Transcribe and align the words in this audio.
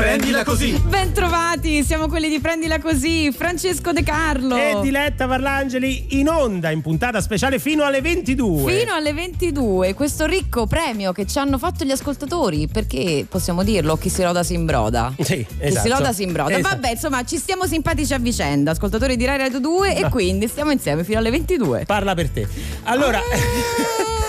Prendila 0.00 0.44
così. 0.44 0.80
Bentrovati, 0.88 1.84
siamo 1.84 2.08
quelli 2.08 2.30
di 2.30 2.40
Prendila 2.40 2.80
così. 2.80 3.30
Francesco 3.32 3.92
De 3.92 4.02
Carlo. 4.02 4.56
E 4.56 4.78
Diletta 4.80 5.26
Parlangeli 5.28 6.18
in 6.18 6.28
onda 6.30 6.70
in 6.70 6.80
puntata 6.80 7.20
speciale 7.20 7.58
fino 7.58 7.84
alle 7.84 8.00
22. 8.00 8.78
Fino 8.78 8.94
alle 8.94 9.12
22. 9.12 9.92
Questo 9.92 10.24
ricco 10.24 10.66
premio 10.66 11.12
che 11.12 11.26
ci 11.26 11.36
hanno 11.36 11.58
fatto 11.58 11.84
gli 11.84 11.90
ascoltatori. 11.90 12.66
Perché 12.66 13.26
possiamo 13.28 13.62
dirlo? 13.62 13.98
Chi 13.98 14.08
si 14.08 14.22
loda 14.22 14.42
si 14.42 14.54
imbroda. 14.54 15.12
Sì, 15.18 15.44
Chi 15.46 15.46
esatto. 15.58 15.86
si 15.86 15.92
loda 15.92 16.12
si 16.14 16.22
imbroda. 16.22 16.56
Esatto. 16.56 16.74
Vabbè, 16.76 16.90
insomma, 16.92 17.22
ci 17.24 17.36
stiamo 17.36 17.66
simpatici 17.66 18.14
a 18.14 18.18
vicenda, 18.18 18.70
ascoltatori 18.70 19.16
di 19.16 19.26
Rai 19.26 19.36
Radio 19.36 19.60
2 19.60 19.96
e 19.96 20.08
quindi 20.08 20.48
stiamo 20.48 20.70
insieme 20.70 21.04
fino 21.04 21.18
alle 21.18 21.30
22. 21.30 21.84
Parla 21.84 22.14
per 22.14 22.30
te. 22.30 22.48
Allora. 22.84 23.20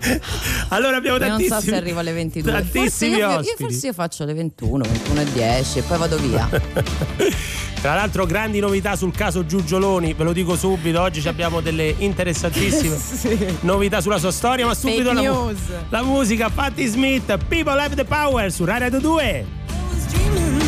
allora 0.68 0.96
abbiamo 0.96 1.16
Io 1.18 1.26
non 1.26 1.38
tantissimi 1.38 1.60
so 1.60 1.68
se 1.68 1.74
arrivo 1.76 1.98
alle 2.00 2.12
22. 2.12 2.50
Forse 2.52 2.70
Tantissimi 2.72 3.16
io, 3.16 3.18
io 3.30 3.38
ospiti. 3.38 3.62
forse 3.62 3.86
io 3.86 3.92
faccio 3.92 4.22
alle 4.22 4.34
21, 4.34 4.84
21 4.84 5.20
e 5.20 5.24
10 5.32 5.78
e 5.78 5.82
poi 5.82 5.98
vado 5.98 6.16
via. 6.18 6.48
Tra 7.80 7.94
l'altro 7.94 8.26
grandi 8.26 8.58
novità 8.58 8.96
sul 8.96 9.12
caso 9.14 9.46
Giugioloni, 9.46 10.12
ve 10.12 10.24
lo 10.24 10.32
dico 10.32 10.56
subito, 10.56 11.00
oggi 11.00 11.20
ci 11.20 11.28
abbiamo 11.28 11.60
delle 11.60 11.94
interessantissime 11.98 12.96
novità 13.62 14.00
sulla 14.00 14.18
sua 14.18 14.32
storia, 14.32 14.66
ma 14.66 14.74
subito 14.74 15.12
la, 15.12 15.22
mu- 15.22 15.54
la 15.88 16.02
musica 16.02 16.50
Patti 16.50 16.84
Smith, 16.86 17.36
People 17.46 17.80
Have 17.80 17.94
the 17.94 18.04
Power 18.04 18.50
su 18.50 18.64
Rai 18.64 18.80
Radio 18.80 18.98
2. 18.98 19.46
was 19.92 20.06
dreaming, 20.12 20.60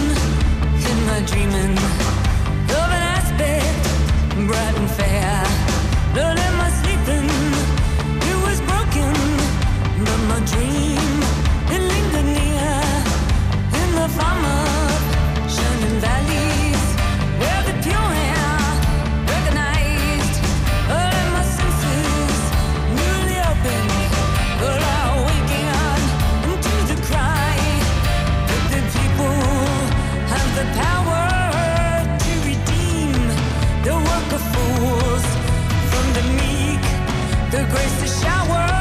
in 0.88 1.04
my 1.06 1.20
dreaming, 1.24 1.79
grace 37.70 38.00
to 38.00 38.06
shower. 38.06 38.79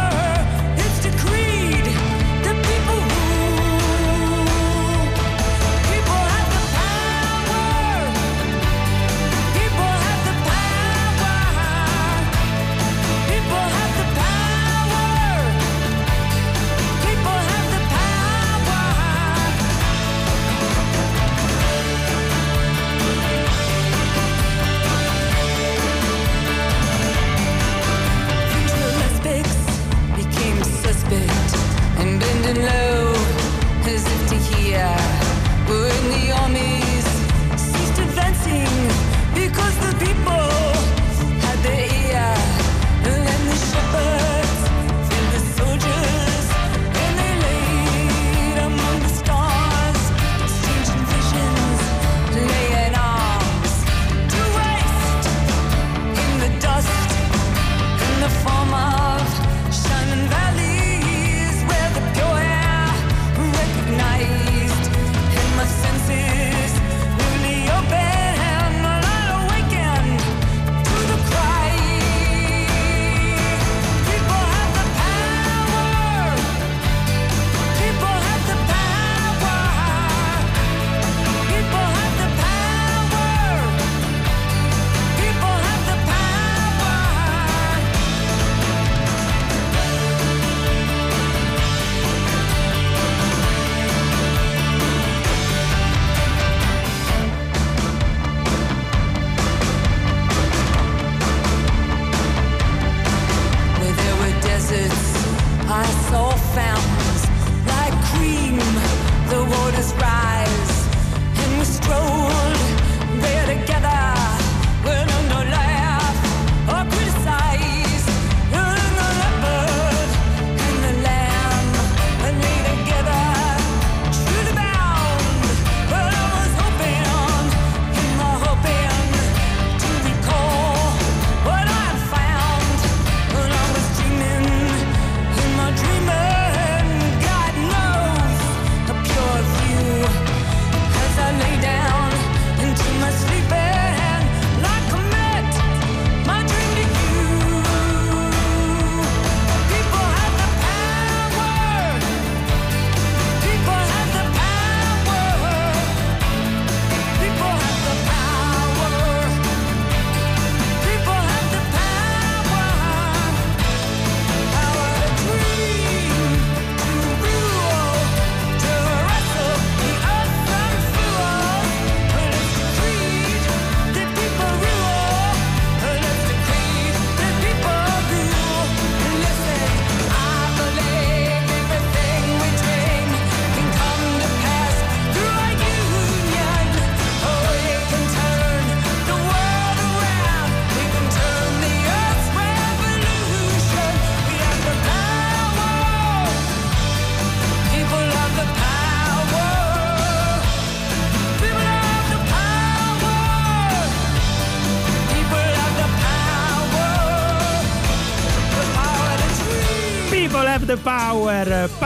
And 32.50 32.58
bending 32.58 32.89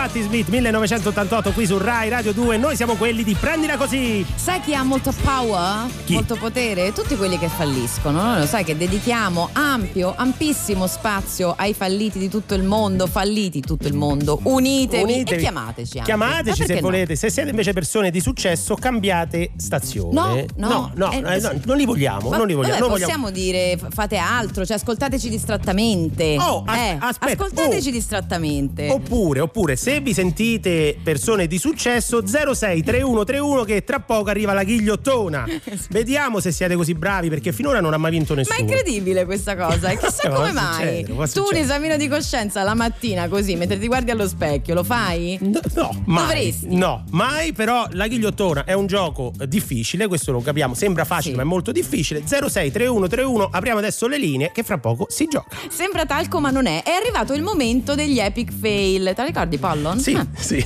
Patti 0.04 0.22
Smith 0.22 0.50
1988 0.50 1.54
qui 1.54 1.66
su 1.66 1.78
Rai 1.78 2.10
Radio 2.10 2.34
2. 2.34 2.58
Noi 2.58 2.76
siamo 2.76 2.96
quelli 2.96 3.24
di 3.24 3.36
Prendila 3.36 3.78
così. 3.78 4.26
Sai 4.36 4.60
chi 4.60 4.76
ha 4.76 4.84
molto 4.84 5.14
power? 5.24 5.90
Chi? 6.04 6.16
Molto 6.16 6.36
potere? 6.36 6.92
Tutti 6.92 7.16
quelli 7.16 7.40
che 7.40 7.48
falliscono. 7.48 8.22
Noi 8.22 8.40
lo 8.40 8.46
sai 8.46 8.66
che 8.66 8.76
dedichiamo 8.76 9.52
ampio, 9.54 10.14
ampissimo 10.14 10.88
spazio 10.88 11.54
ai 11.58 11.74
falliti 11.74 12.20
di 12.20 12.28
tutto 12.28 12.54
il 12.54 12.64
mondo, 12.64 13.08
falliti 13.08 13.62
tutto 13.62 13.88
il 13.88 13.94
mondo. 13.94 14.42
Unitevi, 14.44 15.04
Unitevi. 15.04 15.40
e 15.40 15.42
chiamateci 15.42 15.98
anche. 16.00 16.10
Chiamateci 16.10 16.50
Ma 16.50 16.54
se 16.56 16.66
perché 16.66 16.82
no? 16.82 16.88
volete. 16.90 17.16
Se 17.16 17.30
siete 17.30 17.50
invece 17.52 17.72
persone 17.72 18.12
di 18.12 18.20
successo, 18.20 18.76
cambiate 18.76 19.52
stazione. 19.56 20.12
No, 20.12 20.36
no, 20.58 20.92
no, 20.96 21.12
no, 21.12 21.12
eh, 21.14 21.36
eh, 21.36 21.40
no, 21.40 21.62
non 21.64 21.78
li 21.78 21.86
vogliamo. 21.86 22.28
Ma- 22.28 22.36
non 22.36 22.48
li 22.48 22.56
vogliamo. 22.56 22.78
vabbè, 22.78 22.90
non 22.90 23.00
possiamo 23.00 23.32
dire 23.32 23.78
f- 23.78 23.88
fate 23.90 24.18
altro, 24.18 24.66
cioè 24.66 24.76
ascoltateci 24.76 25.30
distrattamente. 25.30 26.36
Oh, 26.38 26.64
as- 26.68 26.78
Eh, 26.78 26.98
aspetta, 27.00 27.44
ascoltateci 27.46 27.88
oh. 27.88 27.92
distrattamente. 27.92 28.90
Oppure, 28.90 29.40
oppure, 29.40 29.78
se 29.78 29.93
vi 30.02 30.14
sentite 30.14 30.98
persone 31.04 31.48
di 31.48 31.58
successo, 31.58 32.22
063131 32.26 33.64
che 33.64 33.84
tra 33.84 34.00
poco 34.00 34.30
arriva 34.30 34.54
la 34.54 34.64
ghigliottona. 34.64 35.46
Vediamo 35.90 36.40
se 36.40 36.52
siete 36.52 36.76
così 36.76 36.94
bravi 36.94 37.30
perché 37.30 37.52
finora 37.52 37.80
non 37.80 37.94
ha 37.94 37.98
mai 37.98 38.12
vinto 38.12 38.34
Ma 38.34 38.40
nessuno. 38.42 38.58
è 38.58 38.62
incredibile 38.62 39.26
questa 39.26 39.56
cosa, 39.56 39.90
e 39.90 39.98
chissà 39.98 40.30
come 40.32 40.50
succedere, 40.50 40.92
mai. 40.94 41.04
può 41.06 41.14
Tu 41.16 41.20
un 41.22 41.28
succedere. 41.28 41.60
esamino 41.60 41.98
di 41.98 42.08
coscienza 42.08 42.64
la 42.64 42.74
mattina 42.74 43.28
così, 43.28 43.56
mentre 43.56 43.78
ti 43.80 43.88
guardi 43.88 44.12
allo 44.12 44.28
specchio, 44.28 44.74
lo 44.74 44.84
fai? 44.84 45.38
No, 45.42 45.60
no, 45.76 46.02
mai. 46.06 46.22
Dovresti. 46.26 46.76
No, 46.76 47.04
mai, 47.12 47.54
però 47.54 47.88
la 47.92 48.08
ghigliottona 48.08 48.64
è 48.66 48.74
un 48.74 48.88
gioco 48.88 49.32
difficile, 49.48 50.08
questo 50.08 50.32
lo 50.32 50.40
capiamo, 50.42 50.74
sembra 50.74 51.06
facile 51.06 51.32
Sì. 51.32 51.36
ma 51.38 51.42
è 51.42 51.46
molto 51.46 51.72
difficile. 51.72 52.24
063131, 52.26 53.50
apriamo 53.52 53.80
adesso 53.80 54.08
le 54.08 54.18
linee 54.18 54.52
che 54.54 54.64
fra 54.64 54.78
poco 54.78 55.06
si 55.10 55.26
gioca. 55.28 55.56
Sembra 55.70 56.06
talco 56.06 56.40
ma 56.40 56.50
non 56.52 56.66
è. 56.66 56.84
È 56.84 56.92
arrivato 56.92 57.34
il 57.34 57.42
momento 57.44 57.96
degli 57.96 58.20
epic 58.20 58.52
fail. 58.52 59.14
Te 59.16 59.26
ricordi 59.26 59.58
Pollon? 59.84 60.00
Sì, 60.00 60.14
Ah. 60.14 60.26
sì. 60.38 60.66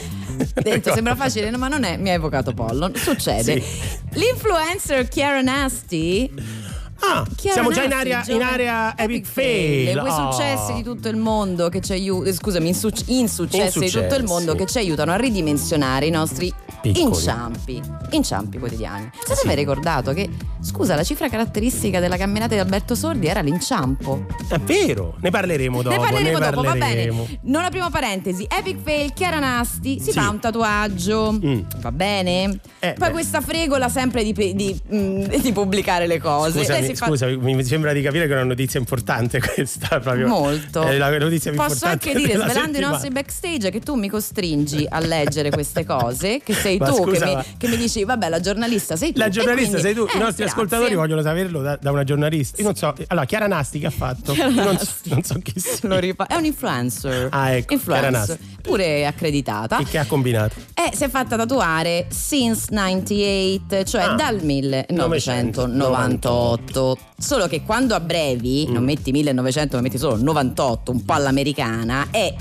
Detto, 0.53 0.93
sembra 0.93 1.15
facile, 1.15 1.55
ma 1.57 1.67
non 1.67 1.83
è, 1.83 1.97
mi 1.97 2.09
ha 2.09 2.13
evocato 2.13 2.53
Pollon. 2.53 2.93
Succede. 2.95 3.59
Sì. 3.59 3.63
L'influencer 4.13 5.07
Chiara 5.07 5.41
Nasty 5.41 6.31
Ah, 6.99 7.23
Chiara 7.35 7.53
siamo 7.53 7.71
già 7.71 7.83
in 7.83 7.93
area, 7.93 8.23
in 8.29 8.41
area 8.41 8.97
epic 8.97 9.25
fail. 9.27 9.99
Quei 9.99 10.11
Oh. 10.11 10.31
successi 10.31 10.73
di 10.73 10.81
tutto 10.83 11.07
il 11.09 11.15
mondo 11.15 11.69
che 11.69 11.79
ci 11.79 11.91
aiutano, 11.91 12.33
scusami, 12.35 12.69
insuc- 12.69 13.03
insuccessi 13.07 13.77
di 13.79 13.85
tutto 13.91 13.97
il 13.99 14.21
Insuccessi. 14.21 14.25
mondo 14.33 14.55
che 14.55 14.65
ci 14.65 14.79
aiutano 14.79 15.11
a 15.11 15.15
ridimensionare 15.15 16.07
i 16.07 16.09
nostri 16.09 16.51
Piccoli. 16.81 17.01
inciampi, 17.05 17.81
inciampi 18.11 18.57
quotidiani. 18.59 19.09
Siete 19.25 19.41
Sì. 19.41 19.47
mai 19.47 19.55
ricordato 19.55 20.13
che, 20.13 20.29
scusa, 20.61 20.95
la 20.95 21.03
cifra 21.03 21.27
caratteristica 21.29 21.99
della 21.99 22.17
camminata 22.17 22.53
di 22.53 22.59
Alberto 22.59 22.95
Sordi 22.95 23.27
era 23.27 23.41
l'inciampo? 23.41 24.25
È 24.47 24.57
vero, 24.59 25.15
ne 25.19 25.29
parleremo 25.29 25.81
dopo. 25.81 25.95
ne 25.95 26.01
parleremo 26.01 26.39
dopo, 26.39 26.61
va 26.61 26.69
parleremo. 26.75 27.23
bene. 27.23 27.39
Non 27.43 27.63
apriamo 27.63 27.89
parentesi. 27.89 28.45
Epic 28.49 28.77
fail, 28.83 29.13
Chiara 29.13 29.39
Nasti 29.39 29.99
si 29.99 30.11
Sì. 30.11 30.19
fa 30.19 30.29
un 30.29 30.39
tatuaggio. 30.39 31.31
Mm. 31.33 31.59
Va 31.79 31.91
bene? 31.91 32.59
Eh, 32.79 32.93
Poi 32.93 33.07
beh. 33.07 33.11
questa 33.11 33.41
fregola 33.41 33.89
sempre 33.89 34.23
di, 34.23 34.33
di, 34.33 34.79
mm, 34.93 35.23
di 35.41 35.51
pubblicare 35.51 36.07
le 36.07 36.19
cose. 36.19 36.59
Scusami, 36.59 36.85
si 36.85 36.95
fa- 36.95 37.07
scusami, 37.07 37.37
mi 37.53 37.63
sembra 37.63 37.91
di 37.93 38.01
capire 38.01 38.25
che 38.27 38.33
è 38.33 38.35
una 38.35 38.45
notizia 38.45 38.79
importante 38.79 39.39
questa 39.41 39.99
proprio. 39.99 40.27
Molto. 40.27 40.83
È 40.83 40.97
la 40.97 41.09
notizia 41.17 41.51
più 41.51 41.59
Posso 41.59 41.73
importante 41.73 42.09
anche 42.09 42.19
dire, 42.19 42.33
svelando 42.33 42.53
i 42.53 42.63
settimana. 42.73 42.87
nostri 42.91 43.09
backstage, 43.09 43.69
che 43.71 43.79
tu 43.79 43.95
mi 43.95 44.09
costringi 44.09 44.85
a 44.87 44.99
leggere 44.99 45.49
queste 45.49 45.83
cose, 45.85 46.41
che 46.43 46.53
sei 46.67 46.77
tu 46.77 46.93
scusa, 47.03 47.25
che, 47.25 47.35
mi, 47.35 47.43
che 47.57 47.67
mi 47.67 47.77
dici, 47.77 48.03
vabbè, 48.03 48.29
la 48.29 48.39
giornalista 48.39 48.95
sei 48.95 49.13
tu. 49.13 49.19
La 49.19 49.29
giornalista 49.29 49.79
quindi- 49.79 49.87
sei 49.87 49.93
tu, 49.95 50.01
eh, 50.01 50.17
i 50.17 50.19
nostri 50.19 50.21
grazie. 50.43 50.45
ascoltatori 50.45 50.95
vogliono 50.95 51.21
saperlo 51.21 51.61
da, 51.61 51.77
da 51.81 51.91
una 51.91 52.03
giornalista. 52.03 52.57
Io 52.57 52.63
non 52.65 52.75
so, 52.75 52.93
allora 53.07 53.25
Chiara 53.25 53.47
Nasti 53.47 53.79
che 53.79 53.85
ha 53.87 53.91
fatto? 53.91 54.35
Non, 54.35 54.53
Nasti. 54.53 55.09
non 55.09 55.23
so 55.23 55.39
chi 55.41 55.53
sia. 55.59 55.77
Lo 55.89 55.97
ripa- 55.99 56.27
è 56.27 56.35
un 56.35 56.45
influencer. 56.45 57.27
Ah, 57.31 57.51
ecco, 57.51 57.75
Chiara 57.77 58.07
Influencer, 58.07 58.11
Nasti. 58.11 58.37
pure 58.61 59.05
accreditata. 59.05 59.79
E 59.79 59.83
che 59.85 59.97
ha 59.97 60.05
combinato? 60.05 60.55
E 60.73 60.91
si 60.95 61.03
è 61.03 61.09
fatta 61.09 61.35
tatuare 61.37 62.05
since 62.09 62.65
98, 62.71 63.83
cioè 63.83 64.01
Ah, 64.03 64.13
dal 64.13 64.41
1998. 64.43 66.97
Solo 67.19 67.47
che 67.47 67.63
quando 67.63 67.95
abbrevi, 67.95 68.67
Mm. 68.69 68.73
non 68.73 68.83
metti 68.83 69.11
1900, 69.11 69.75
ma 69.77 69.81
metti 69.81 69.97
solo 69.97 70.17
98, 70.21 70.91
un 70.91 71.03
po' 71.03 71.13
all'americana, 71.13 72.07
e 72.11 72.35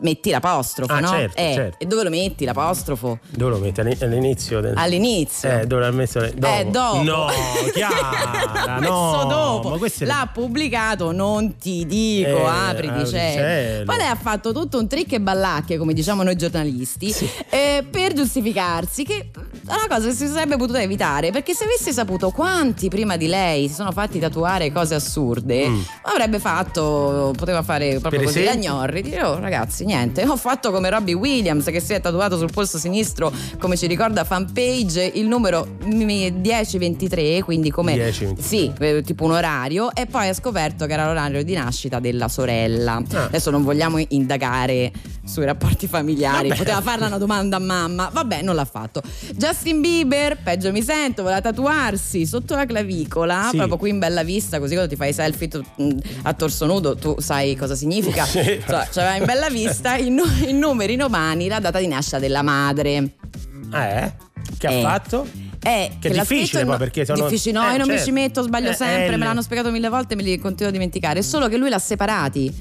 metti 0.00 0.28
l'apostrofo, 0.30 0.92
Ah, 0.92 1.00
no? 1.00 1.08
certo, 1.08 1.40
Eh, 1.40 1.52
certo. 1.54 1.76
E 1.78 1.86
dove 1.86 2.02
lo 2.04 2.10
metti 2.10 2.44
l'apostrofo? 2.44 3.18
Dove 3.30 3.51
lo 3.52 3.58
metti? 3.58 3.80
All'in- 3.80 3.96
All'inizio? 4.00 4.60
Del... 4.60 4.74
All'inizio. 4.76 5.50
Eh, 5.60 5.66
dove 5.66 5.82
l'ha 5.82 5.90
messo? 5.90 6.20
Dopo. 6.20 6.46
Eh, 6.46 6.64
dopo. 6.66 7.02
No, 7.02 7.26
Chiara, 7.72 8.64
L'ha 8.66 8.78
no. 8.78 9.10
messo 9.12 9.24
dopo. 9.28 9.84
È- 9.84 10.04
L'ha 10.04 10.28
pubblicato, 10.32 11.12
non 11.12 11.56
ti 11.56 11.86
dico, 11.86 12.28
Eh, 12.28 12.44
apri 12.46 12.92
di 12.92 13.06
cielo. 13.06 13.84
Poi 13.84 13.96
lei 13.96 14.06
ha 14.08 14.14
fatto 14.20 14.52
tutto 14.52 14.78
un 14.78 14.86
trick 14.88 15.12
e 15.12 15.20
ballacche, 15.20 15.76
come 15.78 15.92
diciamo 15.92 16.22
noi 16.22 16.36
giornalisti, 16.36 17.14
eh, 17.50 17.84
per 17.90 18.12
giustificarsi, 18.14 19.04
che 19.04 19.30
è 19.32 19.74
una 19.74 19.86
cosa 19.88 20.08
che 20.08 20.14
si 20.14 20.26
sarebbe 20.26 20.56
potuta 20.56 20.80
evitare, 20.80 21.30
perché 21.30 21.54
se 21.54 21.64
avesse 21.64 21.92
saputo 21.92 22.30
quanti 22.30 22.88
prima 22.88 23.16
di 23.16 23.26
lei 23.26 23.68
si 23.68 23.74
sono 23.74 23.92
fatti 23.92 24.18
tatuare 24.18 24.70
cose 24.72 24.94
assurde, 24.94 25.68
Mm. 25.68 25.80
avrebbe 26.02 26.38
fatto, 26.38 27.32
poteva 27.36 27.62
fare 27.62 27.98
proprio 28.00 28.20
Per 28.20 28.28
così 28.28 28.42
esempio? 28.44 28.72
gnorri, 28.72 29.02
dire 29.02 29.22
oh 29.22 29.38
ragazzi 29.38 29.84
niente, 29.84 30.24
ho 30.26 30.36
fatto 30.36 30.70
come 30.70 30.88
Robbie 30.90 31.14
Williams 31.14 31.64
che 31.66 31.80
si 31.80 31.92
è 31.92 32.00
tatuato 32.00 32.36
sul 32.36 32.50
polso 32.50 32.78
sinistro, 32.78 33.32
come 33.58 33.76
ci 33.76 33.86
ricorda 33.86 34.24
fanpage, 34.24 35.12
il 35.14 35.26
numero 35.26 35.66
mm, 35.84 36.00
1023, 36.42 37.42
quindi 37.42 37.70
come 37.70 37.94
10-23. 37.94 38.38
sì, 38.38 38.72
eh, 38.78 39.02
tipo 39.02 39.24
un 39.24 39.32
orario 39.32 39.94
e 39.94 40.06
poi 40.06 40.28
ha 40.28 40.34
scoperto 40.34 40.86
che 40.86 40.92
era 40.92 41.06
l'orario 41.06 41.42
di 41.42 41.54
nascita 41.54 42.00
della 42.00 42.28
sorella. 42.28 43.02
Ah. 43.12 43.24
Adesso 43.24 43.50
non 43.50 43.62
vogliamo 43.62 44.02
indagare 44.08 44.90
sui 45.24 45.44
rapporti 45.44 45.86
familiari, 45.86 46.48
Vabbè. 46.48 46.58
poteva 46.58 46.80
farla 46.80 47.06
una 47.06 47.18
domanda 47.18 47.56
a 47.56 47.60
mamma, 47.60 48.10
vabbè, 48.12 48.42
non 48.42 48.54
l'ha 48.54 48.64
fatto. 48.64 49.00
Justin 49.34 49.80
Bieber, 49.80 50.38
peggio 50.42 50.72
mi 50.72 50.82
sento, 50.82 51.22
voleva 51.22 51.40
tatuarsi 51.40 52.26
sotto 52.26 52.54
la 52.56 52.66
clavicola, 52.66 53.46
Sì. 53.50 53.56
proprio 53.56 53.76
qui 53.78 53.90
in 53.90 53.98
bella 53.98 54.22
vista, 54.24 54.58
così 54.58 54.72
quando 54.74 54.90
ti 54.90 54.96
fai 54.96 55.10
i 55.10 55.12
selfie 55.12 55.48
tu- 55.48 55.64
mh, 55.76 55.90
a 56.22 56.32
torso 56.34 56.66
nudo, 56.66 56.96
tu 56.96 57.14
sai 57.20 57.54
cosa 57.56 57.74
significa. 57.76 58.24
Sì. 58.24 58.40
Cioè, 58.66 58.88
c'aveva 58.90 59.16
in 59.16 59.24
bella 59.24 59.48
vista 59.48 59.94
i, 59.96 60.10
nu- 60.10 60.24
i 60.46 60.52
numeri 60.52 60.96
romani, 60.96 61.46
la 61.48 61.60
data 61.60 61.78
di 61.78 61.86
nascita 61.86 62.18
della 62.18 62.42
madre. 62.42 62.90
Eh? 63.72 64.12
Che 64.58 64.66
ha 64.66 64.70
Eh. 64.72 64.82
fatto? 64.82 65.26
Eh, 65.64 65.92
Che 66.00 66.08
è 66.08 66.10
difficile 66.10 66.64
poi, 66.64 66.76
perché 66.76 67.04
sono- 67.04 67.22
difficile, 67.22 67.56
no, 67.58 67.68
eh, 67.68 67.70
io 67.72 67.78
non 67.78 67.86
mi 67.86 67.92
certo. 67.92 68.04
ci 68.06 68.10
metto, 68.10 68.42
sbaglio 68.42 68.70
Eh, 68.70 68.74
sempre, 68.74 69.14
L. 69.14 69.18
me 69.18 69.24
l'hanno 69.26 69.42
spiegato 69.42 69.70
mille 69.70 69.88
volte 69.88 70.14
e 70.14 70.16
me 70.16 70.22
li 70.24 70.36
continuo 70.38 70.70
a 70.70 70.72
dimenticare. 70.72 71.22
Solo 71.22 71.46
che 71.48 71.56
lui 71.56 71.68
l'ha 71.68 71.78
separati. 71.78 72.52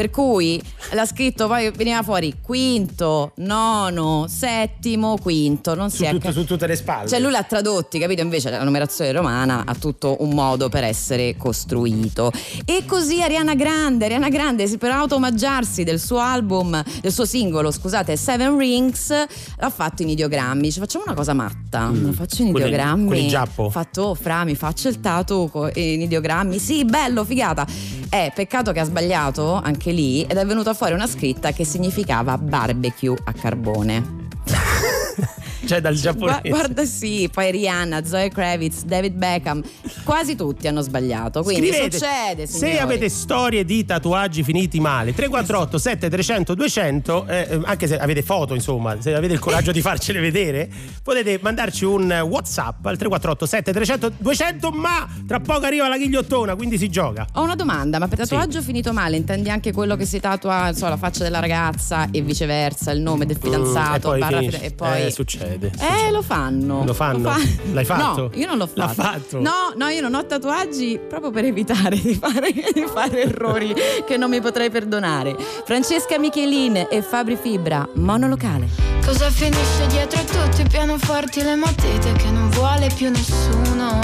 Per 0.00 0.08
cui 0.08 0.58
l'ha 0.92 1.04
scritto, 1.04 1.46
poi 1.46 1.70
veniva 1.72 2.02
fuori 2.02 2.36
quinto, 2.40 3.32
nono, 3.36 4.24
settimo, 4.30 5.18
quinto. 5.20 5.74
Non 5.74 5.90
Su, 5.90 5.96
si 5.96 6.04
è 6.06 6.10
tutto- 6.12 6.32
su 6.32 6.44
tutte 6.46 6.66
le 6.66 6.74
spalle. 6.74 7.06
cioè 7.06 7.20
lui 7.20 7.30
l'ha 7.30 7.42
tradotti, 7.42 7.98
capito? 7.98 8.22
Invece 8.22 8.48
la 8.48 8.64
numerazione 8.64 9.12
romana 9.12 9.64
ha 9.66 9.74
tutto 9.74 10.16
un 10.20 10.30
modo 10.30 10.70
per 10.70 10.84
essere 10.84 11.36
costruito. 11.36 12.32
E 12.64 12.84
così 12.86 13.20
Ariana 13.20 13.54
Grande, 13.54 14.06
Ariana 14.06 14.30
Grande 14.30 14.66
per 14.78 14.90
automaggiarsi 14.92 15.84
del 15.84 16.00
suo 16.00 16.16
album, 16.18 16.82
del 17.02 17.12
suo 17.12 17.26
singolo, 17.26 17.70
scusate, 17.70 18.16
Seven 18.16 18.56
Rings, 18.56 19.10
l'ha 19.10 19.68
fatto 19.70 20.00
in 20.00 20.08
ideogrammi. 20.08 20.62
Dice 20.62 20.80
facciamo 20.80 21.04
una 21.08 21.14
cosa 21.14 21.34
matta, 21.34 21.90
lo 21.92 22.12
faccio 22.12 22.40
in 22.40 22.52
Quelli- 22.52 22.68
ideogrammi. 22.68 23.06
quelli 23.06 23.28
giappo? 23.28 23.64
Ho 23.64 23.70
fatto, 23.70 24.00
oh, 24.02 24.14
fra, 24.14 24.44
mi 24.44 24.54
faccio 24.54 24.88
il 24.88 24.98
tatu 25.00 25.50
in 25.74 26.00
ideogrammi. 26.00 26.58
Sì, 26.58 26.86
bello, 26.86 27.22
figata. 27.22 27.66
Eh, 28.12 28.32
peccato 28.34 28.72
che 28.72 28.80
ha 28.80 28.84
sbagliato 28.84 29.54
anche 29.54 29.92
lì 29.92 30.22
ed 30.22 30.36
è 30.36 30.44
venuta 30.44 30.74
fuori 30.74 30.94
una 30.94 31.06
scritta 31.06 31.52
che 31.52 31.64
significava 31.64 32.36
barbecue 32.36 33.16
a 33.22 33.32
carbone. 33.32 34.28
Cioè 35.70 35.80
dal 35.80 35.94
giapponese. 35.94 36.48
Guarda, 36.48 36.84
sì, 36.84 37.28
poi 37.32 37.52
Rihanna, 37.52 38.04
Zoe 38.04 38.28
Kravitz, 38.28 38.82
David 38.82 39.14
Beckham, 39.14 39.62
quasi 40.02 40.34
tutti 40.34 40.66
hanno 40.66 40.80
sbagliato. 40.80 41.44
Quindi 41.44 41.68
Scrivete 41.68 41.98
succede, 41.98 42.46
se 42.48 42.58
signori. 42.58 42.78
avete 42.78 43.08
storie 43.08 43.64
di 43.64 43.84
tatuaggi 43.84 44.42
finiti 44.42 44.80
male 44.80 45.14
348 45.14 45.78
7300 45.78 46.54
200 46.54 47.26
eh, 47.28 47.60
anche 47.64 47.86
se 47.86 47.98
avete 47.98 48.22
foto 48.22 48.54
insomma 48.54 49.00
se 49.00 49.14
avete 49.14 49.34
il 49.34 49.38
coraggio 49.38 49.70
di 49.70 49.80
farcele 49.80 50.18
vedere 50.18 50.68
potete 51.04 51.38
mandarci 51.40 51.84
un 51.84 52.10
whatsapp 52.28 52.84
al 52.86 52.96
348 52.96 53.46
7300 53.46 54.12
200 54.18 54.70
ma 54.72 55.08
tra 55.26 55.38
poco 55.38 55.66
arriva 55.66 55.86
la 55.88 55.96
ghigliottona 55.98 56.56
quindi 56.56 56.78
si 56.78 56.88
gioca 56.88 57.26
Ho 57.34 57.42
una 57.42 57.54
domanda, 57.54 57.98
ma 58.00 58.08
per 58.08 58.18
tatuaggio 58.18 58.60
finito 58.62 58.92
male 58.92 59.16
intendi 59.16 59.50
anche 59.50 59.72
quello 59.72 59.94
che 59.94 60.04
si 60.04 60.18
tatua 60.18 60.72
so, 60.74 60.88
la 60.88 60.96
faccia 60.96 61.22
della 61.22 61.38
ragazza 61.38 62.08
e 62.10 62.22
viceversa, 62.22 62.90
il 62.90 63.00
nome 63.00 63.24
del 63.26 63.36
fidanzato 63.40 63.98
Mm, 64.10 64.14
e 64.14 64.18
poi, 64.18 64.38
finisce. 64.38 64.62
e 64.62 64.70
poi... 64.72 65.02
Eh, 65.06 65.10
succede, 65.10 65.59
Eh, 65.68 66.10
lo 66.10 66.22
fanno. 66.22 66.84
Lo 66.84 66.94
fanno? 66.94 67.30
fa- 67.30 67.40
L'hai 67.72 67.84
fatto? 67.84 68.22
No, 68.22 68.30
io 68.34 68.46
non 68.46 68.58
l'ho 68.58 68.66
fatto. 68.66 68.80
L'ha 68.80 68.88
fatto? 68.88 69.40
No, 69.40 69.72
no, 69.76 69.88
io 69.88 70.00
non 70.00 70.14
ho 70.14 70.24
tatuaggi 70.24 70.98
proprio 71.08 71.30
per 71.30 71.44
evitare 71.44 71.96
di 72.00 72.14
fare, 72.14 72.50
di 72.52 72.84
fare 72.92 73.22
errori 73.22 73.74
che 74.06 74.16
non 74.16 74.30
mi 74.30 74.40
potrei 74.40 74.70
perdonare. 74.70 75.36
Francesca 75.64 76.18
Michelin 76.18 76.86
e 76.90 77.02
Fabri 77.02 77.36
Fibra, 77.40 77.86
monolocale. 77.94 78.68
Cosa 79.04 79.30
finisce 79.30 79.86
dietro 79.88 80.20
a 80.20 80.24
tutti 80.24 80.60
i 80.62 80.68
pianoforti 80.68 81.40
e 81.40 81.44
le 81.44 81.54
matite 81.56 82.12
che 82.12 82.30
non 82.30 82.48
vuole 82.50 82.88
più 82.94 83.10
nessuno? 83.10 83.98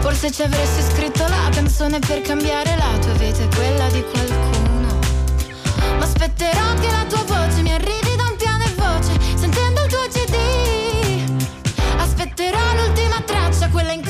Forse 0.00 0.30
ci 0.30 0.42
avresti 0.42 0.82
scritto 0.82 1.22
la 1.28 1.48
canzone 1.52 1.98
per 1.98 2.22
cambiare 2.22 2.74
la 2.76 2.98
tua 3.00 3.12
vita 3.12 3.42
e 3.42 3.48
quella 3.54 3.86
di 3.90 4.02
qualcuno. 4.10 4.98
Ma 5.98 6.04
aspetterò 6.04 6.74
che 6.80 6.86
la 6.90 7.04
tua 7.06 7.18
voce 7.24 7.29
Aspetterò 12.40 12.86
l'ultima 12.86 13.20
traccia, 13.20 13.68
quella 13.68 13.92
in 13.92 14.00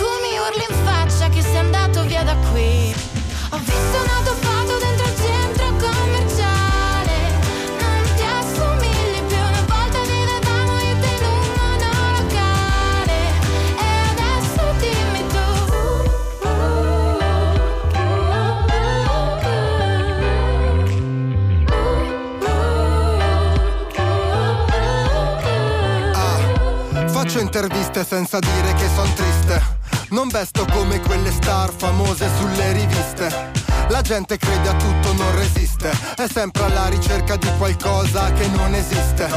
faccio 27.30 27.44
interviste 27.44 28.04
senza 28.04 28.40
dire 28.40 28.74
che 28.74 28.88
son 28.92 29.14
triste. 29.14 29.62
Non 30.10 30.26
vesto 30.26 30.66
come 30.72 30.98
quelle 30.98 31.30
star 31.30 31.72
famose 31.72 32.28
sulle 32.36 32.72
riviste. 32.72 33.59
La 33.90 34.02
gente 34.02 34.38
crede 34.38 34.68
a 34.68 34.74
tutto, 34.74 35.12
non 35.14 35.34
resiste. 35.34 35.90
È 36.16 36.26
sempre 36.32 36.62
alla 36.62 36.86
ricerca 36.86 37.34
di 37.34 37.48
qualcosa 37.58 38.32
che 38.32 38.46
non 38.46 38.72
esiste. 38.72 39.28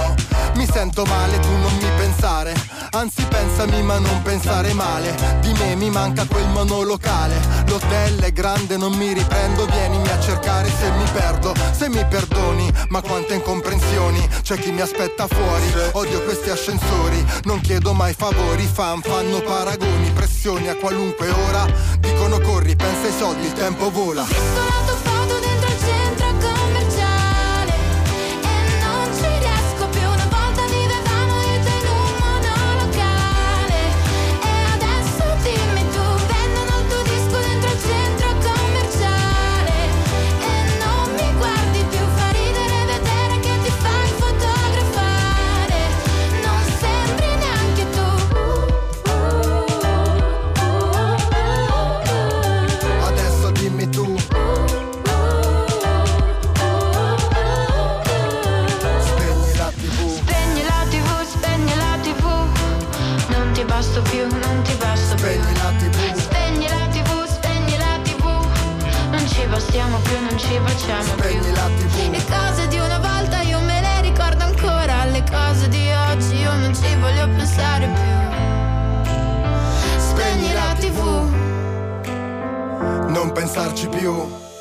Mi 0.54 0.68
sento 0.72 1.04
male, 1.06 1.40
tu 1.40 1.50
non 1.50 1.76
mi 1.78 1.90
pensare. 1.98 2.54
Anzi, 2.92 3.26
pensami, 3.26 3.82
ma 3.82 3.98
non 3.98 4.22
pensare 4.22 4.72
male. 4.74 5.16
Di 5.42 5.52
me 5.54 5.76
mi 5.76 5.90
manca 5.90 6.26
quel 6.26 6.48
monolocale. 6.50 7.36
L'hotel 7.66 8.20
è 8.22 8.32
grande, 8.32 8.78
non 8.78 8.94
mi 8.94 9.12
riprendo. 9.12 9.66
Vienimi 9.66 10.08
a 10.10 10.20
cercare 10.20 10.70
se 10.70 10.92
mi 10.92 11.06
perdo. 11.12 11.54
Se 11.72 11.90
mi 11.90 12.06
perdoni, 12.06 12.72
ma 12.90 13.02
quante 13.02 13.34
incomprensioni. 13.34 14.30
C'è 14.44 14.60
chi 14.60 14.72
mi 14.72 14.82
aspetta 14.82 15.26
fuori. 15.28 15.74
Odio 15.94 16.22
questi 16.22 16.52
ascensori. 16.52 17.26
Non 17.46 17.60
chiedo 17.60 17.94
mai 17.94 18.14
favori. 18.14 18.70
Fan 18.72 19.02
fanno 19.02 19.42
paragoni, 19.42 20.12
pressioni 20.12 20.70
a 20.70 20.76
qualunque 20.76 21.28
ora. 21.30 21.66
Dicono 22.00 22.40
corri, 22.40 22.76
pensa 22.76 23.08
ai 23.08 23.14
soldi, 23.18 23.48
il 23.48 23.54
tempo 23.54 23.90
vola. 23.90 24.43
Ho 24.44 24.46
visto 24.46 24.62
la 24.62 25.13
non 70.34 70.40
ci 70.40 70.58
baciamo 70.58 71.04
Spegni 71.04 71.52
più. 71.78 72.12
Le 72.12 72.24
cose 72.26 72.68
di 72.68 72.80
una 72.80 72.98
volta 72.98 73.42
io 73.42 73.60
me 73.62 73.82
le 73.82 74.02
ricordo 74.02 74.44
ancora 74.44 75.06
Le 75.06 75.24
cose 75.30 75.68
di 75.70 75.92
oggi 76.10 76.36
io 76.38 76.56
non 76.56 76.74
ci 76.74 76.96
voglio 76.96 77.28
pensare 77.28 77.88
più 77.88 78.02
Spegni 80.00 80.54
la 80.54 80.76
tv 80.80 81.02
Non 83.10 83.32
pensarci 83.32 83.88
più. 83.88 84.52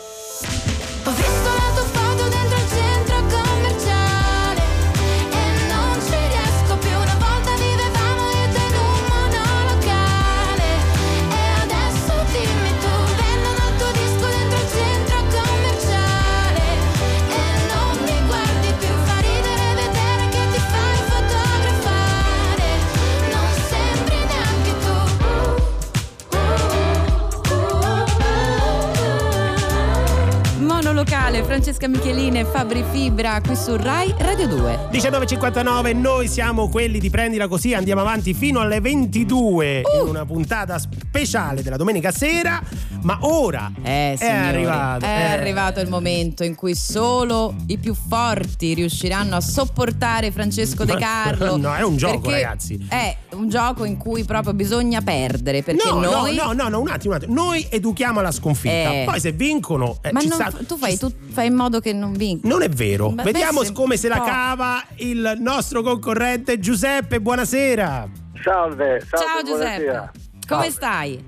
Francesca 31.72 31.88
Michelini 31.88 32.40
e 32.40 32.44
Fabri 32.44 32.84
Fibra 32.90 33.40
qui 33.40 33.56
su 33.56 33.76
Rai 33.76 34.14
Radio 34.18 34.46
2. 34.46 34.88
19.59, 34.92 35.96
noi 35.96 36.28
siamo 36.28 36.68
quelli 36.68 36.98
di 36.98 37.08
Prendila 37.08 37.48
Così, 37.48 37.72
andiamo 37.72 38.02
avanti 38.02 38.34
fino 38.34 38.60
alle 38.60 38.80
22 38.80 39.82
Uh! 39.82 40.02
in 40.02 40.08
una 40.08 40.26
puntata 40.26 40.78
speciale 40.78 41.62
della 41.62 41.76
domenica 41.76 42.10
sera, 42.10 42.60
ma 43.02 43.18
ora 43.22 43.70
Eh, 43.82 44.12
è 44.12 44.16
signori, 44.16 44.36
arrivato. 44.46 45.04
È 45.04 45.08
eh. 45.08 45.24
arrivato 45.32 45.80
il 45.80 45.88
momento 45.88 46.44
in 46.44 46.54
cui 46.54 46.74
solo 46.74 47.54
i 47.66 47.78
più 47.78 47.94
forti 47.94 48.74
riusciranno 48.74 49.36
a 49.36 49.40
sopportare 49.40 50.30
Francesco 50.30 50.84
De 50.84 50.96
Carlo. 50.96 51.56
No, 51.56 51.74
è 51.74 51.82
un 51.82 51.96
gioco, 51.96 52.30
ragazzi. 52.30 52.84
È 52.88 53.16
un 53.32 53.48
gioco 53.48 53.84
in 53.84 53.96
cui 53.96 54.24
proprio 54.24 54.54
bisogna 54.54 55.00
perdere. 55.00 55.62
Perché 55.62 55.88
No, 55.88 56.00
noi. 56.00 56.34
no, 56.36 56.44
no, 56.46 56.52
no, 56.52 56.68
no, 56.68 56.80
un 56.80 56.88
attimo, 56.88 57.14
un 57.14 57.20
attimo. 57.22 57.34
Noi 57.34 57.66
educhiamo 57.70 58.20
alla 58.20 58.32
sconfitta. 58.32 58.90
Eh. 58.92 59.02
Poi 59.06 59.20
se 59.20 59.32
vincono, 59.32 59.98
eh, 60.02 60.12
Ma 60.12 60.20
ci 60.20 60.28
non- 60.28 60.38
sta- 60.40 60.52
tu, 60.66 60.76
fai, 60.76 60.96
tu 60.98 61.12
fai 61.30 61.46
in 61.48 61.54
modo 61.54 61.80
che 61.80 61.92
non 61.92 62.12
vinca. 62.12 62.46
Non 62.48 62.62
è 62.62 62.68
vero. 62.68 63.10
Ma 63.10 63.22
Vediamo 63.22 63.62
se- 63.64 63.72
come 63.72 63.96
se 63.96 64.08
la 64.08 64.20
cava 64.20 64.82
il 64.96 65.36
nostro 65.38 65.82
concorrente 65.82 66.58
Giuseppe. 66.58 67.20
Buonasera. 67.20 68.08
Salve, 68.42 69.00
salve, 69.08 69.26
Ciao 69.26 69.42
Giuseppe. 69.44 69.82
buonasera. 69.84 70.12
Come 70.48 70.62
Salve. 70.62 70.70
stai? 70.70 71.24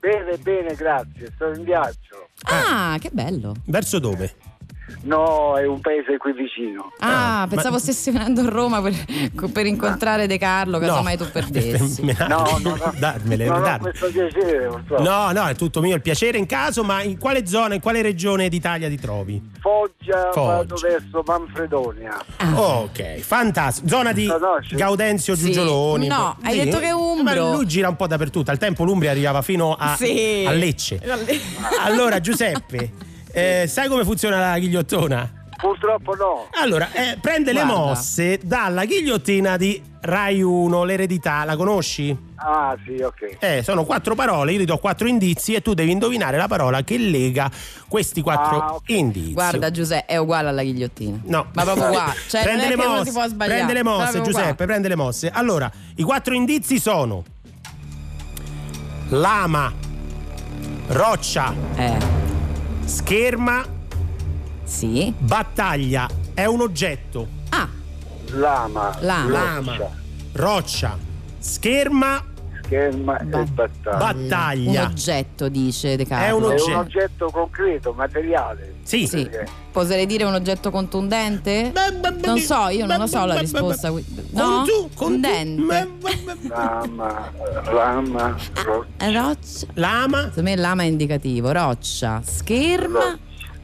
Bene, 0.00 0.36
bene, 0.38 0.74
grazie. 0.74 1.30
Sto 1.34 1.52
in 1.52 1.64
viaggio. 1.64 2.28
Ah, 2.44 2.96
che 3.00 3.10
bello. 3.12 3.54
Verso 3.66 3.98
dove? 3.98 4.34
No, 5.02 5.56
è 5.56 5.66
un 5.66 5.80
paese 5.80 6.16
qui 6.18 6.32
vicino. 6.32 6.92
Ah, 6.98 7.42
Ah, 7.42 7.46
pensavo 7.46 7.74
ma- 7.74 7.78
stessi 7.80 8.10
venendo 8.10 8.40
a 8.42 8.48
Roma 8.48 8.80
per, 8.82 8.94
per 9.52 9.66
incontrare 9.66 10.26
De 10.26 10.38
Carlo, 10.38 10.78
casomai 10.78 11.16
tu 11.16 11.24
perdessi. 11.30 12.02
Me- 12.04 12.16
No, 12.28 12.58
no, 12.62 12.74
no. 12.76 12.92
Darmele, 12.98 13.46
non 13.46 13.58
ho 13.58 13.60
darmele. 13.60 13.96
questo 13.98 14.10
piacere, 14.18 14.66
purtroppo. 14.66 15.02
No, 15.02 15.30
no, 15.32 15.46
è 15.46 15.54
tutto 15.54 15.80
mio 15.80 15.94
il 15.94 16.02
piacere 16.02 16.38
in 16.38 16.46
caso, 16.46 16.82
ma 16.84 17.02
in 17.02 17.18
quale 17.18 17.46
zona, 17.46 17.74
in 17.74 17.80
quale 17.80 18.02
regione 18.02 18.48
d'Italia 18.48 18.88
ti 18.88 18.98
trovi? 18.98 19.40
Foggia, 19.60 20.30
Foggia. 20.32 20.46
vado 20.56 20.74
verso 20.76 21.22
Manfredonia. 21.24 22.18
Ah. 22.38 22.60
Ok, 22.60 23.18
fantastico. 23.20 23.88
Zona 23.88 24.12
di? 24.12 24.28
Gaudenzio 24.70 25.34
Sì. 25.36 25.44
Giugioloni. 25.46 26.06
No, 26.08 26.36
hai 26.42 26.64
detto 26.64 26.78
che 26.78 26.86
è 26.86 26.92
umbro. 26.92 27.22
Ma 27.50 27.54
lui 27.56 27.66
gira 27.66 27.88
un 27.88 27.96
po' 27.96 28.06
dappertutto. 28.06 28.50
Al 28.50 28.58
tempo 28.58 28.84
l'Umbria 28.84 29.10
arrivava 29.10 29.42
fino 29.42 29.74
a, 29.78 29.94
Sì. 29.96 30.44
a 30.46 30.52
Lecce. 30.52 31.00
Allora, 31.82 32.20
Giuseppe, 32.20 32.92
eh, 33.32 33.66
sai 33.68 33.88
come 33.88 34.04
funziona 34.04 34.38
la 34.38 34.58
ghigliottona? 34.58 35.32
Purtroppo 35.58 36.14
no. 36.14 36.46
Allora, 36.62 36.88
eh, 36.92 37.18
prende 37.20 37.52
le 37.52 37.62
Guarda. 37.64 37.80
mosse 37.80 38.38
dalla 38.44 38.84
ghigliottina 38.84 39.56
di 39.56 39.82
Rai 40.02 40.40
1, 40.40 40.84
l'eredità, 40.84 41.42
la 41.44 41.56
conosci? 41.56 42.16
Ah, 42.36 42.76
sì, 42.86 43.02
ok. 43.02 43.38
Eh, 43.40 43.62
sono 43.64 43.84
quattro 43.84 44.14
parole, 44.14 44.52
io 44.52 44.58
ti 44.58 44.64
do 44.64 44.78
quattro 44.78 45.08
indizi 45.08 45.54
e 45.54 45.60
tu 45.60 45.74
devi 45.74 45.90
indovinare 45.90 46.36
la 46.36 46.46
parola 46.46 46.82
che 46.84 46.96
lega 46.96 47.50
questi 47.88 48.20
quattro 48.22 48.60
Ah, 48.62 48.74
ok. 48.74 48.88
indizi. 48.90 49.32
Guarda 49.32 49.72
Giuseppe, 49.72 50.06
è 50.06 50.16
uguale 50.16 50.48
alla 50.50 50.62
ghigliottina. 50.62 51.18
No. 51.24 51.46
Ma 51.52 51.64
proprio 51.64 51.88
qua. 51.90 52.14
Cioè, 52.28 52.42
prende 52.44 52.62
non 52.62 52.64
è 52.64 52.68
le 52.68 52.76
che 52.76 52.86
mosse, 52.86 52.94
non 52.94 53.04
si 53.06 53.12
può 53.12 53.26
sbagliare. 53.26 53.54
Prende 53.56 53.72
le 53.72 53.82
mosse, 53.82 54.02
Proprio 54.12 54.22
qua. 54.22 54.32
Giuseppe, 54.40 54.64
prende 54.66 54.88
le 54.88 54.94
mosse. 54.96 55.30
Allora, 55.30 55.72
i 55.96 56.02
quattro 56.04 56.34
indizi 56.34 56.78
sono 56.78 57.24
lama, 59.08 59.72
roccia, 60.88 61.52
Eh, 61.74 61.96
scherma, 62.88 63.64
sì. 64.64 65.12
battaglia. 65.16 66.08
È 66.32 66.46
un 66.46 66.62
oggetto. 66.62 67.28
Ah, 67.50 67.68
Lama, 68.30 68.96
Lama. 69.00 69.30
Lama, 69.30 69.76
roccia, 70.32 70.96
scherma, 71.38 72.24
scherma 72.72 73.18
Ba- 73.24 73.40
e 73.40 73.44
battaglia. 73.44 73.92
un 73.92 73.98
battaglia. 73.98 74.82
oggetto, 74.84 75.48
dice 75.48 75.96
De 75.96 76.02
È 76.02 76.06
Carlo. 76.06 76.36
un 76.36 76.42
È 76.42 76.46
oggetto. 76.54 76.68
un 76.70 76.76
oggetto 76.76 77.30
concreto, 77.30 77.92
materiale. 77.94 78.74
Sì. 78.82 79.06
Sì. 79.06 79.22
Perché? 79.28 79.46
Oserei 79.72 80.06
dire 80.06 80.24
un 80.24 80.34
oggetto 80.34 80.70
contundente? 80.70 81.72
Non 82.24 82.38
so, 82.38 82.68
io 82.68 82.84
non 82.84 82.98
lo 82.98 83.06
so 83.06 83.24
la 83.24 83.38
risposta. 83.38 83.90
No? 83.90 84.00
Con 84.32 84.64
tu, 84.66 84.72
con 84.72 84.88
tu. 84.88 84.94
Condente? 84.94 85.88
Lama, 86.48 87.30
lama, 87.72 88.36
ro- 88.64 88.86
Eh, 88.98 89.12
Roccia. 89.12 89.66
Lama, 89.74 90.18
Secondo 90.28 90.42
me 90.50 90.56
lama 90.56 90.82
è 90.82 90.86
indicativo. 90.86 91.52
Roccia, 91.52 92.20
scherma. 92.24 93.16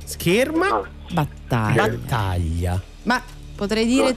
scherma, 0.04 0.82
Battaglia. 1.12 1.88
Battaglia. 1.88 2.80
Ma 3.04 3.20
potrei 3.56 3.86
dire. 3.86 4.16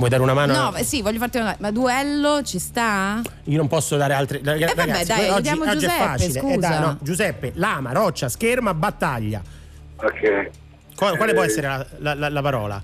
Vuoi 0.00 0.08
dare 0.08 0.22
una 0.22 0.32
mano? 0.32 0.54
No, 0.54 0.72
sì, 0.82 1.02
voglio 1.02 1.18
farti 1.18 1.36
una. 1.36 1.54
Ma 1.58 1.70
duello 1.70 2.42
ci 2.42 2.58
sta? 2.58 3.20
Io 3.44 3.58
non 3.58 3.68
posso 3.68 3.98
dare 3.98 4.14
altre. 4.14 4.40
Ragazzi, 4.42 4.74
vabbè, 4.74 5.04
dai, 5.04 5.24
oggi, 5.28 5.34
vediamo 5.34 5.62
oggi 5.64 5.72
Giuseppe, 5.74 5.94
è 5.94 6.06
facile. 6.06 6.26
Eh, 6.38 6.40
scusa. 6.40 6.56
dai, 6.68 6.80
no, 6.80 6.98
Giuseppe, 7.02 7.52
lama, 7.56 7.92
roccia, 7.92 8.28
scherma, 8.30 8.72
battaglia. 8.72 9.42
Ok. 9.96 10.50
Qual- 10.96 11.16
quale 11.18 11.32
Eh, 11.32 11.34
può 11.34 11.42
essere 11.42 11.66
la, 11.66 11.86
la- 11.98 12.14
la- 12.14 12.28
la 12.30 12.40
parola? 12.42 12.82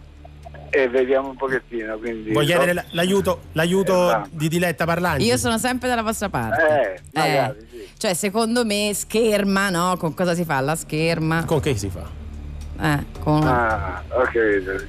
E 0.69 0.89
vediamo 0.89 1.31
un 1.31 1.37
pochettino, 1.37 1.97
quindi... 1.97 2.33
Vuoi 2.33 2.45
chiedere 2.45 2.85
l'aiuto, 2.91 3.45
l'aiuto 3.53 4.09
Esatto. 4.09 4.29
di 4.33 4.49
Diletta 4.49 4.85
Parlanti? 4.85 5.25
Io 5.25 5.39
sono 5.39 5.57
sempre 5.57 5.89
dalla 5.89 6.03
vostra 6.03 6.29
parte. 6.29 6.63
Eh, 6.63 7.01
magari, 7.15 7.67
sì. 7.71 7.89
Cioè, 7.97 8.13
secondo 8.13 8.63
me, 8.67 8.91
scherma, 8.93 9.71
no? 9.71 9.97
Con 9.97 10.13
cosa 10.13 10.35
si 10.35 10.45
fa? 10.45 10.61
La 10.61 10.75
scherma. 10.75 11.45
Con 11.47 11.61
che 11.61 11.75
si 11.79 11.89
fa? 11.89 12.25
Eh, 12.79 13.05
con. 13.21 13.43
Ah. 13.47 14.03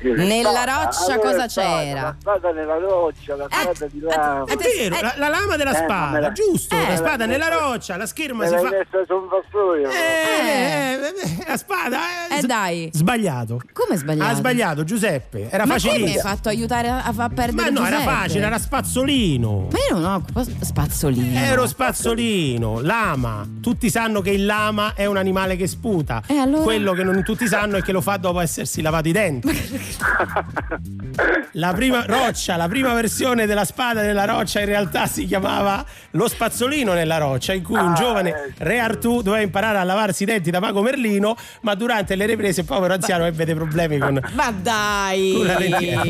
Quindi 0.01 0.25
Nella 0.27 0.49
spada, 0.51 0.83
roccia 0.83 1.13
allora 1.13 1.17
cosa 1.29 1.47
spada, 1.49 1.77
c'era? 1.83 2.01
La 2.01 2.15
spada 2.19 2.51
nella 2.51 2.77
roccia, 2.77 3.35
la 3.35 3.45
Eh, 3.45 3.47
spada 3.61 3.85
di 3.87 3.99
eh, 3.99 4.03
lama. 4.15 4.43
È 4.45 4.55
vero, 4.55 4.95
la, 5.01 5.13
la 5.17 5.27
lama 5.29 5.55
della 5.55 5.71
Eh, 5.71 5.83
spada, 5.83 6.19
ma 6.19 6.31
giusto, 6.31 6.75
eh, 6.75 6.87
la 6.89 6.95
spada 6.95 7.25
nella 7.25 7.47
roccia, 7.49 7.97
la 7.97 8.05
scherma 8.05 8.45
si 8.45 8.55
fa... 8.55 8.61
messa 8.63 8.97
su 9.05 9.13
un 9.13 9.27
vassoio. 9.27 9.89
Eh, 9.89 9.93
eh, 9.93 10.93
eh, 11.41 11.45
la 11.47 11.57
spada 11.57 11.97
eh, 12.29 12.37
Eh, 12.37 12.41
dai. 12.41 12.89
Sbagliato. 12.93 13.61
Come 13.73 13.97
sbagliato? 13.97 14.31
Ha 14.31 14.35
sbagliato 14.35 14.83
Giuseppe, 14.83 15.49
era 15.49 15.65
Ma 15.65 15.75
come 15.79 15.97
mi 15.99 16.11
hai 16.13 16.19
fatto 16.19 16.49
aiutare 16.49 16.89
a, 16.89 17.03
a 17.03 17.13
far 17.13 17.29
perdere 17.33 17.71
Ma 17.71 17.79
no, 17.79 17.85
era 17.87 17.97
Giuseppe? 17.97 18.15
facile, 18.17 18.45
era 18.45 18.59
spazzolino. 18.59 19.67
Ma 19.71 19.77
io 19.89 19.97
non 19.99 20.11
occupo 20.13 20.43
spazzolino. 20.61 21.39
Ero 21.39 21.65
spazzolino, 21.67 22.81
lama. 22.81 23.47
Tutti 23.61 23.89
sanno 23.89 24.21
che 24.21 24.31
il 24.31 24.45
lama 24.45 24.93
è 24.95 25.05
un 25.05 25.17
animale 25.17 25.55
che 25.55 25.67
sputa. 25.67 26.21
E 26.27 26.37
allora? 26.37 26.63
Quello 26.63 26.93
che 26.93 27.03
non 27.03 27.23
tutti 27.23 27.47
sanno 27.47 27.76
è 27.77 27.81
che 27.81 27.91
lo 27.91 28.01
fa 28.01 28.17
dopo 28.17 28.39
essersi 28.39 28.81
lavato 28.81 29.07
i 29.07 29.11
denti. 29.11 29.49
La 31.53 31.73
prima 31.73 32.05
roccia, 32.05 32.55
la 32.55 32.67
prima 32.67 32.93
versione 32.93 33.45
della 33.45 33.65
spada 33.65 34.01
nella 34.01 34.25
roccia 34.25 34.59
in 34.59 34.65
realtà 34.67 35.07
si 35.07 35.25
chiamava 35.25 35.83
lo 36.11 36.27
spazzolino 36.27 36.93
nella 36.93 37.17
roccia, 37.17 37.53
in 37.53 37.63
cui 37.63 37.77
un 37.79 37.91
Ah, 37.91 37.93
giovane 37.93 38.29
eh, 38.29 38.53
re 38.59 38.79
Artù 38.79 39.21
doveva 39.21 39.41
imparare 39.41 39.77
a 39.79 39.83
lavarsi 39.83 40.23
i 40.23 40.25
denti 40.25 40.51
da 40.51 40.59
Pago 40.59 40.81
Merlino, 40.81 41.35
ma 41.61 41.73
durante 41.73 42.15
le 42.15 42.25
riprese 42.25 42.61
il 42.61 42.65
povero 42.67 42.93
anziano 42.93 43.25
ebbe 43.25 43.45
dei 43.45 43.55
problemi 43.55 43.97
con 43.97 44.19
Ma 44.33 44.51
dai! 44.51 45.33
Con 45.35 45.45
la 45.45 45.57
lentiera. 45.57 46.03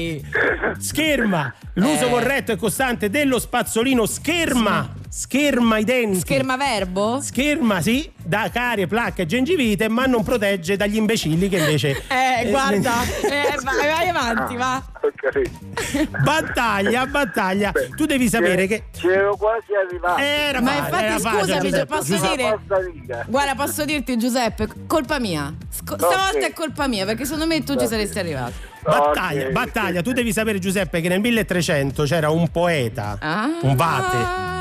Scherma, 0.79 1.53
l'uso 1.75 2.07
Eh. 2.07 2.09
corretto 2.09 2.51
e 2.51 2.55
costante 2.57 3.09
dello 3.09 3.39
spazzolino 3.39 4.05
scherma, 4.05 4.95
scherma 5.09 5.77
i 5.77 5.83
denti. 5.83 6.19
Scherma 6.19 6.57
verbo? 6.57 7.19
Scherma, 7.21 7.81
sì, 7.81 8.09
da 8.23 8.49
carie, 8.51 8.87
placche 8.87 9.23
e 9.23 9.25
gengivite, 9.25 9.87
ma 9.87 10.05
non 10.05 10.23
protegge 10.23 10.75
dagli 10.77 10.95
imbecilli 10.97 11.49
che 11.49 11.57
invece. 11.57 12.03
Eh, 12.37 12.49
guarda, 12.51 13.01
eh, 13.23 13.57
vai, 13.63 13.87
vai 13.87 14.09
avanti, 14.09 14.55
va. 14.55 14.75
Ah, 14.75 14.83
capito. 15.15 15.49
Battaglia, 16.23 17.05
battaglia. 17.07 17.71
Tu 17.95 18.05
devi 18.05 18.29
sapere 18.29 18.67
che. 18.67 18.83
C'ero 18.91 19.35
quasi 19.35 19.73
arrivato. 19.73 20.19
Era 20.21 20.61
Ma 20.61 20.69
facile, 20.71 20.85
infatti, 20.87 21.03
era 21.03 21.19
facile, 21.19 21.41
scusami, 21.41 21.69
Giuseppe. 21.69 21.85
posso 21.85 22.13
Giuseppe- 22.15 22.59
dire-. 23.05 23.25
Guarda, 23.27 23.55
posso 23.55 23.85
dirti 23.85 24.17
Giuseppe, 24.17 24.67
colpa 24.85 25.19
mia. 25.19 25.51
Sc- 25.69 25.95
stavolta 25.95 26.45
è 26.45 26.53
colpa 26.53 26.87
mia, 26.87 27.05
perché 27.05 27.23
secondo 27.23 27.47
me 27.47 27.63
tu 27.63 27.73
ci 27.75 27.83
Ok. 27.85 27.87
saresti 27.87 28.19
arrivato. 28.19 28.53
Battaglia, 28.83 29.45
Ok, 29.47 29.51
battaglia. 29.51 30.01
Tu 30.03 30.11
devi 30.11 30.31
sapere, 30.31 30.59
Giuseppe, 30.59 31.01
che 31.01 31.07
nel 31.09 31.19
1300 31.21 32.03
c'era 32.03 32.29
un 32.29 32.49
poeta, 32.49 33.17
Ah. 33.19 33.47
un 33.61 33.75
vate. 33.75 34.56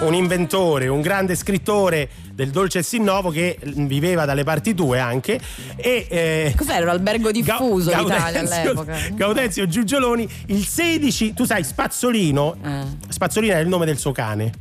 Un 0.00 0.14
inventore, 0.14 0.88
un 0.88 1.00
grande 1.02 1.34
scrittore 1.34 2.08
del 2.32 2.50
dolce 2.50 2.78
e 2.78 2.82
sinnovo 2.82 3.30
che 3.30 3.58
viveva 3.62 4.24
dalle 4.24 4.44
parti 4.44 4.74
tue 4.74 4.98
anche 4.98 5.38
e 5.76 6.06
eh, 6.08 6.54
Cos'era 6.56 6.86
l'albergo 6.86 7.30
diffuso 7.30 7.90
Ga- 7.90 8.02
Gaudenzio- 8.02 8.38
all'epoca? 8.70 8.96
Gaudenzio 9.12 9.66
Giugioloni 9.66 10.26
il 10.46 10.64
16 10.66 11.34
tu 11.34 11.44
sai 11.44 11.62
Spazzolino 11.64 12.56
Eh. 12.64 12.82
Spazzolino 13.08 13.52
è 13.54 13.58
il 13.58 13.68
nome 13.68 13.84
del 13.86 13.98
suo 13.98 14.12
cane 14.12 14.52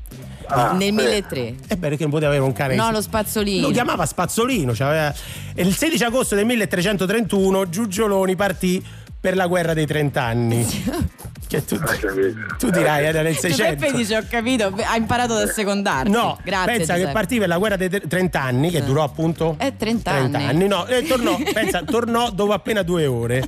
Ah, 0.52 0.72
Nel 0.72 0.88
sì. 0.88 0.92
1003. 0.94 1.56
è 1.68 1.78
vero 1.78 1.96
che 1.96 2.02
non 2.02 2.12
poteva 2.12 2.32
avere 2.32 2.44
un 2.44 2.54
cane 2.54 2.74
No, 2.76 2.90
lo 2.90 3.02
spazzolino. 3.02 3.68
lo 3.68 3.72
chiamava 3.72 4.06
Spazzolino 4.08 4.74
cioè 4.74 4.88
aveva- 4.88 5.14
e 5.54 5.62
il 5.62 5.76
16 5.76 6.04
agosto 6.04 6.36
del 6.36 6.46
1331 6.48 7.70
Giugioloni 7.70 8.36
partì 8.36 8.84
per 9.22 9.36
la 9.36 9.46
guerra 9.48 9.74
dei 9.74 9.86
trent'anni 9.86 10.66
che 11.50 11.66
tu, 11.66 11.74
Ho 11.74 11.80
capito. 11.80 12.56
tu 12.60 12.70
dirai 12.70 13.06
era 13.06 13.24
nel 13.24 13.36
600 13.36 13.74
Giuseppe 13.74 13.98
dice 13.98 14.18
ho 14.18 14.24
capito, 14.30 14.72
ha 14.84 14.96
imparato 14.96 15.34
ad 15.34 15.50
assecondarti. 15.50 16.12
No, 16.12 16.38
Grazie. 16.44 16.66
pensa 16.78 16.94
che 16.94 17.00
Giuseppe. 17.00 17.12
partì 17.12 17.40
per 17.40 17.48
la 17.48 17.58
guerra 17.58 17.76
dei 17.76 17.90
tre- 17.90 18.08
30 18.08 18.40
anni, 18.40 18.70
che 18.70 18.84
durò 18.84 19.04
appunto 19.04 19.56
Eh, 19.58 19.76
30 19.76 20.12
anni. 20.12 20.68
no, 20.68 20.86
e 20.86 21.02
tornò, 21.08 21.36
pensa, 21.52 21.82
tornò 21.82 22.30
dopo 22.30 22.54
appena 22.54 22.84
due 22.84 23.08
ore, 23.08 23.44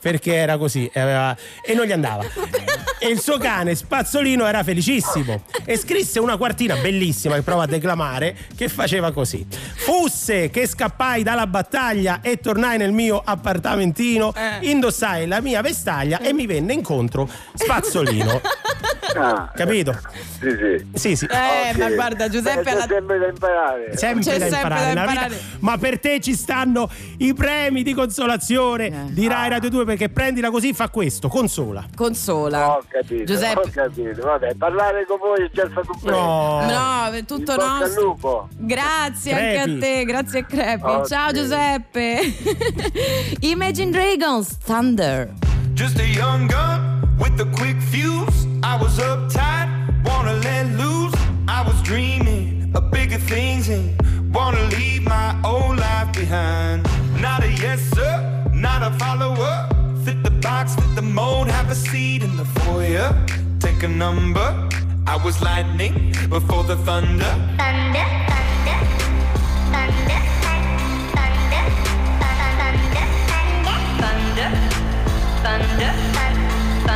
perché 0.00 0.34
era 0.36 0.56
così, 0.58 0.88
e, 0.92 1.00
aveva- 1.00 1.36
e 1.66 1.74
non 1.74 1.86
gli 1.86 1.92
andava. 1.92 2.24
E 3.02 3.08
il 3.08 3.18
suo 3.18 3.38
cane 3.38 3.74
Spazzolino 3.74 4.46
era 4.46 4.62
felicissimo 4.62 5.42
e 5.64 5.76
scrisse 5.78 6.20
una 6.20 6.36
quartina 6.36 6.76
bellissima 6.76 7.34
che 7.34 7.42
prova 7.42 7.62
a 7.62 7.66
declamare 7.66 8.36
che 8.54 8.68
faceva 8.68 9.10
così: 9.10 9.44
Fusse 9.74 10.50
che 10.50 10.66
scappai 10.66 11.22
dalla 11.22 11.46
battaglia 11.46 12.20
e 12.20 12.36
tornai 12.38 12.76
nel 12.78 12.92
mio 12.92 13.20
appartamentino, 13.24 14.34
Eh. 14.34 14.68
indossai 14.70 15.26
la 15.26 15.40
mia 15.40 15.62
vestaglia 15.62 16.20
e 16.20 16.32
mi 16.34 16.46
venne 16.46 16.74
incontro 16.74 17.26
Spazzolino. 17.54 18.40
Ah, 19.12 19.50
Capito? 19.56 19.92
Sì, 20.38 20.50
sì. 20.50 20.86
Sì, 20.94 21.16
sì. 21.16 21.24
Eh, 21.26 21.70
Ok. 21.72 21.78
ma 21.78 21.90
guarda, 21.90 22.28
Giuseppe 22.28 22.62
C'è 22.62 22.70
alla- 22.70 22.86
sempre 22.86 23.18
da 23.18 23.26
imparare. 23.26 23.96
sempre 23.96 24.22
C'è 24.22 24.38
da 24.38 24.44
sempre 24.48 24.56
imparare 24.58 24.80
da 24.80 24.86
nella 24.86 25.00
vita. 25.00 25.12
imparare. 25.24 25.40
ma 25.58 25.78
per 25.78 25.98
te 25.98 26.20
ci 26.20 26.34
stanno 26.34 26.88
i 27.18 27.34
premi 27.34 27.82
di 27.82 27.92
consolazione 27.92 28.86
Eh. 28.86 28.92
di 29.12 29.26
Rai 29.26 29.48
Radio 29.48 29.68
2 29.68 29.84
perché 29.84 30.10
prendila 30.10 30.50
così 30.50 30.72
fa 30.72 30.88
questo 30.90 31.26
consola 31.26 31.84
consola. 31.96 32.76
Ho 32.76 32.82
capito, 32.88 33.24
Giuseppe. 33.24 33.58
ho 33.60 33.70
capito. 33.72 34.20
Vabbè, 34.22 34.54
parlare 34.54 35.04
con 35.06 35.18
voi 35.18 35.44
è 35.44 35.50
già 35.52 35.66
stato 35.68 35.90
un 35.92 36.00
premio. 36.00 36.20
no 36.20 36.60
No, 36.70 37.10
è 37.10 37.24
tutto 37.24 37.56
nostro. 37.56 38.48
Grazie 38.58 39.32
Crepi. 39.34 39.56
anche 39.58 39.70
a 39.72 39.78
te, 39.80 40.04
grazie 40.04 40.38
a 40.38 40.44
Crepi. 40.44 40.84
Ok. 40.84 41.06
Ciao 41.08 41.32
Giuseppe. 41.32 42.20
Imagine 43.40 43.90
Dragons 43.90 44.56
Thunder. 44.64 45.32
Just 45.72 45.98
a 45.98 46.04
young 46.04 46.48
gun 46.48 46.99
with 47.20 47.38
a 47.40 47.44
quick 47.56 47.80
fuse. 47.80 48.46
I 48.62 48.76
was 48.80 48.98
uptight, 48.98 49.68
wanna 50.04 50.34
let 50.34 50.66
loose. 50.80 51.14
I 51.46 51.62
was 51.62 51.80
dreaming 51.82 52.72
of 52.74 52.90
bigger 52.90 53.18
things 53.18 53.68
and 53.68 53.94
wanna 54.34 54.62
leave 54.76 55.02
my 55.02 55.38
old 55.44 55.76
life 55.76 56.12
behind. 56.12 56.88
Not 57.20 57.44
a 57.44 57.50
yes 57.50 57.80
sir, 57.94 58.14
not 58.52 58.82
a 58.82 58.90
follower. 58.98 59.68
Fit 60.04 60.22
the 60.22 60.30
box, 60.30 60.74
fit 60.74 60.94
the 60.94 61.02
mold, 61.02 61.48
have 61.48 61.70
a 61.70 61.74
seat 61.74 62.22
in 62.22 62.36
the 62.36 62.44
foyer. 62.44 63.08
Take 63.58 63.82
a 63.82 63.88
number. 63.88 64.68
I 65.06 65.16
was 65.16 65.42
lightning 65.42 66.14
before 66.28 66.64
the 66.64 66.76
thunder. 66.76 67.32
Thunder, 67.60 68.06
thunder, 68.30 68.78
thunder, 69.72 70.20
thunder, 71.14 71.64
thunder, 72.14 72.34
thunder, 72.60 73.06
thunder, 74.00 74.50
thunder, 75.42 76.09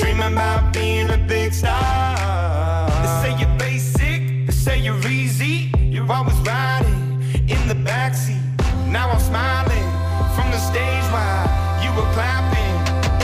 Dreaming 0.00 0.32
about 0.32 0.72
being 0.72 1.10
a 1.10 1.18
big 1.18 1.52
star. 1.52 2.88
They 3.02 3.08
say 3.22 3.38
you're 3.38 3.58
basic, 3.58 4.46
they 4.46 4.52
say 4.52 4.78
you're 4.78 5.06
easy. 5.06 5.70
You're 5.78 6.10
always 6.10 6.36
riding 6.38 7.22
in 7.48 7.68
the 7.68 7.74
backseat. 7.74 8.40
Now 8.88 9.10
I'm 9.10 9.20
smiling 9.20 9.88
from 10.34 10.50
the 10.50 10.58
stage 10.58 11.04
while 11.12 11.44
you 11.84 11.90
were 11.96 12.10
clapping 12.14 12.74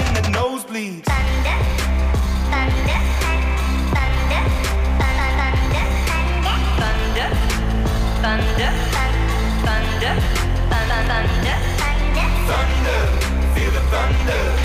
in 0.01 0.09
the 0.15 0.23
nosebleeds. 0.37 1.07
thunder, 1.07 1.59
thunder, 2.53 3.01
thunder, 3.97 4.43
thunder, 6.09 6.57
thunder, 6.77 7.29
thunder, 8.23 8.71
thunder, 10.71 11.01
thunder, 11.09 11.57
Thunder, 12.47 13.01
feel 13.55 13.71
the 13.71 13.81
thunder. 13.91 14.56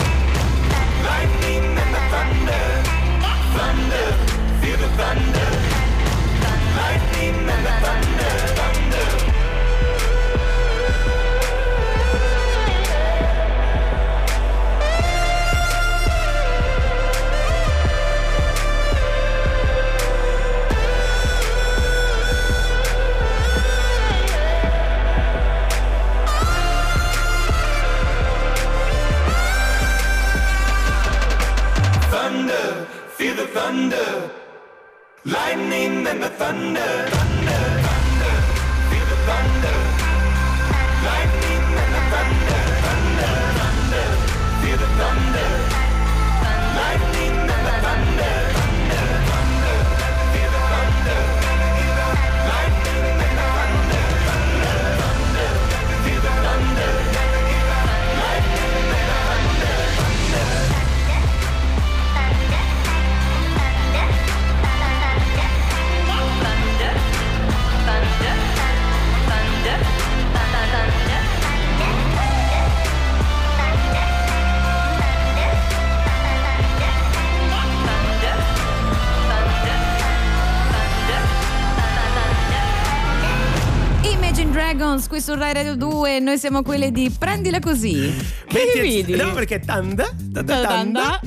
Su 85.22 85.36
Rai 85.36 85.54
Radio 85.54 85.76
2 85.76 86.20
noi 86.20 86.38
siamo 86.40 86.64
quelle 86.64 86.92
di 86.92 87.14
Prendila 87.18 87.60
così. 87.60 88.12
Che 88.48 88.54
Metti- 88.74 88.80
ridi? 88.82 89.16
No, 89.16 89.32
perché 89.34 89.60
tanda, 89.60 90.10
tanda, 90.32 91.20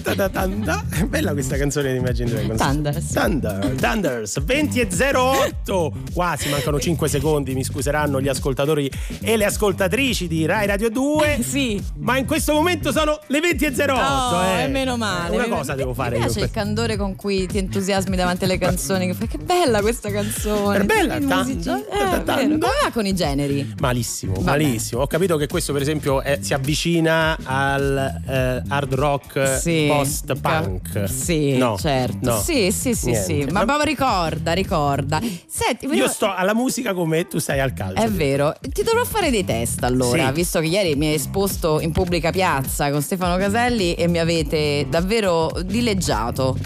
bella 1.08 1.32
questa 1.32 1.56
canzone 1.56 1.92
di 1.92 1.98
Imagine 1.98 2.30
Dragons. 2.30 2.58
Thunders. 2.60 3.06
Thunder, 3.12 3.74
Thunders, 3.78 4.42
20 4.42 4.80
e 4.80 4.88
08. 5.14 5.92
Quasi 6.12 6.48
mancano 6.48 6.80
5 6.80 7.08
secondi, 7.08 7.54
mi 7.54 7.64
scuseranno 7.64 8.20
gli 8.20 8.28
ascoltatori 8.28 8.90
e 9.20 9.36
le 9.36 9.44
ascoltatrici 9.44 10.26
di 10.26 10.46
Rai 10.46 10.66
Radio 10.66 10.90
2. 10.90 11.38
Sì. 11.54 11.80
Ma 11.98 12.16
in 12.16 12.26
questo 12.26 12.52
momento 12.52 12.90
sono 12.90 13.18
le 13.28 13.40
20 13.40 13.64
e 13.66 13.68
08. 13.68 13.92
Oh, 13.92 14.42
eh. 14.60 14.66
meno 14.68 14.96
male. 14.96 15.36
Una 15.36 15.48
cosa 15.48 15.74
devo 15.74 15.92
fare 15.94 16.16
Mi 16.16 16.16
io. 16.16 16.22
piace 16.24 16.40
per- 16.40 16.48
il 16.48 16.54
candore 16.54 16.96
con 16.96 17.14
cui 17.16 17.46
ti 17.46 17.58
entusiasmi 17.58 18.16
davanti 18.16 18.44
alle 18.44 18.58
canzoni. 18.58 19.06
Che 19.08 19.14
fai, 19.14 19.28
che 19.28 19.38
bella 19.38 19.80
questa 19.80 20.10
canzone. 20.10 20.78
È 20.78 20.84
bella, 20.84 21.16
eh. 21.16 21.20
Come 21.24 22.58
va 22.58 22.90
con 22.92 23.06
i 23.06 23.14
generi? 23.14 23.74
Malissimo, 23.78 24.32
Vabbè. 24.34 24.44
malissimo. 24.44 25.02
Ho 25.02 25.06
capito 25.06 25.36
che 25.36 25.46
questo, 25.46 25.72
per 25.72 25.82
esempio, 25.82 26.22
è- 26.22 26.38
si 26.40 26.54
avvicina 26.54 27.36
al 27.44 28.20
eh, 28.26 28.62
hard 28.68 28.93
rock 28.94 29.59
Sì. 29.59 29.87
post-punk. 29.88 31.09
Sì, 31.09 31.57
No, 31.57 31.76
certo. 31.78 32.16
no. 32.20 32.38
Sì, 32.40 32.70
sì, 32.72 32.94
sì, 32.94 33.14
sì. 33.14 33.44
Ma 33.50 33.64
proprio 33.64 33.85
ricorda, 33.85 34.52
ricorda. 34.52 35.20
Senti, 35.46 35.87
Io 35.87 36.09
sto 36.09 36.33
alla 36.35 36.54
musica 36.54 36.94
come 36.94 37.26
tu 37.26 37.38
stai 37.38 37.61
al 37.61 37.72
calcio. 37.72 38.02
È 38.02 38.09
vero, 38.09 38.54
ti 38.61 38.83
dovrò 38.83 39.04
fare 39.04 39.30
dei 39.30 39.44
test 39.44 39.83
allora, 39.85 40.28
Sì. 40.28 40.33
visto 40.33 40.61
che 40.61 40.66
ieri 40.66 40.94
mi 40.96 41.07
hai 41.09 41.14
esposto 41.14 41.80
in 41.80 41.92
pubblica 41.92 42.30
piazza 42.30 42.90
con 42.90 43.02
Stefano 43.02 43.37
Caselli 43.37 43.94
e 43.94 44.09
mi 44.09 44.18
avete 44.18 44.87
davvero 44.88 45.50
dileggiato. 45.64 46.57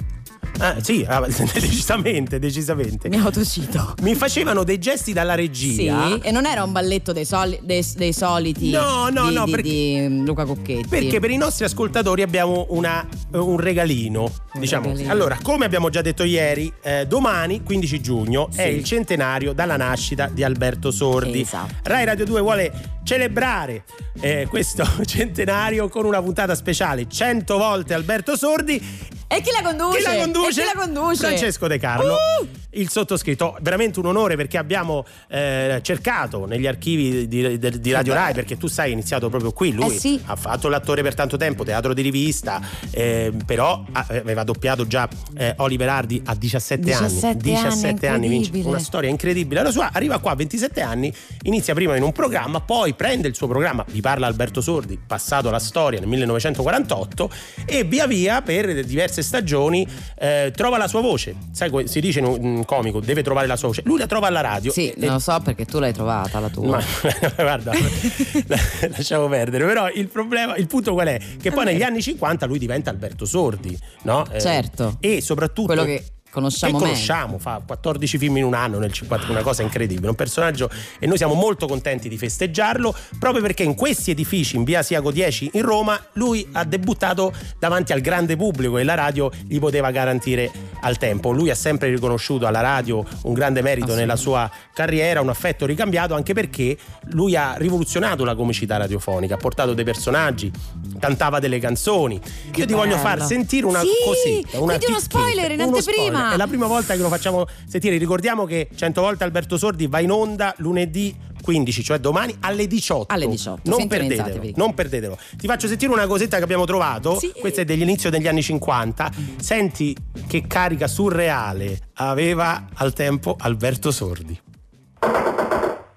Ah, 0.59 0.77
sì, 0.83 1.05
ah, 1.09 1.21
decisamente, 1.55 2.39
decisamente. 2.39 3.09
Mi 3.09 3.17
autocito. 3.17 3.95
Mi 4.03 4.15
facevano 4.15 4.65
dei 4.65 4.79
gesti 4.79 5.13
dalla 5.13 5.35
Sì, 5.35 5.39
regia. 5.41 6.19
e 6.21 6.31
non 6.31 6.47
era 6.47 6.63
un 6.65 6.73
balletto 6.73 7.13
dei, 7.13 7.25
soli- 7.25 7.59
dei- 7.63 7.85
dei 7.97 8.13
soliti 8.13 8.71
No, 8.71 9.09
no, 9.11 9.29
di, 9.29 9.35
no, 9.35 9.45
di- 9.45 9.51
perché- 9.51 9.69
di 10.09 10.23
Luca 10.25 10.45
Cocchetti. 10.45 10.89
Perché 10.89 11.21
per 11.21 11.31
i 11.31 11.37
nostri 11.37 11.65
ascoltatori 11.65 12.23
abbiamo 12.23 12.67
una- 12.71 13.07
un 13.33 13.59
regalino. 13.59 14.23
Un 14.55 14.61
diciamo. 14.61 14.87
regalino. 14.89 15.13
Allora, 15.13 15.39
come 15.43 15.65
abbiamo 15.65 15.91
già 15.91 16.03
detto 16.03 16.25
ieri, 16.25 16.73
eh, 16.83 17.07
domani, 17.07 17.63
15 17.63 18.01
giugno, 18.01 18.49
è 18.55 18.63
Sì. 18.69 18.77
il 18.77 18.85
centenario 18.85 19.53
dalla 19.53 19.77
nascita 19.77 20.29
di 20.33 20.43
Alberto 20.43 20.91
Sordi. 20.91 21.41
Esatto. 21.43 21.75
Rai 21.85 22.05
Radio 22.05 22.25
2 22.25 22.41
vuole 22.41 22.73
celebrare 23.05 23.85
eh, 24.21 24.47
questo 24.49 24.85
centenario 25.07 25.89
con 25.89 26.05
una 26.05 26.21
puntata 26.21 26.55
speciale 26.55 27.07
100 27.09 27.57
volte 27.57 27.95
Alberto 27.95 28.37
Sordi 28.37 29.17
E 29.31 29.43
chi 29.43 29.51
la 29.53 29.61
conduce? 29.63 29.99
Chi 29.99 30.05
la 30.05 30.23
conduce? 30.23 30.49
E 30.49 30.65
chi 30.65 30.73
la 30.75 30.81
conduce? 30.85 31.17
Francesco 31.27 31.67
De 31.67 31.79
Carlo. 31.79 32.15
Uh! 32.15 32.49
Il 32.71 32.91
sottoscritto, 32.91 33.57
veramente 33.61 33.99
un 33.99 34.07
onore 34.07 34.37
perché 34.37 34.57
abbiamo 34.57 35.05
eh, 35.29 35.81
cercato 35.83 36.45
negli 36.47 36.67
archivi 36.67 37.27
di, 37.27 37.59
di- 37.59 37.81
di 37.81 37.93
Radio 37.93 38.13
Rai, 38.15 38.35
perché 38.35 38.57
tu 38.57 38.69
sai, 38.69 38.87
hai 38.87 38.93
iniziato 38.93 39.29
proprio 39.31 39.53
qui. 39.53 39.73
Lui 39.73 39.95
Eh 39.95 39.99
sì. 39.99 40.21
ha 40.27 40.37
fatto 40.37 40.69
l'attore 40.69 41.03
per 41.03 41.15
tanto 41.15 41.37
tempo, 41.37 41.65
teatro 41.65 41.93
di 41.95 42.03
rivista, 42.03 42.61
eh, 42.91 43.33
però 43.45 43.85
aveva 43.93 44.45
doppiato 44.45 44.87
già 44.87 45.09
eh, 45.37 45.55
Oliver 45.59 45.89
Hardy 45.89 46.23
a 46.27 46.35
17, 46.35 46.83
17 46.85 47.27
anni. 47.27 47.41
17 47.43 48.07
anni, 48.07 48.29
vince 48.29 48.51
una 48.65 48.79
storia 48.79 49.11
incredibile. 49.11 49.63
La 49.63 49.71
sua 49.71 49.91
arriva 49.93 50.19
qua 50.19 50.33
a 50.33 50.37
27 50.37 50.81
anni, 50.81 51.13
inizia 51.43 51.75
prima 51.75 51.97
in 51.97 52.03
un 52.03 52.13
programma, 52.13 52.61
poi 52.61 52.93
prende 52.95 53.29
il 53.29 53.35
suo 53.35 53.49
programma, 53.49 53.85
vi 53.91 54.01
parla 54.03 54.27
Alberto 54.27 54.61
Sordi, 54.61 54.99
passato 55.05 55.49
alla 55.49 55.59
storia 55.59 55.99
nel 56.01 56.09
1948 56.09 57.31
e 57.67 57.85
via 57.85 58.07
via 58.07 58.41
per 58.43 58.85
diverse 59.19 59.23
stagioni 59.23 59.87
eh, 60.19 60.53
trova 60.55 60.79
la 60.79 60.89
sua 60.89 61.01
voce. 61.01 61.35
Sai, 61.53 61.71
si 61.89 62.01
dice 62.01 62.21
in 62.21 62.25
un 62.27 62.65
comico, 62.65 63.01
deve 63.01 63.23
trovare 63.23 63.47
la 63.47 63.57
sua 63.57 63.69
voce. 63.69 63.83
Lui 63.85 63.99
la 63.99 64.07
trova 64.07 64.27
alla 64.29 64.41
radio. 64.41 64.71
Sì, 64.71 64.91
E- 64.91 65.07
lo 65.07 65.19
so 65.19 65.39
perché 65.43 65.65
tu 65.65 65.79
l'hai 65.79 65.93
trovata 65.93 66.41
la 66.41 66.49
tua. 66.49 66.77
ma 66.79 66.83
guarda, 67.37 67.73
la- 68.47 68.59
lasciamo 68.97 69.29
perdere. 69.29 69.67
Però 69.67 69.89
il 69.91 70.09
problema, 70.09 70.57
il 70.57 70.67
punto 70.67 70.93
qual 70.93 71.09
è? 71.09 71.19
Che 71.41 71.51
poi 71.51 71.65
negli 71.65 71.83
anni 71.83 72.01
50 72.01 72.47
lui 72.47 72.59
diventa 72.59 72.91
Alberto 72.91 73.25
Sordi, 73.25 73.77
no? 74.03 74.25
Eh, 74.31 74.41
Certo. 74.41 74.97
E 75.01 75.21
soprattutto. 75.21 75.67
Quello 75.69 75.85
che 75.85 76.05
conosciamo 76.31 76.79
che 76.79 76.85
conosciamo, 76.85 77.39
fa 77.39 77.61
14 77.65 78.19
film 78.19 78.37
in 78.39 78.45
un 78.45 78.55
anno 78.55 78.79
nel 78.79 78.93
50, 78.93 79.31
una 79.31 79.43
cosa 79.43 79.63
incredibile, 79.63 80.09
un 80.09 80.15
personaggio 80.15 80.71
e 80.99 81.07
noi 81.07 81.17
siamo 81.17 81.35
molto 81.35 81.67
contenti 81.67 82.09
di 82.09 82.17
festeggiarlo 82.19 82.95
proprio 83.19 83.43
perché 83.43 83.63
in 83.63 83.75
questi 83.75 84.11
edifici 84.11 84.57
in 84.57 84.65
via 84.65 84.83
Siago 84.83 85.11
10 85.11 85.51
in 85.55 85.63
Roma 85.63 85.99
lui 86.15 86.47
ha 86.53 86.65
debuttato 86.65 87.33
davanti 87.59 87.93
al 87.93 88.01
grande 88.01 88.37
pubblico 88.37 88.79
e 88.79 88.85
la 88.85 88.95
radio 88.95 89.31
gli 89.47 89.59
poteva 89.59 89.91
garantire 89.91 90.51
al 90.81 90.99
tempo. 90.99 91.31
Lui 91.31 91.51
ha 91.51 91.55
sempre 91.55 91.89
riconosciuto 91.91 92.47
alla 92.47 92.61
radio 92.61 93.05
un 93.23 93.33
grande 93.35 93.63
merito 93.63 93.95
nella 93.95 94.17
sua 94.17 94.51
carriera, 94.73 95.21
un 95.21 95.29
affetto 95.29 95.67
ricambiato 95.67 96.15
anche 96.15 96.35
perché 96.35 96.77
lui 97.11 97.37
ha 97.37 97.55
rivoluzionato 97.57 98.25
la 98.25 98.35
comicità 98.35 98.77
radiofonica, 98.77 99.35
ha 99.35 99.39
portato 99.39 99.75
dei 99.75 99.85
personaggi, 99.85 100.51
cantava 100.99 101.39
delle 101.39 101.59
canzoni. 101.59 102.21
Io 102.55 102.67
ti 102.67 102.73
voglio 102.73 102.97
bello. 102.97 103.09
far 103.09 103.23
sentire 103.23 103.67
una 103.67 103.81
Sì, 103.81 103.89
cosetta, 104.05 104.61
una 104.61 104.77
quindi 104.77 104.87
uno 104.87 105.01
spoiler 105.01 105.51
in 105.53 105.61
anteprima. 105.61 106.18
È 106.33 106.37
la 106.37 106.47
prima 106.47 106.67
volta 106.67 106.95
che 106.95 107.01
lo 107.01 107.09
facciamo 107.09 107.47
sentire. 107.67 107.97
Ricordiamo 107.97 108.45
che 108.45 108.69
100 108.75 109.01
volte 109.01 109.25
Alberto 109.25 109.57
Sordi 109.57 109.87
va 109.87 110.01
in 110.01 110.11
onda 110.11 110.55
lunedì 110.59 111.17
15, 111.41 111.83
cioè 111.83 111.99
domani 111.99 112.37
alle 112.41 112.67
18. 112.67 113.13
Alle 113.13 113.29
18, 113.29 113.71
Non 113.71 113.87
perdetelo, 113.87 114.51
non 114.57 114.75
perdetelo. 114.75 115.17
Ti 115.37 115.47
faccio 115.47 115.67
sentire 115.67 115.93
una 115.93 116.07
cosetta 116.07 116.37
che 116.37 116.43
abbiamo 116.43 116.65
trovato. 116.65 117.19
Sì. 117.19 117.33
Questa 117.39 117.63
è 117.63 117.65
dell'inizio 117.65 118.11
degli 118.11 118.29
anni 118.29 118.43
50. 118.43 119.11
Senti 119.41 119.97
che 120.27 120.47
carica 120.47 120.87
surreale 120.87 121.91
aveva 121.95 122.67
al 122.75 122.93
tempo 122.93 123.37
Alberto 123.39 123.91
Sordi. 123.91 124.39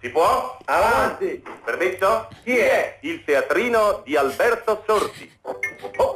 Si 0.01 0.09
può? 0.09 0.57
Avanti! 0.65 1.43
Permesso? 1.63 2.27
Chi 2.43 2.55
è? 2.57 2.97
Il 3.01 3.23
teatrino 3.23 4.01
di 4.03 4.15
Alberto 4.15 4.83
Sordi. 4.87 5.29
Oh, 5.43 5.59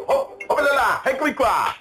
oh, 0.08 0.38
oh 0.48 0.56
là 0.56 0.74
là, 0.74 1.02
eccomi 1.04 1.34
qua! 1.34 1.76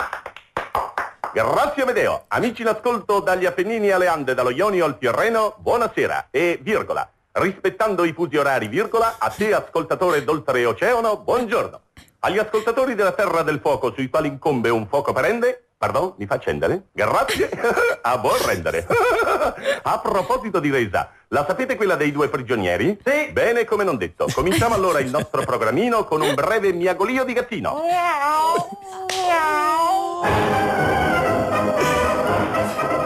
Grazie 1.34 1.82
Amedeo. 1.82 2.26
Amici 2.28 2.62
in 2.62 2.68
ascolto 2.68 3.18
dagli 3.18 3.44
Appennini 3.44 3.90
alle 3.90 4.06
Ande, 4.06 4.34
dallo 4.34 4.50
Ionio 4.50 4.84
al 4.84 4.98
Tirreno, 4.98 5.56
buonasera. 5.58 6.28
E 6.30 6.60
virgola, 6.62 7.10
rispettando 7.32 8.04
i 8.04 8.12
fusi 8.12 8.36
orari, 8.36 8.68
virgola, 8.68 9.16
a 9.18 9.28
te 9.30 9.52
ascoltatore 9.52 10.22
d'oltreoceano, 10.22 11.16
buongiorno. 11.16 11.80
Agli 12.20 12.38
ascoltatori 12.38 12.94
della 12.94 13.10
Terra 13.10 13.42
del 13.42 13.58
Fuoco 13.58 13.92
sui 13.92 14.08
quali 14.08 14.28
incombe 14.28 14.68
un 14.68 14.86
fuoco 14.86 15.12
perenne, 15.12 15.60
pardon, 15.76 16.14
mi 16.18 16.26
fa 16.26 16.36
accendere? 16.36 16.84
Grazie, 16.92 17.50
a 18.00 18.16
buon 18.18 18.38
rendere. 18.46 18.86
a 19.82 19.98
proposito 19.98 20.60
di 20.60 20.70
resa, 20.70 21.10
la 21.28 21.44
sapete 21.44 21.74
quella 21.74 21.96
dei 21.96 22.12
due 22.12 22.28
prigionieri? 22.28 22.96
Sì. 23.04 23.32
Bene 23.32 23.64
come 23.64 23.82
non 23.82 23.96
detto. 23.96 24.28
Cominciamo 24.32 24.76
allora 24.76 25.00
il 25.00 25.10
nostro 25.10 25.42
programmino 25.42 26.04
con 26.04 26.20
un 26.20 26.32
breve 26.32 26.72
miagolio 26.72 27.24
di 27.24 27.32
gattino. 27.32 27.82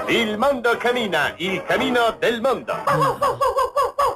Il 0.09 0.38
mondo 0.38 0.75
cammina, 0.79 1.35
il 1.37 1.62
cammino 1.64 2.12
del 2.18 2.40
mondo. 2.40 2.75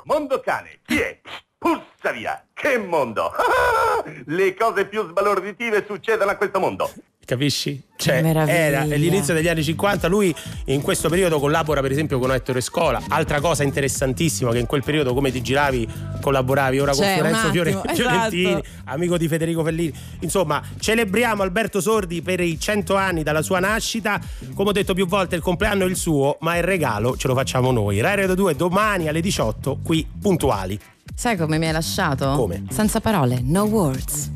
Mondo 0.05 0.41
cane, 0.41 0.81
chi 0.87 0.99
è? 0.99 1.21
Puzza 1.63 2.11
via! 2.13 2.43
Che 2.53 2.77
mondo! 2.77 3.31
Le 4.27 4.55
cose 4.57 4.85
più 4.87 5.09
sbalorditive 5.09 5.85
succedono 5.87 6.33
a 6.33 6.35
questo 6.35 6.59
mondo. 6.59 6.91
Capisci? 7.25 7.81
Cioè, 7.97 8.21
era 8.49 8.83
l'inizio 8.83 9.33
degli 9.33 9.47
anni 9.47 9.63
50. 9.63 10.09
Lui 10.09 10.35
in 10.67 10.83
questo 10.83 11.09
periodo 11.09 11.39
collabora, 11.39 11.81
per 11.81 11.93
esempio, 11.93 12.19
con 12.19 12.33
Ettore 12.33 12.61
Scola. 12.61 13.01
Altra 13.09 13.41
cosa 13.41 13.63
interessantissima 13.63 14.51
che 14.51 14.59
in 14.59 14.67
quel 14.67 14.83
periodo, 14.83 15.15
come 15.15 15.31
ti 15.31 15.41
giravi, 15.41 15.89
collaboravi 16.21 16.81
ora 16.81 16.93
Cioè, 16.93 17.05
con 17.07 17.15
Fiorenzo 17.15 17.51
Fiore- 17.53 17.71
attimo, 17.75 17.85
Fiorentini, 17.95 18.51
esatto. 18.51 18.67
amico 18.87 19.17
di 19.17 19.29
Federico 19.29 19.63
Fellini. 19.63 19.93
Insomma, 20.21 20.61
celebriamo 20.81 21.45
Alberto 21.45 21.81
Sordi 21.81 22.23
per 22.23 22.41
i 22.41 22.59
100 22.59 22.97
anni 22.97 23.23
dalla 23.23 23.43
sua 23.43 23.61
nascita. 23.61 24.21
Come 24.55 24.71
ho 24.71 24.73
detto 24.73 24.93
più 24.93 25.07
volte, 25.07 25.37
il 25.37 25.43
compleanno 25.43 25.85
è 25.85 25.89
il 25.89 25.97
suo, 25.97 26.39
ma 26.41 26.57
il 26.57 26.65
regalo 26.65 27.17
ce 27.17 27.29
lo 27.29 27.35
facciamo 27.35 27.71
noi. 27.71 28.01
Rai 28.01 28.17
Radio 28.17 28.35
2 28.35 28.57
domani 28.57 29.07
alle 29.07 29.21
18, 29.21 29.79
qui 29.85 30.05
puntuali. 30.21 30.79
Sai 31.15 31.37
come 31.37 31.59
mi 31.59 31.67
hai 31.67 31.73
lasciato? 31.73 32.33
Come? 32.35 32.65
Senza 32.71 33.01
parole, 33.01 33.41
no 33.43 33.65
words. 33.65 34.31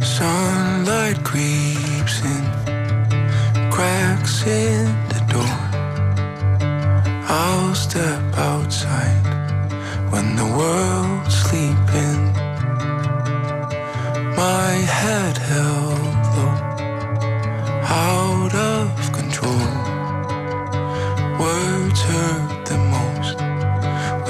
Sunlight 0.00 1.22
creeps 1.22 2.20
in, 2.22 3.68
cracks 3.70 4.44
in 4.44 4.94
the 5.08 5.24
door. 5.28 5.72
I'll 7.26 7.74
step 7.74 8.20
outside 8.36 9.22
when 10.10 10.36
the 10.36 10.44
world's 10.44 11.34
sleeping. 11.34 12.32
My 14.36 14.72
head 15.00 15.38
held 15.38 16.26
low, 16.36 16.54
out 17.82 18.54
of 18.54 19.12
control. 19.12 19.56
Words 21.38 22.02
hurt 22.02 22.53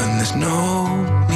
when 0.05 0.17
there's 0.19 0.37
no 0.37 1.34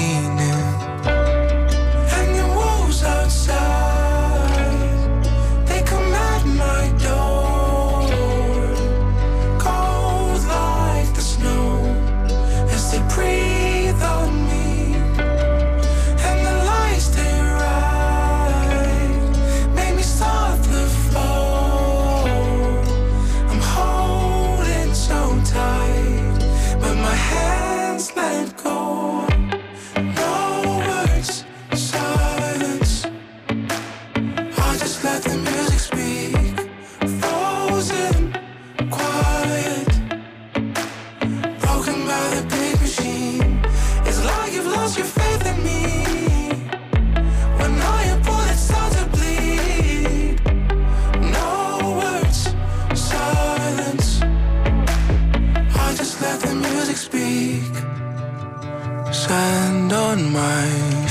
Sand 59.28 59.92
on 59.92 60.32
my 60.32 60.66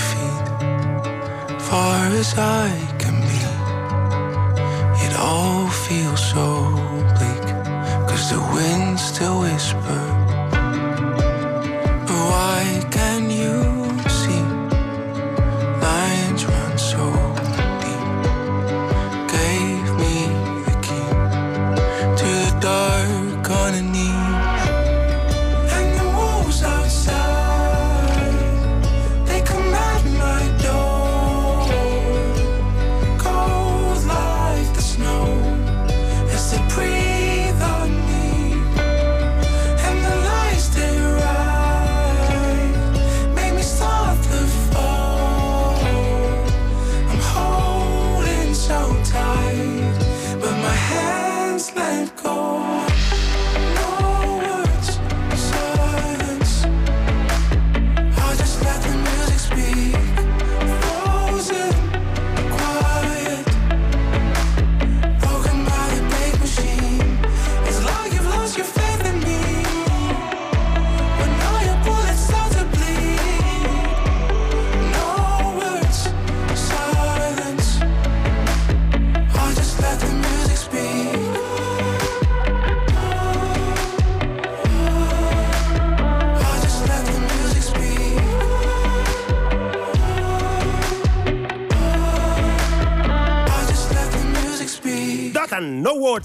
feet, 0.08 0.48
far 1.62 2.08
as 2.22 2.34
I 2.36 2.72
can 2.98 3.18
be. 3.30 3.44
It 5.06 5.14
all 5.20 5.68
feels 5.86 6.24
so 6.34 6.48
bleak, 7.16 7.48
cause 8.10 8.32
the 8.32 8.42
winds 8.56 9.04
still 9.04 9.42
whisper. 9.42 10.02
But 12.08 12.22
why 12.32 12.64
can 12.90 13.30
you 13.30 13.77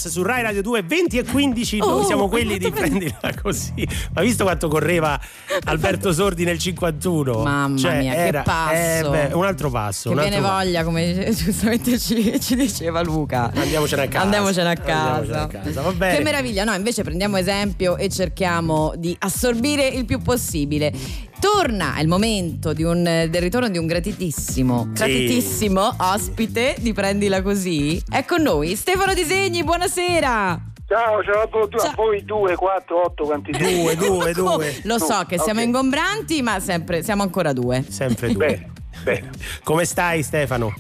Words 0.03 0.09
su 0.09 0.23
Rai 0.23 0.43
Radio 0.43 0.63
2, 0.63 0.83
20 0.83 1.19
e 1.19 1.25
15. 1.25 1.79
Oh, 1.81 1.91
noi 1.91 2.05
siamo 2.05 2.29
quelli 2.29 2.59
di 2.59 2.71
prendila 2.71 3.21
così. 3.41 3.87
Ma 4.15 4.23
visto 4.23 4.45
quanto 4.45 4.69
correva 4.69 5.21
Alberto 5.65 6.13
Sordi 6.13 6.45
nel 6.45 6.59
51? 6.59 7.43
Mamma 7.43 7.77
Cioè, 7.77 7.99
mia, 7.99 8.13
che 8.13 8.27
era- 8.27 8.43
passo. 8.43 8.75
eh, 8.75 9.29
beh, 9.29 9.35
un 9.35 9.45
altro 9.45 9.71
passo. 9.71 10.11
Che 10.11 10.21
viene 10.21 10.41
voglia, 10.41 10.85
come 10.85 11.31
giustamente 11.35 11.99
ci, 11.99 12.41
ci 12.41 12.55
diceva 12.57 13.03
Luca. 13.03 13.51
Andiamocene 13.55 14.03
a 14.03 14.09
casa. 14.09 14.25
Andiamocene 14.25 14.71
a 14.71 14.75
casa. 14.77 15.15
Andiamocene 15.15 15.43
a 15.43 15.47
casa, 15.65 15.81
va 15.83 15.93
bene. 15.93 16.17
Che 16.17 16.23
meraviglia, 16.23 16.65
no? 16.65 16.75
Invece 16.75 17.03
prendiamo 17.03 17.37
esempio 17.37 17.97
e 17.97 18.09
cerchiamo 18.09 18.93
di 18.97 19.15
assorbire 19.21 19.87
il 19.87 20.05
più 20.05 20.21
possibile. 20.21 20.93
Torna, 21.41 21.99
il 22.01 22.07
momento 22.07 22.73
di 22.73 22.85
un- 22.85 23.03
del 23.03 23.41
ritorno 23.43 23.69
di 23.69 23.77
un 23.79 23.87
gratitissimo, 23.87 24.89
gratitissimo 24.93 25.97
ospite 25.99 26.77
di 26.79 26.93
Prendila 26.93 27.43
Così. 27.43 28.01
È 28.09 28.25
con 28.25 28.43
noi 28.43 28.77
Stefano 28.77 29.13
Disegni, 29.13 29.65
buonasera. 29.65 30.72
Ciao, 30.93 31.23
ciao 31.25 31.41
a 31.41 31.47
tutti, 31.47 31.79
Ciao. 31.79 31.91
a 31.91 31.95
voi 31.95 32.23
due, 32.23 32.55
quattro, 32.55 33.05
otto, 33.07 33.25
quanti 33.25 33.55
siete? 33.55 33.75
Due, 33.81 33.97
due, 33.97 34.33
due. 34.35 34.81
Lo 34.85 34.99
so 34.99 35.25
che 35.27 35.39
siamo 35.39 35.61
Ok. 35.61 35.67
ingombranti, 35.67 36.43
ma 36.43 36.61
sempre, 36.61 37.03
siamo 37.03 37.23
ancora 37.23 37.55
due. 37.55 37.83
Sempre 37.89 38.31
due. 38.31 38.47
Bene, 38.47 38.73
bene. 39.03 39.31
Come 39.65 39.87
stai 39.87 40.23
Stefano? 40.23 40.75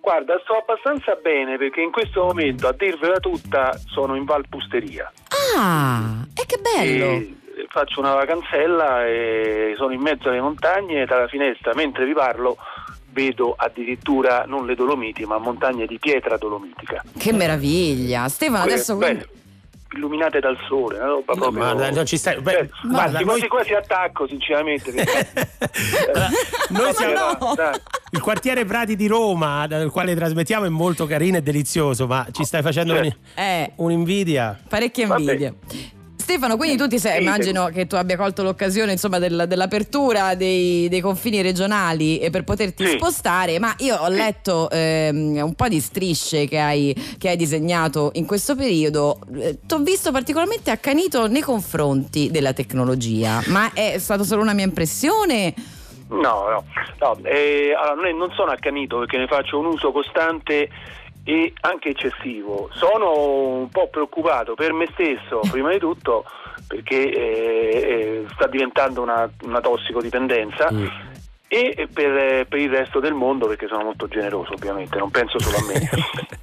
Guarda, 0.00 0.40
sto 0.42 0.54
abbastanza 0.54 1.14
bene 1.22 1.58
perché 1.58 1.82
in 1.82 1.90
questo 1.90 2.22
momento, 2.24 2.68
a 2.68 2.72
dirvela 2.72 3.18
tutta, 3.18 3.78
sono 3.86 4.14
in 4.16 4.24
Valpusteria. 4.24 5.12
Ah, 5.58 6.24
e 6.34 6.46
che 6.46 6.56
bello. 6.58 7.04
E 7.10 7.36
faccio 7.68 8.00
una 8.00 8.14
vacanzella 8.14 9.04
e 9.06 9.74
sono 9.76 9.92
in 9.92 10.00
mezzo 10.00 10.30
alle 10.30 10.40
montagne 10.40 11.02
e 11.02 11.04
dalla 11.04 11.28
finestra, 11.28 11.72
mentre 11.74 12.06
vi 12.06 12.14
parlo, 12.14 12.56
vedo 13.10 13.52
addirittura 13.58 14.44
non 14.46 14.64
le 14.64 14.74
Dolomiti, 14.74 15.26
ma 15.26 15.36
montagne 15.36 15.84
di 15.84 15.98
pietra 15.98 16.38
dolomitica. 16.38 17.04
Che 17.18 17.32
meraviglia. 17.34 18.26
Stefano, 18.28 18.62
adesso 18.62 18.96
beh, 18.96 19.04
quindi- 19.06 19.38
illuminate 19.96 20.38
dal 20.40 20.56
sole, 20.68 20.96
una 20.98 21.06
roba 21.06 21.34
No, 21.34 21.40
proprio... 21.40 21.62
ma 21.74 21.90
non 21.90 22.06
ci 22.06 22.16
stai. 22.16 22.40
beh, 22.40 22.52
Cioè, 22.52 22.68
guarda, 22.88 23.18
sì, 23.18 23.24
noi, 23.24 23.38
quasi 23.38 23.48
quasi 23.48 23.74
attacco, 23.74 24.26
sinceramente. 24.28 24.92
perché- 24.92 25.48
noi 26.70 26.82
Vabbè, 26.82 26.94
siamo. 26.94 27.14
no. 27.40 27.54
Il 28.12 28.20
quartiere 28.20 28.64
Prati 28.64 28.96
di 28.96 29.06
Roma, 29.06 29.66
dal 29.66 29.90
quale 29.90 30.14
trasmettiamo, 30.14 30.64
è 30.66 30.68
molto 30.68 31.06
carino 31.06 31.36
e 31.38 31.42
delizioso, 31.42 32.06
ma 32.06 32.26
ci 32.32 32.44
stai 32.44 32.62
facendo 32.62 32.94
Certo. 32.94 33.16
Eh, 33.34 33.72
un'invidia. 33.76 34.58
parecchia 34.68 35.06
Vabbè. 35.06 35.52
Stefano, 36.30 36.56
quindi 36.56 36.76
tu 36.76 36.86
ti 36.86 37.00
sei, 37.00 37.16
Sì, 37.16 37.22
immagino 37.22 37.66
che 37.72 37.88
tu 37.88 37.96
abbia 37.96 38.16
colto 38.16 38.44
l'occasione 38.44 38.92
insomma, 38.92 39.18
del- 39.18 39.46
dell'apertura 39.48 40.36
dei, 40.36 40.88
dei 40.88 41.00
confini 41.00 41.42
regionali 41.42 42.20
e 42.20 42.30
per 42.30 42.44
poterti 42.44 42.86
Sì. 42.86 42.92
spostare, 42.92 43.58
ma 43.58 43.74
io 43.78 43.96
ho 43.96 44.06
letto 44.08 44.70
ehm, 44.70 45.40
un 45.42 45.54
po' 45.54 45.66
di 45.66 45.80
strisce 45.80 46.46
che 46.46 46.60
hai, 46.60 46.94
che 47.18 47.30
hai 47.30 47.36
disegnato 47.36 48.12
in 48.14 48.26
questo 48.26 48.54
periodo. 48.54 49.18
Ti 49.28 49.74
ho 49.74 49.78
visto 49.78 50.12
particolarmente 50.12 50.70
accanito 50.70 51.26
nei 51.26 51.42
confronti 51.42 52.30
della 52.30 52.52
tecnologia, 52.52 53.42
ma 53.46 53.72
è 53.72 53.98
stato 53.98 54.22
solo 54.22 54.42
una 54.42 54.52
mia 54.52 54.64
impressione? 54.66 55.52
No, 56.10 56.18
no, 56.48 56.64
no. 57.00 57.18
eh, 57.24 57.72
allora, 57.76 58.08
non 58.12 58.30
sono 58.36 58.52
accanito 58.52 58.98
perché 59.00 59.18
ne 59.18 59.26
faccio 59.26 59.58
un 59.58 59.66
uso 59.66 59.90
costante 59.90 60.68
e 61.30 61.52
anche 61.60 61.90
eccessivo. 61.90 62.68
Sono 62.72 63.58
un 63.58 63.68
po' 63.68 63.88
preoccupato 63.88 64.54
per 64.54 64.72
me 64.72 64.88
stesso, 64.92 65.40
prima 65.48 65.70
di 65.70 65.78
tutto, 65.78 66.24
perché 66.66 67.08
eh, 67.08 67.70
eh, 67.72 68.24
sta 68.34 68.48
diventando 68.48 69.00
una, 69.00 69.30
una 69.42 69.60
tossicodipendenza. 69.60 70.68
E 71.52 71.88
per, 71.92 72.46
per 72.46 72.60
il 72.60 72.70
resto 72.70 73.00
del 73.00 73.12
mondo 73.12 73.48
perché 73.48 73.66
sono 73.66 73.82
molto 73.82 74.06
generoso 74.06 74.52
ovviamente, 74.52 74.96
non 74.98 75.10
penso 75.10 75.40
solo 75.40 75.56
a 75.56 75.66
me. 75.66 75.90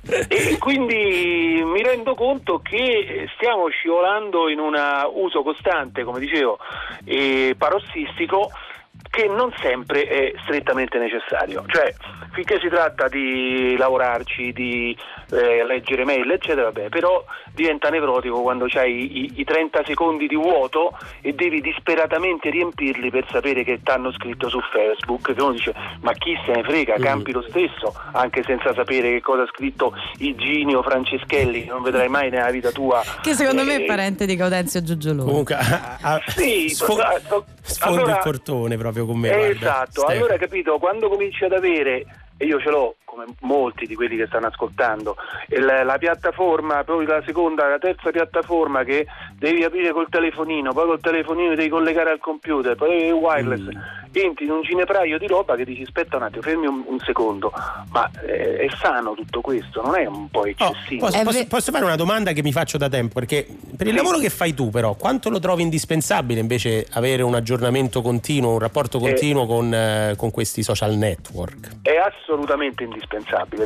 e 0.28 0.58
quindi 0.58 1.62
mi 1.63 1.82
rendo 1.82 2.13
conto 2.13 2.60
che 2.60 3.26
stiamo 3.38 3.69
scivolando 3.69 4.50
in 4.50 4.60
un 4.60 4.76
uso 5.13 5.43
costante, 5.43 6.04
come 6.04 6.19
dicevo, 6.19 6.60
e 7.06 7.56
parossistico 7.58 8.52
che 9.10 9.28
non 9.28 9.52
sempre 9.62 10.04
è 10.08 10.34
strettamente 10.43 10.98
necessario. 10.98 11.63
Cioè, 11.67 11.93
finché 12.34 12.60
si 12.62 12.67
tratta 12.70 13.08
di 13.08 13.76
lavorarci, 13.78 14.52
di 14.54 14.96
eh, 15.32 15.65
leggere 15.65 16.06
mail, 16.06 16.30
eccetera, 16.32 16.63
vabbè, 16.63 16.89
però 16.89 17.24
diventa 17.54 17.89
nevrotico 17.89 18.41
quando 18.41 18.65
c'hai 18.67 19.24
i, 19.26 19.32
i 19.39 19.43
30 19.43 19.82
secondi 19.86 20.28
di 20.28 20.36
vuoto 20.36 20.96
e 21.22 21.34
devi 21.34 21.62
disperatamente 21.62 22.50
riempirli 22.50 23.10
per 23.10 23.26
sapere 23.32 23.63
che 23.63 23.82
t'hanno 23.82 24.12
scritto 24.12 24.50
su 24.50 24.60
Facebook, 24.72 25.34
che 25.34 25.41
uno 25.41 25.52
dice 25.54 25.74
ma 26.02 26.12
chi 26.13 26.38
se 26.46 26.52
ne 26.54 26.63
frega, 26.63 26.96
campi 27.00 27.32
lo 27.32 27.41
stesso, 27.50 27.93
anche 28.13 28.43
senza 28.43 28.74
sapere 28.74 29.12
che 29.13 29.22
cosa 29.22 29.43
ha 29.43 29.48
scritto 29.48 29.93
Iginio 30.20 30.84
Franceschelli, 30.84 31.63
che 31.63 31.70
non 31.70 31.82
vedrai 31.82 32.08
mai 32.10 32.30
nella 32.30 32.52
vita 32.52 32.72
tua. 32.72 33.02
Che 33.22 33.34
secondo 33.34 33.63
me 33.63 33.76
Eh, 33.78 33.84
è 33.84 33.86
parente 33.86 34.26
di 34.26 34.36
Gaudenzio 34.36 34.84
Giugiolone. 34.84 35.28
Comunque, 35.30 35.56
a- 35.56 35.98
a- 36.02 36.22
Sì, 36.28 36.70
sfo- 36.70 36.96
sfondi 37.62 37.98
Allora- 38.00 38.13
il 38.13 38.20
portone 38.24 38.78
proprio 38.78 38.96
con 39.05 39.19
me. 39.19 39.29
Guarda, 39.29 39.47
esatto, 39.47 39.91
Stefano. 40.01 40.13
allora 40.13 40.38
capito, 40.38 40.77
quando 40.77 41.10
cominci 41.10 41.43
ad 41.43 41.53
avere, 41.53 42.05
e 42.38 42.45
io 42.45 42.60
ce 42.60 42.69
l'ho 42.69 42.95
come 43.17 43.25
molti 43.41 43.88
di 43.88 43.95
quelli 43.95 44.15
che 44.15 44.27
stanno 44.27 44.47
ascoltando, 44.47 45.15
e 45.47 45.60
la, 45.60 45.84
la 45.84 45.97
piattaforma, 45.97 46.84
proprio 46.84 47.08
la 47.08 47.23
seconda, 47.25 47.67
la 47.67 47.80
terza 47.80 48.12
piattaforma 48.12 48.84
che 48.84 49.08
devi 49.39 49.63
aprire 49.63 49.91
col 49.91 50.08
telefonino, 50.10 50.71
poi 50.73 50.86
col 50.86 50.99
telefonino 51.01 51.56
devi 51.56 51.69
collegare 51.69 52.12
al 52.12 52.19
computer, 52.19 52.75
poi 52.75 52.89
devi 52.89 53.06
il 53.08 53.13
wireless, 53.13 53.56
Mm. 54.08 54.25
entri 54.25 54.45
in 54.45 54.51
un 54.51 54.62
ginepraio 54.62 55.17
di 55.17 55.27
roba 55.27 55.56
che 55.56 55.65
dici 55.65 55.82
aspetta 55.82 56.15
un 56.17 56.23
attimo, 56.23 56.41
fermi 56.41 56.65
un, 56.67 56.84
un 56.86 56.99
secondo, 56.99 57.51
ma 57.91 58.10
eh, 58.25 58.58
è 58.58 58.67
sano 58.75 59.13
tutto 59.13 59.41
questo, 59.41 59.82
non 59.82 59.95
è 59.97 60.06
un 60.06 60.30
po' 60.30 60.39
Oh, 60.39 60.47
eccessivo? 60.47 61.06
posso, 61.06 61.17
È 61.19 61.23
posso- 61.23 61.39
ve- 61.39 61.45
posso 61.47 61.71
fare 61.71 61.84
una 61.86 61.95
domanda 61.95 62.32
che 62.32 62.41
mi 62.43 62.51
faccio 62.51 62.77
da 62.77 62.88
tempo? 62.89 63.15
Perché 63.15 63.45
per 63.75 63.88
il 63.88 63.93
Sì. 63.93 63.97
lavoro 63.97 64.17
che 64.19 64.30
fai 64.30 64.53
tu, 64.53 64.69
però, 64.69 64.95
quanto 64.95 65.30
lo 65.30 65.39
trovi 65.39 65.62
indispensabile 65.63 66.39
invece 66.39 66.86
avere 66.93 67.21
un 67.23 67.36
aggiornamento 67.36 68.01
continuo, 68.01 68.51
un 68.53 68.60
rapporto 68.60 68.99
continuo 68.99 69.45
con, 69.45 69.73
eh, 69.73 70.13
con 70.17 70.32
questi 70.32 70.63
social 70.63 70.93
network? 70.95 71.77
È 71.82 71.95
assolutamente 71.97 72.84
indispensabile 72.84 73.06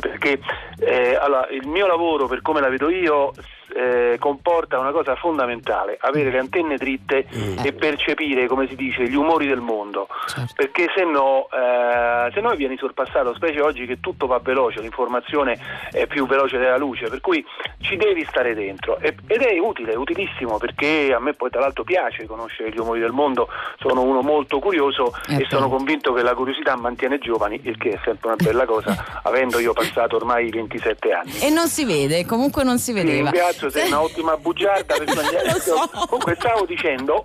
perché 0.00 0.40
eh, 0.78 1.14
allora, 1.14 1.48
il 1.50 1.66
mio 1.66 1.86
lavoro, 1.86 2.26
per 2.26 2.42
come 2.42 2.60
la 2.60 2.68
vedo 2.68 2.88
io, 2.88 3.32
eh, 3.74 4.16
comporta 4.18 4.78
una 4.78 4.90
cosa 4.92 5.14
fondamentale, 5.16 5.96
avere 6.00 6.30
le 6.30 6.38
antenne 6.38 6.76
dritte 6.76 7.26
e 7.62 7.72
percepire, 7.72 8.46
come 8.46 8.68
si 8.68 8.76
dice, 8.76 9.08
gli 9.08 9.14
umori 9.14 9.46
del 9.46 9.60
mondo. 9.60 10.08
Certo. 10.26 10.52
Perché 10.54 10.86
se 10.94 11.04
no, 11.04 11.48
eh, 11.52 12.30
se 12.32 12.40
no 12.40 12.54
vieni 12.54 12.76
sorpassato, 12.76 13.34
specie 13.34 13.60
oggi 13.60 13.86
che 13.86 14.00
tutto 14.00 14.26
va 14.26 14.38
veloce, 14.38 14.80
l'informazione 14.80 15.58
è 15.90 16.06
più 16.06 16.26
veloce 16.26 16.58
della 16.58 16.76
luce, 16.76 17.08
per 17.08 17.20
cui 17.20 17.44
ci 17.80 17.96
devi 17.96 18.24
stare 18.28 18.54
dentro. 18.54 18.98
E- 18.98 19.14
ed 19.26 19.42
è 19.42 19.58
utile, 19.58 19.92
è 19.92 19.96
utilissimo 19.96 20.58
perché 20.58 21.12
a 21.14 21.18
me 21.20 21.32
poi 21.34 21.50
tra 21.50 21.60
l'altro 21.60 21.84
piace 21.84 22.26
conoscere 22.26 22.70
gli 22.70 22.78
umori 22.78 23.00
del 23.00 23.12
mondo, 23.12 23.48
sono 23.78 24.02
uno 24.02 24.20
molto 24.22 24.58
curioso 24.58 25.12
Eh 25.28 25.34
e 25.34 25.38
beh. 25.38 25.46
sono 25.48 25.68
convinto 25.68 26.12
che 26.12 26.22
la 26.22 26.34
curiosità 26.34 26.76
mantiene 26.76 27.18
giovani, 27.18 27.60
il 27.64 27.76
che 27.76 27.90
è 27.90 28.00
sempre 28.04 28.28
una 28.28 28.36
bella 28.36 28.64
cosa, 28.64 29.20
avendo 29.24 29.58
io 29.58 29.72
passato 29.72 30.16
ormai 30.16 30.50
27 30.50 31.12
anni. 31.12 31.38
E 31.40 31.50
non 31.50 31.68
si 31.68 31.84
vede, 31.84 32.24
comunque 32.26 32.64
non 32.64 32.78
si 32.78 32.92
vedeva. 32.92 33.30
Ringrazio, 33.62 33.70
sei 33.70 33.88
un'ottima 33.90 34.36
bugiarda 34.36 34.94
per 34.96 35.06
Lo 35.52 35.60
so. 35.60 35.90
Comunque 36.08 36.36
stavo 36.38 36.64
dicendo, 36.66 37.24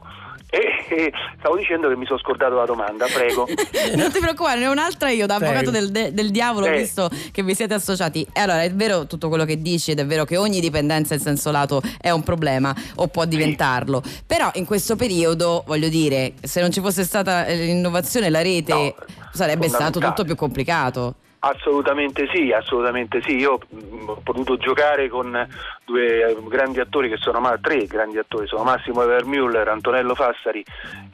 e, 0.49 0.59
e 0.89 1.11
stavo 1.39 1.57
dicendo 1.57 1.89
che 1.89 1.95
mi 1.97 2.05
sono 2.05 2.19
scordato 2.19 2.55
la 2.55 2.65
domanda, 2.65 3.05
prego. 3.05 3.47
Non 3.95 4.11
ti 4.11 4.19
preoccupare, 4.19 4.59
ne 4.59 4.67
ho 4.67 4.71
un'altra 4.71 5.09
io 5.09 5.25
da 5.25 5.35
avvocato 5.35 5.71
del, 5.71 5.91
de- 5.91 6.13
del 6.13 6.31
diavolo, 6.31 6.67
Eh. 6.67 6.77
visto 6.77 7.09
che 7.31 7.43
vi 7.43 7.53
siete 7.53 7.73
associati. 7.73 8.25
E 8.33 8.39
allora 8.39 8.63
è 8.63 8.71
vero 8.71 9.07
tutto 9.07 9.27
quello 9.29 9.45
che 9.45 9.61
dici 9.61 9.91
ed 9.91 9.99
è 9.99 10.05
vero 10.05 10.23
che 10.25 10.37
ogni 10.37 10.59
dipendenza 10.59 11.13
in 11.13 11.19
senso 11.19 11.51
lato 11.51 11.81
è 11.99 12.09
un 12.11 12.23
problema 12.23 12.73
o 12.95 13.07
può 13.07 13.25
diventarlo. 13.25 14.01
Però 14.25 14.49
in 14.53 14.65
questo 14.65 14.95
periodo, 14.95 15.63
voglio 15.65 15.89
dire, 15.89 16.33
se 16.41 16.61
non 16.61 16.71
ci 16.71 16.79
fosse 16.79 17.03
stata 17.03 17.45
eh, 17.45 17.55
l'innovazione, 17.55 18.29
la 18.29 18.41
rete 18.41 18.73
No, 18.73 18.95
sarebbe 19.31 19.67
stato 19.69 19.99
tutto 19.99 20.23
più 20.23 20.35
complicato. 20.35 21.15
Assolutamente 21.39 22.27
sì, 22.33 22.51
assolutamente 22.51 23.21
sì. 23.21 23.35
Io 23.35 23.59
mh, 23.69 24.09
ho 24.09 24.21
potuto 24.23 24.57
giocare 24.57 25.07
con 25.07 25.47
due 25.85 26.29
eh, 26.29 26.37
grandi 26.47 26.79
attori 26.79 27.09
che 27.09 27.17
sono 27.17 27.39
ma- 27.39 27.57
tre 27.61 27.85
grandi 27.85 28.17
attori, 28.17 28.47
sono 28.47 28.63
Massimo 28.63 29.03
Evermüller, 29.03 29.67
Antonello 29.67 30.15
Fassari 30.15 30.65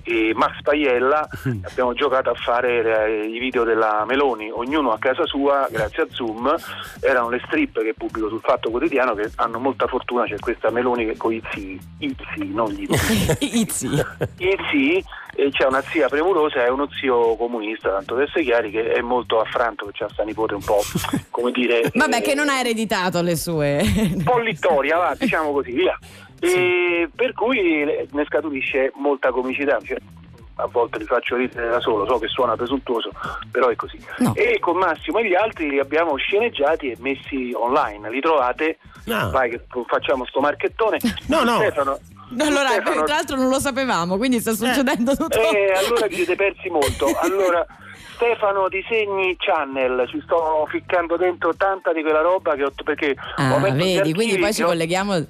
e 0.04 0.32
Max 0.34 0.62
Paiella. 0.62 1.28
Abbiamo 1.70 1.94
giocato 1.94 2.30
a 2.30 2.36
fare 2.36 3.06
eh, 3.06 3.26
i 3.26 3.40
video 3.40 3.66
della 3.66 4.06
Meloni, 4.08 4.50
ognuno 4.50 4.92
a 4.92 4.98
casa 4.98 5.26
sua, 5.26 5.68
grazie 5.70 6.04
a 6.04 6.08
Zoom. 6.10 6.56
Erano 7.02 7.30
le 7.30 7.42
strip 7.46 7.82
che 7.82 7.94
pubblico 7.94 8.30
sul 8.30 8.42
Fatto 8.42 8.70
Quotidiano 8.70 9.16
che 9.16 9.30
hanno 9.36 9.60
molta 9.60 9.88
fortuna, 9.88 10.24
c'è 10.24 10.40
questa 10.40 10.70
Meloni 10.72 11.06
che 11.06 11.18
con 11.18 11.34
i 11.34 11.42
zii, 11.52 11.80
i 12.00 12.16
zii, 12.34 12.54
non 12.54 12.70
gli 12.72 12.88
Izzi. 13.40 13.88
i 14.38 14.58
zii, 14.72 15.04
e 15.36 15.50
c'è 15.52 15.66
una 15.66 15.82
zia 15.82 16.08
premurosa 16.08 16.66
e 16.66 16.70
uno 16.70 16.88
zio 17.00 17.36
comunista, 17.36 17.90
tanto 17.90 18.16
per 18.16 18.26
essere 18.26 18.44
chiari, 18.44 18.72
che 18.72 18.92
è 18.92 19.02
molto 19.02 19.40
affranto 19.40 19.86
che 19.88 19.92
c'ha 19.94 20.10
sta 20.10 20.24
nipote 20.24 20.54
un 20.54 20.64
po', 20.64 20.82
come 21.32 21.52
dire... 21.52 21.90
Vabbè, 21.94 22.18
eh, 22.18 22.22
che 22.22 22.34
non 22.36 22.50
ha 22.50 22.60
ereditato 22.60 23.22
le 23.22 23.36
sue. 23.36 23.82
un 24.16 24.24
po' 24.24 24.38
littoria, 24.40 24.98
va, 24.98 25.16
diciamo 25.18 25.52
così, 25.52 25.72
via. 25.72 25.98
E 26.44 27.10
per 27.16 27.32
cui 27.32 27.86
ne 27.86 28.26
scaturisce 28.26 28.92
molta 28.96 29.32
comicità. 29.32 29.80
cioè, 29.82 29.96
a 30.56 30.68
volte 30.68 30.98
li 31.00 31.06
faccio 31.06 31.38
ridere 31.38 31.70
da 31.70 31.80
solo, 31.80 32.06
so 32.06 32.20
che 32.20 32.28
suona 32.28 32.58
presuntuoso, 32.58 33.12
però 33.50 33.70
è 33.70 33.76
così. 33.78 33.98
No. 34.18 34.36
E 34.36 34.60
con 34.60 34.76
Massimo 34.78 35.20
e 35.20 35.28
gli 35.30 35.36
altri 35.36 35.70
li 35.70 35.80
abbiamo 35.80 36.18
sceneggiati 36.18 36.92
e 36.92 36.98
messi 37.00 37.54
online, 37.56 38.10
li 38.10 38.20
trovate, 38.20 38.78
Ah. 39.10 39.30
vai 39.30 39.50
che 39.52 39.62
facciamo 39.88 40.26
sto 40.26 40.42
marchettone. 40.42 40.98
No, 41.28 41.44
no. 41.44 41.56
Stefano, 41.56 41.98
allora, 42.40 42.70
Stefano- 42.70 43.04
tra 43.04 43.16
l'altro 43.16 43.36
non 43.36 43.50
lo 43.50 43.60
sapevamo, 43.60 44.18
quindi 44.18 44.40
sta 44.40 44.54
succedendo 44.54 45.16
tutto. 45.16 45.40
eh, 45.40 45.74
allora 45.76 46.08
vi 46.08 46.16
siete 46.16 46.36
persi 46.36 46.70
molto. 46.70 47.06
Allora, 47.22 47.66
Stefano 48.16 48.68
Disegni 48.70 49.36
Channel, 49.38 50.08
ci 50.10 50.22
sto 50.24 50.66
ficcando 50.70 51.18
dentro 51.18 51.54
tanta 51.56 51.92
di 51.94 52.02
quella 52.02 52.22
roba 52.22 52.56
che 52.56 52.64
ho 52.64 52.72
perché 52.84 53.16
ho 53.18 53.42
Ah, 53.56 53.58
messo 53.60 53.76
gli 53.76 53.96
vedi, 53.96 54.14
quindi 54.14 54.38
poi 54.38 54.54
ci 54.54 54.62
ho- 54.64 54.68
colleghiamo. 54.68 55.26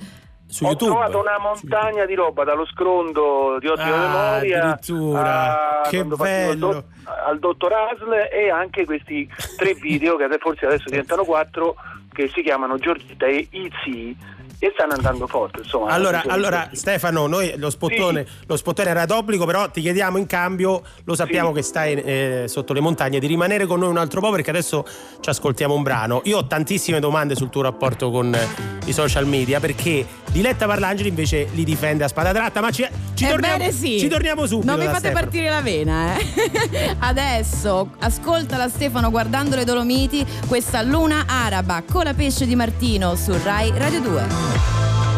Su 0.46 0.66
ho 0.66 0.68
YouTube. 0.68 0.92
trovato 0.92 1.20
una 1.20 1.40
montagna 1.40 2.06
di 2.06 2.14
roba 2.14 2.44
dallo 2.44 2.66
scrondo 2.68 3.58
di 3.60 3.68
ottima 3.68 3.96
Ah, 3.96 4.08
memoria 4.08 4.62
addirittura. 4.64 5.82
a- 5.82 5.88
Che 5.90 6.04
bello. 6.04 6.84
al 7.26 7.40
dottor 7.40 7.74
Asl 7.74 8.12
e 8.32 8.50
anche 8.52 8.86
questi 8.86 9.28
tre 9.58 9.74
video 9.74 10.16
che 10.16 10.28
forse 10.40 10.66
adesso 10.68 10.84
diventano 10.92 11.24
quattro 11.24 11.76
che 12.12 12.28
si 12.32 12.44
chiamano 12.44 12.78
Giorgetta 12.78 13.26
e 13.26 13.48
Izzy 13.50 14.16
e 14.64 14.72
stanno 14.74 14.94
andando 14.94 15.28
forte 15.28 15.60
insomma 15.60 15.90
Allora, 15.90 16.24
allora, 16.26 16.70
Stefano, 16.72 17.28
noi 17.28 17.54
lo 17.58 17.70
spottone, 17.70 18.26
lo 18.48 18.56
spottone 18.56 18.90
era 18.90 19.06
d'obbligo, 19.06 19.46
però 19.46 19.70
ti 19.70 19.82
chiediamo 19.82 20.18
in 20.18 20.26
cambio, 20.26 20.82
lo 21.04 21.16
sappiamo 21.16 21.50
Sì. 21.50 21.56
che 21.56 21.62
stai 21.64 21.94
eh, 21.96 22.44
sotto 22.48 22.72
le 22.72 22.80
montagne, 22.80 23.20
di 23.20 23.28
rimanere 23.28 23.66
con 23.66 23.80
noi 23.80 23.90
un 23.90 23.98
altro 23.98 24.22
po' 24.22 24.32
perché 24.32 24.52
adesso 24.52 24.86
ci 25.20 25.30
ascoltiamo 25.30 25.74
un 25.74 25.84
brano. 25.84 26.22
Io 26.26 26.38
ho 26.38 26.48
tantissime 26.48 27.02
domande 27.02 27.36
sul 27.36 27.50
tuo 27.50 27.62
rapporto 27.62 28.10
con 28.10 28.34
eh, 28.34 28.48
i 28.86 28.94
social 28.94 29.28
media 29.28 29.60
perché 29.60 30.06
Diletta 30.32 30.66
Parlangeli 30.66 31.10
invece 31.10 31.50
li 31.52 31.66
difende 31.66 32.06
a 32.06 32.08
spada 32.08 32.32
tratta, 32.32 32.62
ma 32.62 32.72
ci, 32.72 32.88
ci, 33.16 33.28
torniamo, 33.28 33.70
sì. 33.70 34.00
ci 34.00 34.08
torniamo 34.08 34.46
subito. 34.46 34.72
Non 34.72 34.80
mi 34.80 34.86
fate 34.86 35.00
Stefano. 35.10 35.20
partire 35.20 35.50
la 35.50 35.62
vena, 35.62 36.18
eh. 36.18 36.96
Adesso 37.00 37.96
ascoltala 38.00 38.70
Stefano 38.70 39.10
guardando 39.10 39.58
le 39.58 39.66
Dolomiti, 39.66 40.26
questa 40.48 40.82
luna 40.82 41.26
araba 41.28 41.84
con 41.92 42.06
la 42.06 42.14
pesce 42.14 42.46
di 42.46 42.56
Martino 42.56 43.16
su 43.16 43.34
Rai 43.44 43.74
Radio 43.76 44.00
2. 44.00 44.53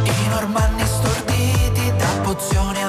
I 0.04 0.28
normanni 0.30 0.86
storditi 0.86 1.94
da 1.98 2.10
pozioni 2.24 2.85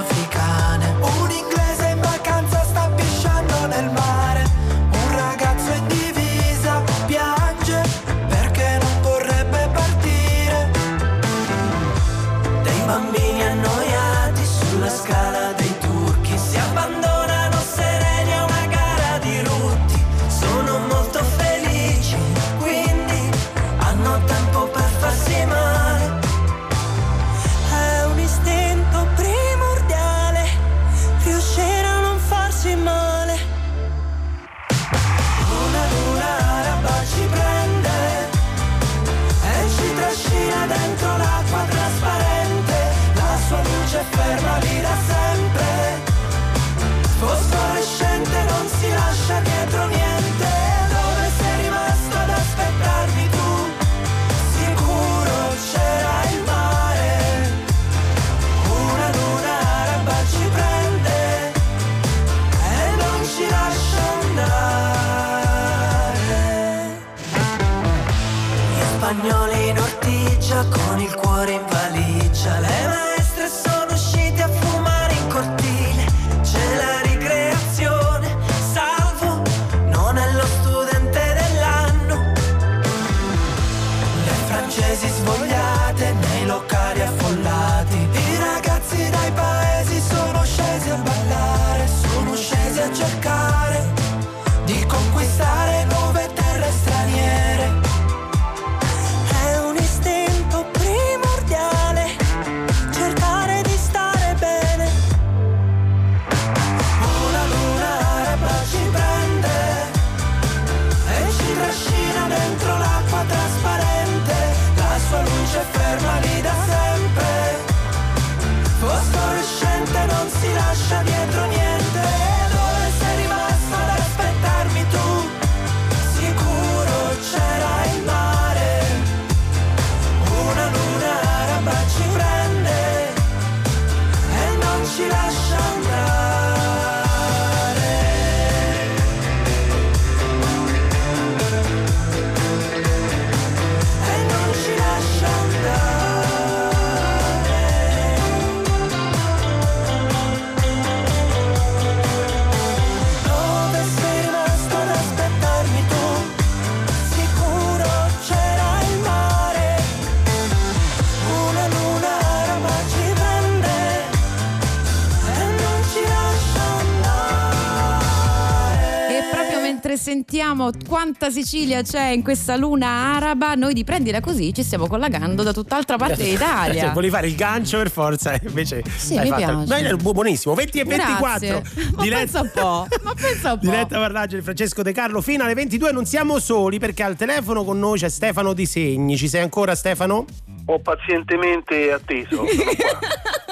quanta 170.96 171.28
Sicilia 171.28 171.82
c'è 171.82 172.06
in 172.06 172.22
questa 172.22 172.56
luna 172.56 172.88
araba, 173.16 173.54
noi 173.54 173.74
di 173.74 173.84
prendila 173.84 174.20
così 174.20 174.54
ci 174.54 174.62
stiamo 174.62 174.86
collegando 174.86 175.42
da 175.42 175.52
tutt'altra 175.52 175.98
parte 175.98 176.14
Cioè, 176.24 176.30
d'Italia. 176.30 176.90
volevi 176.92 177.12
fare 177.12 177.26
il 177.26 177.34
gancio 177.34 177.76
per 177.76 177.90
forza, 177.90 178.34
invece 178.42 178.82
Sì, 178.96 179.14
l'hai 179.16 179.24
mi 179.24 179.28
fatto. 179.28 179.64
piace. 179.66 179.90
Ma 179.90 179.96
buonissimo. 180.12 180.54
20 180.54 180.78
e 180.78 180.84
24. 180.84 181.48
Grazie. 181.48 181.62
Ma 181.96 182.02
pensa 182.02 182.40
un 182.40 182.50
po', 182.54 182.86
ma 183.02 183.12
pensa 183.14 183.52
un 183.52 183.58
po'. 183.58 183.66
Diretta 183.66 183.98
Parlaggio 183.98 184.36
di 184.36 184.42
Francesco 184.42 184.80
De 184.82 184.92
Carlo 184.92 185.20
fino 185.20 185.44
alle 185.44 185.52
22 185.52 185.92
non 185.92 186.06
siamo 186.06 186.38
soli 186.38 186.78
perché 186.78 187.02
al 187.02 187.14
telefono 187.14 187.62
con 187.62 187.78
noi 187.78 187.98
c'è 187.98 188.08
Stefano 188.08 188.54
Di 188.54 188.64
Segni. 188.64 189.18
Ci 189.18 189.28
sei 189.28 189.42
ancora 189.42 189.74
Stefano? 189.74 190.24
Ho 190.68 190.78
pazientemente 190.80 191.92
atteso. 191.92 192.36
sono 192.36 192.44
qua. 192.46 192.98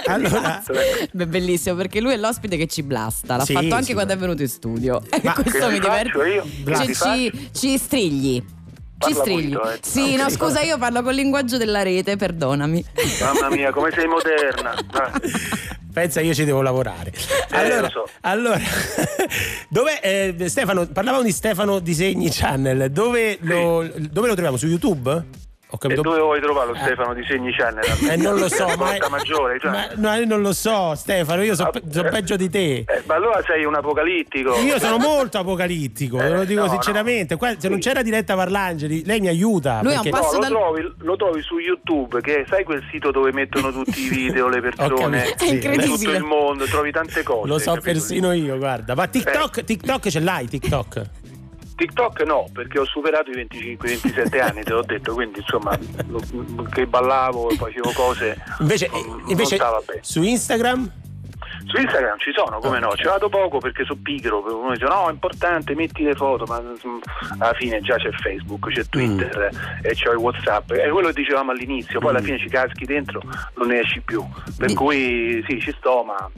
Allora, 0.12 0.62
Beh, 1.12 1.26
bellissimo 1.26 1.74
perché 1.76 2.00
lui 2.00 2.12
è 2.12 2.16
l'ospite 2.16 2.56
che 2.56 2.66
ci 2.66 2.82
blasta. 2.82 3.36
L'ha 3.36 3.44
Sì, 3.44 3.52
fatto 3.54 3.72
anche 3.74 3.86
sì. 3.86 3.92
quando 3.94 4.12
è 4.12 4.16
venuto 4.16 4.42
in 4.42 4.48
studio. 4.48 5.00
E 5.10 5.20
Ma 5.22 5.32
questo 5.40 5.68
mi 5.70 5.78
diverte. 5.80 6.18
io? 6.28 6.44
Blasta. 6.62 7.14
Ci, 7.14 7.48
ci, 7.52 7.78
strigli. 7.78 8.42
Ci 8.98 9.12
strigli. 9.12 9.52
pulito, 9.52 9.70
eh. 9.70 9.78
Sì, 9.82 10.14
Ok. 10.14 10.20
no, 10.20 10.30
scusa, 10.30 10.60
io 10.60 10.78
parlo 10.78 11.02
col 11.02 11.14
linguaggio 11.14 11.56
della 11.56 11.82
rete, 11.82 12.16
perdonami. 12.16 12.84
Mamma 13.20 13.54
mia, 13.54 13.70
come 13.72 13.90
sei 13.92 14.06
moderna. 14.06 14.74
Pensa 15.92 16.20
io 16.20 16.34
ci 16.34 16.44
devo 16.44 16.60
lavorare. 16.60 17.12
Allora, 17.50 17.76
Eh, 17.76 17.80
lo 17.82 17.88
so. 17.90 18.08
allora 18.22 18.60
dov'è, 19.68 20.00
eh, 20.38 20.48
Stefano, 20.48 20.86
parlavamo 20.86 21.22
di 21.22 21.30
Stefano 21.32 21.78
Disegni 21.78 22.30
Channel. 22.30 22.90
Dove, 22.90 23.38
lo, 23.42 23.88
dove 23.96 24.26
lo 24.28 24.32
troviamo? 24.34 24.56
Su 24.56 24.66
YouTube? 24.66 25.24
Ho 25.74 25.76
E 25.76 25.78
capito. 25.80 26.02
dove 26.02 26.20
vuoi 26.20 26.40
trovarlo 26.40 26.72
Stefano 26.76 27.14
di 27.14 27.24
Segni 27.26 27.50
Channel? 27.52 27.84
Eh, 28.08 28.16
non 28.16 28.36
lo 28.38 28.48
so, 28.48 28.64
ma, 28.78 28.94
maggiore, 29.10 29.58
cioè. 29.58 29.70
ma- 29.72 29.88
no, 29.96 30.14
io 30.14 30.24
non 30.24 30.40
lo 30.40 30.52
so, 30.52 30.94
Stefano. 30.94 31.42
Io 31.42 31.56
sono 31.56 31.70
Ah, 31.70 31.80
so 31.90 32.04
eh. 32.06 32.08
peggio 32.10 32.36
di 32.36 32.48
te. 32.48 32.74
Eh, 32.86 33.02
ma 33.06 33.14
allora 33.16 33.42
sei 33.44 33.64
un 33.64 33.74
apocalittico. 33.74 34.54
Io 34.58 34.78
sono 34.78 34.98
molto 34.98 35.38
apocalittico, 35.38 36.18
ve 36.18 36.28
lo 36.28 36.40
Eh, 36.42 36.46
dico 36.46 36.60
no, 36.60 36.68
sinceramente. 36.68 37.34
Qua, 37.36 37.54
se 37.58 37.68
non 37.68 37.80
c'era 37.80 38.02
diretta 38.02 38.36
Parlangeli, 38.36 39.04
lei 39.04 39.18
mi 39.18 39.26
aiuta. 39.28 39.80
Lui 39.82 39.94
perché- 39.94 40.10
No, 40.10 40.20
lo, 40.32 40.38
dal- 40.38 40.48
trovi, 40.50 40.92
lo 40.98 41.16
trovi 41.16 41.42
su 41.42 41.58
YouTube, 41.58 42.20
che 42.20 42.44
sai 42.48 42.62
quel 42.62 42.84
sito 42.92 43.10
dove 43.10 43.32
mettono 43.32 43.72
tutti 43.72 44.00
i 44.04 44.08
video, 44.08 44.46
le 44.48 44.60
persone 44.62 45.34
sì. 45.36 45.58
tutto 45.58 46.10
il 46.12 46.22
mondo, 46.22 46.66
trovi 46.66 46.92
tante 46.92 47.24
cose. 47.24 47.48
Lo 47.48 47.58
so 47.58 47.72
capito? 47.72 47.84
persino 47.90 48.32
io, 48.32 48.56
guarda. 48.58 48.94
Ma 48.94 49.08
TikTok, 49.08 49.56
Eh. 49.58 49.64
TikTok 49.64 50.08
ce 50.08 50.20
l'hai, 50.20 50.46
TikTok? 50.46 51.02
TikTok 51.76 52.20
no, 52.22 52.46
perché 52.52 52.78
ho 52.78 52.84
superato 52.84 53.30
i 53.30 53.34
25-27 53.34 54.40
anni, 54.40 54.62
te 54.62 54.70
l'ho 54.70 54.82
detto, 54.82 55.12
quindi 55.14 55.40
insomma 55.40 55.76
lo- 56.08 56.66
che 56.70 56.86
ballavo 56.86 57.50
e 57.50 57.56
facevo 57.56 57.90
cose 57.94 58.36
Invece, 58.60 58.88
non, 58.92 59.24
invece 59.26 59.56
non 59.56 59.82
su 60.00 60.22
Instagram? 60.22 60.92
Su 61.66 61.80
Instagram 61.80 62.18
ci 62.18 62.30
sono, 62.32 62.58
come 62.58 62.78
no? 62.78 62.94
Ci 62.94 63.04
vado 63.04 63.28
poco 63.28 63.58
perché 63.58 63.84
sono 63.84 63.98
pigro, 64.02 64.44
uno 64.60 64.72
dice 64.72 64.84
no 64.84 65.08
è 65.08 65.10
importante, 65.10 65.74
metti 65.74 66.02
le 66.02 66.14
foto, 66.14 66.44
ma 66.44 66.60
mm, 66.60 66.98
alla 67.38 67.54
fine 67.54 67.80
già 67.80 67.96
c'è 67.96 68.10
Facebook, 68.10 68.68
c'è 68.70 68.84
Twitter 68.84 69.50
e 69.82 69.94
c'è 69.94 70.10
il 70.10 70.16
Whatsapp, 70.16 70.72
è 70.72 70.88
quello 70.90 71.08
che 71.08 71.14
dicevamo 71.14 71.52
all'inizio, 71.52 72.00
poi 72.00 72.10
alla 72.10 72.20
fine 72.20 72.38
ci 72.38 72.48
caschi 72.48 72.84
dentro, 72.84 73.20
non 73.56 73.68
ne 73.68 73.80
esci 73.80 74.00
più. 74.00 74.24
Per 74.56 74.74
cui 74.74 75.42
sì, 75.48 75.58
ci 75.60 75.74
sto, 75.78 76.04
ma 76.04 76.30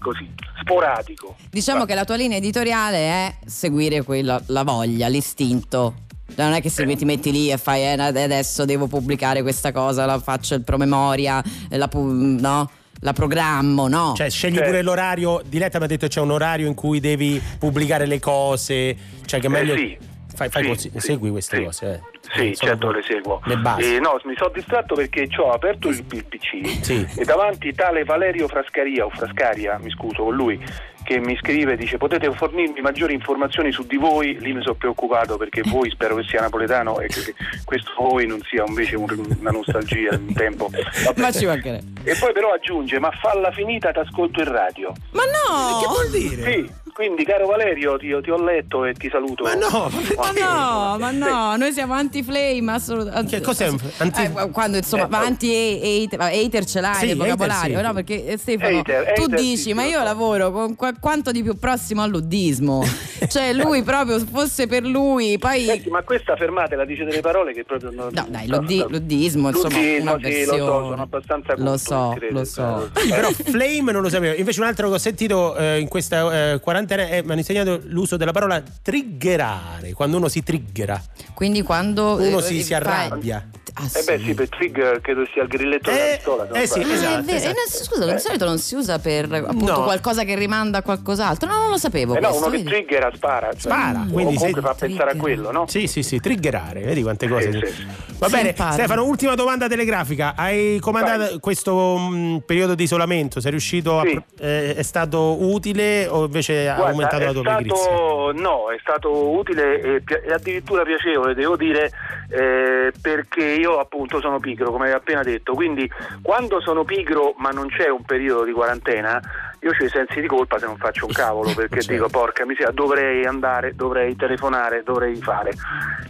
così, 0.00 0.28
sporadico. 0.60 1.36
Diciamo 1.50 1.84
che 1.84 1.94
la 1.94 2.04
tua 2.04 2.16
linea 2.16 2.38
editoriale 2.38 2.96
è 2.98 3.34
seguire 3.46 4.02
quella, 4.02 4.40
la 4.46 4.62
voglia, 4.64 5.06
l'istinto. 5.08 5.94
Non 6.36 6.52
è 6.52 6.60
che 6.60 6.70
se 6.70 6.86
ti 6.96 7.04
metti 7.04 7.32
lì 7.32 7.50
e 7.50 7.58
fai 7.58 7.82
eh, 7.82 8.00
adesso 8.00 8.64
devo 8.64 8.86
pubblicare 8.86 9.42
questa 9.42 9.72
cosa, 9.72 10.06
la 10.06 10.18
faccio 10.20 10.54
il 10.54 10.62
promemoria, 10.62 11.42
la, 11.70 11.88
pu- 11.88 12.06
no? 12.08 12.70
la 13.00 13.12
programmo, 13.12 13.88
no? 13.88 14.12
Cioè, 14.16 14.30
scegli 14.30 14.54
Certo. 14.54 14.68
pure 14.70 14.82
l'orario. 14.82 15.42
Diletta 15.44 15.78
mi 15.78 15.84
ha 15.84 15.88
detto 15.88 16.06
c'è 16.06 16.20
un 16.20 16.30
orario 16.30 16.66
in 16.68 16.74
cui 16.74 17.00
devi 17.00 17.40
pubblicare 17.58 18.06
le 18.06 18.20
cose. 18.20 18.96
Cioè, 19.24 19.40
che 19.40 19.46
è 19.46 19.50
Eh, 19.50 19.52
meglio. 19.52 19.76
sì. 19.76 19.98
Fai, 20.34 20.48
fai 20.48 20.62
Sì, 20.62 20.68
così- 20.68 20.90
sì, 20.92 21.00
segui 21.00 21.30
queste 21.30 21.56
sì. 21.56 21.64
cose. 21.64 21.86
eh. 21.92 22.18
Sì, 22.32 22.54
Sono 22.54 22.70
certo 22.70 22.90
le 22.92 23.02
seguo. 23.02 23.40
Le 23.44 23.56
basi. 23.56 23.94
Eh, 23.96 23.98
no, 24.00 24.18
mi 24.24 24.34
sono 24.36 24.50
distratto 24.50 24.94
perché 24.94 25.28
ho 25.38 25.50
aperto 25.50 25.88
il, 25.88 26.04
il 26.12 26.24
PC 26.24 26.84
Sì. 26.84 27.06
e 27.16 27.24
davanti 27.24 27.72
tale 27.72 28.04
Valerio 28.04 28.46
Frascaria 28.48 29.04
o 29.04 29.10
Frascaria, 29.10 29.78
mi 29.82 29.90
scuso 29.90 30.24
con 30.24 30.34
lui, 30.34 30.62
che 31.02 31.18
mi 31.18 31.34
scrive 31.36 31.76
dice 31.76 31.96
potete 31.96 32.30
fornirmi 32.32 32.80
maggiori 32.82 33.14
informazioni 33.14 33.72
su 33.72 33.84
di 33.86 33.96
voi, 33.96 34.38
lì 34.38 34.52
mi 34.52 34.60
sono 34.62 34.74
preoccupato 34.74 35.36
perché 35.38 35.62
voi 35.64 35.90
spero 35.90 36.14
che 36.16 36.24
sia 36.28 36.40
napoletano 36.40 37.00
e 37.00 37.06
che 37.08 37.34
questo 37.64 37.90
voi 37.98 38.26
non 38.26 38.40
sia 38.42 38.64
invece 38.66 38.96
un- 38.96 39.36
una 39.40 39.50
nostalgia 39.50 40.10
un 40.14 40.32
tempo. 40.34 40.68
Vabbè. 40.70 41.18
Ma 41.20 41.32
ci 41.32 41.46
mancherebbe. 41.46 42.00
E 42.04 42.14
poi 42.16 42.32
però 42.32 42.50
aggiunge 42.52 42.98
ma 43.00 43.10
falla 43.20 43.50
finita 43.50 43.90
t'ascolto 43.92 44.40
in 44.40 44.52
radio. 44.52 44.92
Ma 45.12 45.22
no! 45.24 45.80
Che 45.80 45.86
vuol 45.86 46.10
dire? 46.10 46.52
Sì, 46.52 46.70
quindi 46.92 47.24
caro 47.24 47.46
Valerio 47.46 47.96
ti, 47.96 48.08
ti 48.22 48.30
ho 48.30 48.42
letto 48.42 48.84
e 48.84 48.94
ti 48.94 49.08
saluto. 49.10 49.44
Ma 49.44 49.54
no, 49.54 49.90
Ma 50.16 50.30
no, 50.32 50.98
ma 50.98 51.10
no, 51.10 51.56
noi 51.56 51.72
siamo 51.72 51.94
anti-flame 51.94 52.72
assolutamente. 52.72 53.36
Che 53.38 53.42
cos'è 53.42 53.70
anti- 53.98 54.22
Eh, 54.22 54.50
quando 54.50 54.76
insomma, 54.78 55.04
Eh, 55.04 55.08
ma 55.08 55.20
oh. 55.22 55.24
anti-hater, 55.26 56.20
hater 56.20 56.64
ce 56.64 56.80
l'hai 56.80 56.94
Sì, 56.96 57.06
nel 57.06 57.16
vocabolario, 57.16 57.76
sì. 57.78 57.82
no? 57.82 57.92
Perché 57.92 58.24
eh, 58.26 58.36
Stefano, 58.38 58.78
Hater, 58.78 59.12
tu 59.14 59.22
hater 59.24 59.38
dici, 59.40 59.56
sì, 59.56 59.72
ma 59.72 59.84
io 59.84 60.02
lavoro 60.02 60.50
con 60.50 60.74
qua- 60.76 60.94
quanto 60.98 61.30
di 61.30 61.42
più 61.42 61.58
prossimo 61.58 62.02
al 62.02 62.10
luddismo. 62.10 62.82
cioè, 63.28 63.52
lui 63.52 63.82
proprio 63.82 64.18
fosse 64.20 64.66
per 64.66 64.82
lui, 64.84 65.38
poi. 65.38 65.64
Senti, 65.64 65.90
ma 65.90 66.02
questa 66.02 66.36
fermatela 66.36 66.84
dice 66.84 67.04
delle 67.04 67.20
parole 67.20 67.52
che 67.52 67.64
proprio 67.64 67.90
non. 67.90 68.08
No, 68.12 68.26
dai, 68.28 68.46
luddi- 68.48 68.84
luddismo, 68.88 69.48
insomma, 69.48 69.74
Luddismo, 69.76 70.12
una 70.14 70.28
sì, 70.28 70.44
lo 70.44 70.52
so, 70.52 70.56
sono 70.66 71.02
abbastanza 71.02 71.54
Lo 71.56 71.76
so, 71.76 72.16
lo 72.30 72.44
so. 72.44 72.90
Però 73.08 73.30
flame 73.30 73.92
non 73.92 74.02
lo 74.02 74.08
sapevo. 74.08 74.34
Invece 74.36 74.60
un 74.60 74.66
altro 74.66 74.88
che 74.88 74.94
ho 74.94 74.98
sentito 74.98 75.56
eh, 75.56 75.78
in 75.78 75.88
questa 75.88 76.52
eh, 76.52 76.60
quarantena 76.86 77.06
è, 77.08 77.22
mi 77.22 77.30
hanno 77.30 77.38
insegnato 77.38 77.80
l'uso 77.84 78.16
della 78.16 78.32
parola 78.32 78.62
triggerare, 78.82 79.92
quando 79.92 80.16
uno 80.16 80.28
si 80.28 80.42
triggera. 80.42 81.00
Quindi 81.34 81.62
quando 81.62 82.14
Uno 82.20 82.38
eh, 82.38 82.42
si, 82.42 82.62
si 82.62 82.74
arrabbia. 82.74 83.48
Ah, 83.74 83.84
Eh 83.94 84.02
beh 84.02 84.18
sì, 84.24 84.34
per 84.34 84.48
trigger 84.48 85.00
credo 85.00 85.24
sia 85.32 85.42
il 85.42 85.48
grilletto 85.48 85.90
della 85.90 86.10
Eh, 86.12 86.16
pistola. 86.16 86.48
eh 86.52 86.66
sì. 86.66 86.80
Ah, 86.80 86.92
esatto, 86.92 87.24
vero. 87.24 87.36
esatto. 87.38 87.84
Scusa, 87.84 88.12
di 88.12 88.18
solito 88.18 88.44
non 88.44 88.58
si 88.58 88.74
usa 88.74 88.98
per 88.98 89.32
appunto 89.32 89.72
No. 89.72 89.82
qualcosa 89.84 90.24
che 90.24 90.34
rimanda 90.34 90.78
a 90.78 90.82
qualcos'altro. 90.82 91.48
No, 91.48 91.58
non 91.60 91.70
lo 91.70 91.78
sapevo. 91.78 92.14
Eh 92.16 92.20
no, 92.20 92.28
questo, 92.28 92.46
uno 92.46 92.56
che 92.56 92.62
vedi? 92.64 92.68
triggera 92.68 93.10
spara. 93.14 93.50
cioè, 93.52 93.60
Spara, 93.60 94.00
o 94.08 94.12
quindi 94.12 94.34
comunque 94.34 94.60
fa 94.60 94.74
pensare 94.74 95.02
a 95.10 95.14
Trigger. 95.14 95.20
quello, 95.20 95.50
no? 95.52 95.66
Sì, 95.68 95.86
sì, 95.86 96.02
sì, 96.02 96.18
triggerare, 96.20 96.80
vedi 96.80 97.02
quante 97.02 97.28
cose. 97.28 97.52
Sì, 97.52 97.72
sì. 97.74 97.86
Va 98.18 98.26
Si 98.26 98.32
bene, 98.34 98.48
impara. 98.48 98.72
Stefano, 98.72 99.04
ultima 99.04 99.34
domanda 99.34 99.68
telegrafica. 99.68 100.34
Hai 100.36 100.78
comandato 100.80 101.18
Vai. 101.18 101.38
questo 101.40 101.96
mh, 101.96 102.42
periodo 102.44 102.74
di 102.74 102.82
isolamento? 102.82 103.40
Sei 103.40 103.50
riuscito 103.52 104.00
a. 104.00 104.04
Sì. 104.04 104.20
eh, 104.40 104.74
è 104.74 104.82
stato 104.82 105.36
utile 105.42 106.06
o 106.08 106.24
invece 106.24 106.68
ha 106.70 106.74
Guarda, 106.74 106.90
aumentato 106.92 107.22
la 107.24 107.30
è 107.30 107.32
tua 107.32 107.56
pigrizia? 107.56 107.76
stato, 107.82 108.32
no, 108.34 108.70
è 108.70 108.78
stato 108.80 109.30
utile 109.30 109.80
e, 109.80 110.02
e 110.06 110.32
addirittura 110.32 110.82
piacevole, 110.82 111.34
devo 111.34 111.56
dire, 111.56 111.90
eh, 112.30 112.92
perché 113.00 113.44
io 113.44 113.78
appunto 113.78 114.20
sono 114.20 114.38
pigro, 114.38 114.70
come 114.70 114.86
hai 114.88 114.92
appena 114.92 115.22
detto, 115.22 115.54
quindi 115.54 115.90
quando 116.22 116.60
sono 116.60 116.84
pigro 116.84 117.34
ma 117.38 117.50
non 117.50 117.68
c'è 117.68 117.88
un 117.88 118.02
periodo 118.04 118.44
di 118.44 118.52
quarantena, 118.52 119.20
io 119.62 119.70
ho 119.78 119.84
i 119.84 119.88
sensi 119.90 120.20
di 120.22 120.26
colpa 120.26 120.58
se 120.58 120.64
non 120.66 120.76
faccio 120.78 121.06
un 121.06 121.12
cavolo, 121.12 121.52
perché 121.54 121.82
Certo. 121.82 121.92
dico 121.92 122.08
porca 122.08 122.46
miseria, 122.46 122.70
dovrei 122.72 123.24
andare, 123.26 123.74
dovrei 123.74 124.16
telefonare, 124.16 124.82
dovrei 124.82 125.14
fare. 125.16 125.50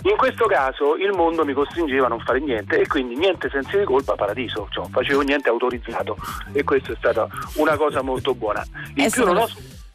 In 0.03 0.17
questo 0.17 0.47
caso 0.47 0.97
il 0.97 1.11
mondo 1.13 1.45
mi 1.45 1.53
costringeva 1.53 2.07
a 2.07 2.09
non 2.09 2.21
fare 2.21 2.41
niente 2.41 2.79
e 2.79 2.87
quindi 2.87 3.17
niente 3.17 3.49
sensi 3.51 3.77
di 3.79 3.85
colpa, 3.85 4.15
paradiso, 4.15 4.67
cioè, 4.71 4.85
non 4.85 4.93
facevo 4.93 5.21
niente 5.23 5.49
autorizzato 5.49 6.17
e 6.53 6.63
questa 6.65 6.93
è 6.93 6.97
stata 6.97 7.27
una 7.57 7.77
cosa 7.77 8.03
molto 8.03 8.35
buona. 8.35 8.65
In 8.95 9.05
Eh, 9.05 9.11
più 9.11 9.25
non 9.25 9.37
ho 9.37 9.49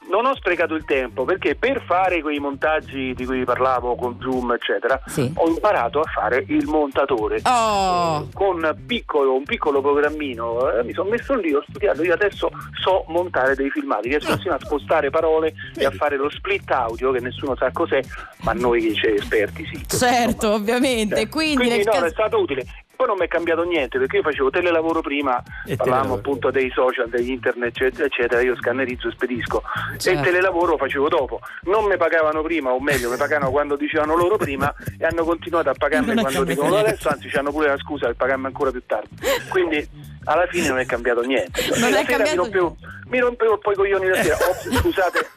non 0.09 0.25
ho 0.25 0.35
sprecato 0.35 0.75
il 0.75 0.85
tempo 0.85 1.23
perché 1.25 1.55
per 1.55 1.81
fare 1.85 2.21
quei 2.21 2.39
montaggi 2.39 3.13
di 3.15 3.25
cui 3.25 3.43
parlavo 3.43 3.95
con 3.95 4.17
Zoom, 4.21 4.51
eccetera, 4.53 5.01
Sì. 5.05 5.31
ho 5.35 5.47
imparato 5.47 5.99
a 6.01 6.03
fare 6.05 6.43
il 6.47 6.65
montatore. 6.67 7.39
Oh, 7.43 8.27
Eh, 8.29 8.33
Con 8.33 8.83
piccolo, 8.85 9.35
un 9.35 9.43
piccolo 9.43 9.81
programmino 9.81 10.69
eh, 10.71 10.83
mi 10.83 10.93
sono 10.93 11.09
messo 11.09 11.33
lì, 11.35 11.53
ho 11.53 11.63
studiato, 11.67 12.03
io 12.03 12.13
adesso 12.13 12.49
so 12.81 13.05
montare 13.07 13.55
dei 13.55 13.69
filmati, 13.69 14.09
riesco 14.09 14.27
persino 14.33 14.53
a 14.55 14.59
spostare 14.59 15.09
parole 15.09 15.53
e 15.75 15.85
a 15.85 15.91
fare 15.91 16.17
lo 16.17 16.29
split 16.29 16.69
audio 16.71 17.11
che 17.11 17.19
nessuno 17.19 17.55
sa 17.55 17.71
cos'è, 17.71 18.01
ma 18.43 18.53
noi 18.53 18.93
che 18.93 19.13
esperti 19.15 19.65
sì. 19.65 19.97
certo, 19.97 20.29
Insomma, 20.29 20.55
ovviamente. 20.55 21.15
cioè, 21.15 21.29
quindi, 21.29 21.67
nel 21.67 21.81
no, 21.85 21.91
caso- 21.91 22.05
è 22.05 22.09
stato 22.09 22.39
utile. 22.39 22.65
Poi 22.95 23.07
non 23.07 23.17
mi 23.19 23.25
è 23.25 23.27
cambiato 23.27 23.63
niente 23.63 23.97
perché 23.99 24.17
io 24.17 24.23
facevo 24.23 24.49
telelavoro 24.49 25.01
prima, 25.01 25.37
E 25.65 25.75
parlavamo 25.75 26.15
telelavoro. 26.15 26.19
appunto 26.19 26.51
dei 26.51 26.69
social, 26.71 27.09
degli 27.09 27.29
internet, 27.31 27.75
eccetera, 27.75 28.05
eccetera, 28.05 28.41
io 28.41 28.55
scannerizzo 28.55 29.07
e 29.07 29.11
spedisco. 29.11 29.61
E 29.93 29.99
Certo. 29.99 30.19
il 30.19 30.25
telelavoro 30.25 30.77
facevo 30.77 31.07
dopo. 31.09 31.39
Non 31.63 31.85
mi 31.85 31.97
pagavano 31.97 32.41
prima, 32.41 32.71
o 32.71 32.79
meglio, 32.79 33.09
mi 33.09 33.17
pagavano 33.17 33.51
quando 33.51 33.75
dicevano 33.75 34.15
loro 34.15 34.37
prima 34.37 34.73
e 34.97 35.05
hanno 35.05 35.23
continuato 35.23 35.69
a 35.69 35.73
pagarmi 35.77 36.13
Non 36.13 36.23
quando 36.23 36.43
dicono 36.43 36.75
adesso, 36.77 37.09
anzi 37.09 37.29
ci 37.29 37.35
hanno 37.37 37.51
pure 37.51 37.67
la 37.67 37.77
scusa 37.77 38.05
per 38.07 38.15
pagarmi 38.15 38.45
ancora 38.45 38.71
più 38.71 38.83
tardi. 38.85 39.15
Quindi 39.49 39.87
alla 40.25 40.45
fine 40.47 40.67
non 40.67 40.79
è 40.79 40.85
cambiato 40.85 41.21
niente. 41.21 41.61
Non 41.79 41.91
la 41.91 41.99
è 41.99 42.05
cambiato 42.05 42.31
mi 42.31 42.35
rompevo, 42.35 42.77
mi 43.07 43.19
rompevo 43.19 43.57
poi 43.57 43.73
i 43.73 43.75
coglioni 43.75 44.07
la 44.07 44.21
sera. 44.21 44.37
Oh, 44.37 44.53
scusate. 44.79 45.29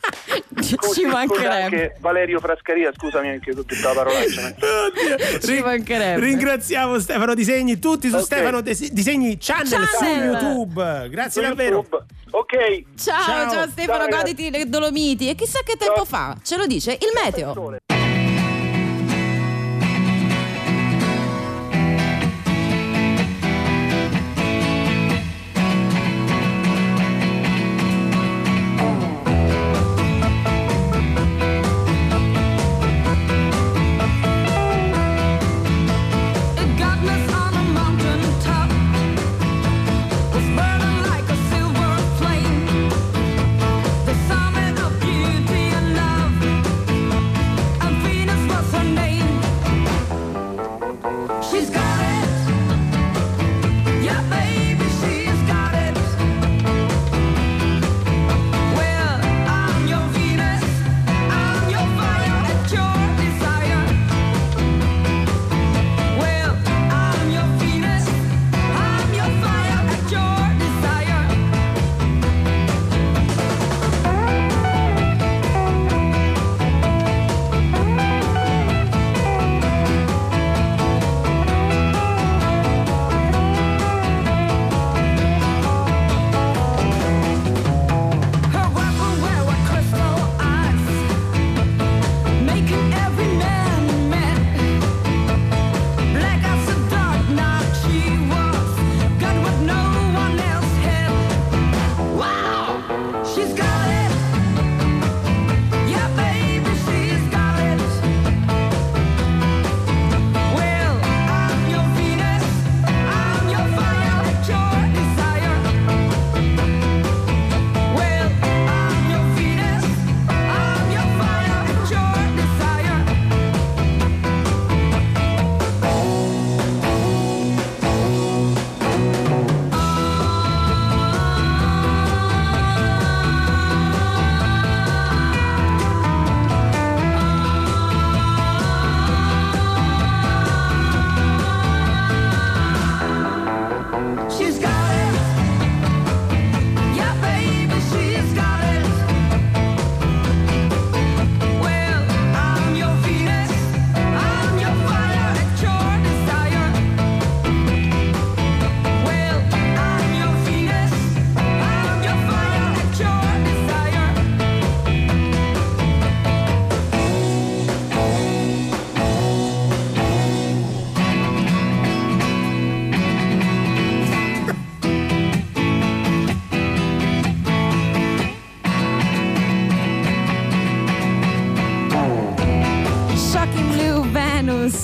ci 0.63 0.75
Scusi, 0.75 1.05
mancherebbe. 1.05 1.63
anche 1.63 1.97
Valerio 2.01 2.41
Frascaria, 2.41 2.91
scusami 2.95 3.29
anche 3.29 3.53
tu 3.55 3.65
tutta 3.65 3.89
la 3.89 3.95
parolaccia. 3.95 4.55
Oddio. 4.59 5.39
Ci 5.41 5.61
mancherebbe. 5.63 6.21
Ringraziamo 6.21 6.99
Stefano 6.99 7.35
Disegni, 7.35 7.79
tutti 7.79 8.09
su 8.09 8.17
Ok. 8.17 8.23
Stefano 8.23 8.61
Desi- 8.61 8.93
Disegni 8.93 9.37
Channel, 9.39 9.67
su 9.67 9.97
Channel. 9.99 10.31
YouTube. 10.33 11.09
Grazie 11.11 11.43
Su 11.43 11.49
davvero. 11.49 11.75
YouTube. 11.77 12.05
Ok. 12.31 12.83
Ciao, 12.97 13.23
Ciao. 13.25 13.51
ciao, 13.51 13.69
Stefano, 13.69 14.09
Ciao, 14.09 14.19
goditi 14.21 14.51
le 14.51 14.69
Dolomiti. 14.69 15.29
E 15.31 15.35
chissà 15.35 15.61
che 15.65 15.77
tempo 15.77 15.95
Ciao. 15.97 16.05
fa? 16.05 16.37
Ce 16.43 16.57
lo 16.57 16.67
dice 16.67 16.93
il 16.93 17.11
meteo. 17.15 17.98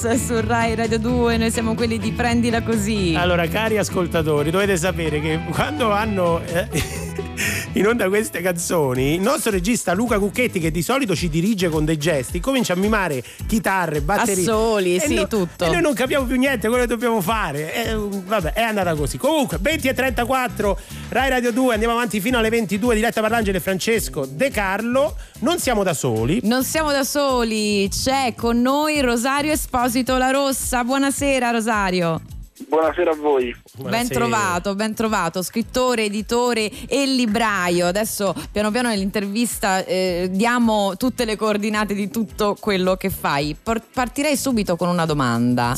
Su 0.05 0.39
Rai 0.39 0.75
Radio 0.75 0.99
2, 0.99 1.39
noi 1.39 1.51
siamo 1.51 1.75
quelli 1.75 1.99
di 1.99 2.13
Prendila 2.13 2.63
Così. 2.63 3.15
Allora, 3.17 3.49
cari 3.49 3.79
ascoltatori, 3.79 4.51
dovete 4.51 4.77
sapere 4.77 5.19
che 5.19 5.41
quando 5.51 5.91
hanno 5.93 6.43
eh, 6.45 6.69
in 7.73 7.87
onda 7.87 8.09
queste 8.09 8.43
canzoni, 8.43 9.15
il 9.15 9.23
nostro 9.23 9.51
regista 9.51 9.95
Luca 9.95 10.19
Cucchetti, 10.19 10.61
che 10.61 10.71
di 10.71 10.83
solito 10.83 11.17
ci 11.17 11.31
dirige 11.31 11.71
con 11.71 11.87
dei 11.87 11.97
gesti, 11.97 12.39
comincia 12.39 12.75
a 12.75 12.77
mimare 12.77 13.25
chitarre, 13.47 14.03
batterie. 14.03 14.43
Assoli, 14.45 14.97
E 14.97 15.01
sì, 15.01 15.15
no- 15.15 15.27
tutto. 15.27 15.65
E 15.65 15.71
noi 15.71 15.81
non 15.81 15.95
capiamo 15.95 16.27
più 16.27 16.37
niente 16.37 16.69
quello 16.69 16.83
che 16.83 16.89
dobbiamo 16.89 17.23
fare. 17.23 17.87
Eh, 17.87 17.97
vabbè, 17.97 18.53
è 18.53 18.63
andata 18.63 18.95
così. 18.95 19.17
Comunque, 19.17 19.57
20 19.59 19.89
e 19.89 19.95
34, 19.95 20.79
Rai 21.15 21.29
Radio 21.29 21.53
2, 21.53 21.75
andiamo 21.75 21.95
avanti 21.95 22.21
fino 22.21 22.39
alle 22.39 22.49
22, 22.49 22.97
diretta 22.97 23.21
Parlangelo 23.21 23.57
e 23.57 23.61
Francesco 23.61 24.27
De 24.27 24.51
Carlo. 24.51 25.15
Non 25.43 25.61
siamo 25.61 25.85
da 25.85 25.95
soli. 25.95 26.41
Non 26.43 26.65
siamo 26.65 26.91
da 26.91 27.05
soli, 27.05 27.89
c'è 27.89 28.35
con 28.37 28.61
noi 28.61 29.01
Rosario 29.01 29.53
Esposito 29.53 30.17
La 30.17 30.33
Rossa. 30.33 30.83
Buonasera 30.83 31.53
Rosario. 31.53 32.34
Buonasera 32.75 33.13
a 33.13 33.15
voi. 33.15 33.55
Ben 33.89 34.09
trovato, 34.09 34.75
ben 34.75 34.95
trovato, 34.95 35.43
scrittore, 35.43 36.07
editore 36.07 36.69
e 36.89 37.07
libraio. 37.07 37.87
Adesso 37.87 38.35
piano 38.51 38.73
piano 38.73 38.89
nell'intervista 38.89 39.85
eh, 39.85 40.29
diamo 40.33 40.97
tutte 40.97 41.25
le 41.25 41.37
coordinate 41.37 41.95
di 41.95 42.11
tutto 42.11 42.57
quello 42.59 42.97
che 42.97 43.11
fai. 43.11 43.55
Por- 43.61 43.81
partirei 43.93 44.37
subito 44.37 44.75
con 44.75 44.89
una 44.89 45.07
domanda. 45.07 45.77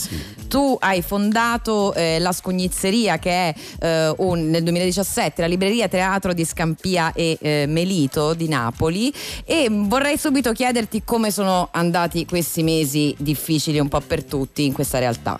Tu 0.48 0.74
hai 0.80 1.02
fondato 1.02 1.92
eh, 1.92 2.18
la 2.18 2.32
Scognizzeria 2.32 3.18
che 3.18 3.30
è 3.30 3.54
eh, 3.80 4.14
un- 4.16 4.48
nel 4.48 4.62
2017 4.62 5.42
la 5.42 5.48
libreria 5.48 5.88
teatro 5.88 6.32
di 6.32 6.46
Scampia 6.46 7.12
e 7.12 7.36
eh, 7.38 7.66
Melito 7.68 8.32
di 8.32 8.48
Napoli 8.48 9.12
e 9.44 9.68
vorrei 9.70 10.16
subito 10.16 10.50
chiederti 10.52 11.02
come 11.04 11.30
sono 11.30 11.68
andati 11.72 12.24
questi 12.24 12.62
mesi 12.62 13.14
difficili 13.18 13.78
un 13.78 13.88
po' 13.88 14.00
per 14.00 14.24
tutti 14.24 14.64
in 14.64 14.72
questa 14.72 14.98
realtà. 14.98 15.36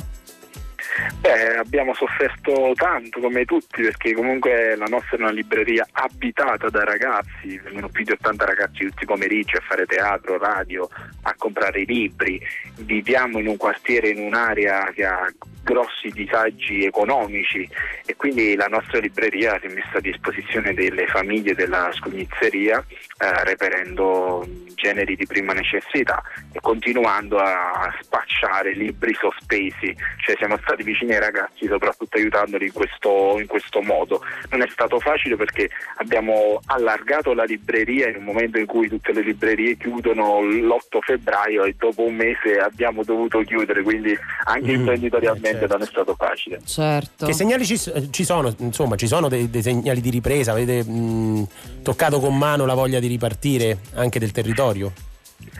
Beh, 1.20 1.56
abbiamo 1.56 1.94
sofferto 1.94 2.72
tanto 2.74 3.20
come 3.20 3.44
tutti 3.44 3.82
perché 3.82 4.14
comunque 4.14 4.76
la 4.76 4.86
nostra 4.86 5.16
è 5.16 5.20
una 5.20 5.30
libreria 5.30 5.86
abitata 5.92 6.68
da 6.68 6.84
ragazzi, 6.84 7.58
vengono 7.58 7.88
più 7.88 8.04
di 8.04 8.12
80 8.12 8.44
ragazzi 8.44 8.84
tutti 8.84 9.02
i 9.02 9.06
pomeriggi 9.06 9.56
a 9.56 9.62
fare 9.66 9.86
teatro, 9.86 10.38
radio, 10.38 10.88
a 11.22 11.34
comprare 11.36 11.84
libri. 11.84 12.40
Viviamo 12.76 13.38
in 13.38 13.48
un 13.48 13.56
quartiere, 13.56 14.08
in 14.08 14.20
un'area 14.20 14.90
che 14.94 15.04
ha 15.04 15.28
grossi 15.66 16.10
disagi 16.10 16.84
economici 16.84 17.68
e 18.06 18.14
quindi 18.14 18.54
la 18.54 18.68
nostra 18.68 19.00
libreria 19.00 19.58
si 19.60 19.66
è 19.66 19.72
messa 19.72 19.98
a 19.98 20.00
disposizione 20.00 20.72
delle 20.74 21.08
famiglie 21.08 21.56
della 21.56 21.90
scognizzeria 21.92 22.78
eh, 22.78 23.44
reperendo 23.44 24.46
generi 24.76 25.16
di 25.16 25.26
prima 25.26 25.52
necessità 25.52 26.22
e 26.52 26.60
continuando 26.60 27.38
a 27.38 27.92
spacciare 28.00 28.74
libri 28.74 29.12
sospesi, 29.14 29.92
cioè 30.18 30.36
siamo 30.36 30.56
stati 30.58 30.84
vicini 30.86 31.12
ai 31.12 31.20
ragazzi 31.20 31.66
soprattutto 31.66 32.16
aiutandoli 32.16 32.66
in 32.66 32.72
questo, 32.72 33.38
in 33.40 33.46
questo 33.46 33.82
modo. 33.82 34.22
Non 34.50 34.62
è 34.62 34.68
stato 34.70 35.00
facile 35.00 35.36
perché 35.36 35.68
abbiamo 35.96 36.60
allargato 36.66 37.34
la 37.34 37.44
libreria 37.44 38.08
in 38.08 38.16
un 38.16 38.24
momento 38.24 38.58
in 38.58 38.66
cui 38.66 38.88
tutte 38.88 39.12
le 39.12 39.22
librerie 39.22 39.76
chiudono 39.76 40.40
l'8 40.42 40.98
febbraio 41.00 41.64
e 41.64 41.74
dopo 41.76 42.02
un 42.04 42.14
mese 42.14 42.58
abbiamo 42.58 43.02
dovuto 43.02 43.40
chiudere, 43.40 43.82
quindi 43.82 44.16
anche 44.44 44.72
Mm, 44.72 44.80
imprenditorialmente 44.80 45.58
certo. 45.60 45.76
non 45.76 45.82
è 45.82 45.86
stato 45.90 46.14
facile. 46.14 46.60
Certo. 46.64 47.26
Che 47.26 47.32
segnali 47.32 47.64
ci, 47.64 47.78
ci 48.10 48.24
sono? 48.24 48.54
Insomma, 48.58 48.96
ci 48.96 49.06
sono 49.06 49.28
dei, 49.28 49.50
dei 49.50 49.62
segnali 49.62 50.00
di 50.00 50.10
ripresa? 50.10 50.52
Avete 50.52 50.84
mh, 50.84 51.48
toccato 51.82 52.20
con 52.20 52.36
mano 52.36 52.64
la 52.66 52.74
voglia 52.74 53.00
di 53.00 53.06
ripartire 53.08 53.78
anche 53.94 54.18
del 54.18 54.30
territorio? 54.32 54.92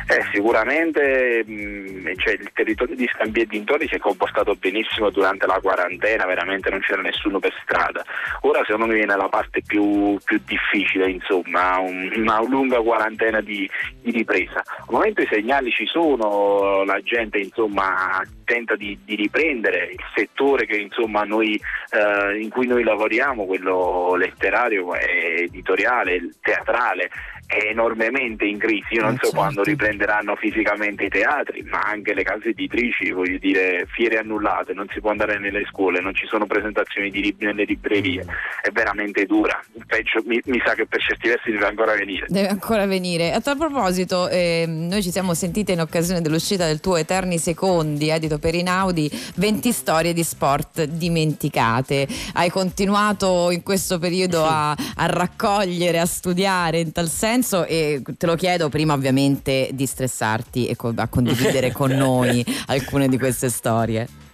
Eh, 0.09 0.23
sicuramente 0.33 1.43
mh, 1.45 2.17
cioè, 2.17 2.35
il 2.35 2.51
territorio 2.53 2.95
di 2.95 3.09
Scambia 3.13 3.43
e 3.43 3.47
dintorni 3.47 3.89
si 3.89 3.97
è 3.97 3.99
comportato 3.99 4.55
benissimo 4.55 5.11
durante 5.11 5.47
la 5.47 5.59
quarantena, 5.61 6.27
veramente 6.27 6.71
non 6.71 6.81
c'era 6.81 7.03
nessuno 7.03 7.41
per 7.41 7.53
strada. 7.63 8.05
Ora 8.43 8.63
secondo 8.65 8.87
me 8.87 8.95
viene 8.95 9.17
la 9.17 9.29
parte 9.29 9.63
più, 9.67 10.17
più 10.25 10.41
difficile, 10.47 11.11
insomma, 11.11 11.79
un- 11.79 12.13
una 12.15 12.41
lunga 12.43 12.81
quarantena 12.81 13.41
di, 13.41 13.69
di 14.01 14.13
ripresa. 14.13 14.63
Al 14.65 14.87
momento 14.91 15.23
i 15.23 15.29
segnali 15.29 15.71
ci 15.71 15.87
sono, 15.87 16.85
la 16.85 17.01
gente 17.03 17.39
insomma 17.39 18.23
tenta 18.45 18.77
di, 18.77 18.97
di 19.05 19.17
riprendere 19.17 19.91
il 19.91 20.05
settore 20.15 20.67
che, 20.67 20.77
insomma, 20.77 21.25
noi, 21.25 21.61
eh, 21.91 22.39
in 22.39 22.49
cui 22.49 22.67
noi 22.69 22.85
lavoriamo, 22.85 23.45
quello 23.45 24.15
letterario, 24.15 24.95
editoriale, 24.95 26.31
teatrale, 26.41 27.11
è 27.47 27.69
enormemente 27.71 28.45
in 28.45 28.59
crisi. 28.59 28.95
Io 28.95 29.03
non 29.03 29.13
Eh, 29.13 29.19
so 29.19 29.25
certo. 29.27 29.37
quando 29.37 29.63
riprenderanno 29.63 30.35
fisicamente 30.37 31.05
i 31.05 31.09
teatri, 31.09 31.63
ma 31.71 31.81
anche 31.81 32.13
le 32.15 32.23
case 32.23 32.49
editrici, 32.49 33.11
voglio 33.11 33.39
dire, 33.39 33.87
fiere 33.89 34.19
annullate, 34.19 34.73
non 34.73 34.87
si 34.93 35.01
può 35.01 35.11
andare 35.11 35.39
nelle 35.39 35.65
scuole, 35.71 36.01
non 36.01 36.15
ci 36.15 36.27
sono 36.27 36.47
presentazioni 36.47 37.11
di 37.11 37.21
libri 37.23 37.47
nelle 37.47 37.65
librerie. 37.65 38.25
È 38.63 38.71
veramente 38.71 39.25
dura. 39.27 39.61
Peggio, 39.87 40.23
mi, 40.27 40.41
mi 40.47 40.61
sa 40.65 40.75
che 40.75 40.87
per 40.87 41.01
certi 41.01 41.29
versi 41.29 41.51
deve 41.51 41.67
ancora 41.67 41.95
venire. 41.95 42.27
Deve 42.29 42.49
ancora 42.49 42.85
venire. 42.87 43.33
A 43.33 43.41
tal 43.41 43.57
proposito, 43.57 44.29
ehm, 44.29 44.89
noi 44.89 45.03
ci 45.03 45.11
siamo 45.11 45.33
sentite 45.35 45.73
in 45.73 45.81
occasione 45.81 46.21
dell'uscita 46.21 46.67
del 46.67 46.81
tuo 46.81 46.97
Eterni 46.97 47.39
Secondi, 47.39 48.09
edito 48.09 48.39
per 48.39 48.55
Inaudi, 48.55 49.09
20 49.37 49.71
storie 49.73 50.13
di 50.13 50.25
sport 50.25 50.83
dimenticate. 50.85 52.07
Hai 52.35 52.51
continuato 52.51 53.51
in 53.51 53.63
questo 53.63 53.99
periodo 53.99 54.45
a, 54.45 54.71
a 54.73 55.07
raccogliere, 55.07 55.99
a 56.01 56.07
studiare 56.07 56.81
in 56.81 56.93
tal 56.93 57.09
senso 57.09 57.35
e 57.45 58.03
te 58.17 58.27
lo 58.27 58.35
chiedo 58.37 58.69
prima 58.69 58.95
ovviamente 58.95 59.71
di 59.73 59.87
stressarti 59.87 60.67
e 60.67 60.77
co- 60.77 60.93
a 60.95 61.09
condividere 61.09 61.71
con 61.73 61.91
noi 61.91 62.45
alcune 62.67 63.09
di 63.09 63.19
queste 63.19 63.49
storie. 63.51 64.26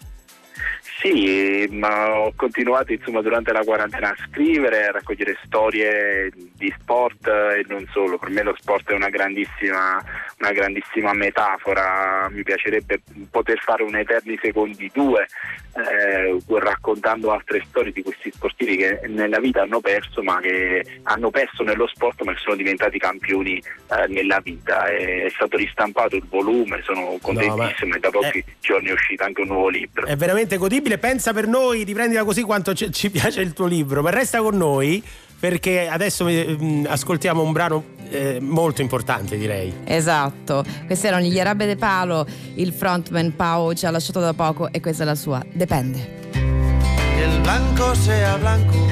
Sì, 1.03 1.67
ma 1.73 2.17
ho 2.17 2.33
continuato 2.37 2.93
insomma, 2.93 3.23
durante 3.23 3.51
la 3.51 3.65
quarantena 3.65 4.11
a 4.11 4.17
scrivere, 4.29 4.87
a 4.87 4.93
raccogliere 4.93 5.37
storie 5.45 6.31
di 6.55 6.73
sport 6.79 7.27
e 7.27 7.65
non 7.67 7.85
solo. 7.91 8.19
Per 8.19 8.31
me 8.31 8.45
lo 8.45 8.55
sport 8.57 8.89
è 8.91 8.95
una 8.95 9.09
grandissima, 9.09 10.01
una 10.39 10.53
grandissima 10.53 11.13
metafora. 11.13 12.29
Mi 12.31 12.45
piacerebbe 12.45 13.01
poter 13.33 13.59
fare 13.59 13.83
un 13.83 13.97
Eterni 13.97 14.39
Secondi 14.41 14.89
2 14.95 15.27
eh, 15.75 16.39
raccontando 16.61 17.33
altre 17.33 17.65
storie 17.67 17.91
di 17.91 18.03
questi 18.03 18.31
sportivi 18.31 18.77
che 18.77 19.01
nella 19.09 19.41
vita 19.41 19.63
hanno 19.63 19.81
perso, 19.81 20.23
ma 20.23 20.39
che 20.39 20.85
hanno 21.03 21.31
perso 21.31 21.65
nello 21.65 21.89
sport 21.89 22.23
ma 22.23 22.33
che 22.33 22.41
sono 22.41 22.55
diventati 22.55 22.99
campioni 22.99 23.57
eh, 23.57 24.07
nella 24.07 24.39
vita. 24.39 24.87
È, 24.87 25.25
è 25.25 25.31
stato 25.31 25.57
ristampato 25.57 26.15
il 26.15 26.25
volume, 26.29 26.81
sono 26.85 27.19
contentissimo 27.21 27.97
e 27.97 27.99
da 27.99 28.11
pochi 28.11 28.45
giorni 28.61 28.91
è 28.91 28.93
uscito 28.93 29.25
anche 29.25 29.41
un 29.41 29.49
nuovo 29.49 29.69
libro. 29.69 30.07
È 30.07 30.15
veramente 30.15 30.57
godibile. 30.59 30.92
Pensa 30.99 31.33
per 31.33 31.47
noi 31.47 31.85
di 31.85 31.93
prendila 31.93 32.25
così 32.25 32.43
quanto 32.43 32.75
ci, 32.75 32.91
ci 32.93 33.11
piace 33.11 33.41
il 33.41 33.53
tuo 33.53 33.67
libro. 33.67 34.03
Ma 34.03 34.11
resta 34.11 34.41
con 34.41 34.57
noi 34.57 35.03
perché 35.43 35.89
adesso 35.89 36.29
eh, 36.29 36.57
mh, 36.57 36.87
ascoltiamo 36.89 37.43
un 37.43 37.51
brano 37.51 37.85
eh, 38.11 38.39
molto 38.41 38.81
importante, 38.81 39.37
direi. 39.37 39.75
Esatto, 39.85 40.65
questi 40.87 41.09
erano 41.09 41.25
gli 41.25 41.41
Arabe 41.41 41.67
de 41.67 41.75
Palo, 41.75 42.25
il 42.55 42.73
frontman 42.73 43.35
Pau 43.35 43.73
ci 43.73 43.85
ha 43.85 43.91
lasciato 43.91 44.21
da 44.21 44.35
poco 44.35 44.71
e 44.71 44.81
questa 44.81 45.03
è 45.03 45.07
la 45.07 45.17
sua, 45.17 45.45
dipende. 45.51 46.21
Que 46.33 47.25
el 47.25 47.41
blanco 47.41 47.95
sea 47.95 48.37
blanco, 48.37 48.87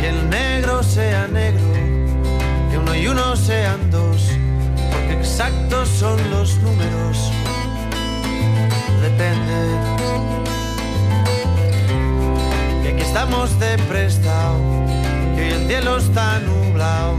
que 0.00 0.08
el 0.08 0.28
negro 0.30 0.82
sea 0.82 1.26
negro, 1.26 1.60
que 2.70 2.78
uno 2.78 2.94
y 2.94 3.06
uno 3.06 3.36
sean 3.36 3.90
dos, 3.90 4.30
porque 4.90 5.12
exactos 5.12 5.88
son 5.88 6.18
los 6.30 6.56
números. 6.62 7.30
Depende. 9.02 10.55
Que 12.96 13.02
estamos 13.02 13.58
de 13.58 13.78
prestado, 13.88 14.58
que 15.34 15.42
hoy 15.42 15.50
el 15.50 15.66
cielo 15.66 15.98
está 15.98 16.38
nublado. 16.40 17.14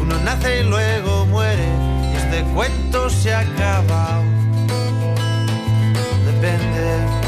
Uno 0.00 0.18
nace 0.24 0.60
y 0.60 0.64
luego 0.64 1.26
muere, 1.26 1.66
y 2.12 2.16
este 2.16 2.42
cuento 2.54 3.10
se 3.10 3.34
ha 3.34 3.40
acabado. 3.40 4.22
Depende 6.26 7.22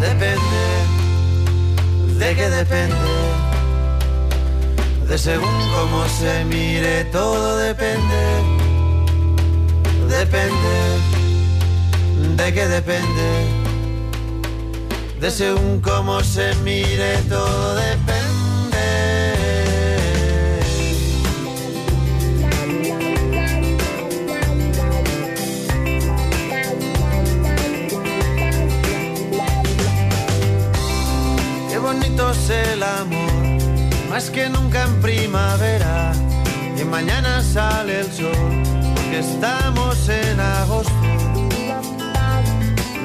depende, 0.00 0.64
de 2.18 2.34
qué 2.34 2.50
depende, 2.50 2.94
de 5.08 5.18
según 5.18 5.56
cómo 5.74 6.06
se 6.08 6.44
mire, 6.44 7.04
todo 7.06 7.56
depende, 7.58 8.42
depende, 10.08 10.76
de 12.36 12.52
qué 12.52 12.66
depende, 12.68 13.65
de 15.20 15.30
según 15.30 15.80
cómo 15.80 16.20
se 16.22 16.54
mire, 16.56 17.16
todo 17.28 17.74
depende. 17.74 18.36
Qué 31.70 31.78
bonito 31.78 32.30
es 32.30 32.50
el 32.50 32.82
amor, 32.82 33.30
más 34.10 34.30
que 34.30 34.48
nunca 34.50 34.84
en 34.84 35.00
primavera. 35.00 36.12
Y 36.78 36.84
mañana 36.84 37.42
sale 37.42 38.00
el 38.00 38.12
sol, 38.12 38.62
porque 38.94 39.20
estamos 39.20 40.08
en 40.10 40.40
agosto. 40.40 40.92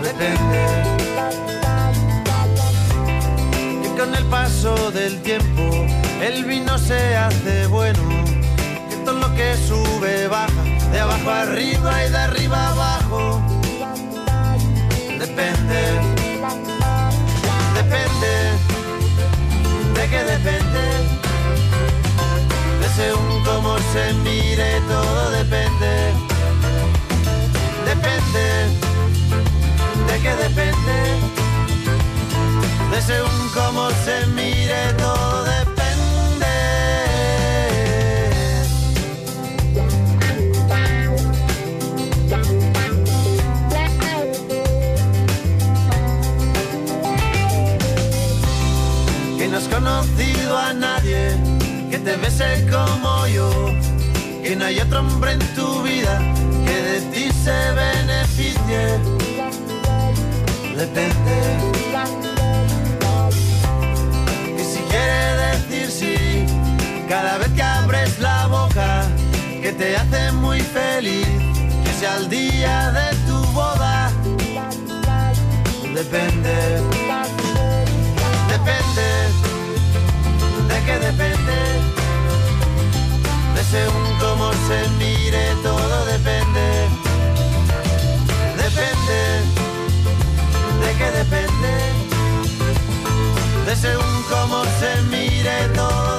depende. 0.03 1.60
Con 3.97 4.15
el 4.15 4.25
paso 4.25 4.91
del 4.91 5.21
tiempo 5.21 5.61
el 6.21 6.45
vino 6.45 6.77
se 6.77 7.15
hace 7.15 7.67
bueno. 7.67 8.01
Que 8.89 8.95
todo 9.05 9.19
lo 9.19 9.35
que 9.35 9.55
sube 9.67 10.27
baja, 10.27 10.63
de 10.91 10.99
abajo 10.99 11.29
arriba 11.29 12.05
y 12.05 12.09
de 12.09 12.17
arriba 12.17 12.69
abajo. 12.69 13.41
Depende, 15.19 15.81
depende, 17.75 18.33
de 19.95 20.09
qué 20.09 20.23
depende. 20.23 20.83
De 22.81 22.89
según 22.95 23.43
cómo 23.43 23.77
se 23.93 24.13
mire, 24.23 24.79
todo 24.87 25.31
depende. 25.31 26.13
Depende, 27.85 28.45
de 30.07 30.19
qué 30.21 30.35
depende. 30.35 31.40
De 32.91 33.01
según 33.01 33.49
cómo 33.53 33.89
se 34.03 34.27
mire, 34.27 34.93
todo 34.97 35.43
depende. 35.45 36.45
Que 49.37 49.47
no 49.47 49.57
has 49.57 49.67
conocido 49.69 50.57
a 50.57 50.73
nadie 50.73 51.37
que 51.89 51.97
te 51.97 52.17
bese 52.17 52.67
como 52.69 53.25
yo. 53.27 53.49
Que 54.43 54.53
no 54.57 54.65
hay 54.65 54.79
otro 54.81 54.99
hombre 54.99 55.31
en 55.31 55.39
tu 55.55 55.81
vida 55.83 56.19
que 56.65 56.75
de 56.75 57.01
ti 57.13 57.31
se 57.31 57.57
beneficie. 57.71 58.99
Depende. 60.75 62.30
Quiere 64.91 65.35
decir 65.51 65.89
sí, 65.89 66.45
cada 67.07 67.37
vez 67.37 67.47
que 67.53 67.63
abres 67.63 68.19
la 68.19 68.47
boca, 68.47 69.03
que 69.61 69.71
te 69.71 69.95
hace 69.95 70.33
muy 70.33 70.59
feliz, 70.59 71.27
que 71.83 71.93
sea 71.97 72.17
el 72.17 72.27
día 72.29 72.91
de 72.91 73.15
tu 73.27 73.37
boda. 73.53 74.11
Depende. 75.95 76.55
Depende. 78.49 79.07
¿De 80.67 80.77
qué 80.85 80.95
depende? 81.07 81.57
De 83.55 83.63
según 83.63 84.05
cómo 84.19 84.51
se 84.67 84.89
mire, 84.99 85.55
todo 85.63 86.05
depende. 86.05 86.67
Depende. 88.57 89.19
¿De 90.81 90.93
qué 90.97 91.11
depende? 91.17 91.50
Según 93.75 94.23
cómo 94.29 94.65
se 94.79 95.01
mire, 95.03 95.69
todo 95.73 96.10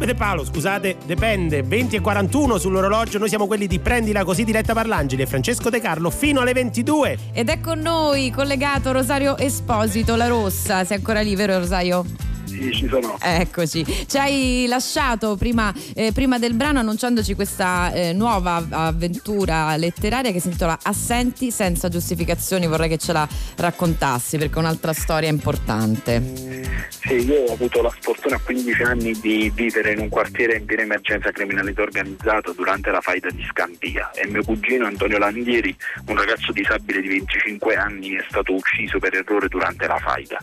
Arabe 0.00 0.06
de 0.06 0.14
Palo, 0.14 0.44
scusate, 0.44 0.96
dipende 1.04 1.62
20 1.62 1.96
e 1.96 2.00
41 2.00 2.56
sull'orologio. 2.56 3.18
Noi 3.18 3.28
siamo 3.28 3.46
quelli 3.46 3.66
di 3.66 3.80
Prendila 3.80 4.24
così 4.24 4.44
diretta 4.44 4.72
Parlangeli 4.72 5.20
e 5.20 5.26
Francesco 5.26 5.68
De 5.68 5.78
Carlo 5.78 6.08
fino 6.08 6.40
alle 6.40 6.54
22. 6.54 7.18
Ed 7.32 7.50
è 7.50 7.60
con 7.60 7.80
noi 7.80 8.30
collegato 8.30 8.92
Rosario 8.92 9.36
Esposito, 9.36 10.16
la 10.16 10.28
rossa. 10.28 10.84
Sei 10.84 10.96
ancora 10.96 11.20
lì, 11.20 11.36
vero 11.36 11.58
Rosario? 11.58 12.29
Sì, 12.60 12.72
ci 12.72 12.88
sono. 12.88 13.16
Eccoci, 13.18 13.84
ci 14.06 14.18
hai 14.18 14.66
lasciato 14.68 15.36
prima, 15.36 15.72
eh, 15.94 16.12
prima 16.12 16.38
del 16.38 16.52
brano 16.52 16.80
annunciandoci 16.80 17.34
questa 17.34 17.90
eh, 17.92 18.12
nuova 18.12 18.66
avventura 18.68 19.76
letteraria 19.76 20.30
che 20.30 20.40
si 20.40 20.48
intitola 20.48 20.78
Assenti 20.82 21.50
senza 21.50 21.88
giustificazioni. 21.88 22.66
Vorrei 22.66 22.90
che 22.90 22.98
ce 22.98 23.12
la 23.12 23.26
raccontassi 23.56 24.36
perché 24.36 24.56
è 24.56 24.58
un'altra 24.58 24.92
storia 24.92 25.30
importante. 25.30 26.68
Sì, 27.00 27.14
io 27.14 27.44
ho 27.48 27.52
avuto 27.54 27.80
la 27.80 27.92
sfortuna 27.98 28.36
a 28.36 28.40
15 28.44 28.82
anni 28.82 29.12
di 29.20 29.50
vivere 29.54 29.92
in 29.92 30.00
un 30.00 30.08
quartiere 30.10 30.56
in 30.56 30.66
piena 30.66 30.82
emergenza 30.82 31.30
criminalità 31.30 31.82
organizzata 31.82 32.52
durante 32.52 32.90
la 32.90 33.00
faida 33.00 33.30
di 33.30 33.42
Scampia 33.48 34.10
e 34.10 34.26
mio 34.26 34.44
cugino 34.44 34.86
Antonio 34.86 35.18
Landieri, 35.18 35.74
un 36.06 36.16
ragazzo 36.16 36.52
disabile 36.52 37.00
di 37.00 37.08
25 37.08 37.74
anni, 37.74 38.10
è 38.10 38.24
stato 38.28 38.54
ucciso 38.54 38.98
per 38.98 39.14
errore 39.14 39.48
durante 39.48 39.86
la 39.86 39.96
faida. 39.96 40.38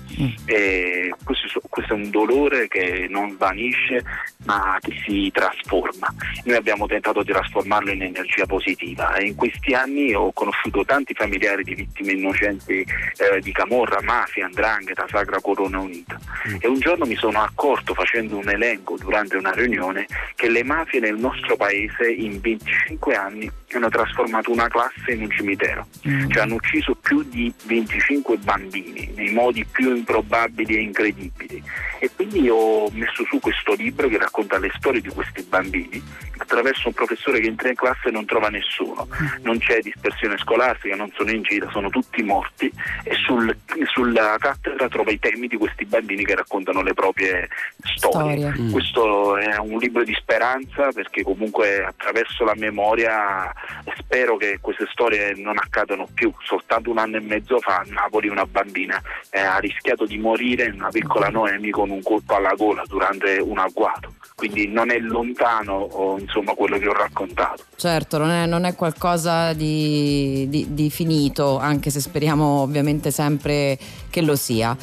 E 0.46 1.14
questo, 1.24 1.62
questo 1.70 1.94
è 1.94 1.96
un 1.96 2.07
dolore 2.10 2.68
che 2.68 3.08
non 3.10 3.32
svanisce 3.32 4.04
ma 4.46 4.78
che 4.82 4.94
si 5.06 5.30
trasforma. 5.34 6.14
Noi 6.46 6.56
abbiamo 6.56 6.88
tentato 6.88 7.22
di 7.22 7.32
trasformarlo 7.32 7.92
in 7.92 8.02
energia 8.02 8.46
positiva 8.46 9.14
e 9.16 9.28
in 9.28 9.36
questi 9.36 9.74
anni 9.74 10.14
ho 10.14 10.32
conosciuto 10.32 10.86
tanti 10.86 11.14
familiari 11.14 11.64
di 11.64 11.76
vittime 11.76 12.14
innocenti 12.14 12.80
eh, 12.82 13.42
di 13.42 13.52
Camorra, 13.52 14.02
mafia, 14.02 14.46
andrangheta, 14.46 15.06
Sacra 15.10 15.42
Corona 15.42 15.80
Unita. 15.80 16.18
E 16.60 16.68
un 16.68 16.80
giorno 16.80 17.06
mi 17.06 17.16
sono 17.16 17.42
accorto 17.42 17.94
facendo 17.94 18.38
un 18.38 18.50
elenco 18.50 18.96
durante 18.98 19.36
una 19.36 19.52
riunione 19.52 20.06
che 20.36 20.50
le 20.50 20.64
mafie 20.64 21.00
nel 21.00 21.18
nostro 21.18 21.58
paese 21.58 22.10
in 22.10 22.40
25 22.40 23.16
anni 23.16 23.52
hanno 23.76 23.90
trasformato 23.90 24.52
una 24.52 24.68
classe 24.68 25.12
in 25.12 25.22
un 25.22 25.32
cimitero, 25.32 25.88
cioè 26.02 26.44
hanno 26.44 26.56
ucciso 26.56 26.96
più 26.96 27.22
di 27.24 27.54
25 27.66 28.38
bambini 28.38 29.12
nei 29.16 29.34
modi 29.34 29.66
più 29.66 29.96
improbabili 29.96 30.78
e 30.78 30.82
incredibili. 30.82 31.62
E 32.00 32.10
quindi 32.16 32.48
ho 32.50 32.90
messo 32.92 33.26
su 33.26 33.40
questo 33.40 33.74
libro 33.74 34.08
che 34.08 34.18
racconta 34.18 34.58
le 34.58 34.72
storie 34.78 35.02
di 35.02 35.10
questi 35.10 35.44
bambini 35.44 36.02
attraverso 36.38 36.88
un 36.88 36.94
professore 36.94 37.40
che 37.40 37.48
entra 37.48 37.70
in 37.70 37.76
classe 37.76 38.08
e 38.08 38.12
non 38.12 38.26
trova 38.26 38.50
nessuno, 38.50 39.08
non 39.42 39.58
c'è 39.58 39.80
dispersione 39.82 40.38
scolastica, 40.38 40.96
non 40.96 41.12
sono 41.16 41.32
in 41.32 41.42
giro, 41.42 41.70
sono 41.72 41.90
tutti 41.90 42.24
morti 42.24 42.72
e 43.04 43.16
sul- 43.16 43.56
sulla 43.86 44.38
cattedra 44.40 44.88
trova 44.88 45.12
i 45.12 45.20
temi 45.20 45.48
di 45.48 45.58
questi 45.58 45.86
bambini 45.86 46.24
che 46.24 46.36
raccontano 46.36 46.82
le 46.82 46.94
proprie 46.94 47.50
storie. 47.96 48.38
Storie. 48.38 48.54
Mm. 48.60 48.72
Questo 48.72 49.38
è 49.38 49.58
un 49.58 49.78
libro 49.78 50.04
di 50.04 50.14
speranza 50.14 50.92
perché 50.94 51.24
comunque 51.24 51.84
attraverso 51.84 52.44
la 52.44 52.56
memoria 52.56 53.52
spero 53.98 54.38
che 54.38 54.60
queste 54.62 54.88
storie 54.92 55.34
non 55.36 55.58
accadano 55.58 56.08
più. 56.14 56.32
Soltanto 56.44 56.90
un 56.90 56.98
anno 56.98 57.18
e 57.18 57.22
mezzo 57.22 57.60
fa 57.60 57.78
a 57.78 57.86
Napoli 57.88 58.28
una 58.28 58.46
bambina 58.46 59.02
eh, 59.30 59.40
ha 59.40 59.58
rischiato 59.58 60.06
di 60.06 60.18
morire, 60.18 60.70
una 60.70 60.90
piccola 60.90 61.30
Noemi, 61.30 61.70
con 61.70 61.90
un 61.90 62.02
colpo 62.02 62.36
alla 62.36 62.54
gola 62.56 62.84
durante 62.86 63.38
un 63.38 63.58
agguato. 63.58 64.14
Quindi 64.36 64.68
non 64.68 64.92
è 64.92 65.00
lontano 65.00 66.18
insomma, 66.20 66.54
quello 66.54 66.78
che 66.78 66.88
ho 66.88 66.94
raccontato. 66.94 67.64
Certo, 67.76 68.18
non 68.18 68.30
è, 68.30 68.46
non 68.46 68.66
è 68.66 68.76
qualcosa 68.76 69.54
di, 69.54 70.46
di- 70.50 70.68
di 70.74 70.90
finito, 70.90 71.58
anche 71.58 71.90
se 71.90 72.00
speriamo 72.00 72.62
ovviamente 72.62 73.12
sempre 73.12 73.78
che 74.10 74.22
lo 74.22 74.36
sia. 74.36 74.76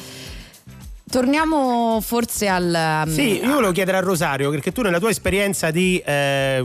Torniamo 1.15 2.01
forse 2.01 2.49
al... 2.49 3.05
Sì, 3.07 3.39
io 3.39 3.53
volevo 3.53 3.71
chiedere 3.71 3.95
a 3.95 4.01
Rosario, 4.01 4.49
perché 4.49 4.73
tu 4.73 4.81
nella 4.81 4.99
tua 4.99 5.11
esperienza 5.11 5.71
di 5.71 5.97
eh, 6.05 6.61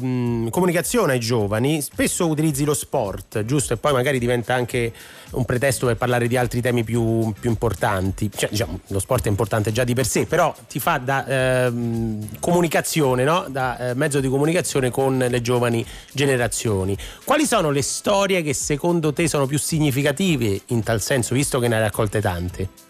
comunicazione 0.51 1.13
ai 1.13 1.21
giovani 1.21 1.81
spesso 1.81 2.27
utilizzi 2.27 2.65
lo 2.65 2.75
sport, 2.75 3.45
giusto? 3.45 3.75
E 3.75 3.77
poi 3.77 3.93
magari 3.93 4.19
diventa 4.19 4.53
anche 4.53 4.93
un 5.31 5.45
pretesto 5.45 5.87
per 5.87 5.97
parlare 5.97 6.27
di 6.27 6.37
altri 6.37 6.61
temi 6.61 6.83
più, 6.83 7.33
più 7.39 7.49
importanti. 7.49 8.29
Cioè, 8.35 8.49
diciamo, 8.51 8.81
lo 8.89 8.99
sport 8.99 9.27
è 9.27 9.29
importante 9.29 9.71
già 9.71 9.85
di 9.85 9.95
per 9.95 10.05
sé, 10.05 10.27
però 10.27 10.53
ti 10.69 10.81
fa 10.81 10.99
da 10.99 11.25
ehm, 11.29 12.41
comunicazione, 12.41 13.23
no? 13.23 13.47
Da 13.49 13.91
eh, 13.91 13.95
mezzo 13.95 14.19
di 14.19 14.27
comunicazione 14.27 14.91
con 14.91 15.17
le 15.17 15.41
giovani 15.43 15.87
generazioni. 16.13 16.97
Quali 17.23 17.47
sono 17.47 17.71
le 17.71 17.83
storie 17.83 18.43
che 18.43 18.55
secondo 18.55 19.13
te 19.13 19.29
sono 19.29 19.47
più 19.47 19.61
significative 19.61 20.63
in 20.67 20.83
tal 20.83 21.01
senso, 21.01 21.35
visto 21.35 21.61
che 21.61 21.69
ne 21.69 21.77
hai 21.77 21.83
raccolte 21.83 22.21
tante? 22.21 22.90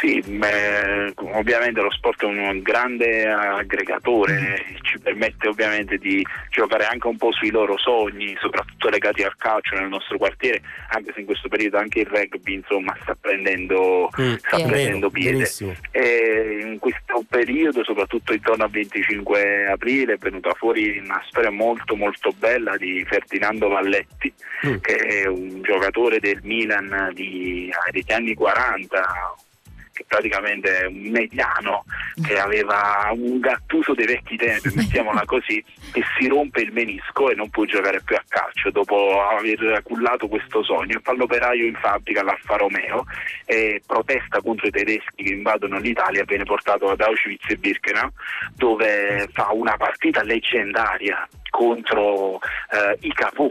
Sì, 0.00 0.20
beh, 0.24 1.12
ovviamente 1.32 1.80
lo 1.80 1.90
sport 1.90 2.22
è 2.22 2.26
un 2.26 2.60
grande 2.62 3.26
aggregatore, 3.28 4.64
ci 4.82 4.98
permette 5.00 5.48
ovviamente 5.48 5.98
di 5.98 6.24
giocare 6.50 6.84
anche 6.84 7.06
un 7.08 7.16
po' 7.16 7.32
sui 7.32 7.50
loro 7.50 7.76
sogni, 7.78 8.36
soprattutto 8.40 8.88
legati 8.88 9.22
al 9.22 9.36
calcio 9.36 9.74
nel 9.76 9.88
nostro 9.88 10.16
quartiere, 10.18 10.62
anche 10.90 11.12
se 11.12 11.20
in 11.20 11.26
questo 11.26 11.48
periodo 11.48 11.78
anche 11.78 12.00
il 12.00 12.06
rugby 12.06 12.54
insomma, 12.54 12.96
sta 13.02 13.16
prendendo, 13.20 14.08
Mm, 14.20 14.34
sta 14.36 14.56
prendendo 14.56 15.08
vero, 15.08 15.10
piede. 15.10 15.32
verissimo. 15.38 15.74
E 15.90 16.58
in 16.62 16.78
questo 16.78 17.24
periodo, 17.28 17.82
soprattutto 17.84 18.32
intorno 18.32 18.64
al 18.64 18.70
25 18.70 19.66
aprile, 19.66 20.14
è 20.14 20.18
venuta 20.18 20.52
fuori 20.54 20.98
una 20.98 21.22
storia 21.28 21.50
molto 21.50 21.96
molto 21.96 22.32
bella 22.38 22.76
di 22.76 23.04
Ferdinando 23.08 23.68
Valletti, 23.68 24.32
Mm. 24.66 24.76
che 24.80 24.96
è 24.96 25.26
un 25.26 25.60
giocatore 25.62 26.18
del 26.20 26.40
Milan 26.42 27.10
di- 27.14 27.70
degli 27.92 28.12
anni 28.12 28.34
40, 28.34 29.34
praticamente 30.06 30.80
è 30.80 30.86
un 30.86 31.10
mediano 31.10 31.84
che 32.22 32.38
aveva 32.38 33.10
un 33.12 33.38
gattuso 33.40 33.94
dei 33.94 34.06
vecchi 34.06 34.36
tempi, 34.36 34.70
mettiamola 34.74 35.24
così, 35.24 35.64
che 35.92 36.02
si 36.18 36.28
rompe 36.28 36.62
il 36.62 36.72
menisco 36.72 37.30
e 37.30 37.34
non 37.34 37.50
può 37.50 37.64
giocare 37.64 38.00
più 38.02 38.16
a 38.16 38.22
calcio 38.28 38.70
dopo 38.70 39.20
aver 39.22 39.82
cullato 39.82 40.28
questo 40.28 40.62
sogno. 40.62 41.00
Fa 41.02 41.12
l'operaio 41.12 41.66
in 41.66 41.74
fabbrica 41.74 42.20
all'Alfa 42.20 42.56
Romeo 42.56 43.04
e 43.44 43.82
protesta 43.86 44.40
contro 44.40 44.66
i 44.66 44.70
tedeschi 44.70 45.22
che 45.24 45.32
invadono 45.32 45.78
l'Italia, 45.78 46.24
viene 46.24 46.44
portato 46.44 46.90
ad 46.90 47.00
Auschwitz 47.00 47.48
e 47.50 47.56
Birkenau 47.56 48.10
dove 48.54 49.28
fa 49.32 49.50
una 49.52 49.76
partita 49.76 50.22
leggendaria 50.22 51.26
contro 51.50 52.36
eh, 52.70 52.96
i 53.00 53.12
Capu. 53.12 53.50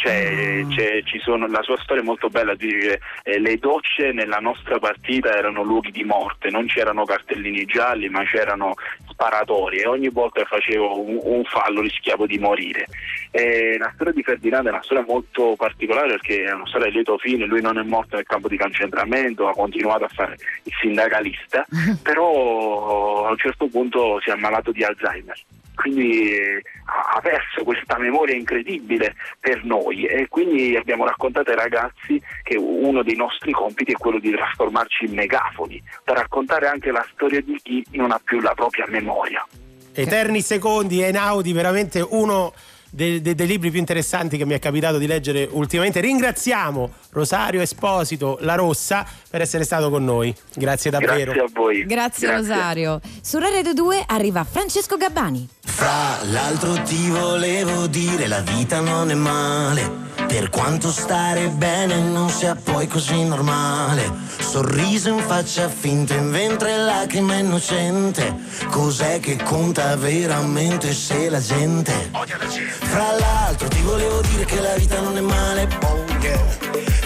C'è- 0.00 1.02
ci 1.02 1.18
sono- 1.18 1.48
la 1.48 1.62
sua 1.62 1.76
storia 1.78 2.02
è 2.02 2.06
molto 2.06 2.28
bella, 2.28 2.54
dire 2.54 2.78
che 2.78 3.00
eh, 3.32 3.40
le 3.40 3.56
docce 3.58 4.12
nella 4.12 4.38
nostra 4.38 4.78
partita 4.78 5.36
erano 5.36 5.62
luoghi 5.62 5.90
di 5.90 6.04
morte, 6.04 6.50
non 6.50 6.66
c'erano 6.66 7.04
cartellini 7.04 7.64
gialli 7.64 8.08
ma 8.08 8.22
c'erano 8.24 8.74
sparatori 9.18 9.78
e 9.78 9.88
ogni 9.88 10.08
volta 10.08 10.40
che 10.40 10.46
facevo 10.46 11.00
un, 11.00 11.18
un 11.20 11.42
fallo 11.44 11.80
rischiavo 11.80 12.24
di 12.24 12.38
morire. 12.38 12.86
E 13.32 13.76
la 13.76 13.90
storia 13.94 14.12
di 14.12 14.22
Ferdinando 14.22 14.68
è 14.68 14.72
una 14.72 14.82
storia 14.82 15.04
molto 15.06 15.54
particolare 15.56 16.08
perché 16.10 16.44
è 16.44 16.52
una 16.52 16.66
storia 16.66 16.86
di 16.86 16.94
lieto 16.94 17.18
fine, 17.18 17.44
lui 17.44 17.60
non 17.60 17.78
è 17.78 17.82
morto 17.82 18.14
nel 18.14 18.24
campo 18.24 18.46
di 18.46 18.56
concentramento, 18.56 19.48
ha 19.48 19.52
continuato 19.52 20.04
a 20.04 20.08
fare 20.08 20.36
il 20.62 20.72
sindacalista, 20.80 21.66
però 22.00 23.26
a 23.26 23.30
un 23.30 23.38
certo 23.38 23.66
punto 23.66 24.20
si 24.22 24.30
è 24.30 24.32
ammalato 24.32 24.70
di 24.70 24.84
Alzheimer 24.84 25.36
quindi 25.78 26.34
ha 26.84 27.20
perso 27.20 27.62
questa 27.62 27.98
memoria 27.98 28.34
incredibile 28.34 29.14
per 29.38 29.62
noi 29.64 30.04
e 30.06 30.26
quindi 30.28 30.76
abbiamo 30.76 31.04
raccontato 31.04 31.50
ai 31.50 31.56
ragazzi 31.56 32.20
che 32.42 32.56
uno 32.56 33.04
dei 33.04 33.14
nostri 33.14 33.52
compiti 33.52 33.92
è 33.92 33.94
quello 33.94 34.18
di 34.18 34.32
trasformarci 34.32 35.04
in 35.04 35.14
megafoni 35.14 35.80
per 36.02 36.16
raccontare 36.16 36.66
anche 36.66 36.90
la 36.90 37.06
storia 37.12 37.40
di 37.40 37.60
chi 37.62 37.86
non 37.92 38.10
ha 38.10 38.20
più 38.22 38.40
la 38.40 38.54
propria 38.54 38.86
memoria. 38.88 39.07
Eterni 39.92 40.42
secondi, 40.42 41.02
Einaudi, 41.02 41.52
veramente 41.52 42.00
uno 42.00 42.52
dei, 42.90 43.20
dei- 43.20 43.34
dei 43.34 43.46
libri 43.46 43.70
più 43.70 43.78
interessanti 43.78 44.36
che 44.36 44.44
mi 44.44 44.54
è 44.54 44.58
capitato 44.58 44.98
di 44.98 45.06
leggere 45.06 45.48
ultimamente. 45.50 46.00
Ringraziamo 46.00 46.90
Rosario 47.10 47.60
Esposito 47.60 48.38
La 48.40 48.54
Rossa 48.54 49.06
per 49.30 49.40
essere 49.40 49.64
stato 49.64 49.90
con 49.90 50.04
noi. 50.04 50.34
Grazie 50.54 50.90
davvero. 50.90 51.32
Grazie 51.32 51.40
a 51.40 51.46
voi. 51.52 51.84
Grazie, 51.86 52.30
Rosario. 52.34 53.00
Su 53.22 53.38
Radio 53.38 53.72
2 53.74 54.04
arriva 54.06 54.44
Francesco 54.44 54.96
Gabbani. 54.96 55.48
Fra 55.64 56.18
l'altro 56.30 56.82
ti 56.82 57.08
volevo 57.08 57.86
dire 57.86 58.26
la 58.26 58.40
vita 58.40 58.80
non 58.80 59.10
è 59.12 59.14
male 59.14 59.88
Per 60.26 60.48
quanto 60.50 60.90
stare 60.90 61.48
bene 61.50 62.00
non 62.00 62.28
sia 62.30 62.56
poi 62.56 62.88
così 62.88 63.22
normale 63.22 64.10
Sorriso 64.40 65.10
in 65.10 65.20
faccia 65.20 65.68
finta 65.68 66.14
in 66.14 66.32
ventre 66.32 66.76
lacrima 66.78 67.34
innocente 67.34 68.34
Cos'è 68.70 69.20
che 69.20 69.36
conta 69.44 69.94
veramente 69.94 70.92
se 70.94 71.28
la 71.30 71.40
gente 71.40 72.10
Fra 72.80 73.12
l'altro 73.12 73.68
ti 73.68 73.82
volevo 73.82 74.20
dire 74.22 74.44
che 74.44 74.60
la 74.60 74.74
vita 74.74 75.00
non 75.00 75.16
è 75.16 75.20
male 75.20 75.68
oh. 75.84 76.08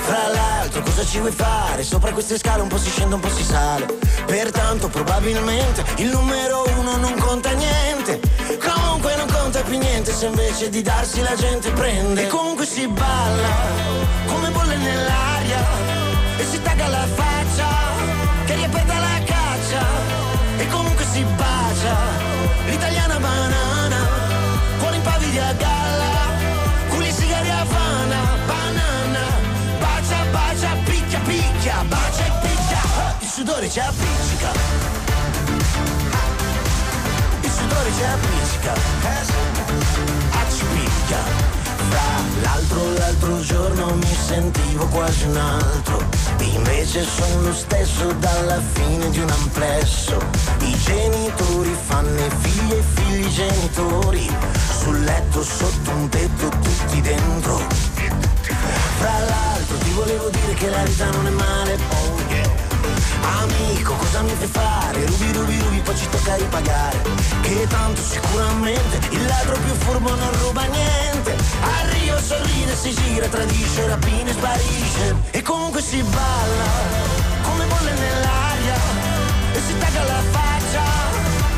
Fra 0.03 0.29
l'altro 0.29 0.83
cosa 0.83 1.05
ci 1.05 1.19
vuoi 1.19 1.33
fare? 1.33 1.83
Sopra 1.83 2.13
queste 2.13 2.37
scale 2.37 2.61
un 2.61 2.69
po' 2.69 2.77
si 2.77 2.91
scende 2.91 3.15
un 3.15 3.21
po' 3.21 3.31
si 3.31 3.45
sale. 3.45 3.87
Pertanto 4.27 4.89
probabilmente 4.89 5.85
il 5.97 6.09
numero 6.09 6.65
uno 6.79 6.97
non 6.97 7.15
conta 7.19 7.53
niente. 7.53 8.21
Comunque 8.59 9.15
non 9.17 9.27
conta 9.27 9.63
più 9.63 9.79
niente 9.79 10.13
se 10.13 10.27
invece 10.27 10.69
di 10.69 10.83
darsi 10.83 11.21
la 11.23 11.35
gente 11.35 11.71
prende. 11.71 12.25
E 12.25 12.27
comunque 12.27 12.67
si 12.67 12.87
balla 12.87 13.55
come 14.27 14.51
bolle 14.51 14.77
nell'aria. 14.77 15.65
E 16.37 16.45
si 16.45 16.61
tagga 16.61 16.89
la 16.89 17.07
faccia 17.15 17.69
che 18.45 18.55
riaperta 18.55 18.99
la 18.99 19.21
caccia. 19.25 19.87
E 20.59 20.67
comunque 20.69 21.05
si 21.11 21.25
bacia 21.37 22.22
picchia, 31.63 31.85
Bacia 31.85 32.27
e 32.27 32.33
picchia 32.41 33.17
Il 33.21 33.29
sudore 33.29 33.71
ci 33.71 33.79
appiccica. 33.79 34.51
Il 37.41 37.51
sudore 37.51 37.91
ci 37.97 38.03
appiccica 38.03 38.73
Accipicchia 40.33 41.19
Fra 41.89 42.03
l'altro 42.43 42.93
l'altro 42.99 43.41
giorno 43.41 43.95
mi 43.95 44.17
sentivo 44.27 44.87
quasi 44.87 45.27
un 45.27 45.37
altro. 45.37 46.03
Invece 46.41 47.05
sono 47.05 47.43
lo 47.43 47.55
stesso 47.55 48.13
dalla 48.15 48.61
fine 48.73 49.11
di 49.11 49.21
un 49.21 49.31
amplesso. 49.31 50.19
I 50.61 50.77
genitori 50.79 51.77
fanno 51.87 52.19
i 52.19 52.31
figli 52.41 52.73
e 52.73 52.83
figli 52.95 53.29
genitori. 53.29 54.37
Sul 54.81 55.01
letto 55.05 55.45
sotto 55.45 55.91
un 55.91 56.09
tetto 56.09 56.49
tutti 56.49 57.01
dentro. 57.01 57.61
Fra 58.99 59.19
l'altro 59.19 59.52
ti 59.67 59.91
volevo 59.91 60.29
dire 60.31 60.55
che 60.55 60.69
la 60.69 60.83
vita 60.83 61.11
non 61.11 61.27
è 61.27 61.31
male 61.31 61.79
Oh 61.89 62.21
yeah 62.29 62.63
Amico, 63.23 63.95
cosa 63.95 64.23
mi 64.23 64.35
fai 64.37 64.49
fare? 64.49 65.07
Rubi, 65.07 65.33
rubi, 65.33 65.59
rubi, 65.59 65.81
poi 65.81 65.97
ci 65.97 66.09
tocca 66.09 66.35
ripagare. 66.37 67.03
Che 67.41 67.67
tanto 67.69 68.03
sicuramente 68.03 68.99
il 69.11 69.27
ladro 69.27 69.57
più 69.59 69.75
furbo 69.75 70.15
non 70.15 70.31
ruba 70.43 70.65
niente. 70.65 71.37
A 71.61 71.91
Rio 71.91 72.19
sorride, 72.19 72.75
si 72.75 72.93
gira, 72.93 73.29
tradisce, 73.29 73.87
rapina 73.87 74.31
e 74.31 74.33
sparisce. 74.33 75.17
E 75.31 75.43
comunque 75.43 75.81
si 75.81 76.03
balla 76.03 76.71
come 77.43 77.65
bolle 77.67 77.93
nell'aria. 77.93 78.77
E 79.53 79.61
si 79.61 79.79
taglia 79.79 80.05
la 80.05 80.23
faccia 80.31 80.83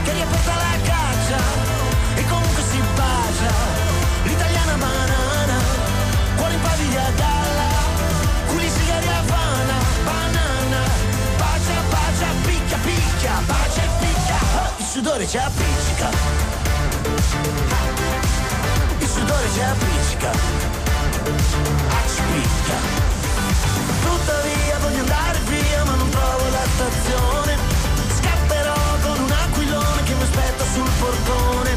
che 0.05 0.13
riaperta 0.13 0.55
la 0.55 0.77
caccia 0.83 1.64
sudore 14.95 15.27
ci 15.27 15.39
appiccica. 15.39 16.09
Il 19.01 19.09
sudore 19.09 19.47
ci 19.53 19.61
appiccica. 19.61 20.31
Accipicchia 21.89 22.77
Tuttavia 24.03 24.79
voglio 24.79 25.01
andare 25.01 25.39
via 25.49 25.85
ma 25.85 25.95
non 25.97 26.09
trovo 26.11 26.49
la 26.51 26.65
stazione 26.75 27.57
Scapperò 28.19 28.75
con 29.03 29.19
un 29.19 29.31
aquilone 29.33 30.03
che 30.05 30.15
mi 30.15 30.23
aspetta 30.23 30.65
sul 30.73 30.91
portone 31.01 31.74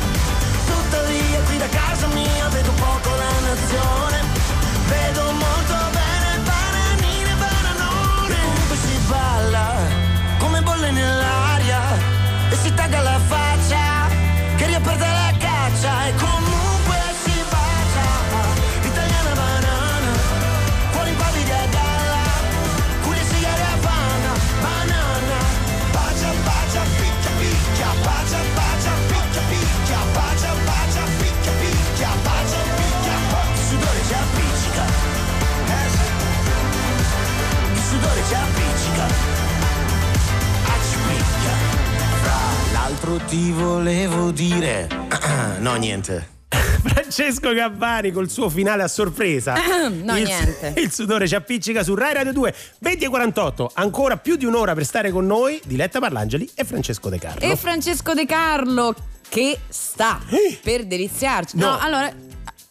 ti 43.26 43.52
volevo 43.52 44.32
dire 44.32 44.88
No 45.60 45.76
niente 45.76 46.36
Francesco 46.84 47.54
Gabbani 47.54 48.12
col 48.12 48.30
suo 48.30 48.50
finale 48.50 48.84
a 48.84 48.88
sorpresa. 48.88 49.56
No, 49.88 50.18
il, 50.18 50.24
niente. 50.24 50.74
Il 50.78 50.92
sudore 50.92 51.28
ci 51.28 51.36
appiccica 51.36 51.84
su 51.84 51.96
Rai 51.96 52.14
Radio 52.14 52.34
2, 52.34 52.54
20 52.80 53.06
e 53.06 53.08
48. 53.10 53.72
Ancora 53.76 54.18
più 54.18 54.36
di 54.36 54.46
un'ora 54.46 54.74
per 54.74 54.86
stare 54.86 55.12
con 55.12 55.26
noi, 55.26 55.60
Diletta 55.66 56.00
Parlangeli 56.00 56.50
e 56.54 56.64
Francesco 56.64 57.10
De 57.10 57.18
Carlo. 57.20 57.40
E 57.40 57.56
Francesco 57.56 58.14
De 58.14 58.26
Carlo 58.26 58.96
che 59.30 59.60
sta 59.70 60.20
per 60.62 60.86
deliziarci. 60.86 61.58
No, 61.58 61.68
No. 61.72 61.78
allora 61.80 62.12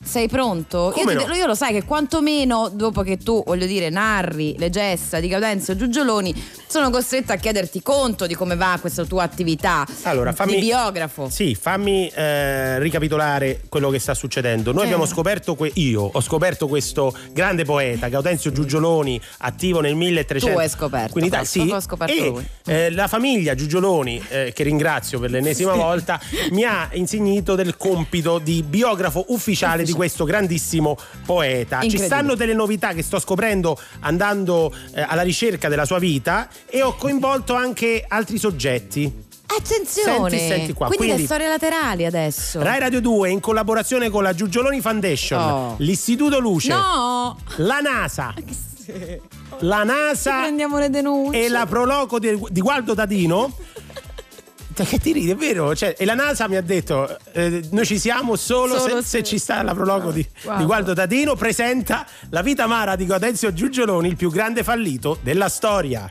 Sei 0.02 0.28
pronto? 0.28 0.92
Io, 0.96 1.04
no? 1.26 1.34
io 1.34 1.46
lo 1.46 1.54
sai 1.54 1.72
che 1.72 1.82
quantomeno 1.84 2.68
dopo 2.72 3.02
che 3.02 3.16
tu, 3.16 3.42
voglio 3.44 3.64
dire, 3.66 3.88
narri 3.88 4.54
le 4.58 4.68
gesta 4.68 5.20
di 5.20 5.26
Gaudenzio 5.26 5.74
Giugioloni, 5.74 6.34
sono 6.66 6.90
costretta 6.90 7.32
a 7.32 7.36
chiederti 7.36 7.80
conto 7.82 8.26
di 8.26 8.34
come 8.34 8.56
va 8.56 8.76
questa 8.80 9.04
tua 9.04 9.22
attività 9.22 9.86
Allora, 10.02 10.32
fammi, 10.32 10.56
di 10.56 10.60
biografo. 10.60 11.28
Sì, 11.30 11.54
fammi 11.54 12.08
eh, 12.08 12.78
ricapitolare 12.78 13.62
quello 13.70 13.88
che 13.88 13.98
sta 13.98 14.12
succedendo. 14.14 14.70
Noi 14.72 14.82
Eh. 14.82 14.84
abbiamo 14.84 15.06
scoperto, 15.06 15.54
que- 15.54 15.70
io 15.74 16.02
ho 16.12 16.20
scoperto 16.20 16.68
questo 16.68 17.12
grande 17.32 17.64
poeta, 17.64 18.08
Gaudenzio 18.08 18.52
Giugioloni, 18.52 19.18
attivo 19.38 19.80
nel 19.80 19.94
1300. 19.96 20.54
Tu 20.56 20.62
hai 20.62 20.68
scoperto, 20.68 21.12
Quindi, 21.12 21.30
poi, 21.30 21.44
sì, 21.46 21.70
ho 21.72 21.80
scoperto 21.80 22.14
e, 22.14 22.28
lui. 22.28 22.46
eh, 22.66 22.90
la 22.90 23.08
famiglia 23.08 23.54
Giugioloni, 23.54 24.22
eh, 24.28 24.52
che 24.54 24.62
ringrazio 24.62 25.18
per 25.18 25.30
l'ennesima 25.30 25.72
volta, 25.74 26.20
mi 26.50 26.64
ha 26.64 26.90
insignito 26.92 27.54
del 27.54 27.76
compito 27.78 28.38
di 28.38 28.62
biografo 28.62 29.24
ufficiale 29.28 29.84
di 29.86 29.92
questo 29.92 30.24
grandissimo 30.24 30.96
poeta. 31.24 31.80
Ci 31.88 31.98
stanno 31.98 32.34
delle 32.34 32.54
novità 32.54 32.92
che 32.92 33.02
sto 33.02 33.18
scoprendo 33.18 33.78
andando 34.00 34.72
eh, 34.94 35.00
alla 35.00 35.22
ricerca 35.22 35.68
della 35.68 35.84
sua 35.84 35.98
vita 35.98 36.48
e 36.66 36.82
ho 36.82 36.94
coinvolto 36.96 37.54
anche 37.54 38.04
altri 38.06 38.38
soggetti. 38.38 39.24
Attenzione! 39.48 40.28
Senti, 40.30 40.46
senti 40.48 40.72
qua, 40.72 40.86
Quindi, 40.88 41.04
quindi- 41.06 41.20
le 41.22 41.26
storie 41.26 41.48
laterali 41.48 42.04
adesso. 42.04 42.60
Rai 42.62 42.80
Radio 42.80 43.00
2 43.00 43.30
in 43.30 43.40
collaborazione 43.40 44.10
con 44.10 44.22
la 44.24 44.34
Giugioloni 44.34 44.80
Foundation, 44.80 45.40
Oh. 45.40 45.74
l'Istituto 45.78 46.40
Luce, 46.40 46.68
No! 46.72 47.38
la 47.58 47.78
NASA, 47.80 48.34
la 49.60 49.84
NASA 49.84 50.40
prendiamo 50.40 50.78
le 50.78 50.90
denunce. 50.90 51.44
e 51.44 51.48
la 51.48 51.64
Proloco 51.66 52.18
di, 52.18 52.38
di 52.50 52.60
Gualdo 52.60 52.94
Dadino. 52.94 53.52
Che 54.84 54.98
ti 54.98 55.12
ridi, 55.12 55.30
è 55.30 55.36
vero? 55.36 55.74
Cioè, 55.74 55.94
e 55.98 56.04
la 56.04 56.14
NASA 56.14 56.48
mi 56.48 56.56
ha 56.56 56.60
detto: 56.62 57.16
eh, 57.32 57.62
Noi 57.70 57.86
ci 57.86 57.98
siamo 57.98 58.36
solo, 58.36 58.78
Solo 58.78 58.96
se, 58.96 59.02
se- 59.02 59.02
se 59.18 59.22
ci 59.22 59.38
sta 59.38 59.62
la 59.62 59.74
prologo 59.74 60.10
di, 60.10 60.26
Guarda. 60.42 60.60
di 60.60 60.66
Gualdo 60.66 60.92
Dadino. 60.94 61.34
Presenta 61.34 62.06
La 62.30 62.42
vita 62.42 62.64
amara 62.64 62.94
di 62.96 63.06
Gaudenzio 63.06 63.52
Giugioloni, 63.52 64.08
il 64.08 64.16
più 64.16 64.30
grande 64.30 64.62
fallito 64.62 65.18
della 65.22 65.48
storia. 65.48 66.08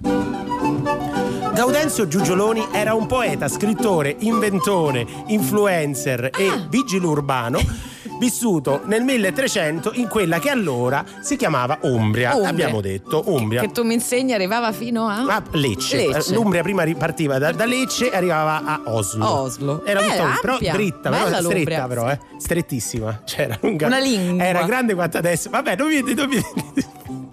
Gaudenzio 1.53 2.07
Giugioloni 2.07 2.67
era 2.73 2.93
un 2.95 3.05
poeta, 3.05 3.47
scrittore, 3.47 4.15
inventore, 4.19 5.05
influencer 5.27 6.31
e 6.37 6.47
Ah. 6.47 6.65
vigile 6.69 7.05
urbano 7.05 7.59
vissuto 8.19 8.81
nel 8.85 9.03
1300 9.03 9.91
in 9.95 10.07
quella 10.07 10.39
che 10.39 10.49
allora 10.49 11.03
si 11.21 11.35
chiamava 11.35 11.79
Umbria. 11.81 12.33
Umbria. 12.33 12.49
Abbiamo 12.49 12.81
detto 12.81 13.23
Umbria. 13.27 13.61
Che 13.61 13.71
tu 13.71 13.83
mi 13.83 13.93
insegni 13.93 14.33
arrivava 14.33 14.71
fino 14.71 15.07
a. 15.07 15.23
A 15.25 15.43
Lecce. 15.51 16.07
Lecce. 16.07 16.31
Eh, 16.31 16.33
L'Umbria 16.35 16.61
prima 16.61 16.83
ripartiva 16.83 17.37
da, 17.37 17.51
da 17.51 17.65
Lecce 17.65 18.11
e 18.11 18.15
arrivava 18.15 18.61
a 18.65 18.81
Oslo. 18.85 19.25
Oslo. 19.25 19.85
Era 19.85 19.99
Eh, 20.01 20.03
tutta 20.03 20.37
però 20.41 20.57
dritta, 20.57 21.09
però 21.09 21.41
stretta 21.41 21.87
però, 21.87 22.09
eh. 22.09 22.19
Strettissima. 22.37 23.21
Cioè, 23.25 23.41
era 23.41 23.57
lunga. 23.61 23.87
Una 23.87 23.99
lingua. 23.99 24.43
Era 24.45 24.63
grande 24.63 24.93
quanto 24.93 25.17
adesso. 25.17 25.49
Vabbè, 25.49 25.75
non 25.75 25.87
mi, 25.87 26.13
non 26.13 26.27
mi 26.29 26.41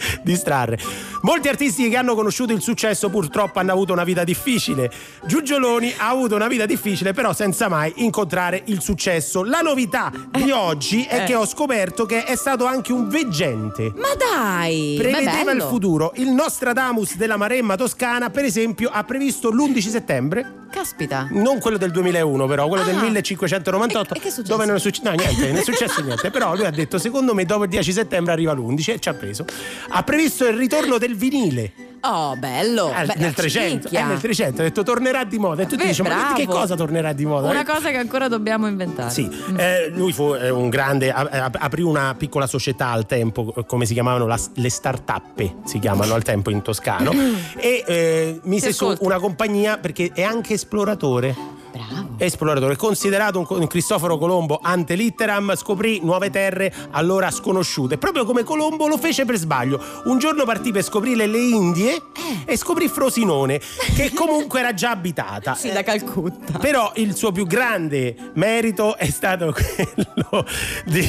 distrarre. 0.22 0.78
Molti 1.22 1.48
artisti 1.48 1.88
che 1.88 1.96
hanno 1.96 2.14
conosciuto 2.14 2.52
il 2.52 2.60
successo 2.62 3.08
purtroppo 3.10 3.58
hanno 3.58 3.72
avuto 3.72 3.92
una 3.92 4.04
vita 4.04 4.24
difficile. 4.24 4.90
Giugioloni 5.24 5.94
ha 5.98 6.08
avuto 6.08 6.34
una 6.34 6.48
vita 6.48 6.66
difficile, 6.66 7.12
però 7.12 7.32
senza 7.32 7.68
mai 7.68 7.92
incontrare 7.96 8.62
il 8.66 8.80
successo. 8.80 9.44
La 9.44 9.60
novità 9.60 10.10
di 10.30 10.50
oggi 10.50 11.04
è 11.04 11.22
Eh. 11.22 11.24
che 11.24 11.34
ho 11.34 11.46
scoperto 11.46 12.06
che 12.06 12.24
è 12.24 12.34
stato 12.36 12.64
anche 12.64 12.92
un 12.92 13.08
veggente 13.08 13.92
Ma 13.96 14.08
dai! 14.18 14.96
prevedeva 14.98 15.52
il 15.52 15.62
futuro. 15.62 16.12
Il 16.16 16.30
Nostradamus 16.30 17.16
della 17.16 17.36
Maremma 17.36 17.76
Toscana, 17.76 18.30
per 18.30 18.44
esempio, 18.44 18.90
ha 18.92 19.04
previsto 19.04 19.50
l'11 19.50 19.78
settembre, 19.88 20.52
Caspita. 20.72 21.28
non 21.30 21.60
quello 21.60 21.76
del 21.76 21.90
2001, 21.90 22.46
però, 22.46 22.66
quello 22.66 22.82
Ah. 22.82 22.86
del 22.86 22.96
1598, 22.96 24.14
E- 24.14 24.16
e 24.16 24.20
che 24.20 24.28
è 24.28 24.30
successo? 24.30 24.52
dove 24.52 24.66
non 24.66 24.76
è 24.76 24.78
successo 24.80 25.08
no, 25.10 25.14
niente, 25.14 25.46
non 25.48 25.56
è 25.56 25.62
successo 25.62 26.00
niente. 26.02 26.30
Però 26.30 26.54
lui 26.56 26.64
ha 26.64 26.70
detto: 26.70 26.98
secondo 26.98 27.34
me, 27.34 27.44
dopo 27.44 27.64
il 27.64 27.68
10 27.70 27.92
settembre 27.92 28.32
arriva 28.32 28.52
l'11 28.52 28.92
e 28.94 28.98
ci 28.98 29.08
ha 29.08 29.14
preso. 29.14 29.44
Ha 29.88 30.02
previsto 30.02 30.46
il 30.48 30.56
ritorno 30.56 30.98
del 30.98 31.14
vinile. 31.14 31.72
Oh, 32.04 32.34
bello. 32.36 32.92
Eh, 32.92 33.06
Beh, 33.06 33.14
nel 33.16 33.32
300, 33.32 33.82
cicchia. 33.82 34.00
eh, 34.00 34.04
nel 34.04 34.18
300 34.20 34.60
ha 34.60 34.64
detto 34.64 34.82
tornerà 34.82 35.22
di 35.24 35.38
moda 35.38 35.62
e 35.62 35.66
tutti 35.66 35.82
Beh, 35.82 35.86
dicevano 35.88 36.14
ma 36.16 36.32
che 36.34 36.46
cosa 36.46 36.74
tornerà 36.74 37.12
di 37.12 37.24
moda? 37.24 37.48
Una 37.48 37.64
cosa 37.64 37.90
che 37.90 37.96
ancora 37.96 38.26
dobbiamo 38.26 38.66
inventare. 38.66 39.10
sì, 39.10 39.30
eh, 39.56 39.88
lui 39.94 40.12
fu 40.12 40.34
eh, 40.34 40.50
un 40.50 40.68
grande, 40.68 41.12
aprì 41.12 41.82
una 41.82 42.14
piccola 42.16 42.46
società 42.48 42.88
al 42.88 43.06
tempo, 43.06 43.54
eh, 43.56 43.64
come 43.66 43.86
si 43.86 43.92
chiamavano 43.92 44.26
la- 44.26 44.40
le 44.54 44.68
start-up, 44.68 45.64
si 45.64 45.78
chiamano 45.78 46.14
al 46.14 46.22
tempo 46.24 46.50
in 46.50 46.60
toscano, 46.62 47.12
e 47.56 47.84
eh, 47.86 48.40
mise 48.44 48.72
su 48.72 48.92
una 49.00 49.18
compagnia 49.20 49.78
perché 49.78 50.10
è 50.12 50.22
anche 50.22 50.54
esploratore. 50.54 51.60
Bravo. 51.72 52.08
Esploratore, 52.18 52.76
considerato 52.76 53.44
un, 53.48 53.66
Cristoforo 53.66 54.18
Colombo 54.18 54.60
ante 54.62 54.94
litteram, 54.94 55.56
scoprì 55.56 56.00
nuove 56.02 56.28
terre 56.30 56.72
allora 56.90 57.30
sconosciute. 57.30 57.96
Proprio 57.96 58.24
come 58.24 58.42
Colombo 58.42 58.86
lo 58.86 58.98
fece 58.98 59.24
per 59.24 59.36
sbaglio. 59.36 59.82
Un 60.04 60.18
giorno 60.18 60.44
partì 60.44 60.70
per 60.70 60.84
scoprire 60.84 61.26
le 61.26 61.38
Indie 61.38 62.02
e 62.44 62.56
scoprì 62.56 62.88
Frosinone, 62.88 63.60
che 63.94 64.12
comunque 64.14 64.60
era 64.60 64.74
già 64.74 64.90
abitata. 64.90 65.54
Sì, 65.54 65.72
da 65.72 65.82
Calcutta. 65.82 66.58
Però 66.58 66.92
il 66.96 67.14
suo 67.16 67.32
più 67.32 67.46
grande 67.46 68.14
merito 68.34 68.96
è 68.96 69.08
stato 69.08 69.52
quello 69.56 70.46
di, 70.84 71.08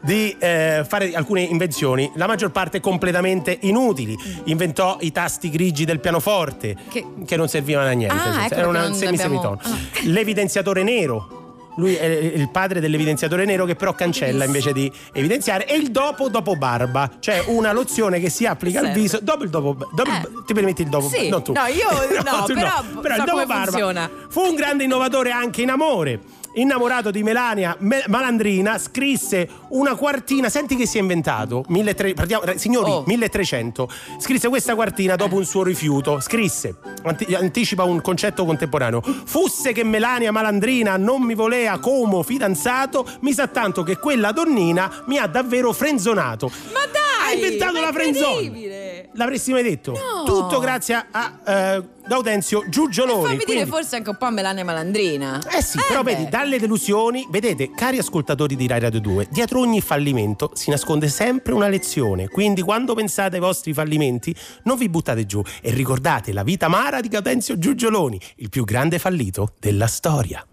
di, 0.00 0.36
eh, 0.38 0.84
fare 0.86 1.12
alcune 1.12 1.42
invenzioni, 1.42 2.10
la 2.14 2.26
maggior 2.26 2.52
parte 2.52 2.80
completamente 2.80 3.58
inutili. 3.62 4.16
Inventò 4.44 4.98
i 5.00 5.10
tasti 5.10 5.50
grigi 5.50 5.84
del 5.84 5.98
pianoforte, 5.98 6.76
Che- 6.88 7.04
che, 7.26 7.36
non 7.36 7.48
servivano 7.48 7.88
a 7.88 7.92
niente. 7.92 8.14
Ah, 8.14 8.44
ecco 8.44 8.54
era 8.54 8.68
una 8.68 8.92
semisemitono. 8.92 9.58
L'evidenziatore 10.04 10.82
nero. 10.82 11.40
Lui 11.76 11.94
è 11.94 12.04
il 12.04 12.50
padre 12.50 12.80
dell'evidenziatore 12.80 13.46
nero 13.46 13.64
che 13.64 13.74
però 13.76 13.94
cancella 13.94 14.44
invece 14.44 14.72
di 14.74 14.92
evidenziare. 15.12 15.66
E 15.66 15.76
il 15.76 15.90
dopo 15.90 16.28
dopo 16.28 16.54
barba, 16.54 17.10
cioè 17.18 17.42
una 17.46 17.72
lozione 17.72 18.20
che 18.20 18.28
si 18.28 18.44
applica 18.44 18.80
al 18.80 18.92
viso 18.92 19.20
dopo 19.22 19.44
il 19.44 19.48
dopo. 19.50 19.88
dopo 19.92 20.10
Eh. 20.10 20.44
Ti 20.44 20.52
permetti 20.52 20.82
il 20.82 20.88
dopo? 20.88 21.08
Sì. 21.08 21.28
Non 21.28 21.42
tu. 21.42 21.52
No, 21.52 21.66
io 21.66 21.88
no, 22.22 22.44
tu 22.44 22.52
però 22.52 22.82
Però 23.00 23.14
so 23.14 23.20
il 23.22 23.26
dopo 23.26 23.46
barba 23.46 23.64
funziona. 23.64 24.10
fu 24.28 24.40
un 24.40 24.54
grande 24.54 24.84
innovatore 24.84 25.30
anche 25.30 25.62
in 25.62 25.70
amore. 25.70 26.20
Innamorato 26.54 27.10
di 27.10 27.22
Melania 27.22 27.74
Me- 27.80 28.04
Malandrina, 28.08 28.78
scrisse 28.78 29.48
una 29.68 29.94
quartina. 29.94 30.50
Senti 30.50 30.76
che 30.76 30.86
si 30.86 30.98
è 30.98 31.00
inventato? 31.00 31.64
1300 31.68 32.14
partiamo- 32.14 32.58
signori, 32.58 32.90
Oh. 32.90 33.04
1300. 33.06 33.88
Scrisse 34.18 34.48
questa 34.48 34.74
quartina 34.74 35.16
dopo 35.16 35.36
un 35.36 35.44
suo 35.46 35.62
rifiuto. 35.62 36.20
Scrisse, 36.20 36.76
anti- 37.04 37.34
anticipa 37.34 37.84
un 37.84 38.00
concetto 38.02 38.44
contemporaneo. 38.44 39.00
Fusse 39.24 39.72
che 39.72 39.82
Melania 39.82 40.30
Malandrina 40.30 40.96
non 40.98 41.22
mi 41.22 41.34
volea 41.34 41.78
come 41.78 42.22
fidanzato, 42.22 43.06
mi 43.20 43.32
sa 43.32 43.46
tanto 43.46 43.82
che 43.82 43.96
quella 43.98 44.32
donnina 44.32 45.04
mi 45.06 45.16
ha 45.18 45.26
davvero 45.26 45.72
frenzonato. 45.72 46.50
Ma 46.72 46.80
dai! 46.90 47.00
Ha 47.24 47.32
inventato 47.34 47.80
la 47.80 47.86
incredibile. 47.88 48.71
L'avresti 49.14 49.52
mai 49.52 49.62
detto? 49.62 49.92
No. 49.92 50.24
Tutto 50.24 50.58
grazie 50.58 51.04
a 51.10 51.38
eh, 51.46 51.82
Gaudenzio 52.06 52.64
Giugioloni. 52.68 53.22
Fammi 53.24 53.36
dire 53.36 53.44
Quindi- 53.44 53.70
forse 53.70 53.96
anche 53.96 54.10
un 54.10 54.16
po' 54.16 54.24
a 54.24 54.30
Melania 54.30 54.64
Malandrina. 54.64 55.40
eh 55.50 55.62
sì, 55.62 55.78
però 55.86 56.02
beh. 56.02 56.14
vedi, 56.14 56.28
dalle 56.30 56.58
delusioni, 56.58 57.26
vedete, 57.30 57.70
cari 57.72 57.98
ascoltatori 57.98 58.56
di 58.56 58.66
Rai 58.66 58.80
Radio 58.80 59.00
2, 59.00 59.28
dietro 59.30 59.60
ogni 59.60 59.80
fallimento 59.80 60.50
si 60.54 60.70
nasconde 60.70 61.08
sempre 61.08 61.52
una 61.52 61.68
lezione. 61.68 62.28
Quindi 62.28 62.62
quando 62.62 62.94
pensate 62.94 63.34
ai 63.36 63.40
vostri 63.42 63.72
fallimenti, 63.74 64.34
non 64.64 64.78
vi 64.78 64.88
buttate 64.88 65.26
giù 65.26 65.42
e 65.60 65.70
ricordate 65.72 66.32
la 66.32 66.42
vita 66.42 66.66
amara 66.66 67.00
di 67.00 67.08
Gaudenzio 67.08 67.58
Giugioloni, 67.58 68.18
il 68.36 68.48
più 68.48 68.64
grande 68.64 68.98
fallito 68.98 69.54
della 69.60 69.86
storia. 69.86 70.44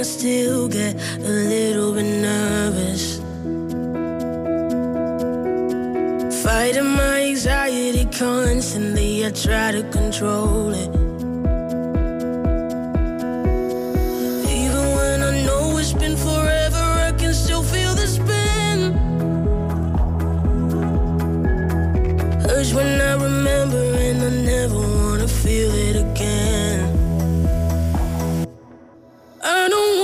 I 0.00 0.02
still 0.02 0.66
get 0.66 0.94
a 1.18 1.28
little 1.28 1.92
bit 1.92 2.22
nervous. 2.22 3.18
Fighting 6.42 6.90
my 6.96 7.24
anxiety 7.28 8.06
constantly, 8.06 9.26
I 9.26 9.30
try 9.30 9.72
to 9.72 9.82
control 9.90 10.70
it. 10.70 10.88
Even 14.48 14.84
when 14.96 15.22
I 15.22 15.44
know 15.44 15.76
it's 15.76 15.92
been 15.92 16.16
forever, 16.16 16.84
I 17.08 17.12
can 17.18 17.34
still 17.34 17.62
feel 17.62 17.94
the 17.94 18.06
spin. 18.06 18.96
When 22.72 23.00
I 23.00 23.14
remember, 23.14 23.82
and 23.96 24.22
I 24.22 24.30
never 24.30 24.89
I 29.52 29.68
don't 29.68 29.99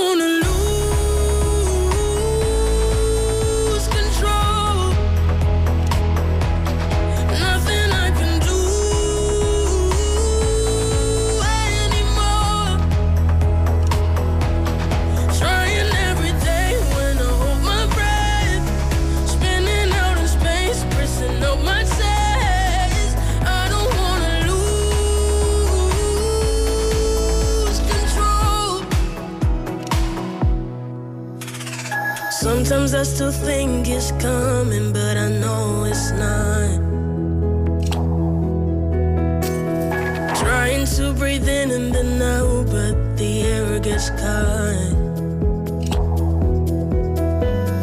Sometimes 32.67 32.93
I 32.95 33.03
still 33.03 33.31
think 33.31 33.87
it's 33.87 34.11
coming, 34.21 34.91
but 34.91 35.15
I 35.15 35.29
know 35.29 35.85
it's 35.85 36.11
not. 36.11 36.67
Trying 40.35 40.85
to 40.97 41.13
breathe 41.13 41.47
in 41.47 41.71
and 41.71 41.95
then 41.95 42.21
out, 42.21 42.65
but 42.65 43.15
the 43.15 43.43
air 43.43 43.79
gets 43.79 44.09
caught. 44.09 44.91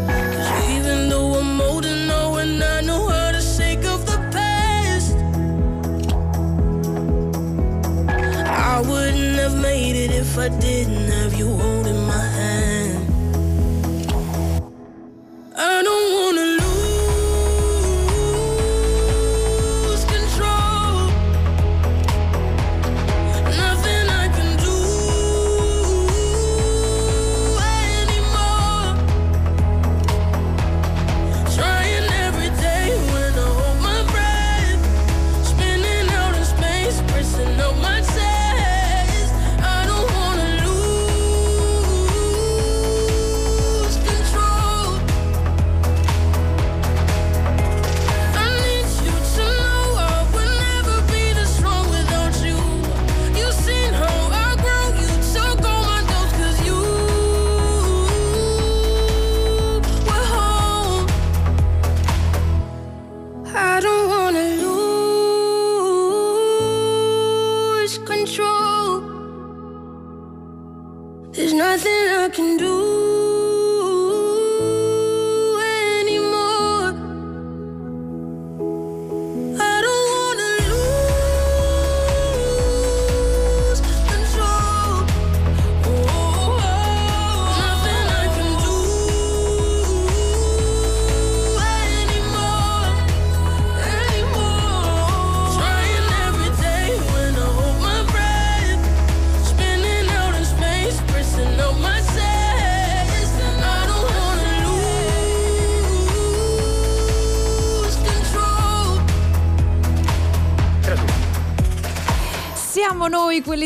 'Cause 0.07 0.51
even 0.77 1.09
though 1.09 1.33
I'm 1.41 1.63
older 1.63 1.97
now 2.07 2.35
and 2.35 2.63
I 8.77 8.81
wouldn't 8.81 9.39
have 9.39 9.57
made 9.57 9.97
it 9.97 10.11
if 10.11 10.37
I 10.37 10.49
didn't 10.49 11.09
have 11.13 11.33
you 11.33 11.49
holding 11.49 11.84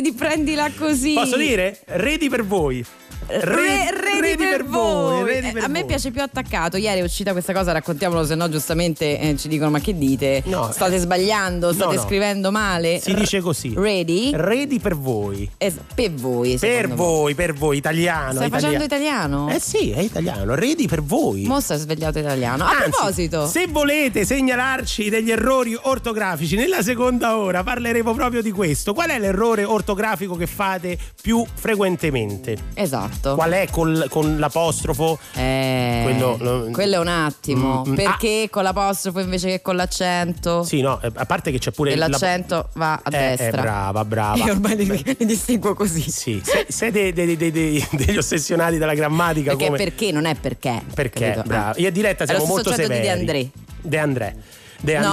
di 0.01 0.12
prendila 0.12 0.70
così. 0.76 1.14
Posso 1.14 1.36
dire? 1.36 1.78
Ready 1.86 2.28
per 2.28 2.44
voi. 2.44 2.84
Re- 3.26 3.90
Re- 3.90 3.90
ready 4.21 4.49
per 4.49 4.64
voi. 4.64 5.23
ready 5.25 5.53
per 5.53 5.62
Eh, 5.62 5.64
a 5.64 5.69
me 5.69 5.81
voi. 5.81 5.89
piace 5.89 6.11
più 6.11 6.23
attaccato. 6.23 6.77
Ieri 6.77 7.01
è 7.01 7.03
uscita 7.03 7.33
questa 7.33 7.53
cosa, 7.53 7.73
raccontiamolo, 7.73 8.25
se 8.25 8.35
no 8.35 8.49
giustamente 8.49 9.19
eh, 9.19 9.37
ci 9.37 9.49
dicono: 9.49 9.71
Ma 9.71 9.81
che 9.81 9.97
dite? 9.97 10.43
No, 10.47 10.71
State 10.73 10.99
sbagliando, 10.99 11.73
state 11.73 11.97
no. 11.97 12.03
scrivendo 12.03 12.51
male. 12.51 13.01
Si 13.01 13.14
dice 13.14 13.41
così. 13.41 13.73
Ready? 13.77 14.31
Ready 14.35 14.79
per 14.79 14.97
voi. 14.97 15.49
Es- 15.59 15.75
per 15.95 16.12
voi. 16.12 16.57
Per 16.59 16.69
secondo 16.71 16.89
me. 16.89 16.95
voi, 16.95 17.35
per 17.35 17.53
voi, 17.55 17.77
italiano. 17.77 18.33
Stai 18.35 18.51
facendo 18.51 18.85
italiano? 18.85 19.51
Eh 19.51 19.61
sì, 19.61 19.91
è 19.91 20.01
italiano. 20.01 20.55
Ready 20.55 20.87
per 20.87 21.03
voi. 21.03 21.43
Mo 21.45 21.61
stai 21.61 21.79
svegliato 21.79 22.19
italiano. 22.19 22.64
A 22.64 22.69
Anzi, 22.71 22.91
proposito, 22.91 23.47
se 23.47 23.66
volete 23.69 24.25
segnalarci 24.25 25.09
degli 25.09 25.31
errori 25.31 25.77
ortografici 25.81 26.57
nella 26.57 26.83
seconda 26.83 27.37
ora, 27.37 27.62
parleremo 27.62 28.12
proprio 28.14 28.43
di 28.43 28.51
questo. 28.51 28.95
Qual 28.95 29.09
è 29.11 29.19
l'errore 29.19 29.64
ortografico 29.64 30.35
che 30.37 30.47
fate 30.47 30.99
più 31.21 31.45
frequentemente? 31.55 32.57
esatto. 32.75 33.35
Qual 33.35 33.51
è 33.53 33.66
col- 33.71 34.07
con 34.09 34.38
l'apostrofo? 34.38 35.18
Eh, 35.34 36.00
Quello- 36.02 36.36
lo- 36.40 36.68
quello 36.72 36.94
è 36.96 36.98
un 36.98 37.09
attimo. 37.09 37.84
Mm, 37.86 37.90
mm, 37.90 37.94
perché 37.94 38.48
con 38.50 38.62
l'apostrofo 38.62 39.20
invece 39.20 39.48
che 39.48 39.62
con 39.62 39.76
l'accento? 39.76 40.62
Sì, 40.62 40.80
no, 40.80 41.00
eh, 41.02 41.11
a 41.14 41.26
parte 41.26 41.50
che 41.50 41.59
c'è 41.59 41.70
pure 41.70 41.92
E 41.92 41.96
la- 41.96 42.09
l'accento 42.09 42.68
va 42.74 42.94
a 42.94 43.00
Eh, 43.06 43.11
destra. 43.11 43.46
eh, 43.59 43.62
brava, 43.62 44.04
brava. 44.04 44.36
Io 44.44 44.52
ormai 44.52 44.76
li, 44.76 44.86
li 45.18 45.26
distingo 45.26 45.74
così. 45.74 46.02
Sì, 46.11 46.40
se- 46.44 46.66
siete 46.68 47.12
dei- 47.12 47.36
dei- 47.36 47.50
dei- 47.52 47.86
degli 47.92 48.16
ossessionati 48.16 48.78
della 48.78 48.94
grammatica 48.94 49.50
Perché 49.50 49.64
come 49.66 49.78
perché 49.78 50.12
non 50.12 50.24
è 50.24 50.34
perché. 50.34 50.82
perché 50.94 51.24
capito? 51.32 51.42
brava. 51.46 51.74
Eh. 51.74 51.82
Io 51.82 51.90
Diletta 51.92 52.24
È 52.24 52.26
siamo 52.26 52.44
molto 52.46 52.72
severi. 52.72 52.94
di 52.94 53.00
De 53.00 53.11
André. 53.11 53.50
De 53.80 53.98
André. 53.98 54.36
De 54.80 54.98
No. 54.98 55.12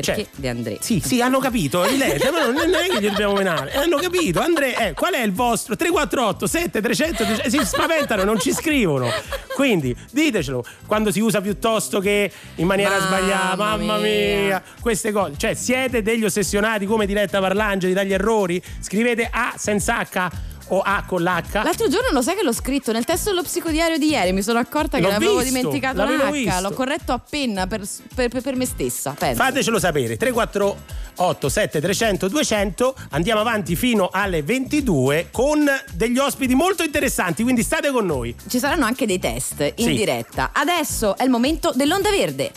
Perché 0.00 0.22
Cioè, 0.22 0.26
De 0.36 0.48
André? 0.48 0.78
Sì, 0.80 1.00
sì, 1.04 1.20
hanno 1.20 1.38
capito. 1.38 1.80
Ma 1.80 1.86
non 2.46 2.54
non 2.54 2.74
è 2.74 2.88
che 2.88 3.00
gli 3.00 3.08
dobbiamo 3.08 3.34
menare. 3.34 3.72
Hanno 3.74 3.96
capito. 3.98 4.40
André, 4.40 4.88
eh, 4.88 4.92
qual 4.94 5.14
è 5.14 5.22
il 5.22 5.32
vostro 5.32 5.76
348 5.76 6.46
7300 6.46 7.42
eh, 7.42 7.50
si 7.50 7.58
spaventano, 7.64 8.24
non 8.24 8.38
ci 8.38 8.52
scrivono. 8.52 9.08
Quindi 9.54 9.94
ditecelo 10.10 10.64
quando 10.86 11.10
si 11.10 11.20
usa 11.20 11.40
piuttosto 11.40 12.00
che 12.00 12.30
in 12.56 12.66
maniera 12.66 12.98
Mamma 12.98 13.06
sbagliata. 13.06 13.56
Mamma 13.56 13.96
mia. 13.98 14.40
mia. 14.40 14.62
Queste 14.80 15.12
cose. 15.12 15.34
Cioè, 15.36 15.54
siete 15.54 16.02
degli 16.02 16.24
ossessionati 16.24 16.86
come 16.86 17.06
Diletta 17.06 17.40
Parlangeli 17.40 17.92
dagli 17.92 18.12
errori? 18.12 18.62
Scrivete 18.80 19.28
A 19.30 19.54
senza 19.56 20.00
H 20.00 20.28
o 20.68 20.80
A 20.80 21.04
con 21.06 21.22
l'H. 21.22 21.62
L'altro 21.62 21.88
giorno 21.88 22.10
lo 22.12 22.22
sai 22.22 22.36
che 22.36 22.42
l'ho 22.42 22.52
scritto 22.52 22.92
nel 22.92 23.04
testo 23.04 23.30
dello 23.30 23.42
psicodiario 23.42 23.98
di 23.98 24.08
ieri, 24.10 24.32
mi 24.32 24.42
sono 24.42 24.58
accorta 24.58 24.96
che 24.98 25.02
L'ho 25.02 25.10
l'avevo 25.10 25.38
visto, 25.38 25.54
dimenticato 25.54 25.96
l'avevo 25.98 26.24
l'H, 26.24 26.32
visto. 26.32 26.60
l'ho 26.60 26.70
corretto 26.72 27.12
a 27.12 27.18
penna 27.18 27.66
per, 27.66 27.82
per- 28.14 28.40
per 28.42 28.56
me 28.56 28.66
stessa. 28.66 29.14
Pensa. 29.18 29.44
Fatecelo 29.44 29.78
sapere 29.78 30.16
348 30.16 31.48
7300 31.48 32.28
200 32.28 32.94
andiamo 33.10 33.40
avanti 33.40 33.74
fino 33.76 34.08
alle 34.12 34.42
22 34.42 35.28
con 35.32 35.64
degli 35.92 36.18
ospiti 36.18 36.54
molto 36.54 36.82
interessanti 36.82 37.42
quindi 37.42 37.62
state 37.62 37.90
con 37.90 38.06
noi 38.06 38.34
Ci 38.48 38.58
saranno 38.58 38.84
anche 38.84 39.06
dei 39.06 39.18
test 39.18 39.60
in 39.76 39.86
Sì. 39.86 39.94
diretta. 39.94 40.50
Adesso 40.52 41.16
è 41.16 41.24
il 41.24 41.30
momento 41.30 41.72
dell'onda 41.74 42.10
verde. 42.10 42.52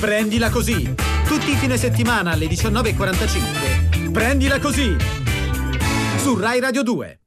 Prendila 0.00 0.50
così. 0.50 0.94
Tutti 1.26 1.50
i 1.50 1.54
fine 1.54 1.76
settimana 1.76 2.32
alle 2.32 2.46
19.45. 2.46 4.10
Prendila 4.10 4.58
così. 4.58 4.96
Su 6.18 6.36
Rai 6.36 6.60
Radio 6.60 6.82
2. 6.82 7.21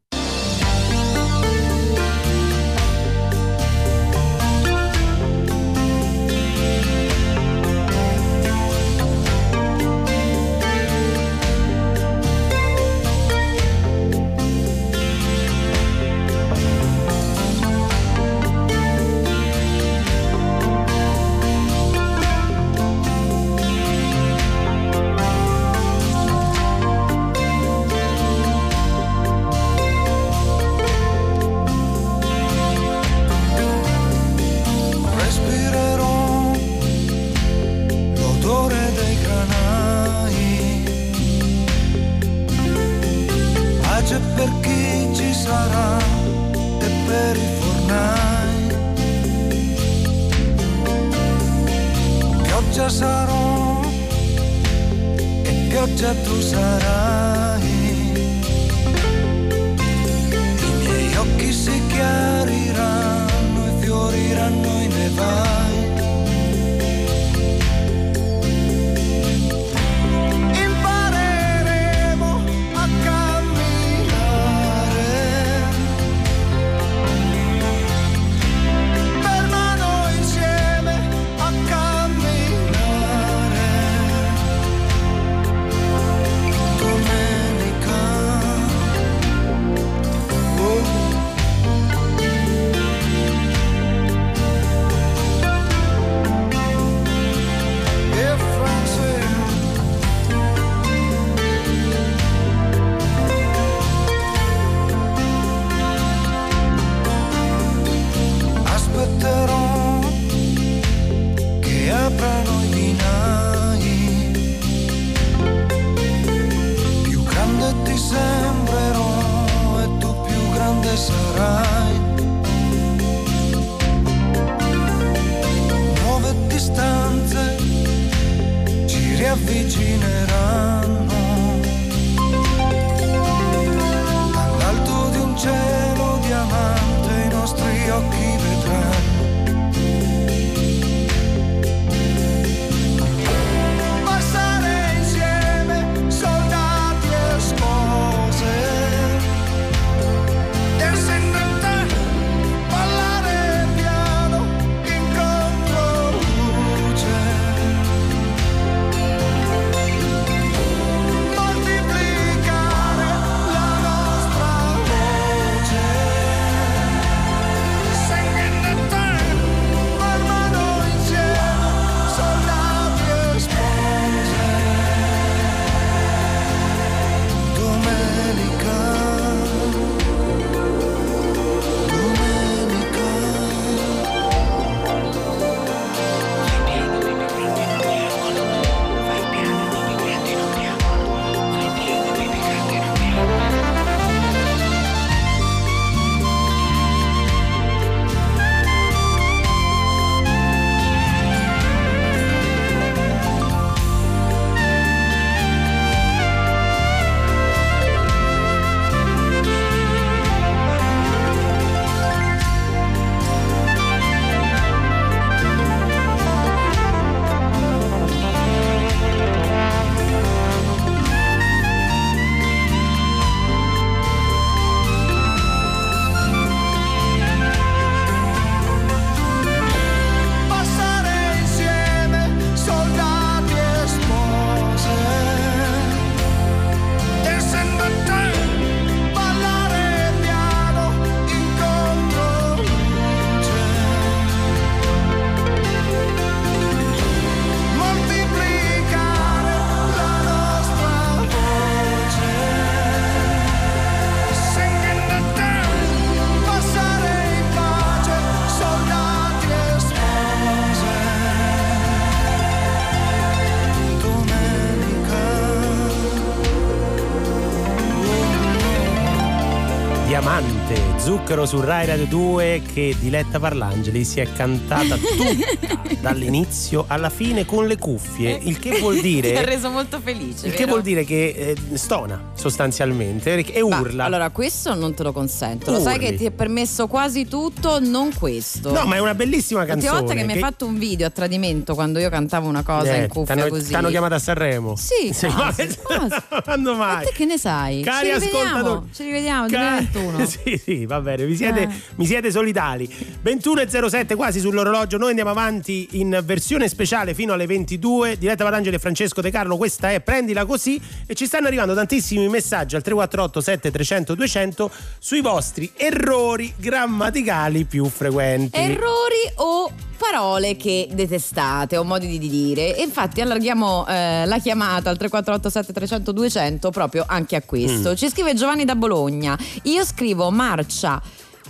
Zucchero 271.27 271.47
su 271.47 271.59
Rai 271.59 271.87
Radio 271.87 272.05
2 272.05 272.61
che 272.71 272.95
Diletta 272.99 273.39
Parlangeli 273.39 274.03
si 274.03 274.19
è 274.19 274.31
cantata 274.31 274.95
tutta 274.95 275.81
dall'inizio 275.99 276.85
alla 276.87 277.09
fine 277.09 277.45
con 277.45 277.65
le 277.65 277.77
cuffie, 277.79 278.37
il 278.43 278.59
che 278.59 278.77
vuol 278.79 278.93
Ti 278.99 278.99
ha 278.99 279.01
dire 279.01 279.43
reso 279.45 279.71
molto 279.71 279.99
felice. 279.99 280.45
il 280.45 280.51
che 280.51 280.59
vero? 280.59 280.69
vuol 280.73 280.81
dire 280.83 281.03
che 281.03 281.33
eh, 281.35 281.77
stona 281.77 282.31
sostanzialmente 282.35 283.37
e 283.43 283.63
Ma, 283.67 283.79
urla. 283.79 284.03
Allora, 284.05 284.29
questo 284.29 284.75
non 284.75 284.93
te 284.93 285.01
lo 285.01 285.11
consento. 285.11 285.71
Lo 285.71 285.79
sai 285.79 285.95
Urli. 285.95 286.05
che 286.09 286.15
ti 286.15 286.25
è 286.25 286.31
permesso 286.31 286.85
quasi 286.85 287.27
tutto, 287.27 287.79
non 287.79 288.13
questo. 288.13 288.71
No, 288.71 288.85
ma 288.85 288.95
è 288.95 288.99
una 288.99 289.15
bellissima 289.15 289.61
L'ultima 289.65 289.81
canzone. 289.81 289.99
volta 290.01 290.13
che 290.19 290.25
mi 290.27 290.33
hai 290.33 290.39
fatto 290.39 290.65
un 290.67 290.77
video 290.77 291.07
a 291.07 291.09
tradimento 291.09 291.73
quando 291.73 291.97
io 291.97 292.09
cantavo 292.09 292.47
una 292.47 292.61
cosa 292.61 292.93
Eh, 292.93 293.01
in 293.03 293.07
cuffia 293.07 293.33
t'hanno, 293.35 293.47
così. 293.49 293.71
t'hanno 293.71 293.89
chiamato 293.89 294.13
a 294.13 294.19
Sanremo. 294.19 294.75
Sì, 294.75 295.11
quasi, 295.33 295.75
quasi. 295.81 296.15
Quando 296.43 296.75
Ma 296.75 296.85
mai? 296.93 297.05
te 297.05 297.11
che 297.13 297.25
ne 297.25 297.37
sai? 297.39 297.81
Cari 297.81 298.09
ci 298.09 298.13
rivediamo, 298.13 298.45
ascoltatori. 298.57 298.89
ci 298.93 299.03
rivediamo 299.03 299.47
Ca- 299.47 299.81
2021. 299.91 300.25
sì, 300.29 300.61
sì, 300.63 300.85
va 300.85 300.99
bene, 301.15 301.29
mi 301.29 301.35
siete, 301.35 301.61
Eh. 301.61 301.69
mi 301.95 302.05
siete 302.05 302.31
solidali. 302.31 302.87
21.07 303.23 304.15
quasi 304.15 304.39
sull'orologio, 304.39 304.97
noi 304.97 305.09
andiamo 305.09 305.29
avanti 305.31 305.87
in 305.93 306.21
versione 306.23 306.67
speciale 306.67 307.13
fino 307.13 307.33
alle 307.33 307.45
22. 307.45 308.17
Diretta 308.17 308.43
Parlangeli 308.43 308.75
e 308.75 308.79
Francesco 308.79 309.21
De 309.21 309.31
Carlo, 309.31 309.57
questa 309.57 309.91
è 309.91 310.01
Prendila 310.01 310.45
Così 310.45 310.79
e 311.05 311.13
ci 311.15 311.25
stanno 311.25 311.47
arrivando 311.47 311.73
tantissimi 311.73 312.27
messaggi 312.27 312.75
al 312.75 312.81
348 312.81 313.41
7300 313.41 314.15
200 314.15 314.71
sui 314.99 315.21
vostri 315.21 315.71
errori 315.75 316.53
grammaticali 316.57 317.65
più 317.65 317.85
frequenti. 317.85 318.57
Errori 318.57 319.31
o 319.35 319.71
parole 319.97 320.55
che 320.55 320.87
detestate 320.91 321.77
o 321.77 321.83
modi 321.83 322.17
di 322.17 322.29
dire. 322.29 322.75
E 322.75 322.81
infatti 322.83 323.21
allarghiamo 323.21 323.85
eh, 323.87 324.25
la 324.25 324.39
chiamata 324.39 324.89
al 324.89 324.97
348 324.97 325.49
7300 325.49 326.11
200 326.11 326.69
proprio 326.71 327.03
anche 327.07 327.35
a 327.35 327.41
questo. 327.41 327.91
Mm. 327.91 327.95
Ci 327.95 328.09
scrive 328.09 328.33
Giovanni 328.33 328.65
da 328.65 328.75
Bologna. 328.75 329.37
Io 329.63 329.83
scrivo 329.85 330.29
marcia 330.31 331.01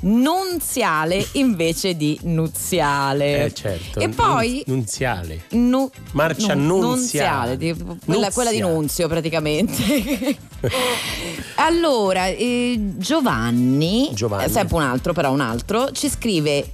nunziale 0.02 1.26
invece 1.34 1.96
di 1.96 2.20
nuziale. 2.24 3.46
Eh, 3.46 3.54
certo. 3.54 4.00
E 4.00 4.10
poi 4.10 4.62
Nun- 4.66 4.78
nunziale. 4.78 5.42
Nu- 5.52 5.90
Marcia 6.12 6.54
nun- 6.54 6.82
nunziale. 6.82 7.58
di- 7.58 7.74
quella, 8.06 8.30
quella 8.32 8.52
di. 8.52 8.60
Nunzio 8.60 9.08
praticamente. 9.08 10.38
allora, 11.56 12.28
eh, 12.28 12.78
Giovanni, 12.98 14.10
Giovanni. 14.14 14.50
sempre 14.52 14.76
un 14.76 14.82
altro, 14.84 15.14
però 15.14 15.32
un 15.32 15.42
altro, 15.42 15.92
ci 15.92 16.10
scrive: 16.10 16.72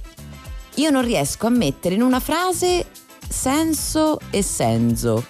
Io 0.76 0.90
non 0.90 1.02
riesco 1.02 1.46
a 1.46 1.50
mettere 1.50 1.94
in 1.94 2.02
una 2.02 2.20
frase 2.20 2.86
senso 3.28 4.18
e 4.30 4.42
senso. 4.42 5.24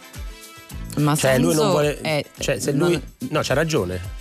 Ma 0.99 1.17
Cioè, 1.17 1.39
lui 1.39 1.55
non 1.55 1.55
senso 1.55 1.71
vuole. 1.71 2.01
è- 2.01 2.25
cioè, 2.39 2.59
se 2.61 2.73
non- 2.73 2.91
lui. 2.91 3.03
No, 3.31 3.41
c'ha 3.43 3.55
ragione. 3.55 4.21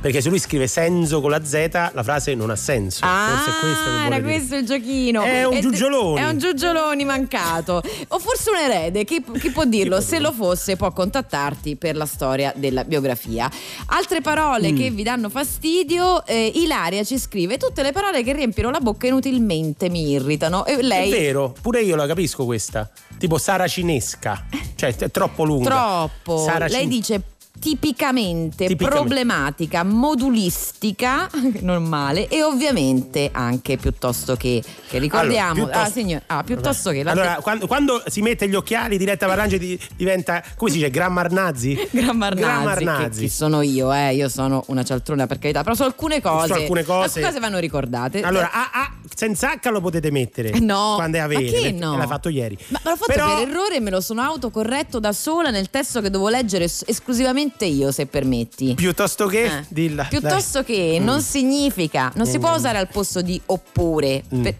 Perché 0.00 0.22
se 0.22 0.30
lui 0.30 0.38
scrive 0.38 0.66
senso 0.66 1.20
con 1.20 1.30
la 1.30 1.44
Z, 1.44 1.68
la 1.92 2.02
frase 2.02 2.34
non 2.34 2.48
ha 2.48 2.56
senso. 2.56 3.04
forse 3.06 3.50
è 3.50 3.60
questo 3.60 3.84
che 3.84 3.90
Ah, 3.90 4.06
era 4.06 4.20
questo 4.22 4.56
il 4.56 4.64
giochino. 4.64 5.22
È 5.22 5.44
un 5.44 5.56
E- 5.56 5.60
giugioloni. 5.60 6.20
È 6.20 6.24
un 6.26 6.38
giugioloni 6.38 7.04
mancato. 7.04 7.82
O 8.08 8.18
forse 8.18 8.48
un 8.50 8.56
erede, 8.56 9.04
chi, 9.04 9.22
chi 9.38 9.50
può 9.50 9.64
dirlo? 9.66 10.00
Se 10.00 10.18
lo 10.18 10.32
fosse, 10.32 10.76
può 10.76 10.90
contattarti 10.90 11.76
per 11.76 11.96
la 11.96 12.06
storia 12.06 12.50
della 12.56 12.84
biografia. 12.84 13.50
Altre 13.88 14.22
parole 14.22 14.72
Mm. 14.72 14.76
che 14.76 14.90
vi 14.90 15.02
danno 15.02 15.28
fastidio, 15.28 16.24
eh, 16.24 16.50
Ilaria 16.54 17.04
ci 17.04 17.18
scrive: 17.18 17.58
Tutte 17.58 17.82
le 17.82 17.92
parole 17.92 18.22
che 18.22 18.32
riempiono 18.32 18.70
la 18.70 18.80
bocca 18.80 19.06
inutilmente 19.06 19.90
mi 19.90 20.12
irritano. 20.12 20.64
E 20.64 20.80
lei. 20.80 21.10
È 21.10 21.14
vero, 21.20 21.54
pure 21.60 21.82
io 21.82 21.94
la 21.94 22.06
capisco 22.06 22.46
questa. 22.46 22.88
Tipo 23.18 23.36
saracinesca. 23.36 24.46
Cioè, 24.76 24.96
è 24.96 25.10
troppo 25.10 25.44
lunga. 25.44 25.68
Troppo. 25.68 26.38
Saracin- 26.42 26.78
Lei 26.78 26.88
dice 26.88 27.22
tipicamente, 27.60 28.66
Tipicamente. 28.66 28.88
problematica, 28.88 29.84
modulistica, 29.84 31.28
normale 31.60 32.26
e 32.28 32.42
ovviamente 32.42 33.28
anche 33.32 33.76
piuttosto 33.76 34.34
che, 34.34 34.62
che 34.88 34.98
ricordiamo. 34.98 35.50
Allora, 35.52 35.64
piuttosto- 35.66 35.78
ah, 35.88 35.90
signor- 35.92 36.22
ah, 36.26 36.42
piuttosto 36.42 36.90
che 36.90 37.00
Allora, 37.02 37.38
quando, 37.42 37.66
quando 37.66 38.02
si 38.06 38.22
mette 38.22 38.48
gli 38.48 38.54
occhiali, 38.54 38.96
diretta 38.98 39.26
Varangeli 39.26 39.78
diventa, 39.94 40.42
come 40.56 40.70
si 40.70 40.78
dice, 40.78 40.90
Grammarnazi? 40.90 41.78
Grammarnazi, 41.92 42.40
Grammarnazi. 42.42 43.20
Che, 43.20 43.26
chi 43.26 43.28
sono 43.28 43.60
io, 43.62 43.92
eh? 43.92 44.14
Io 44.14 44.28
sono 44.28 44.64
una 44.68 44.82
cialtrona 44.82 45.26
per 45.26 45.38
carità, 45.38 45.62
però 45.62 45.74
su 45.74 45.82
alcune 45.82 46.20
cose, 46.20 46.46
Su 46.46 46.52
alcune 46.54 46.82
cose- 46.84 47.22
alcune 47.22 47.40
vanno 47.40 47.58
ricordate. 47.58 48.22
Allora, 48.22 48.50
ah, 48.52 48.70
ah, 48.72 48.92
senza 49.14 49.52
H 49.60 49.68
lo 49.70 49.80
potete 49.80 50.10
mettere. 50.10 50.58
No, 50.60 50.94
Quando 50.96 51.16
è 51.16 51.20
ma 51.20 51.26
avere. 51.26 51.44
che 51.44 51.50
perché 51.50 51.70
no? 51.72 51.96
L'ha 51.96 52.06
fatto 52.06 52.28
ieri. 52.28 52.56
Ma 52.68 52.80
l'ho 52.84 52.96
fatto 52.96 53.12
Però- 53.12 53.36
per 53.38 53.48
errore 53.48 53.76
e 53.76 53.80
me 53.80 53.90
lo 53.90 54.00
sono 54.00 54.22
autocorretto 54.22 54.98
da 55.00 55.12
sola 55.12 55.50
nel 55.50 55.70
testo 55.70 56.00
che 56.00 56.10
devo 56.10 56.28
leggere 56.28 56.64
es- 56.64 56.84
esclusivamente 56.86 57.64
io, 57.64 57.90
se 57.92 58.06
permetti. 58.06 58.74
Piuttosto 58.74 59.26
che 59.26 59.44
Eh. 59.44 59.64
dilla. 59.68 60.04
Piuttosto 60.04 60.62
dai. 60.62 60.64
che 60.64 60.98
Mm. 61.00 61.04
non 61.04 61.20
significa, 61.22 62.12
non 62.14 62.26
si 62.26 62.38
Mm. 62.38 62.40
può 62.40 62.54
usare 62.54 62.78
al 62.78 62.88
posto 62.88 63.20
di 63.22 63.40
oppure. 63.46 64.22
Mm. 64.34 64.42
Per- 64.42 64.54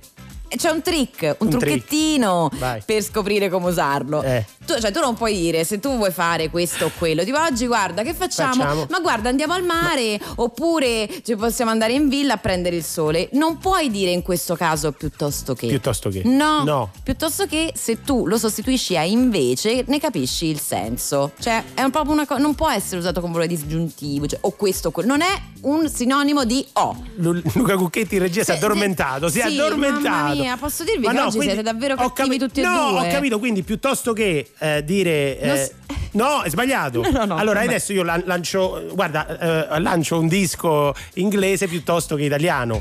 c'è 0.57 0.71
un 0.71 0.83
trick, 0.83 1.37
un, 1.39 1.47
Un 1.47 1.51
trucchettino 1.51 2.51
per 2.85 3.03
scoprire 3.03 3.49
come 3.49 3.69
usarlo. 3.69 4.23
Eh. 4.23 4.45
Tu, 4.67 4.79
cioè, 4.81 4.91
tu 4.93 5.01
non 5.01 5.15
puoi 5.15 5.37
dire 5.37 5.65
se 5.65 5.79
tu 5.81 5.97
vuoi 5.97 6.11
fare 6.13 6.49
questo 6.51 6.87
o 6.87 6.91
quello. 6.99 7.25
Tipo, 7.25 7.39
oggi 7.41 7.67
guarda, 7.67 8.03
che 8.03 8.15
facciamo? 8.15 8.55
Facciamo. 8.63 8.87
Ma 8.91 9.01
guarda, 9.01 9.29
andiamo 9.29 9.55
al 9.55 9.65
mare 9.65 10.19
oppure 10.37 11.09
ci 11.25 11.37
possiamo 11.37 11.71
andare 11.71 11.93
in 11.93 12.09
villa 12.09 12.35
a 12.35 12.37
prendere 12.37 12.77
il 12.77 12.85
sole. 12.85 13.29
Non 13.33 13.59
puoi 13.59 13.91
dire 13.91 14.11
in 14.11 14.23
questo 14.23 14.57
caso 14.57 14.93
piuttosto 14.93 15.55
che. 15.55 15.67
Piuttosto 15.69 16.09
che. 16.11 16.23
No, 16.25 16.63
No. 16.65 16.91
piuttosto 17.03 17.47
che 17.47 17.73
se 17.75 18.03
tu 18.03 18.27
lo 18.27 18.39
sostituisci 18.39 18.97
a 18.97 19.03
invece, 19.05 19.85
ne 19.87 19.99
capisci 19.99 20.47
il 20.47 20.61
senso. 20.61 21.33
Cioè, 21.39 21.63
è 21.75 21.89
proprio 21.91 22.13
una 22.13 22.27
cosa, 22.27 22.41
non 22.41 22.55
può 22.55 22.69
essere 22.71 22.99
usato 22.99 23.21
con 23.21 23.31
valore 23.33 23.49
disgiuntivo, 23.49 24.27
cioè, 24.27 24.39
o 24.43 24.51
questo 24.53 24.89
o 24.89 24.91
quello. 24.91 25.09
Non 25.09 25.23
è 25.23 25.41
un 25.63 25.89
sinonimo 25.89 26.45
di 26.45 26.65
o. 26.75 26.97
Lu- 27.17 27.41
Luca 27.55 27.77
Cucchetti 27.77 28.15
in 28.17 28.23
regia 28.23 28.45
si 28.45 28.51
è 28.53 28.57
addormentato, 28.57 29.29
si 29.29 29.39
è 29.41 29.49
sì, 29.49 29.59
addormentato. 29.59 30.40
Mia, 30.41 30.57
posso 30.57 30.85
dirvi 30.85 31.05
Ma 31.07 31.11
che 31.13 31.17
no, 31.19 31.23
oggi 31.27 31.37
quindi 31.37 31.55
siete 31.55 31.71
davvero 31.71 31.95
ho 31.95 32.11
cattivi 32.13 32.37
capi- 32.37 32.39
tutti 32.39 32.61
e 32.61 32.63
no, 32.65 32.91
due. 32.91 32.99
ho 33.09 33.13
capito, 33.13 33.39
quindi 33.39 33.63
piuttosto 33.63 34.13
che 34.13 34.51
eh, 34.59 34.83
dire 34.85 35.39
eh, 35.39 35.57
s- 35.57 35.73
No, 36.13 36.43
è 36.43 36.49
sbagliato. 36.51 37.03
No, 37.11 37.25
no, 37.25 37.37
allora 37.37 37.61
adesso 37.61 37.93
io 37.93 38.03
lan- 38.03 38.23
lancio 38.27 38.87
guarda, 38.93 39.69
eh, 39.69 39.81
lancio 39.81 40.19
un 40.19 40.29
disco 40.29 40.95
inglese 41.15 41.67
piuttosto 41.69 42.17
che 42.17 42.23
italiano. 42.25 42.81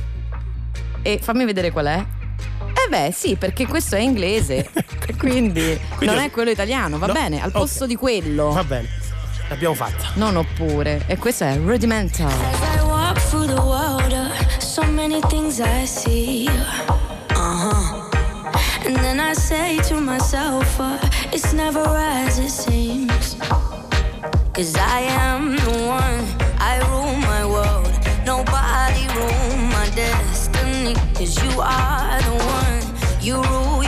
E 1.01 1.19
fammi 1.21 1.45
vedere 1.45 1.71
qual 1.71 1.85
è. 1.85 2.05
Eh 2.85 2.89
beh, 2.89 3.11
sì, 3.13 3.35
perché 3.35 3.67
questo 3.67 3.95
è 3.95 3.99
inglese. 3.99 4.69
e 5.07 5.15
quindi, 5.15 5.77
non 6.01 6.17
è 6.17 6.29
quello 6.31 6.49
italiano, 6.49 6.97
va 6.97 7.07
No, 7.07 7.13
bene, 7.13 7.41
al 7.41 7.51
posto 7.51 7.85
di 7.85 7.95
quello. 7.95 8.49
Va 8.51 8.63
bene. 8.63 8.87
L'abbiamo 9.49 9.73
fatta. 9.73 10.09
Non 10.15 10.35
oppure. 10.35 11.03
E 11.07 11.17
questo 11.17 11.43
è 11.43 11.57
rudimental. 11.57 12.27
As 12.27 12.75
I 12.75 12.83
walk 12.85 13.19
through 13.29 13.47
the 13.47 13.59
water, 13.61 14.29
so 14.59 14.83
many 14.83 15.19
things 15.27 15.57
I 15.59 15.85
see. 15.87 16.47
Uh 17.51 17.55
huh. 17.55 18.85
And 18.85 18.95
then 18.97 19.19
I 19.19 19.33
say 19.33 19.79
to 19.89 19.99
myself, 19.99 20.79
uh, 20.79 20.99
it's 21.33 21.51
never 21.51 21.79
as 21.79 22.37
it 22.37 22.51
seems. 22.51 23.33
Cause 24.53 24.75
I 24.75 24.99
am 25.25 25.55
the 25.55 25.71
one, 25.87 26.25
I 26.59 26.77
rule 26.89 27.15
my 27.31 27.43
world. 27.55 27.89
Nobody 28.23 29.03
rule 29.17 29.57
my 29.75 29.89
destiny. 29.95 30.93
Cause 31.15 31.43
you 31.43 31.49
are 31.59 32.21
the 32.21 32.35
one, 32.59 32.83
you 33.19 33.41
rule 33.41 33.78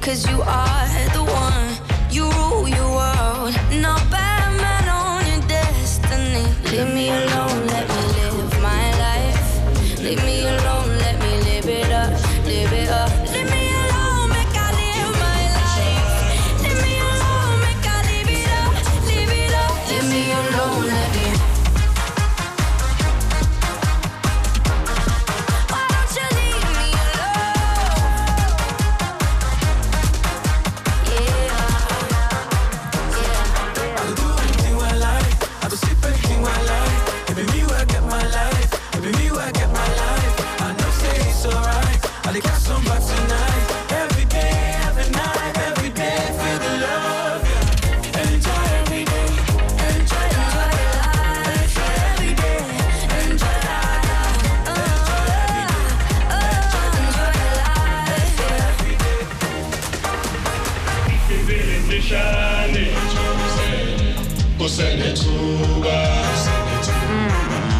Cause 0.00 0.26
you 0.30 0.40
are 0.40 0.89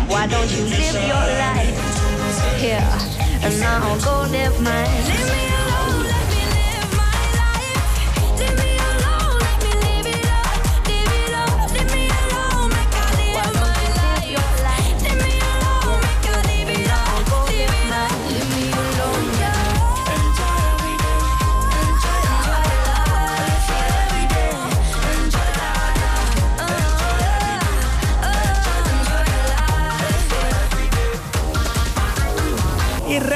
Why 0.08 0.26
don't 0.26 0.50
you 0.50 0.64
live 0.64 0.94
your 0.94 1.26
life 1.44 1.76
here 2.58 2.88
and 3.42 3.62
I'll 3.62 4.00
go 4.00 4.30
live 4.30 4.58
mine? 4.62 5.49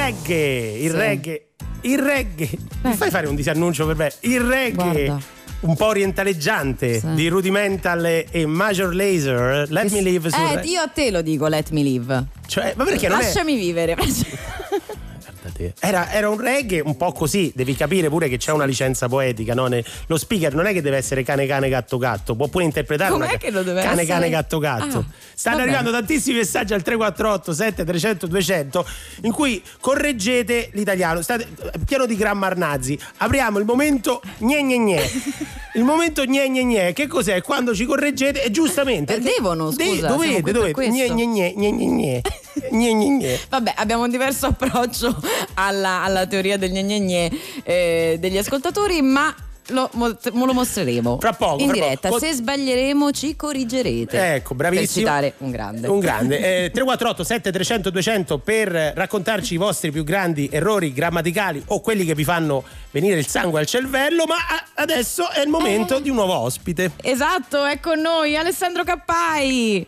Reggae, 0.05 0.77
il 0.81 0.91
Sì. 0.91 0.95
reggae, 0.97 1.47
il 1.81 1.99
reggae. 1.99 2.49
Mi 2.83 2.93
fai 2.93 3.09
fare 3.09 3.27
un 3.27 3.35
disannuncio 3.35 3.85
per 3.87 3.95
me? 3.95 4.11
Il 4.21 4.41
reggae. 4.41 5.05
Guarda. 5.05 5.33
Un 5.61 5.75
po' 5.75 5.85
orientaleggiante 5.87 6.99
Sì. 6.99 7.13
di 7.15 7.27
Rudimental 7.27 8.05
e 8.29 8.45
Major 8.45 8.93
Laser. 8.93 9.67
Let 9.71 9.91
me 9.91 10.01
live 10.01 10.29
Eh, 10.29 10.61
io 10.67 10.81
a 10.81 10.87
te 10.87 11.09
lo 11.09 11.21
dico, 11.23 11.47
let 11.47 11.69
me 11.71 11.81
live. 11.81 12.23
Cioè, 12.45 12.73
ma 12.75 12.83
perché 12.83 13.07
non 13.07 13.19
è 13.19 13.23
Lasciami 13.23 13.55
vivere. 15.57 15.75
Era, 15.79 16.11
era 16.11 16.29
un 16.29 16.39
reggae 16.39 16.79
un 16.79 16.95
po' 16.97 17.11
così, 17.11 17.51
devi 17.55 17.75
capire 17.75 18.09
pure 18.09 18.27
che 18.29 18.37
c'è 18.37 18.51
una 18.51 18.65
licenza 18.65 19.07
poetica. 19.07 19.53
no? 19.53 19.67
Lo 20.07 20.17
speaker 20.17 20.53
non 20.53 20.65
è 20.65 20.73
che 20.73 20.81
deve 20.81 20.97
essere 20.97 21.23
cane 21.23 21.45
cane 21.45 21.69
gatto 21.69 21.97
gatto, 21.97 22.35
può 22.35 22.47
pure 22.47 22.63
interpretare 22.63 23.11
Com'è 23.11 23.27
una- 23.27 23.37
che 23.37 23.51
lo 23.51 23.63
deve 23.63 23.81
cane 23.81 24.01
essere? 24.01 24.07
cane 24.07 24.29
gatto 24.29 24.59
gatto. 24.59 24.97
Ah, 24.99 25.05
Stanno 25.33 25.57
va 25.57 25.63
arrivando 25.63 25.91
tantissimi 25.91 26.37
messaggi 26.37 26.73
al 26.73 26.81
348 26.81 27.53
7300 27.53 28.27
200 28.27 28.85
in 29.23 29.31
cui 29.31 29.61
correggete 29.79 30.69
l'italiano. 30.73 31.21
State 31.21 31.47
pieno 31.85 32.05
di 32.05 32.15
grammar 32.15 32.55
nazi. 32.57 32.97
Apriamo 33.17 33.59
il 33.59 33.65
momento 33.65 34.21
gne 34.39 34.61
gne 34.63 34.77
gne. 34.77 35.01
Il 35.73 35.83
momento 35.83 36.23
gne 36.23 36.49
gne 36.49 36.63
gne, 36.63 36.93
che 36.93 37.07
cos'è? 37.07 37.41
Quando 37.41 37.75
ci 37.75 37.85
correggete 37.85 38.43
e 38.43 38.51
giustamente 38.51 39.15
Eh, 39.15 39.19
devono, 39.19 39.71
De- 39.71 39.83
scusa, 39.85 39.99
siamo 40.07 40.15
dovete, 40.15 40.51
dovete. 40.51 40.87
Gne 40.89 41.09
gne 41.09 41.25
gne 41.27 41.53
gne 41.53 41.71
gne 41.71 42.21
gne. 42.71 42.93
Gne 42.93 43.17
gne. 43.17 43.39
Vabbè, 43.49 43.73
abbiamo 43.77 44.03
un 44.03 44.09
diverso 44.09 44.47
approccio 44.55 45.15
alla, 45.55 46.03
alla 46.03 46.25
teoria 46.25 46.57
del 46.57 46.71
gne 46.71 46.83
gne 46.83 46.99
gne, 46.99 47.31
eh, 47.63 48.17
degli 48.19 48.37
ascoltatori, 48.37 49.01
ma 49.01 49.33
lo, 49.69 49.89
mo- 49.93 50.15
lo 50.31 50.53
mostreremo 50.53 51.17
Fra 51.19 51.33
poco, 51.33 51.59
in 51.61 51.69
fra 51.69 51.73
diretta. 51.73 52.09
poco. 52.09 52.19
Se 52.19 52.33
sbaglieremo, 52.33 53.11
ci 53.11 53.35
corrigerete. 53.35 54.35
Ecco, 54.35 54.53
bravissimo. 54.53 54.85
Per 54.85 55.13
citare 55.15 55.33
un 55.39 55.51
grande. 55.51 55.87
Un 55.87 55.99
grande. 55.99 56.33
Eh, 56.65 56.69
348 56.71 57.23
7300 57.23 57.89
200 57.89 58.37
per 58.37 58.69
raccontarci 58.69 59.55
i 59.55 59.57
vostri 59.57 59.91
più 59.91 60.03
grandi 60.03 60.47
errori 60.51 60.93
grammaticali 60.93 61.63
o 61.67 61.81
quelli 61.81 62.05
che 62.05 62.13
vi 62.13 62.23
fanno 62.23 62.63
venire 62.91 63.17
il 63.17 63.25
sangue 63.27 63.59
al 63.59 63.65
cervello, 63.65 64.25
ma 64.25 64.35
adesso 64.75 65.31
è 65.31 65.41
il 65.41 65.49
momento 65.49 65.99
di 65.99 66.09
un 66.09 66.15
nuovo 66.15 66.35
ospite. 66.35 66.91
Esatto, 67.01 67.65
è 67.65 67.79
con 67.79 67.99
noi 67.99 68.37
Alessandro 68.37 68.83
Cappai. 68.83 69.85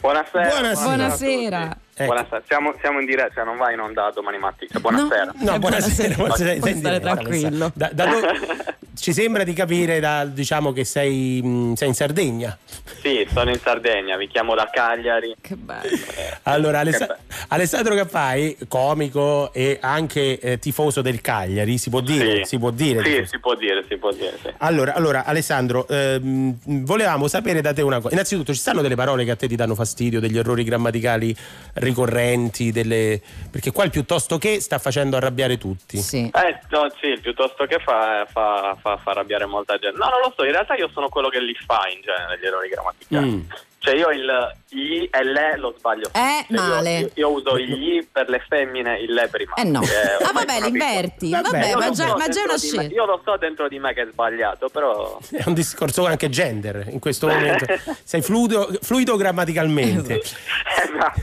Buonasera. 0.00 0.48
Buonasera. 0.48 0.84
Buonasera. 0.96 1.78
Ecco. 1.96 2.12
Buonasera. 2.12 2.42
Siamo, 2.48 2.74
siamo 2.80 2.98
in 3.00 3.06
diretta, 3.06 3.34
cioè 3.34 3.44
non 3.44 3.56
va 3.56 3.70
in 3.70 3.78
onda 3.78 4.10
domani 4.12 4.38
mattina. 4.38 4.80
Buonasera. 4.80 5.32
No, 5.38 5.58
buonasera. 5.60 6.14
buonasera. 6.16 6.50
Puoi 6.54 6.62
Sei 6.62 6.72
in 6.72 6.78
stare 6.78 6.98
diretta, 6.98 7.14
tranquillo. 7.16 7.70
Da- 7.74 7.90
da 7.92 8.06
dove- 8.06 8.76
ci 8.98 9.12
sembra 9.12 9.44
di 9.44 9.52
capire 9.52 10.00
da- 10.00 10.24
diciamo 10.24 10.72
che 10.72 10.84
sei, 10.84 11.40
mh, 11.42 11.74
sei 11.74 11.88
in 11.88 11.94
Sardegna. 11.94 12.58
Sì, 13.00 13.24
sono 13.32 13.50
in 13.50 13.58
Sardegna, 13.60 14.16
vi 14.16 14.26
chiamo 14.26 14.54
da 14.56 14.68
Cagliari. 14.72 15.36
Che 15.40 15.54
bello. 15.54 15.96
Allora, 16.44 16.82
Che 16.82 16.88
Alessa- 16.88 17.18
Alessandro 17.48 17.94
Cappai, 17.94 18.56
comico 18.66 19.52
e 19.52 19.78
anche 19.80 20.38
eh, 20.40 20.58
tifoso 20.58 21.00
del 21.00 21.20
Cagliari, 21.20 21.78
si 21.78 21.90
può 21.90 22.00
dire? 22.00 22.38
Sì. 22.38 22.44
Si 22.44 22.58
può 22.58 22.70
dire? 22.70 23.02
Sì, 23.04 23.24
si 23.26 23.38
può 23.38 23.54
dire, 23.54 23.84
si 23.88 23.96
può 23.98 24.10
dire, 24.12 24.36
sì. 24.42 24.52
Allora, 24.58 24.94
allora, 24.94 25.24
Alessandro, 25.24 25.86
ehm, 25.86 26.56
volevamo 26.84 27.28
sapere 27.28 27.60
da 27.60 27.72
te 27.72 27.82
una 27.82 28.00
cosa. 28.00 28.14
Innanzitutto, 28.14 28.52
ci 28.52 28.58
stanno 28.58 28.82
delle 28.82 28.96
parole 28.96 29.24
che 29.24 29.30
a 29.30 29.36
te 29.36 29.46
ti 29.46 29.54
danno 29.56 29.74
fastidio, 29.76 30.18
degli 30.18 30.38
errori 30.38 30.64
grammaticali 30.64 31.36
ricorrenti, 31.84 32.72
delle... 32.72 33.20
perché 33.50 33.70
qua 33.70 33.84
il 33.84 33.90
piuttosto 33.90 34.38
che 34.38 34.60
sta 34.60 34.78
facendo 34.78 35.16
arrabbiare 35.16 35.58
tutti. 35.58 35.98
Sì. 35.98 36.30
Eh, 36.34 36.58
no, 36.70 36.88
sì, 37.00 37.18
piuttosto 37.20 37.66
che 37.66 37.78
fa, 37.78 38.26
fa, 38.30 38.76
fa, 38.80 38.96
fa 38.96 39.10
arrabbiare 39.10 39.46
molta 39.46 39.78
gente. 39.78 39.98
No, 39.98 40.08
non 40.08 40.20
lo 40.22 40.32
so, 40.36 40.44
in 40.44 40.52
realtà 40.52 40.74
io 40.74 40.88
sono 40.92 41.08
quello 41.08 41.28
che 41.28 41.40
li 41.40 41.54
fa 41.54 41.88
in 41.92 42.00
genere 42.00 42.38
gli 42.40 42.46
errori 42.46 42.68
grammaticali. 42.68 43.30
Mm. 43.30 43.40
Cioè 43.84 43.94
io 43.96 44.08
il 44.10 44.52
gli 44.74 45.06
e 45.08 45.22
le 45.22 45.56
lo 45.58 45.72
sbaglio. 45.78 46.06
Eh, 46.12 46.46
Cioè, 46.48 46.56
io- 46.56 46.62
male. 46.62 46.98
Io, 46.98 47.10
io 47.14 47.30
uso 47.32 47.58
gli 47.58 48.04
per 48.10 48.28
le 48.28 48.42
femmine, 48.48 48.98
il 48.98 49.12
le 49.12 49.28
maschi. 49.30 49.60
Eh 49.60 49.64
no. 49.64 49.82
Eh, 49.82 50.24
Ah, 50.24 50.32
vabbè, 50.32 50.60
l'inverti. 50.62 51.32
abituato. 51.34 51.50
Vabbè, 51.52 51.68
Io 51.68 51.76
ma 51.78 51.90
già, 51.90 52.06
so 52.08 52.16
ma 52.16 52.28
già 52.28 52.42
è 52.42 52.44
dentro 52.44 52.44
una 52.44 52.54
di 52.56 52.66
me- 52.66 52.72
scelta. 52.78 52.94
Io 52.94 53.04
lo 53.04 53.20
so 53.24 53.36
dentro 53.36 53.68
di 53.68 53.78
me 53.78 53.92
che 53.94 54.02
è 54.02 54.06
sbagliato, 54.10 54.68
però... 54.70 55.18
È 55.30 55.42
un 55.46 55.54
discorso 55.54 56.06
anche 56.06 56.28
gender 56.30 56.86
in 56.90 56.98
questo 56.98 57.28
momento. 57.28 57.66
Sei 58.02 58.22
fluido, 58.22 58.68
fluido 58.80 59.16
grammaticalmente. 59.16 60.20
Esatto. 60.22 61.20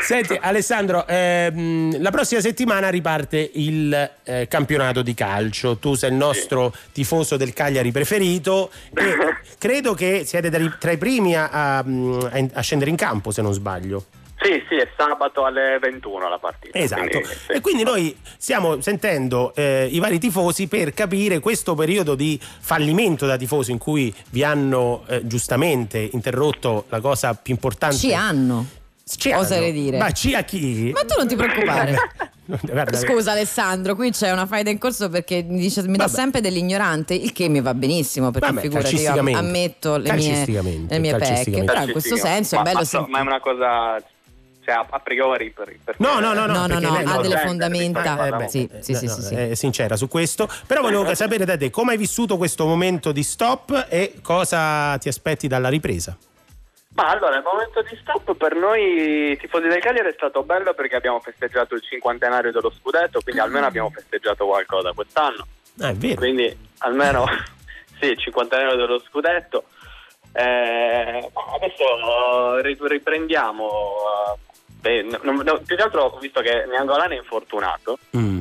Senti, 0.00 0.38
Alessandro, 0.40 1.06
ehm, 1.06 2.00
la 2.00 2.10
prossima 2.10 2.40
settimana 2.40 2.88
riparte 2.88 3.50
il 3.54 4.10
eh, 4.22 4.46
campionato 4.48 5.02
di 5.02 5.12
calcio. 5.12 5.76
Tu 5.76 5.94
sei 5.94 6.10
il 6.10 6.16
nostro 6.16 6.72
tifoso 6.92 7.36
del 7.36 7.52
Cagliari 7.52 7.90
preferito 7.92 8.70
e 8.94 9.16
credo 9.58 9.92
che 9.94 10.22
siete 10.24 10.48
tra 10.50 10.62
i, 10.62 10.72
tra 10.78 10.90
i 10.92 10.96
primi 10.98 11.36
a, 11.36 11.48
a- 11.50 11.84
a 12.52 12.60
scendere 12.60 12.90
in 12.90 12.96
campo, 12.96 13.30
se 13.30 13.42
non 13.42 13.52
sbaglio. 13.52 14.04
Sì, 14.38 14.62
sì, 14.68 14.76
è 14.76 14.88
sabato 14.96 15.44
alle 15.44 15.78
21 15.80 16.28
la 16.28 16.38
partita. 16.38 16.78
Esatto. 16.78 17.08
quindi, 17.08 17.28
sì. 17.28 17.52
E 17.52 17.60
quindi 17.60 17.82
noi 17.84 18.16
stiamo 18.36 18.80
sentendo 18.80 19.54
eh, 19.54 19.88
i 19.90 19.98
vari 19.98 20.18
tifosi 20.18 20.68
per 20.68 20.92
capire 20.92 21.40
questo 21.40 21.74
periodo 21.74 22.14
di 22.14 22.38
fallimento 22.40 23.24
da 23.26 23.36
tifoso 23.36 23.70
in 23.70 23.78
cui 23.78 24.14
vi 24.30 24.44
hanno 24.44 25.04
eh, 25.08 25.26
giustamente 25.26 25.98
interrotto 26.12 26.84
la 26.90 27.00
cosa 27.00 27.34
più 27.34 27.54
importante. 27.54 27.96
Ci 27.96 28.14
hanno. 28.14 28.66
Ci 29.04 29.32
Oserei 29.32 29.70
hanno. 29.70 29.80
dire. 29.80 29.98
Ma 29.98 30.10
ci 30.10 30.34
a 30.34 30.42
chi? 30.42 30.90
Ma 30.92 31.00
tu 31.04 31.14
non 31.16 31.26
ti 31.26 31.34
preoccupare. 31.34 31.96
Guarda, 32.62 32.96
Scusa 32.96 33.32
Alessandro, 33.32 33.94
qui 33.94 34.10
c'è 34.10 34.30
una 34.30 34.46
faida 34.46 34.70
in 34.70 34.78
corso 34.78 35.08
perché 35.08 35.42
mi, 35.42 35.58
dice, 35.58 35.82
mi 35.82 35.96
dà 35.96 36.08
sempre 36.08 36.40
dell'ignorante, 36.40 37.14
il 37.14 37.32
che 37.32 37.48
mi 37.48 37.60
va 37.60 37.74
benissimo 37.74 38.30
perché 38.30 38.48
Vabbè, 38.48 38.60
figurati 38.60 38.96
io 38.96 39.36
ammetto 39.36 39.96
le 39.96 40.12
mie, 40.12 40.44
le 40.46 40.98
mie 40.98 41.16
pecche, 41.16 41.64
però 41.64 41.82
in 41.82 41.92
questo 41.92 42.16
senso 42.16 42.54
è 42.54 42.58
ma, 42.58 42.64
bello 42.64 42.78
ma, 42.78 42.84
sen- 42.84 43.06
ma 43.08 43.18
è 43.18 43.22
una 43.22 43.40
cosa 43.40 44.00
cioè, 44.66 44.84
a, 44.90 44.98
priori 44.98 45.50
per, 45.50 45.76
per- 45.82 45.94
No, 45.98 46.18
no, 46.18 46.34
no, 46.34 46.46
no, 46.46 46.66
No, 46.66 46.78
no, 46.80 46.96
ha 46.96 47.20
delle 47.20 47.38
fondamenta. 47.38 48.26
eh, 48.26 48.30
beh, 48.32 48.48
sì, 48.48 48.68
Eh, 48.70 48.82
sì, 48.82 48.92
no, 48.92 48.98
sì, 48.98 49.06
no, 49.06 49.12
sì, 49.14 49.22
sì. 49.22 49.34
È 49.34 49.54
sincera 49.54 49.94
su 49.94 50.08
questo. 50.08 50.48
Però 50.66 50.80
volevo 50.80 51.14
sapere 51.14 51.44
da 51.44 51.56
te 51.56 51.70
come 51.70 51.92
hai 51.92 51.98
vissuto 51.98 52.36
questo 52.36 52.66
momento 52.66 53.12
di 53.12 53.22
stop 53.22 53.86
e 53.88 54.14
cosa 54.22 54.98
ti 54.98 55.06
aspetti 55.08 55.46
dalla 55.46 55.68
ripresa. 55.68 56.16
Ma 56.96 57.10
allora, 57.10 57.36
il 57.36 57.42
momento 57.42 57.82
di 57.82 57.94
stop 58.00 58.34
per 58.36 58.54
noi 58.54 59.36
tifosi 59.38 59.68
del 59.68 59.80
Cagliari 59.82 60.08
è 60.08 60.14
stato 60.14 60.42
bello 60.42 60.72
perché 60.72 60.96
abbiamo 60.96 61.20
festeggiato 61.20 61.74
il 61.74 61.82
cinquantenario 61.82 62.50
dello 62.50 62.70
scudetto, 62.70 63.20
quindi 63.20 63.42
almeno 63.42 63.66
abbiamo 63.66 63.90
festeggiato 63.90 64.46
qualcosa 64.46 64.92
quest'anno. 64.94 65.46
Ah, 65.80 65.90
è 65.90 65.94
vero. 65.94 66.14
Quindi 66.14 66.56
almeno 66.78 67.26
sì, 68.00 68.06
il 68.06 68.18
cinquantenario 68.18 68.76
dello 68.76 68.98
scudetto. 69.00 69.64
Eh, 70.32 71.30
adesso 71.54 72.60
ri- 72.62 72.78
riprendiamo. 72.80 73.68
eh, 73.68 74.38
beh, 74.80 75.02
no- 75.20 75.42
no- 75.42 75.60
più 75.66 75.76
che 75.76 75.82
altro 75.82 76.04
ho 76.04 76.18
visto 76.18 76.40
che 76.40 76.64
Niangolani 76.66 77.16
è 77.16 77.18
infortunato. 77.18 77.98
Mm. 78.16 78.38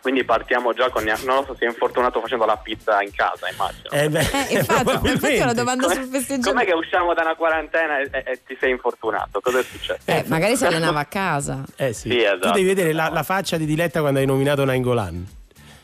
Quindi 0.00 0.24
partiamo 0.24 0.72
già 0.72 0.88
con. 0.90 1.04
Non 1.04 1.36
lo 1.36 1.44
so 1.46 1.54
se 1.58 1.66
è 1.66 1.68
infortunato 1.68 2.20
facendo 2.20 2.44
la 2.46 2.56
pizza 2.56 3.02
in 3.02 3.10
casa, 3.12 3.48
immagino. 3.50 3.90
Eh, 3.90 4.08
beh, 4.08 4.18
Eh, 4.48 4.58
infatti, 4.58 4.90
infatti 5.08 5.34
è 5.34 5.42
una 5.42 5.52
domanda 5.52 5.82
Com'è- 5.84 5.94
sul 5.96 6.04
Com'è 6.06 6.18
festeggiamento. 6.18 6.70
che 6.70 6.76
usciamo 6.76 7.12
da 7.14 7.22
una 7.22 7.34
quarantena 7.34 7.98
e, 8.00 8.08
e- 8.10 8.22
e 8.32 8.40
ti 8.46 8.56
sei 8.58 8.70
infortunato? 8.70 9.40
Cosa 9.40 9.58
è 9.58 9.62
successo? 9.62 10.00
Eh, 10.06 10.24
magari 10.28 10.56
si 10.56 10.64
allenava 10.66 11.00
a 11.00 11.04
casa. 11.06 11.62
Eh 11.76 11.92
sì. 11.92 12.10
Sì, 12.10 12.22
esatto. 12.22 12.48
Tu 12.48 12.52
devi 12.52 12.66
vedere 12.66 12.92
la, 12.92 13.08
la 13.10 13.22
faccia 13.22 13.56
di 13.56 13.66
Diletta 13.66 14.00
quando 14.00 14.18
hai 14.20 14.26
nominato 14.26 14.64
Nainggolan. 14.64 15.38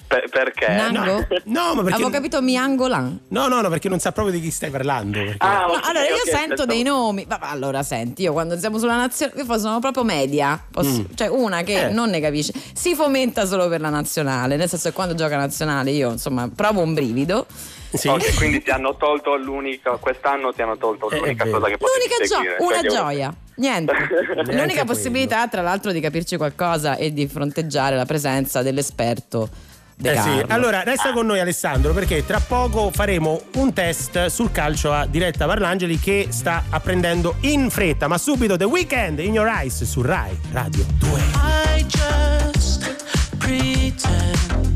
Per- 0.07 0.29
perché? 0.31 0.69
Nango? 0.69 1.27
No, 1.45 1.75
ma 1.75 1.83
perché 1.83 1.95
Avevo 1.95 2.11
capito 2.11 2.41
Miangolan. 2.41 3.21
No, 3.29 3.49
no, 3.49 3.61
no, 3.61 3.69
perché 3.69 3.89
non 3.89 3.99
sa 3.99 4.13
proprio 4.13 4.35
di 4.35 4.41
chi 4.41 4.51
stai 4.51 4.71
parlando. 4.71 5.19
perché- 5.19 5.37
Ah, 5.39 5.67
No, 5.67 5.81
allora 5.83 6.05
io 6.07 6.15
ok, 6.15 6.29
sento 6.29 6.65
dei 6.65 6.83
nomi. 6.83 7.27
Ma, 7.29 7.39
ma 7.41 7.51
allora 7.51 7.83
senti, 7.83 8.23
io 8.23 8.33
quando 8.33 8.57
siamo 8.59 8.79
sulla 8.79 8.97
nazionale, 8.97 9.43
io 9.43 9.59
sono 9.59 9.79
proprio 9.81 10.05
media. 10.05 10.63
Posso- 10.71 11.01
Mm. 11.01 11.05
Cioè 11.15 11.29
una 11.29 11.63
che 11.63 11.87
Eh. 11.87 11.91
non 11.91 12.11
ne 12.11 12.21
capisce. 12.21 12.53
Si 12.73 12.95
fomenta 12.95 13.47
solo 13.47 13.69
per 13.69 13.81
la 13.81 13.89
nazionale. 13.91 14.57
Nel 14.57 14.69
senso 14.69 14.89
che 14.91 14.95
quando 14.95 15.15
gioca 15.15 15.37
nazionale 15.37 15.91
io 15.91 16.13
insomma 16.13 16.49
provo 16.55 16.81
un 16.83 16.95
brivido. 16.95 17.47
Sì. 17.93 18.09
Ok, 18.09 18.35
quindi 18.37 18.63
ti 18.63 18.71
hanno 18.71 18.97
tolto 18.97 19.37
l'unica, 19.37 19.93
quest'anno 19.93 20.53
ti 20.53 20.61
hanno 20.61 20.77
tolto 20.77 21.09
Eh, 21.11 21.19
l'unica 21.19 21.45
vero. 21.45 21.59
cosa 21.59 21.71
che 21.71 21.79
potevi 21.79 21.99
L'unica 22.07 22.25
gio- 22.25 22.35
seguire. 22.35 22.57
una 22.61 22.75
cioè, 22.77 22.85
io- 22.85 22.91
gioia. 22.91 23.35
Niente. 23.57 23.93
L'unica 24.53 24.67
quello. 24.67 24.85
possibilità, 24.85 25.49
tra 25.49 25.63
l'altro, 25.63 25.91
di 25.93 26.01
capirci 26.01 26.37
qualcosa 26.37 26.97
e 26.97 27.13
di 27.15 27.27
fronteggiare 27.27 27.97
la 27.97 28.05
presenza 28.05 28.61
dell'esperto 28.63 29.49
De 29.99 30.13
Eh 30.13 30.21
sì, 30.21 30.43
allora 30.49 30.83
resta 30.83 31.13
con 31.15 31.25
noi 31.25 31.41
Alessandro 31.41 31.95
perché 31.95 32.25
tra 32.27 32.39
poco 32.39 32.91
faremo 32.91 33.41
un 33.55 33.73
test 33.73 34.27
sul 34.27 34.53
calcio 34.53 34.93
a 34.93 35.07
diretta 35.07 35.47
Parlangeli 35.47 35.99
che 35.99 36.27
sta 36.29 36.65
apprendendo 36.69 37.37
in 37.41 37.71
fretta, 37.71 38.07
ma 38.07 38.19
subito 38.19 38.59
The 38.59 38.65
Weekend 38.65 39.21
in 39.21 39.33
Your 39.33 39.49
Eyes 39.49 39.85
su 39.85 40.03
Rai 40.03 40.39
Radio 40.53 40.85
2. 40.99 41.21
I 41.77 41.87
just 41.89 42.95
pretend 43.39 44.76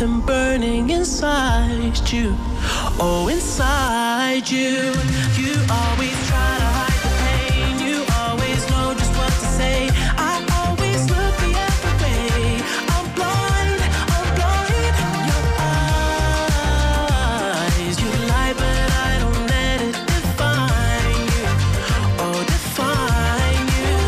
something 0.00 0.20
burning 0.26 0.88
inside 0.88 2.10
you. 2.10 2.34
Oh, 2.98 3.28
inside 3.30 4.50
you. 4.50 4.94
You 5.36 5.54
always 5.68 6.16
try 6.28 6.56
to 6.62 6.68
hide 6.76 7.00
the 7.04 7.10
pain. 7.20 7.72
You 7.86 7.96
always 8.22 8.60
know 8.70 8.94
just 8.94 9.14
what 9.18 9.28
to 9.30 9.46
say. 9.58 9.90
I 10.16 10.42
always 10.60 11.00
look 11.10 11.34
the 11.44 11.52
other 11.68 11.92
way. 12.02 12.62
I'm 12.94 13.06
blind, 13.18 13.80
I'm 14.14 14.26
blind 14.38 14.96
in 15.04 15.12
your 15.30 15.46
eyes. 17.68 17.96
You 18.00 18.08
lie, 18.32 18.54
but 18.56 18.88
I 19.06 19.12
don't 19.22 19.44
let 19.52 19.78
it 19.88 19.96
define 20.12 21.20
you. 21.36 21.46
Oh, 22.24 22.40
define 22.54 23.68
you. 23.76 24.00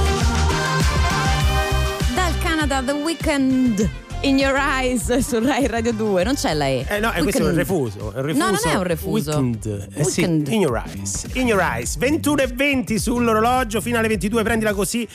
Dal 2.17 2.33
Canada 2.41 2.77
The 2.81 2.97
Weekend 2.97 3.77
In 4.25 4.39
Your 4.39 4.57
Eyes 4.57 5.19
su 5.19 5.41
Rai 5.45 5.67
Radio 5.67 5.93
2, 5.93 6.23
non 6.23 6.35
c'è 6.35 6.55
la 6.55 6.67
E. 6.69 6.85
Eh 6.89 7.01
no, 7.01 7.13
eh, 7.13 7.23
questo 7.23 7.43
è 7.45 7.49
un 7.49 7.57
refuso. 7.57 8.13
È 8.13 8.19
un 8.19 8.27
refuso. 8.27 8.45
No, 8.45 8.51
non 8.53 8.73
è 8.73 8.75
un 8.77 8.83
refuso. 8.85 9.31
Weekend. 9.31 9.89
Eh 9.95 10.05
sì, 10.05 10.23
in 10.23 10.61
your 10.61 10.81
eyes. 10.87 11.27
In 11.33 11.49
your 11.49 11.61
eyes. 11.61 11.97
21 11.97 12.43
e 12.43 12.47
20 12.47 12.99
sull'orologio, 13.01 13.81
fino 13.81 13.99
alle 13.99 14.07
22, 14.07 14.45
prendila 14.45 14.75
così. 14.75 15.09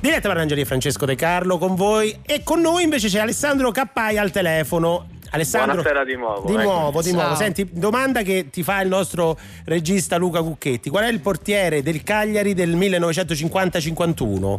Diretta 0.00 0.28
Marangeli 0.28 0.62
e 0.62 0.64
Francesco 0.64 1.04
De 1.04 1.14
Carlo 1.14 1.58
con 1.58 1.74
voi. 1.74 2.20
E 2.24 2.42
con 2.42 2.60
noi 2.62 2.84
invece 2.84 3.08
c'è 3.08 3.18
Alessandro 3.18 3.70
Cappai 3.70 4.16
al 4.16 4.30
telefono. 4.30 5.08
Alessandro, 5.30 5.74
Buonasera 5.82 6.04
di 6.04 6.16
nuovo, 6.16 6.46
Di 6.46 6.54
ecco. 6.54 6.62
nuovo, 6.62 7.02
di 7.02 7.10
Ciao. 7.10 7.20
nuovo. 7.20 7.34
Senti, 7.34 7.68
domanda 7.70 8.22
che 8.22 8.48
ti 8.50 8.62
fa 8.62 8.80
il 8.80 8.88
nostro 8.88 9.38
regista 9.66 10.16
Luca 10.16 10.40
Cucchetti. 10.40 10.88
Qual 10.88 11.04
è 11.04 11.08
il 11.08 11.20
portiere 11.20 11.82
del 11.82 12.02
Cagliari 12.02 12.54
del 12.54 12.74
1950-51? 12.74 14.58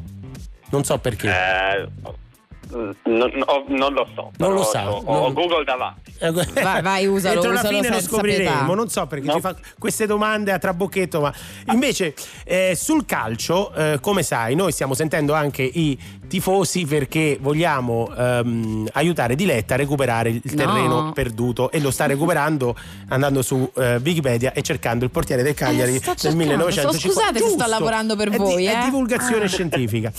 Non 0.70 0.84
so 0.84 1.00
perché. 1.00 1.28
Eh, 1.28 1.90
non, 2.72 3.44
ho- 3.46 3.64
non 3.68 3.94
lo 3.94 4.08
so. 4.16 4.32
Non 4.38 4.54
lo 4.54 4.64
sa, 4.64 4.92
Ho, 4.92 5.02
ho 5.04 5.20
non- 5.22 5.34
Google 5.34 5.64
davanti. 5.64 6.14
Vai, 6.62 6.82
vai, 6.82 7.06
usalo, 7.08 7.36
Entro 7.36 7.52
la 7.54 7.64
fine 7.64 7.90
lo 7.90 8.00
scopriremo. 8.02 8.50
pietà. 8.58 8.74
Non 8.74 8.90
so 8.90 9.08
perché 9.08 9.26
No. 9.28 9.34
ci 9.34 9.40
fa 9.40 9.56
queste 9.80 10.06
domande 10.06 10.52
a 10.52 10.60
trabocchetto, 10.60 11.22
ma 11.22 11.34
invece 11.72 12.14
eh, 12.44 12.74
sul 12.76 13.06
calcio, 13.06 13.74
eh, 13.74 13.98
come 14.02 14.22
sai, 14.24 14.56
noi 14.56 14.72
stiamo 14.72 14.94
sentendo 14.94 15.34
anche 15.34 15.64
i 15.64 15.98
tifosi 16.30 16.86
perché 16.86 17.38
vogliamo 17.42 18.10
ehm, 18.16 18.88
aiutare 18.94 19.36
Diletta 19.36 19.74
a 19.74 19.78
recuperare 19.78 20.30
il 20.30 20.42
No. 20.44 20.56
terreno 20.56 21.12
perduto 21.12 21.72
e 21.72 21.80
lo 21.82 21.92
sta 21.92 22.06
recuperando 22.08 22.76
andando 23.10 23.42
su 23.42 23.70
eh, 23.76 23.96
Wikipedia 24.04 24.54
e 24.54 24.62
cercando 24.62 25.04
il 25.04 25.12
portiere 25.12 25.44
del 25.44 25.54
Cagliari 25.56 25.90
Eh, 25.96 26.00
del 26.00 26.02
cercando. 26.02 26.38
1950. 26.38 27.10
Scusate 27.10 27.40
se 27.40 27.50
sto 27.50 27.66
lavorando 27.70 28.16
per 28.16 28.28
È 28.28 28.32
di- 28.32 28.38
voi, 28.38 28.66
È 28.66 28.80
eh. 28.80 28.84
divulgazione 28.86 29.44
Ah. 29.44 29.48
scientifica. 29.48 30.12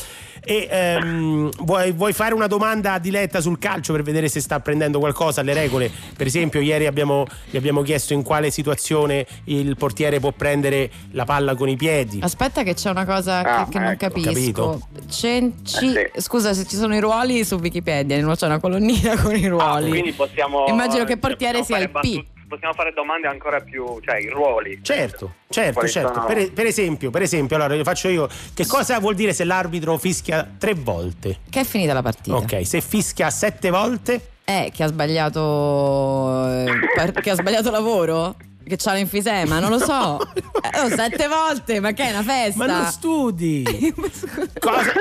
E 0.42 0.66
ehm, 0.70 1.50
vuoi, 1.64 1.92
vuoi 1.92 2.14
fare 2.14 2.32
una 2.32 2.46
domanda 2.46 2.94
a 2.94 2.98
Diletta 2.98 3.42
sul 3.42 3.58
calcio 3.58 3.92
per 3.92 4.02
vedere 4.02 4.26
se 4.28 4.40
sta 4.40 4.58
prendendo 4.60 4.98
qualcosa 4.98 5.42
alle 5.42 5.52
regole? 5.52 5.90
Per 6.16 6.26
esempio, 6.26 6.60
ieri 6.60 6.86
abbiamo, 6.86 7.26
gli 7.50 7.58
abbiamo 7.58 7.82
chiesto 7.82 8.14
in 8.14 8.22
quale 8.22 8.50
situazione 8.50 9.26
il 9.44 9.76
portiere 9.76 10.18
può 10.18 10.32
prendere 10.32 10.90
la 11.12 11.24
palla 11.24 11.54
con 11.54 11.68
i 11.68 11.76
piedi. 11.76 12.20
Aspetta 12.22 12.62
che 12.62 12.72
c'è 12.72 12.88
una 12.88 13.04
cosa 13.04 13.40
Ah, 13.42 13.64
che, 13.66 13.72
che 13.72 13.78
non 13.78 13.88
ecco. 13.90 14.06
capisco. 14.08 14.30
Capito. 14.32 14.80
Cenci- 15.10 15.99
Scusa 16.16 16.52
se 16.54 16.66
ci 16.66 16.76
sono 16.76 16.94
i 16.94 17.00
ruoli 17.00 17.44
su 17.44 17.56
Wikipedia, 17.56 18.20
non 18.20 18.34
c'è 18.34 18.46
una 18.46 18.58
colonnina 18.60 19.20
con 19.20 19.34
i 19.36 19.44
Ah, 19.46 19.48
ruoli. 19.48 19.88
quindi 19.90 20.12
possiamo. 20.12 20.66
Immagino 20.68 21.04
che 21.04 21.12
cioè, 21.12 21.18
portiere 21.20 21.58
possiamo 21.58 21.80
sia 21.80 21.88
il 21.88 21.90
fare 21.92 22.08
P. 22.08 22.24
Possiamo 22.50 22.74
fare 22.74 22.92
domande 22.92 23.28
ancora 23.28 23.60
più. 23.60 24.00
cioè 24.04 24.16
i 24.18 24.28
ruoli. 24.28 24.80
Certo, 24.82 25.34
certo, 25.48 25.86
certo. 25.86 26.14
sono- 26.14 26.26
Per, 26.26 26.52
per 26.52 26.66
esempio, 26.66 27.10
per 27.10 27.22
esempio, 27.22 27.54
allora 27.56 27.74
io 27.74 27.84
faccio 27.84 28.08
io. 28.08 28.28
Che 28.52 28.66
cosa 28.66 28.98
vuol 28.98 29.14
dire 29.14 29.32
se 29.32 29.44
l'arbitro 29.44 29.96
fischia 29.98 30.48
tre 30.58 30.74
volte? 30.74 31.38
Che 31.48 31.60
è 31.60 31.64
finita 31.64 31.92
la 31.92 32.02
partita. 32.02 32.34
Ok, 32.36 32.66
se 32.66 32.80
fischia 32.80 33.30
sette 33.30 33.70
volte, 33.70 34.20
Eh, 34.44 34.72
che 34.74 34.82
ha 34.82 34.88
sbagliato. 34.88 36.48
eh, 36.48 37.12
che 37.22 37.30
ha 37.30 37.34
sbagliato 37.34 37.70
lavoro? 37.70 38.34
Che 38.70 38.76
c'ha 38.76 38.92
l'enfisema, 38.92 39.58
non 39.58 39.70
lo 39.70 39.78
so. 39.80 40.18
Eh, 40.62 40.78
oh, 40.82 40.88
sette 40.90 41.26
volte, 41.26 41.80
ma 41.80 41.90
che 41.92 42.04
è 42.04 42.10
una 42.10 42.22
festa? 42.22 42.64
ma 42.64 42.66
non 42.66 42.84
studi. 42.86 43.64
cosa, 44.60 44.92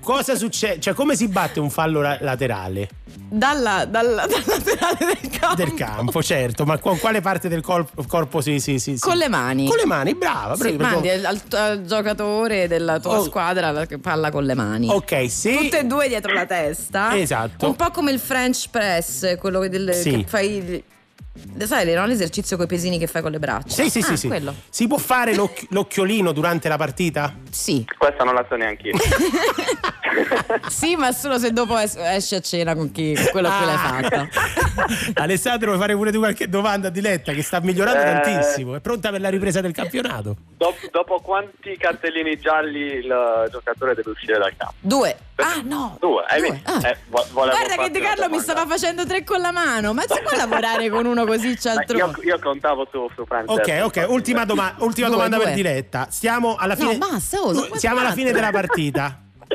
cosa 0.00 0.34
succede? 0.34 0.80
Cioè, 0.80 0.92
come 0.94 1.16
si 1.16 1.28
batte 1.28 1.58
un 1.60 1.70
fallo 1.70 2.00
la- 2.02 2.18
laterale 2.20 2.88
Dalla, 3.28 3.84
dalla, 3.86 4.26
dal 4.26 4.42
laterale 4.44 5.18
del 5.20 5.30
campo. 5.30 5.54
del 5.54 5.74
campo? 5.74 6.22
Certo, 6.22 6.64
ma 6.66 6.76
con 6.78 6.98
quale 6.98 7.20
parte 7.22 7.48
del 7.48 7.62
corpo, 7.62 8.04
corpo 8.06 8.40
si, 8.42 8.58
si, 8.60 8.78
si- 8.78 8.94
si- 8.96 9.00
Con 9.00 9.16
le 9.16 9.28
mani. 9.28 9.66
Con 9.68 9.76
le 9.78 9.86
mani, 9.86 10.14
brava. 10.14 10.54
Sì, 10.56 10.72
brava, 10.72 10.92
mandi 10.94 11.08
perché- 11.08 11.26
al, 11.26 11.40
al 11.52 11.82
giocatore 11.84 12.68
della 12.68 12.98
tua 13.00 13.20
Oh. 13.20 13.22
squadra 13.24 13.70
la 13.70 13.86
palla 14.00 14.30
con 14.30 14.44
le 14.44 14.54
mani. 14.54 14.88
Ok, 14.90 15.30
se. 15.30 15.56
Tutte 15.56 15.78
e 15.78 15.84
due 15.84 16.08
dietro 16.08 16.32
la 16.34 16.44
testa. 16.46 17.16
Esatto. 17.16 17.66
Un 17.68 17.76
po' 17.76 17.90
come 17.90 18.10
il 18.12 18.18
French 18.18 18.66
press, 18.70 19.36
quello 19.38 19.60
che, 19.60 19.68
del- 19.70 19.94
Sì. 19.94 20.10
che 20.10 20.24
fai. 20.26 20.84
Sai, 21.64 21.92
no? 21.94 22.06
l'esercizio 22.06 22.56
con 22.56 22.66
i 22.66 22.68
pesini 22.68 22.98
che 22.98 23.06
fai 23.06 23.22
con 23.22 23.30
le 23.30 23.38
braccia. 23.38 23.82
Sì, 23.82 23.90
sì, 23.90 23.98
Ah, 24.00 24.02
sì, 24.04 24.16
sì. 24.16 24.26
quello. 24.28 24.54
Si 24.68 24.86
può 24.86 24.98
fare 24.98 25.34
l'oc- 25.34 25.66
l'occhiolino 25.70 26.32
durante 26.32 26.68
la 26.68 26.76
partita? 26.76 27.34
Sì. 27.50 27.84
Questa 27.96 28.24
non 28.24 28.34
la 28.34 28.44
so 28.48 28.56
neanche 28.56 28.88
io. 28.88 28.94
Sì, 30.68 30.96
ma 30.96 31.12
solo 31.12 31.38
se 31.38 31.52
dopo 31.52 31.76
es- 31.78 31.96
esci 31.96 32.34
a 32.36 32.40
cena 32.40 32.74
con, 32.74 32.90
chi, 32.90 33.14
con 33.14 33.26
quello 33.32 33.48
a 33.48 33.56
cui 33.56 33.66
l'hai 33.66 33.74
Ah. 33.74 33.78
fatta. 33.78 34.28
Alessandro, 35.22 35.68
vuoi 35.68 35.80
fare 35.80 35.94
pure 35.94 36.10
tu 36.12 36.18
qualche 36.18 36.48
domanda 36.48 36.88
a 36.88 36.90
Diletta 36.90 37.32
che 37.32 37.42
sta 37.42 37.60
migliorando 37.60 38.00
Eh. 38.00 38.04
tantissimo? 38.22 38.74
È 38.76 38.80
pronta 38.80 39.10
per 39.10 39.20
la 39.20 39.28
ripresa 39.28 39.60
del 39.60 39.72
campionato? 39.72 40.36
Dop- 40.56 40.90
dopo 40.90 41.20
quanti 41.20 41.76
cartellini 41.76 42.38
gialli 42.38 42.80
il 42.80 43.48
giocatore 43.50 43.94
deve 43.94 44.10
uscire 44.10 44.38
dal 44.38 44.54
campo? 44.56 44.74
Due. 44.80 45.16
Ah, 45.36 45.60
no. 45.62 45.98
Due, 46.00 46.24
hai 46.28 46.40
Due. 46.40 46.50
visto? 46.52 46.70
Ah. 46.70 46.88
Eh, 46.88 46.96
vo- 47.08 47.26
Guarda 47.32 47.76
che 47.82 47.90
De 47.90 47.98
una 47.98 48.08
Carlo 48.08 48.28
mi 48.30 48.40
stava 48.40 48.64
facendo 48.66 49.04
tre 49.06 49.22
con 49.22 49.40
la 49.40 49.52
mano. 49.52 49.92
Ma 49.92 50.02
si 50.02 50.18
può 50.22 50.34
lavorare 50.36 50.88
con 50.88 51.04
uno 51.04 51.24
così 51.26 51.48
Ma 51.48 51.54
cialtrone? 51.56 52.12
Io, 52.18 52.22
io 52.22 52.38
contavo 52.38 52.88
su, 52.90 53.08
su 53.14 53.24
Francesco. 53.26 53.60
Ok, 53.60 53.80
ok, 53.84 54.06
ultima, 54.10 54.44
doma- 54.44 54.74
ultima 54.78 55.06
Due, 55.08 55.16
domanda 55.16 55.36
due. 55.36 55.44
per 55.46 55.54
Diletta. 55.54 56.06
Stiamo 56.10 56.56
alla 56.56 56.74
No, 56.78 56.88
fine. 56.90 56.98
basta, 56.98 57.40
oh, 57.40 57.76
Siamo 57.76 58.00
alla 58.00 58.12
fine 58.12 58.32
della 58.32 58.50
partita. 58.50 59.20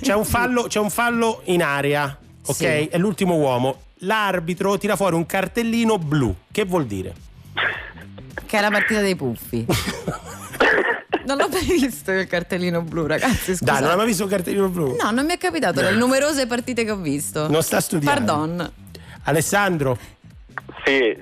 C'è 0.00 0.14
un 0.14 0.24
fallo, 0.26 0.64
c'è 0.64 0.78
un 0.78 0.90
fallo 0.90 1.40
in 1.44 1.62
area, 1.62 2.16
ok? 2.44 2.54
Sì. 2.54 2.64
È 2.64 2.98
l'ultimo 2.98 3.34
uomo. 3.36 3.80
L'arbitro 4.00 4.76
tira 4.76 4.94
fuori 4.94 5.14
un 5.16 5.24
cartellino 5.24 5.96
blu. 5.98 6.34
Che 6.52 6.64
vuol 6.66 6.84
dire? 6.84 7.14
Che 8.44 8.58
è 8.58 8.60
la 8.60 8.70
partita 8.70 9.00
dei 9.00 9.16
puffi. 9.16 9.64
non 11.24 11.38
l'ho 11.38 11.48
mai 11.48 11.64
visto 11.64 12.12
il 12.12 12.26
cartellino 12.26 12.82
blu, 12.82 13.06
ragazzi. 13.06 13.56
Scusate. 13.56 13.64
Dai, 13.64 13.80
non 13.80 13.90
hai 13.90 13.96
mai 13.96 14.06
visto 14.06 14.24
un 14.24 14.28
cartellino 14.28 14.68
blu? 14.68 14.96
No, 15.00 15.10
non 15.10 15.24
mi 15.24 15.32
è 15.32 15.38
capitato 15.38 15.80
nelle 15.80 15.96
numerose 15.96 16.46
partite 16.46 16.84
che 16.84 16.90
ho 16.90 16.96
visto. 16.96 17.48
Non 17.48 17.62
sta 17.62 17.80
studiando. 17.80 18.24
Pardon. 18.24 18.72
Alessandro, 19.24 19.98
Sì, 20.84 21.16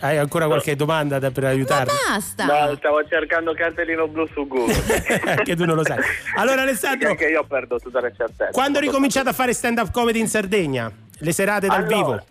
hai 0.00 0.16
ancora 0.16 0.46
qualche 0.46 0.74
domanda 0.76 1.18
da- 1.18 1.30
per 1.30 1.44
aiutarmi? 1.44 1.92
Basta. 2.08 2.44
no, 2.44 2.74
stavo 2.76 3.04
cercando 3.06 3.52
cartellino 3.54 4.08
blu 4.08 4.26
su 4.28 4.46
Google. 4.46 4.74
Anche 5.26 5.54
tu 5.56 5.64
non 5.64 5.76
lo 5.76 5.84
sai. 5.84 5.98
Allora, 6.36 6.62
Alessandro, 6.62 7.10
Anche 7.10 7.26
io 7.26 7.44
perdo 7.44 7.78
tutte 7.78 8.00
le 8.00 8.12
certezze. 8.16 8.52
quando 8.52 8.78
hai 8.78 8.84
ricominciato 8.86 9.28
a 9.28 9.32
fare 9.32 9.52
stand-up 9.52 9.90
comedy 9.90 10.18
in 10.20 10.28
Sardegna? 10.28 10.90
Le 11.18 11.32
serate 11.32 11.66
dal 11.66 11.82
Allora, 11.84 11.96
vivo? 11.96 12.24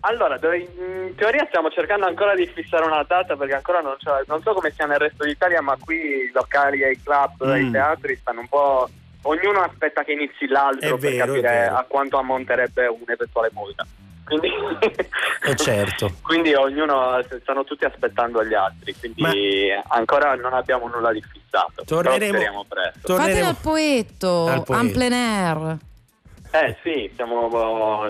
Allora, 0.00 0.38
in 0.54 1.14
teoria 1.16 1.44
stiamo 1.48 1.68
cercando 1.70 2.06
ancora 2.06 2.34
di 2.34 2.46
fissare 2.54 2.84
una 2.84 3.02
data 3.02 3.34
perché 3.34 3.54
ancora 3.54 3.80
non, 3.80 3.96
c'è- 3.98 4.22
non 4.26 4.40
so 4.42 4.52
come 4.52 4.70
sia 4.70 4.86
nel 4.86 4.98
resto 4.98 5.24
d'Italia, 5.24 5.60
ma 5.62 5.76
qui 5.80 5.96
i 5.96 6.30
locali 6.32 6.82
e 6.82 6.90
i 6.92 7.02
club 7.02 7.44
Mm. 7.44 7.66
i 7.66 7.70
teatri 7.72 8.16
stanno 8.20 8.40
un 8.40 8.48
po'. 8.48 8.88
Ognuno 9.22 9.60
aspetta 9.62 10.04
che 10.04 10.12
inizi 10.12 10.46
l'altro 10.46 10.94
È 10.96 10.98
per 11.00 11.10
vero, 11.10 11.26
capire 11.26 11.66
a 11.66 11.84
quanto 11.88 12.18
ammonterebbe 12.18 12.86
un'eventuale 12.86 13.50
multa. 13.52 13.84
Quindi, 14.26 14.48
Eh 15.48 15.56
certo. 15.56 16.10
quindi 16.22 16.52
ognuno 16.54 17.18
stanno 17.40 17.64
tutti 17.64 17.84
aspettando 17.84 18.44
gli 18.44 18.54
altri, 18.54 18.94
quindi 18.98 19.68
ancora 19.88 20.34
non 20.34 20.52
abbiamo 20.52 20.88
nulla 20.88 21.12
di 21.12 21.22
fissato. 21.22 21.84
Torneremo- 21.84 22.64
presto. 22.68 23.14
Fatelo 23.16 23.46
al 23.46 23.56
poetto, 23.60 24.46
Al 24.46 24.64
poetto. 24.64 24.84
en 24.84 24.92
plein 24.92 25.12
air. 25.12 25.76
Eh 26.52 26.76
sì, 26.82 27.10
siamo 27.14 28.08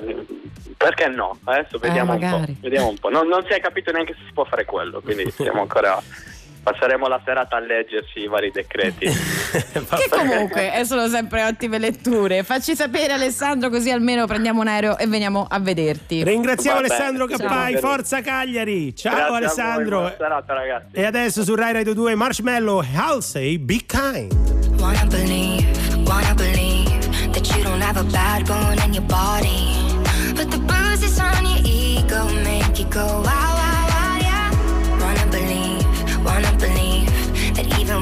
perché 0.77 1.09
no? 1.09 1.39
Adesso 1.45 1.79
vediamo 1.79 2.13
un 2.15 2.19
po'. 2.19 2.45
Vediamo 2.61 2.89
un 2.89 2.99
po'. 2.99 3.09
Non, 3.09 3.27
non 3.29 3.43
si 3.45 3.53
è 3.53 3.61
capito 3.61 3.91
neanche 3.93 4.15
se 4.15 4.21
si 4.27 4.33
può 4.33 4.45
fare 4.45 4.65
quello, 4.65 5.01
quindi 5.01 5.31
siamo 5.31 5.63
ancora 5.63 6.01
passeremo 6.67 7.07
la 7.07 7.21
serata 7.25 7.57
a 7.57 7.61
leggerci 7.61 8.19
i 8.19 8.27
vari 8.27 8.51
decreti. 8.51 9.07
Che 9.57 10.09
comunque 10.11 10.75
eh, 10.75 10.85
sono 10.85 11.07
sempre 11.07 11.45
ottime 11.45 11.79
letture. 11.79 12.43
Facci 12.43 12.75
sapere 12.75 13.13
Alessandro 13.13 13.71
così 13.71 13.91
almeno 13.91 14.27
prendiamo 14.27 14.61
un 14.61 14.67
aereo 14.67 14.99
e 14.99 15.07
veniamo 15.07 15.47
a 15.49 15.61
vederti. 15.61 16.25
Ringraziamo 16.25 16.81
Vabbè, 16.81 16.93
Alessandro 16.93 17.29
ciao. 17.29 17.39
Cappai, 17.39 17.77
forza 17.77 18.21
Cagliari. 18.21 18.95
Ciao 18.97 19.15
Grazie 19.15 19.37
Alessandro. 19.37 19.99
buona 19.99 20.15
serata 20.19 20.55
ragazzi. 20.55 20.97
E 20.97 21.05
adesso 21.05 21.45
su 21.45 21.55
Rai 21.55 21.73
Radio 21.73 21.95
2 21.95 22.15
Marshmallow, 22.17 22.83
Halsey, 22.95 23.59
Be 23.59 23.81
Kind. 23.87 24.33
Wanna 24.81 25.07
believe, 25.07 25.65
wanna 26.05 26.35
believe 26.35 26.99
that 27.31 27.47
you 27.55 27.63
don't 27.63 27.83
have 27.83 27.99
a 27.99 28.05
bad 28.11 28.45
bone 28.45 28.83
in 28.85 28.93
your 28.93 29.07
body. 29.07 29.95
But 30.35 30.51
the 30.51 30.59
bruises 30.59 31.19
on 31.21 31.45
your 31.47 31.61
ego 31.65 32.25
make 32.43 32.79
you 32.79 32.87
go 32.91 33.23
wow, 33.25 33.46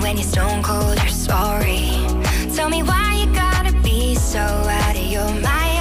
when 0.05 0.19
you're 0.19 0.27
stone 0.27 0.63
cold, 0.63 0.99
you're 0.99 1.09
sorry. 1.09 1.81
Tell 2.55 2.69
me 2.69 2.83
why 2.83 3.15
you 3.21 3.27
gotta 3.35 3.73
be 3.83 4.15
so 4.15 4.39
out 4.39 4.95
of 4.95 5.07
your 5.17 5.31
mind. 5.41 5.81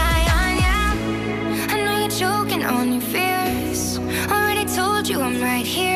I 1.74 1.76
know 1.84 2.00
you're 2.00 2.18
choking 2.24 2.64
on 2.64 2.94
your 2.94 3.02
fears. 3.02 4.00
Already 4.32 4.64
told 4.64 5.10
you 5.10 5.20
I'm 5.20 5.42
right 5.42 5.66
here. 5.66 5.93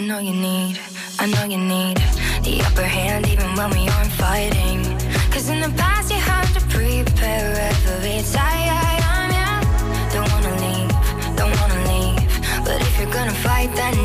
I, 0.00 0.02
know 0.02 0.18
you 0.18 0.32
need, 0.32 0.80
I 1.18 1.26
know 1.26 1.44
you 1.44 1.58
need 1.58 1.98
the 2.42 2.62
upper 2.64 2.88
hand 2.88 3.28
even 3.28 3.54
when 3.54 3.68
we 3.68 3.86
aren't 3.86 4.10
fighting. 4.12 4.80
Cause 5.30 5.50
in 5.50 5.60
the 5.60 5.68
past 5.76 6.10
you 6.10 6.16
had 6.16 6.46
to 6.54 6.60
prepare 6.72 7.52
every 7.68 8.24
time. 8.32 9.28
Yeah. 9.28 9.60
Don't 10.10 10.26
wanna 10.32 10.56
leave, 10.64 10.88
don't 11.36 11.54
wanna 11.60 11.80
leave. 11.92 12.64
But 12.64 12.80
if 12.80 12.98
you're 12.98 13.12
gonna 13.12 13.38
fight, 13.44 13.68
then 13.76 13.99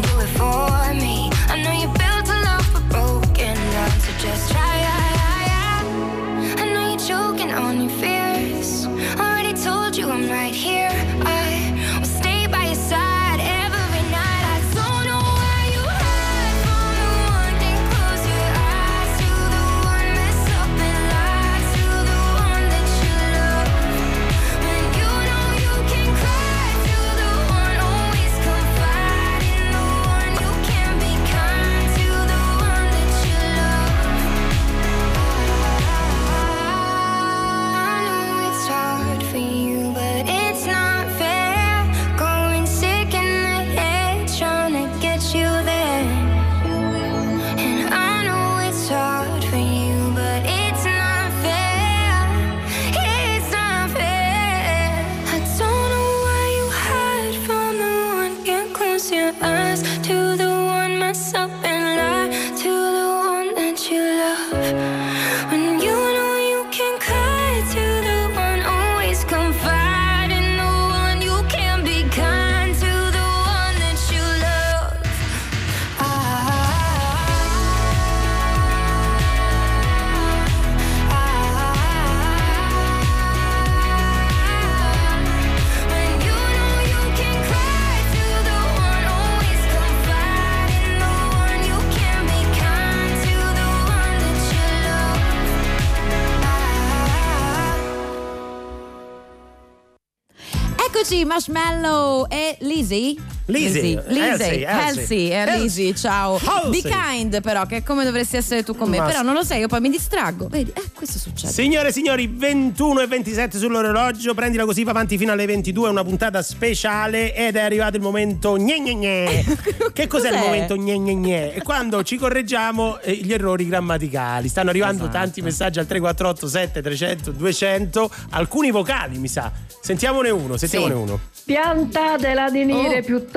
Marshmallow 101.36 102.28
e 102.32 102.56
Lizzie. 102.62 103.35
Lizzie, 103.47 104.03
Lizzie, 104.07 104.65
Elsie. 104.65 105.30
Elsie, 105.45 105.89
eh, 105.89 105.95
ciao. 105.95 106.39
Halsey. 106.43 106.81
Be 106.81 106.89
kind, 106.89 107.41
però, 107.41 107.65
che 107.67 107.77
è 107.77 107.84
come 107.84 108.03
dovresti 108.03 108.38
essere 108.38 108.63
tu 108.63 108.76
con 108.76 108.89
me. 108.89 108.97
Ma- 108.97 109.05
Però 109.05 109.22
non 109.22 109.34
lo 109.35 109.43
sei, 109.43 109.59
io 109.59 109.67
poi 109.67 109.81
mi 109.81 109.89
distraggo. 109.91 110.47
Vedi, 110.47 110.72
eh, 110.76 110.81
questo 110.95 111.19
succede. 111.19 111.51
Signore 111.53 111.89
e 111.89 111.91
signori, 111.91 112.26
21 112.27 113.01
e 113.01 113.07
27 113.07 113.57
sull'orologio, 113.59 114.34
prendila 114.34 114.65
così 114.65 114.84
va 114.84 114.91
avanti 114.91 115.17
fino 115.17 115.31
alle 115.31 115.45
22, 115.45 115.88
è 115.88 115.91
una 115.91 116.03
puntata 116.03 116.41
speciale 116.41 117.35
ed 117.35 117.55
è 117.55 117.61
arrivato 117.61 117.95
il 117.97 118.01
momento 118.01 118.53
gne 118.55 118.80
gne 118.81 118.93
gne. 118.95 119.43
Che 119.95 120.07
cos'è, 120.07 120.30
il 120.30 120.34
Cos'è? 120.35 120.45
momento 120.45 120.76
gne 120.76 120.97
gne 120.97 121.13
gne? 121.15 121.53
È 121.53 121.61
quando 121.61 122.03
ci 122.03 122.17
correggiamo 122.17 122.99
eh, 122.99 123.13
gli 123.13 123.31
errori 123.31 123.67
grammaticali. 123.67 124.47
Stanno 124.49 124.69
arrivando 124.72 125.03
Esatto. 125.03 125.17
tanti 125.17 125.41
messaggi 125.41 125.80
al 125.80 125.85
348 125.85 126.47
7 126.47 126.81
300 126.81 127.31
200, 127.31 128.09
alcuni 128.31 128.72
vocali 128.72 129.17
mi 129.19 129.27
sa. 129.27 129.51
Sentiamone 129.81 130.30
uno, 130.31 130.57
sentiamone 130.57 130.93
Sì. 130.93 130.99
uno. 130.99 131.19
Piantatela 131.45 132.49
di 132.49 132.65
nire 132.65 132.97
Oh. 132.99 133.03
piuttosto 133.03 133.34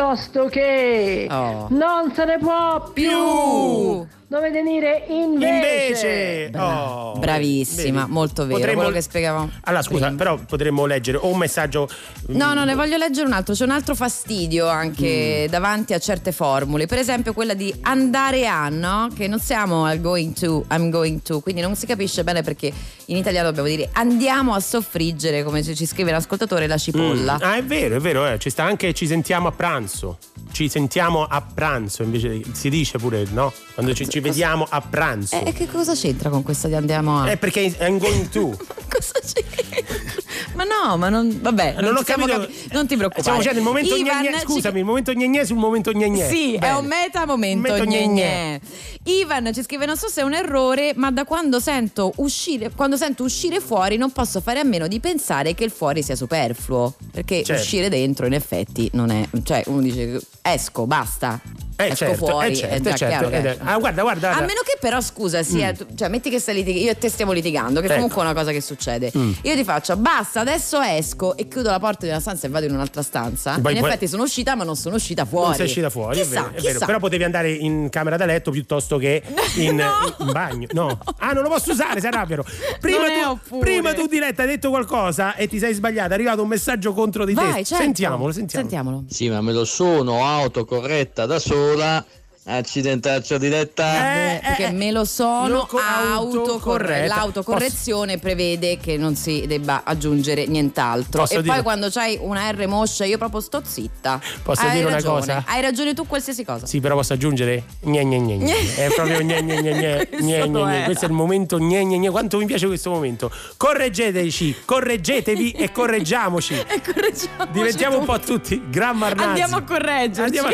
che 0.49 1.27
Oh. 1.29 1.67
non 1.71 2.13
se 2.15 2.25
ne 2.25 2.39
può 2.39 2.91
più. 2.93 4.07
Dovete 4.31 4.63
dire 4.63 5.07
invece. 5.09 6.49
Invece, 6.49 6.59
oh, 6.59 7.19
Bravissima, 7.19 8.01
vedi? 8.03 8.13
molto 8.13 8.43
vero. 8.45 8.59
Potremmo- 8.59 8.81
Quello 8.83 8.95
che 8.95 9.01
spiegavamo. 9.01 9.51
Allora, 9.63 9.83
scusa, 9.83 10.05
prima. 10.09 10.17
però 10.19 10.37
potremmo 10.37 10.85
leggere 10.85 11.17
o 11.17 11.29
un 11.29 11.39
messaggio. 11.39 11.89
No, 12.27 12.53
no, 12.53 12.65
ne 12.65 12.75
voglio 12.75 12.99
leggere 12.99 13.27
un 13.27 13.33
altro. 13.33 13.55
C'è 13.55 13.65
un 13.65 13.71
altro 13.71 13.95
fastidio 13.95 14.69
anche 14.69 15.45
Mm. 15.47 15.51
davanti 15.51 15.95
a 15.95 15.99
certe 15.99 16.33
formule. 16.33 16.85
Per 16.85 16.99
esempio 16.99 17.33
quella 17.33 17.55
di 17.55 17.75
andare 17.83 18.47
a, 18.47 18.69
no? 18.69 19.09
Che 19.17 19.27
non 19.29 19.39
siamo 19.41 19.87
al 19.87 19.99
going 19.99 20.35
to, 20.35 20.67
I'm 20.73 20.91
going 20.91 21.23
to. 21.23 21.41
Quindi 21.41 21.63
non 21.63 21.75
si 21.75 21.87
capisce 21.87 22.23
bene 22.23 22.43
perché 22.43 22.71
in 23.07 23.17
italiano 23.17 23.47
dobbiamo 23.49 23.69
dire 23.69 23.89
andiamo 23.95 24.53
a 24.53 24.61
soffriggere, 24.61 25.43
come 25.43 25.63
ci 25.63 25.87
scrive 25.87 26.11
l'ascoltatore, 26.11 26.67
la 26.67 26.77
cipolla. 26.77 27.37
Mm. 27.37 27.43
Ah, 27.43 27.57
è 27.57 27.65
vero, 27.65 27.97
è 27.97 27.99
vero, 27.99 28.27
eh. 28.31 28.39
ci 28.39 28.51
sta 28.51 28.63
anche 28.65 28.93
ci 28.93 29.07
sentiamo 29.07 29.49
a 29.49 29.53
pranzo. 29.53 30.19
Ci 30.59 30.69
sentiamo 30.69 31.23
a 31.23 31.41
pranzo, 31.41 32.03
invece 32.03 32.43
si 32.51 32.69
dice 32.69 32.99
pure, 32.99 33.25
no? 33.31 33.53
Quando 33.75 33.95
ci, 33.95 34.09
ci 34.09 34.19
vediamo 34.19 34.67
a 34.69 34.81
pranzo. 34.81 35.41
E 35.45 35.53
che 35.53 35.69
cosa 35.69 35.95
c'entra 35.95 36.31
con 36.31 36.43
questa 36.43 36.67
di 36.67 36.75
andiamo 36.75 37.21
a? 37.21 37.31
Eh, 37.31 37.37
perché 37.37 37.77
I'm 37.79 37.97
going 37.99 38.29
to. 38.31 38.59
cosa 38.91 39.21
c'entra? 39.23 40.27
Ma 40.59 40.65
no, 40.65 40.97
ma 40.97 41.09
non. 41.09 41.39
Vabbè, 41.41 41.77
non 41.81 41.95
ho 41.95 41.99
ci 41.99 42.05
siamo 42.07 42.27
capito. 42.27 42.47
capi- 42.49 42.69
non 42.73 42.87
ti 42.89 42.97
preoccupare. 42.97 43.21
Stiamo 43.23 43.39
facendo 43.39 43.59
il 43.61 43.65
momento 43.65 43.95
Ivan, 43.95 44.21
gne 44.23 44.31
gne. 44.31 44.39
ci- 44.41 44.45
Scusami, 44.47 44.79
il 44.81 44.85
momento 44.85 45.13
gne 45.13 45.29
gne 45.29 45.45
sul 45.45 45.57
momento 45.57 45.93
gne 45.93 46.09
gne. 46.11 46.29
Sì, 46.29 46.55
è 46.55 46.59
Bene. 46.59 46.79
un 46.79 46.87
meta 46.87 47.25
momento 47.27 47.69
Momento 47.69 47.85
gne 47.89 48.07
gne 48.09 48.13
gne. 48.13 48.61
Ivan 49.05 49.55
ci 49.55 49.63
scrive: 49.63 49.87
Non 49.87 49.97
so 49.97 50.09
se 50.09 50.21
è 50.23 50.25
un 50.25 50.35
errore, 50.35 50.95
ma 50.97 51.13
da 51.13 51.25
quando 51.25 51.61
sento 51.61 52.13
uscire, 52.17 52.71
quando 52.75 52.97
sento 52.97 53.23
uscire 53.23 53.61
fuori, 53.61 53.97
non 53.97 54.11
posso 54.11 54.41
fare 54.41 54.59
a 54.59 54.65
meno 54.65 54.89
di 54.89 54.99
pensare 54.99 55.55
che 55.55 55.63
il 55.63 55.71
fuori 55.71 56.03
sia 56.03 56.17
superfluo. 56.17 56.93
Perché 57.13 57.45
Certo. 57.45 57.63
uscire 57.63 57.89
dentro, 57.89 58.27
in 58.27 58.33
effetti, 58.35 58.91
non 58.95 59.11
è. 59.11 59.29
Cioè, 59.45 59.63
uno 59.67 59.81
dice 59.81 60.21
esco, 60.43 60.87
basta. 60.89 61.41
Eh, 61.81 61.85
esco 61.85 61.95
certo, 61.95 62.27
fuori, 62.27 62.51
eh, 62.51 62.55
certo, 62.57 62.95
certo, 62.97 63.29
chiaro 63.29 63.57
ah, 63.63 63.79
guarda, 63.79 64.03
guarda, 64.03 64.27
A 64.31 64.33
guarda. 64.33 64.47
meno 64.47 64.61
che 64.65 64.77
però, 64.81 65.01
scusa, 65.01 65.45
sì, 65.45 65.63
Mm. 65.65 65.71
tu- 65.75 65.87
cioè 65.95 66.09
metti 66.09 66.29
che 66.29 66.41
stai 66.41 66.55
litigando, 66.57 66.85
io 66.87 66.91
e 66.91 66.99
te 66.99 67.09
stiamo 67.09 67.31
litigando, 67.31 67.79
che 67.79 67.87
Ecco. 67.87 67.95
comunque 67.95 68.21
è 68.23 68.25
una 68.25 68.35
cosa 68.35 68.51
che 68.51 68.61
succede. 68.61 69.13
Mm. 69.17 69.33
Io 69.43 69.55
ti 69.55 69.63
faccio, 69.63 69.97
basta, 69.97 70.41
adesso 70.41 70.81
esco 70.81 71.37
e 71.37 71.47
chiudo 71.47 71.71
la 71.71 71.79
porta 71.79 72.05
di 72.05 72.11
una 72.11 72.19
stanza 72.19 72.49
e 72.49 72.51
vado 72.51 72.67
in 72.67 72.73
un'altra 72.73 73.03
stanza. 73.03 73.55
In 73.55 73.61
puoi- 73.63 73.77
effetti 73.79 74.09
sono 74.09 74.25
uscita, 74.25 74.57
ma 74.57 74.65
non 74.65 74.75
sono 74.75 74.97
uscita 74.97 75.25
fuori. 75.25 75.47
Non 75.47 75.55
sei 75.55 75.67
uscita 75.67 75.89
fuori, 75.89 76.17
Chissà, 76.21 76.27
è 76.27 76.51
vero, 76.51 76.57
è 76.57 76.61
vero. 76.73 76.87
Però 76.87 76.99
potevi 76.99 77.23
andare 77.23 77.53
in 77.53 77.89
camera 77.91 78.17
da 78.17 78.25
letto 78.25 78.51
piuttosto 78.51 78.99
che 78.99 79.23
in, 79.57 79.81
in 80.19 80.31
bagno. 80.33 80.67
No. 80.73 80.99
Ah, 81.19 81.33
non 81.33 81.45
lo 81.45 81.49
posso 81.49 81.71
usare, 81.71 82.01
sei 82.01 82.11
arrabbiano. 82.11 82.43
Prima, 82.81 83.05
tu, 83.49 83.59
prima 83.61 83.95
tu, 83.95 84.07
Diletta, 84.09 84.43
hai 84.43 84.49
detto 84.49 84.71
qualcosa 84.71 85.37
e 85.37 85.47
ti 85.47 85.61
sei 85.61 85.75
sbagliata. 85.75 86.11
È 86.11 86.15
arrivato 86.15 86.43
un 86.43 86.49
messaggio 86.49 86.93
contro 86.93 87.25
di 87.25 87.35
Vai, 87.35 87.53
te. 87.59 87.65
certo. 87.65 87.85
Sentiamolo, 87.85 88.33
sentiamolo. 88.33 88.69
Sentiamolo. 88.69 89.05
Sì, 89.09 89.29
ma 89.29 89.41
me 89.41 89.53
lo 89.53 89.65
sono 89.65 90.25
autocorretta 90.27 91.25
da 91.27 91.39
sola. 91.69 92.05
Accidentaccio 92.51 93.37
diretta. 93.37 94.37
Eh, 94.37 94.41
perché 94.43 94.71
me 94.71 94.91
lo 94.91 95.05
sono 95.05 95.67
autocorretto. 95.69 96.41
autocorretta. 96.41 97.15
L'autocorrezione 97.17 98.17
prevede 98.19 98.79
che 98.79 98.97
non 98.97 99.15
si 99.17 99.45
debba 99.47 99.83
aggiungere 99.85 100.47
nient'altro. 100.47 101.21
Posso 101.23 101.39
e 101.39 101.43
dire- 101.43 101.55
poi 101.55 101.63
quando 101.63 101.91
c'hai 101.91 102.19
una 102.21 102.51
R 102.51 102.67
moscia, 102.67 103.05
io 103.05 103.19
proprio 103.19 103.41
sto 103.41 103.61
zitta. 103.65 104.19
Posso 104.43 104.63
Hai 104.63 104.71
dire 104.73 104.85
una 104.87 104.95
ragione. 104.95 105.19
cosa? 105.21 105.45
Hai 105.47 105.61
ragione 105.61 105.93
tu, 105.93 106.07
qualsiasi 106.07 106.43
cosa. 106.45 106.65
Sì, 106.67 106.81
però 106.81 106.95
posso 106.95 107.13
aggiungere? 107.13 107.65
Gne, 107.83 108.05
gne, 108.05 108.19
gne, 108.19 108.37
gne. 108.37 108.75
È 108.77 108.89
proprio 108.95 109.19
gne, 109.21 109.43
gne, 109.43 109.61
gne, 109.61 109.73
gne, 109.73 110.07
Questo 110.09 110.25
gne, 110.25 110.49
gne, 110.49 110.63
gne. 110.65 110.85
Questo 110.85 111.05
è 111.05 111.09
il 111.09 111.15
momento 111.15 111.59
gne, 111.59 111.85
gne, 111.85 111.99
gne. 111.99 112.11
Quanto 112.11 112.39
mi 112.39 112.47
piace 112.47 112.67
questo 112.67 112.89
momento. 112.91 113.31
Correggeteci, 113.59 114.57
correggetevi 114.65 115.51
e 115.53 115.71
correggiamoci. 115.73 116.55
E 116.55 116.81
correggiamoci 116.81 117.51
Diventiamo 117.53 117.99
un 117.99 118.07
tutti. 118.07 118.19
po' 118.19 118.25
tutti 118.27 118.63
grammar 118.71 119.15
nazi. 119.15 119.29
Andiamo 119.29 119.57
a 119.57 119.63
correggerci. 119.63 120.21
Andiamo 120.21 120.49
a 120.49 120.53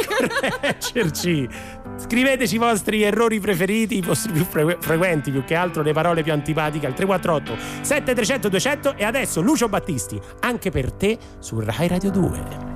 correggerci. 0.61 1.49
Scriveteci 1.97 2.57
i 2.57 2.59
vostri 2.59 3.03
errori 3.03 3.41
preferiti, 3.41 3.99
i 3.99 4.01
vostri 4.01 4.33
più 4.33 4.45
frequ- 4.45 4.83
frequenti, 4.83 5.31
più 5.31 5.45
che 5.45 5.55
altro 5.55 5.83
le 5.83 5.93
parole 5.93 6.23
più 6.23 6.33
antipatiche 6.33 6.87
al 6.87 6.95
348 6.95 7.83
7300 7.83 8.49
200 8.49 8.97
e 8.97 9.05
adesso 9.05 9.41
Lucio 9.41 9.69
Battisti, 9.69 10.21
anche 10.41 10.71
per 10.71 10.93
te 10.93 11.19
su 11.39 11.61
Rai 11.61 11.89
Radio 11.89 12.11
2. 12.11 12.73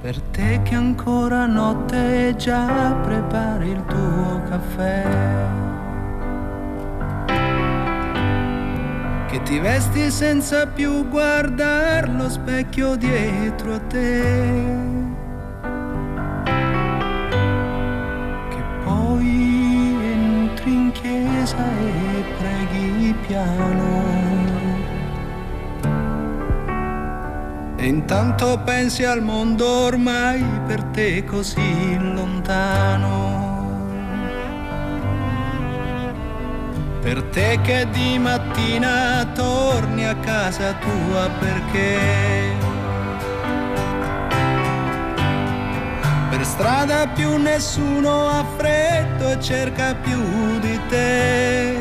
Per 0.00 0.18
te 0.30 0.62
che 0.62 0.74
ancora 0.74 1.44
notte 1.44 2.34
già 2.38 2.96
prepari 3.02 3.68
il 3.68 3.84
tuo 3.84 4.42
caffè. 4.48 5.04
Che 9.30 9.42
ti 9.42 9.58
vesti 9.58 10.10
senza 10.10 10.66
più 10.66 11.06
guardare 11.06 12.06
lo 12.06 12.30
specchio 12.30 12.96
dietro 12.96 13.74
a 13.74 13.80
te. 13.80 14.99
Chiesa 21.50 21.56
e 21.78 22.24
preghi 22.38 23.14
piano. 23.26 24.28
E 27.76 27.86
intanto 27.86 28.60
pensi 28.64 29.04
al 29.04 29.22
mondo 29.22 29.66
ormai 29.66 30.44
per 30.66 30.82
te 30.84 31.24
così 31.24 31.96
lontano. 31.98 33.38
Per 37.00 37.22
te 37.24 37.58
che 37.62 37.88
di 37.90 38.18
mattina 38.18 39.26
torni 39.34 40.06
a 40.06 40.14
casa 40.16 40.74
tua 40.74 41.30
perché 41.38 42.78
per 46.40 46.48
strada 46.48 47.06
più 47.06 47.36
nessuno 47.36 48.26
ha 48.26 48.42
freddo 48.56 49.32
e 49.32 49.40
cerca 49.40 49.94
più 49.94 50.58
di 50.58 50.80
te. 50.88 51.76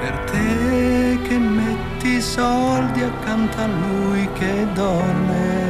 Per 0.00 0.18
te 0.30 1.18
che 1.26 1.38
metti 1.38 2.08
i 2.18 2.20
soldi 2.20 3.02
accanto 3.02 3.56
a 3.58 3.66
lui 3.66 4.28
che 4.34 4.64
dorme. 4.74 5.64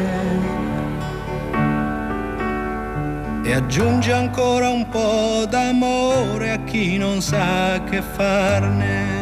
E 3.42 3.54
aggiungi 3.54 4.10
ancora 4.10 4.68
un 4.68 4.86
po' 4.90 5.46
d'amore 5.48 6.50
a 6.50 6.58
chi 6.64 6.98
non 6.98 7.22
sa 7.22 7.80
che 7.88 8.02
farne. 8.02 9.15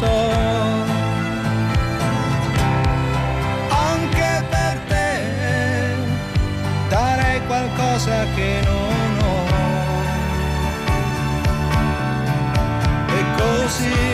So. 0.00 0.16
Anche 3.90 4.30
per 4.52 4.74
te 4.90 5.10
darei 6.88 7.38
qualcosa 7.46 8.16
che 8.34 8.50
non 8.64 9.10
ho. 9.28 9.38
E 13.18 13.20
così, 13.40 14.06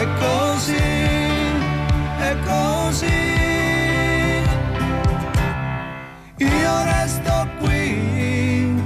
e 0.00 0.04
così, 0.24 0.90
e 2.28 2.30
così. 2.50 3.24
Io 6.38 6.74
resto 6.92 7.34
qui 7.60 8.82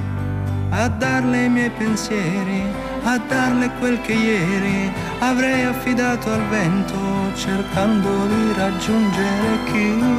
a 0.71 0.89
darle 0.89 1.45
i 1.45 1.49
miei 1.49 1.71
pensieri, 1.71 2.63
a 3.03 3.19
darle 3.19 3.71
quel 3.79 4.01
che 4.03 4.13
ieri 4.13 4.93
avrei 5.21 5.65
affidato 5.65 6.31
al 6.31 6.47
vento, 6.49 6.97
cercando 7.35 8.27
di 8.27 8.53
raggiungere 8.57 9.59
chi. 9.73 10.19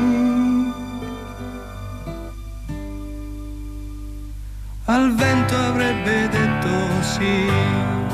Al 4.85 5.13
vento 5.15 5.55
avrebbe 5.55 6.27
detto 6.29 7.01
sì. 7.01 8.10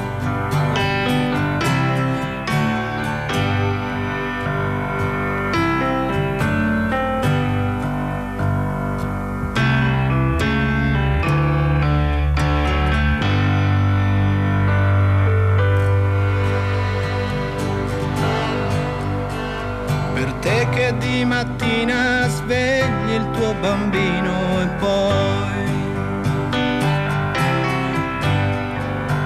Mattina 21.27 22.27
svegli 22.29 23.11
il 23.11 23.29
tuo 23.31 23.53
bambino 23.55 24.61
e 24.61 24.67
poi 24.79 25.65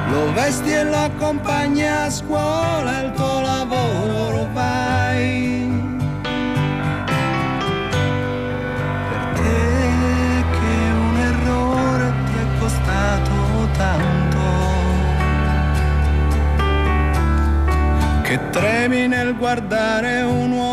lo 0.10 0.34
vesti 0.34 0.72
e 0.72 0.84
lo 0.84 0.98
accompagni 0.98 1.88
a 1.88 2.10
scuola, 2.10 2.98
al 2.98 3.14
tuo 3.14 3.42
lavoro 3.42 4.50
vai. 4.52 5.70
Per 9.10 9.24
te 9.36 9.54
un 11.06 11.18
errore 11.30 12.14
ti 12.26 12.34
è 12.34 12.46
costato 12.60 13.34
tanto. 13.78 14.40
Che 18.24 18.50
tremi 18.50 19.08
nel 19.08 19.36
guardare 19.36 20.22
un 20.22 20.52
uomo 20.52 20.71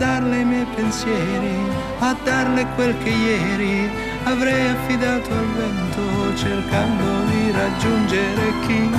darle 0.00 0.38
i 0.40 0.44
miei 0.44 0.66
pensieri, 0.74 1.56
a 1.98 2.16
darle 2.24 2.66
quel 2.74 2.96
che 3.02 3.10
ieri 3.10 3.90
avrei 4.24 4.68
affidato 4.70 5.30
al 5.30 5.46
vento, 5.58 6.36
cercando 6.36 7.04
di 7.28 7.50
raggiungere 7.50 8.44
chi. 8.66 8.90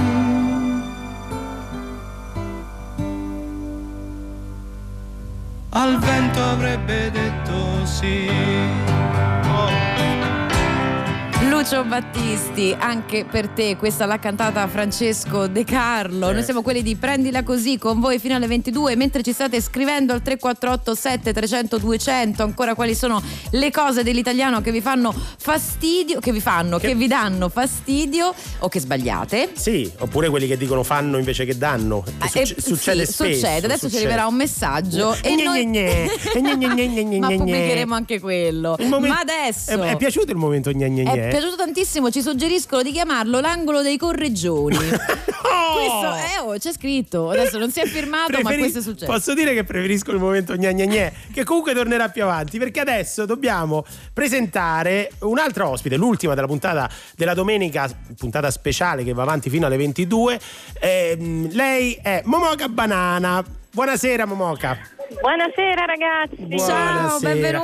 Al 5.69 5.98
vento 5.98 6.40
avrebbe 6.44 7.10
detto 7.10 7.86
sì. 7.86 8.90
Lucio 11.61 11.83
Battisti, 11.83 12.75
anche 12.75 13.23
per 13.23 13.49
te 13.49 13.75
questa 13.77 14.07
l'ha 14.07 14.17
cantata 14.17 14.67
Francesco 14.67 15.45
De 15.45 15.63
Carlo. 15.63 16.31
Noi 16.31 16.43
siamo 16.43 16.63
quelli 16.63 16.81
di 16.81 16.95
Prendila 16.95 17.43
così 17.43 17.77
con 17.77 17.99
voi 17.99 18.17
fino 18.17 18.33
alle 18.33 18.47
22 18.47 18.95
mentre 18.95 19.21
ci 19.21 19.31
state 19.31 19.61
scrivendo 19.61 20.11
al 20.11 20.23
348 20.23 20.95
7300 20.95 21.77
200 21.77 22.41
ancora 22.41 22.73
quali 22.73 22.95
sono 22.95 23.21
le 23.51 23.69
cose 23.69 24.01
dell'italiano 24.01 24.59
che 24.61 24.71
vi 24.71 24.81
fanno 24.81 25.13
fastidio, 25.38 26.19
che 26.19 26.31
vi 26.31 26.39
fanno, 26.41 26.79
che, 26.79 26.95
vi 26.95 27.05
danno 27.05 27.47
fastidio 27.47 28.33
o 28.57 28.67
che 28.67 28.79
sbagliate. 28.79 29.51
Sì, 29.53 29.88
oppure 29.99 30.29
quelli 30.29 30.47
che 30.47 30.57
dicono 30.57 30.81
fanno 30.81 31.19
invece 31.19 31.45
che 31.45 31.55
danno. 31.55 32.01
Che 32.01 32.11
Ah, 32.17 32.27
succe- 32.27 32.55
eh, 32.55 32.61
succede 32.61 33.05
sì, 33.05 33.11
spesso. 33.13 33.33
succede. 33.35 33.65
Adesso 33.67 33.88
ci 33.88 33.89
succede. 33.97 34.05
arriverà 34.05 34.25
un 34.25 34.35
messaggio 34.35 35.15
e 35.21 35.35
noi... 35.35 35.67
Ma 37.19 37.27
pubblicheremo 37.27 37.93
anche 37.93 38.19
quello. 38.19 38.77
Il 38.79 38.88
momen- 38.88 39.11
Ma 39.11 39.19
adesso 39.19 39.79
È, 39.79 39.91
è 39.91 39.95
piaciuto 39.97 40.31
il 40.31 40.38
momento 40.38 40.71
gne 40.71 40.89
gne 40.89 41.03
È 41.03 41.13
gne? 41.13 41.29
Piaciuto 41.52 41.56
tantissimo, 41.56 42.10
ci 42.10 42.22
suggeriscono 42.22 42.82
di 42.82 42.91
chiamarlo 42.91 43.40
l'angolo 43.40 43.82
dei 43.82 43.98
correggioni. 43.98 44.78
Questo 45.72 46.14
è, 46.14 46.41
oh, 46.41 46.57
c'è 46.57 46.72
scritto. 46.73 47.30
Adesso 47.30 47.57
non 47.57 47.72
si 47.72 47.80
è 47.80 47.86
firmato, 47.86 48.32
ma 48.32 48.40
Preferi- 48.40 48.60
questo 48.60 48.80
è 48.80 48.82
successo. 48.82 49.11
Posso 49.11 49.34
dire 49.34 49.53
che 49.53 49.64
preferisco 49.64 50.11
il 50.11 50.19
momento 50.19 50.56
gne 50.56 50.73
gne 50.73 50.88
gne, 50.88 51.14
che 51.34 51.44
comunque 51.44 51.73
tornerà 51.73 52.10
più 52.10 52.23
avanti, 52.23 52.57
perché 52.57 52.82
adesso 52.82 53.26
dobbiamo 53.26 53.84
presentare 54.14 55.11
un'altra 55.19 55.68
ospite, 55.68 55.95
l'ultima 55.95 56.36
della 56.36 56.48
puntata 56.48 56.90
della 57.15 57.34
domenica, 57.34 57.90
puntata 58.18 58.52
speciale 58.52 59.03
che 59.03 59.14
va 59.14 59.23
avanti 59.23 59.49
fino 59.49 59.65
alle 59.65 59.78
22. 59.78 60.40
Ehm, 60.80 61.49
lei 61.52 61.98
è 62.02 62.22
Momoca 62.26 62.68
Banana. 62.68 63.44
Buonasera 63.73 64.26
Momoca. 64.26 64.77
Buonasera 65.22 65.85
ragazzi. 65.85 66.35
Buonasera. 66.56 67.61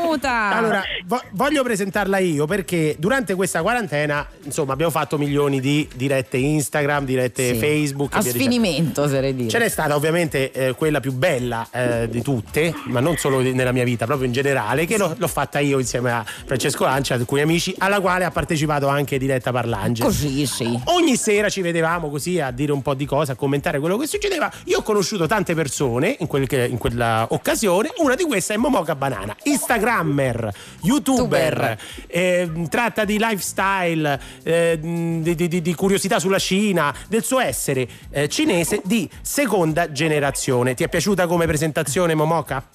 Allora, 0.54 0.84
vo- 1.06 1.22
voglio 1.32 1.64
presentarla 1.64 2.18
io 2.18 2.46
perché 2.46 2.96
durante 3.00 3.36
questa 3.36 3.62
quarantena, 3.62 4.26
insomma, 4.44 4.74
abbiamo 4.74 4.92
fatto 4.92 5.18
milioni 5.18 5.62
di 5.62 5.88
dirette 5.96 6.36
Instagram, 6.38 7.06
dirette 7.06 7.54
Sì. 7.54 7.60
Facebook. 7.60 8.14
e 8.16 8.18
A 8.18 8.22
sfinimento, 8.22 9.02
oserei 9.04 9.34
dire. 9.34 9.50
Ce 9.50 9.60
n'è 9.60 9.70
stata 9.70 9.96
ovviamente 9.96 10.52
eh, 10.52 10.74
quella 10.76 11.00
più 11.00 11.14
bella 11.14 11.66
eh, 11.72 12.08
di 12.10 12.22
tutte, 12.22 12.74
ma 12.86 13.00
non 13.00 13.16
solo 13.16 13.42
di- 13.42 13.54
nella 13.54 13.72
mia 13.72 13.86
vita, 13.86 14.06
proprio 14.06 14.28
in 14.28 14.34
generale, 14.34 14.86
che 14.86 14.98
l'ho, 14.98 15.14
l'ho 15.18 15.28
fatta 15.28 15.60
io 15.60 15.80
insieme 15.80 16.12
a 16.12 16.24
Francesco 16.26 16.84
Lancia 16.84 17.16
e 17.16 17.20
alcuni 17.20 17.42
amici, 17.42 17.74
alla 17.78 18.02
quale 18.02 18.26
ha 18.26 18.32
partecipato 18.32 18.88
anche 18.88 19.18
Diretta 19.18 19.52
Parlange. 19.52 20.04
Così, 20.04 20.46
sì. 20.46 20.80
Ogni 20.86 21.16
sera 21.16 21.48
ci 21.50 21.62
vedevamo 21.62 22.10
così 22.10 22.40
a 22.42 22.52
dire 22.52 22.72
un 22.74 22.82
po' 22.82 22.94
di 22.94 23.06
cose, 23.06 23.32
a 23.32 23.36
commentare 23.36 23.80
quello 23.80 23.98
che 23.98 24.06
succedeva. 24.08 24.52
Io 24.66 24.80
ho 24.80 24.84
conosciuto 24.84 25.28
tante 25.28 25.54
persone 25.56 25.96
in, 26.06 26.28
quel 26.28 26.48
che- 26.48 26.66
in 26.66 26.78
quella 26.78 27.26
occasione, 27.30 27.92
una 27.98 28.16
di 28.16 28.24
queste 28.26 28.54
è 28.54 28.58
Momoca 28.58 28.96
Banana, 28.96 29.36
Instagrammer, 29.44 30.52
youtuber, 30.84 31.78
eh, 32.08 32.50
tratta 32.70 33.04
di 33.06 33.18
lifestyle, 33.18 34.20
eh, 34.44 34.78
di, 34.80 35.36
di- 35.36 35.48
di- 35.48 35.62
di 35.62 35.74
curiosità 35.74 36.20
sulla 36.20 36.40
Cina, 36.40 36.94
del 37.08 37.24
suo 37.24 37.40
essere 37.40 37.88
eh, 38.12 38.28
cinese 38.30 38.82
di 38.84 39.10
seconda 39.22 39.92
generazione. 39.92 40.74
Ti 40.74 40.84
è 40.84 40.90
piaciuta 40.90 41.26
come 41.28 41.46
presentazione 41.48 42.14
Momoca? 42.16 42.68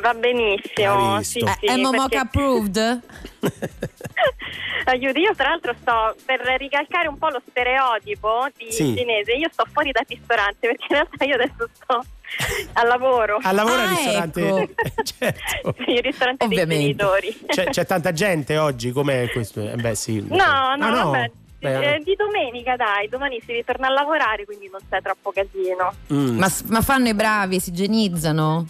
Va 0.00 0.12
benissimo. 0.14 1.22
Sì, 1.22 1.40
sì, 1.60 1.66
è 1.66 1.76
Momoca 1.76 2.08
perché- 2.08 2.16
approved? 2.18 3.00
Aiuto, 4.86 5.18
io 5.18 5.34
tra 5.34 5.48
l'altro 5.48 5.74
sto 5.80 6.14
per 6.24 6.40
ricalcare 6.58 7.08
un 7.08 7.18
po' 7.18 7.28
lo 7.28 7.42
stereotipo 7.48 8.46
di 8.56 8.70
Sì. 8.70 8.94
cinese, 8.96 9.32
io 9.32 9.48
sto 9.50 9.64
fuori 9.72 9.90
dal 9.90 10.04
ristorante 10.06 10.68
perché 10.68 10.84
in 10.88 10.94
realtà 10.94 11.24
io 11.24 11.34
adesso 11.34 11.68
sto 11.72 12.04
al 12.74 12.86
lavoro. 12.88 13.38
Al 13.42 13.54
lavoro 13.54 13.74
al 13.82 13.88
Ah, 13.88 13.94
ristorante? 13.94 14.48
ecco. 14.48 14.68
certo. 15.18 15.74
Sì, 15.84 15.90
il 15.92 16.02
ristorante 16.02 16.46
dei 16.48 16.66
genitori. 16.66 17.38
C'è, 17.46 17.64
c'è 17.70 17.86
tanta 17.86 18.12
gente 18.12 18.56
oggi, 18.58 18.90
com'è 18.92 19.28
questo? 19.30 19.60
Eh, 19.70 19.76
beh, 19.76 19.94
sì. 19.94 20.24
No, 20.28 20.74
no, 20.76 20.84
Ah, 20.86 20.90
no? 20.90 21.10
vabbè. 21.10 21.30
Beh, 21.58 21.94
eh, 21.94 22.00
di 22.04 22.14
domenica 22.16 22.76
dai, 22.76 23.08
domani 23.08 23.40
si 23.44 23.52
ritorna 23.52 23.86
a 23.86 23.90
lavorare 23.90 24.44
quindi 24.44 24.68
non 24.70 24.80
c'è 24.90 25.00
troppo 25.00 25.32
casino. 25.32 25.90
mm. 26.12 26.38
Ma, 26.38 26.48
ma 26.66 26.80
fanno 26.82 27.08
i 27.08 27.14
bravi, 27.14 27.58
si 27.60 27.70
igienizzano? 27.70 28.66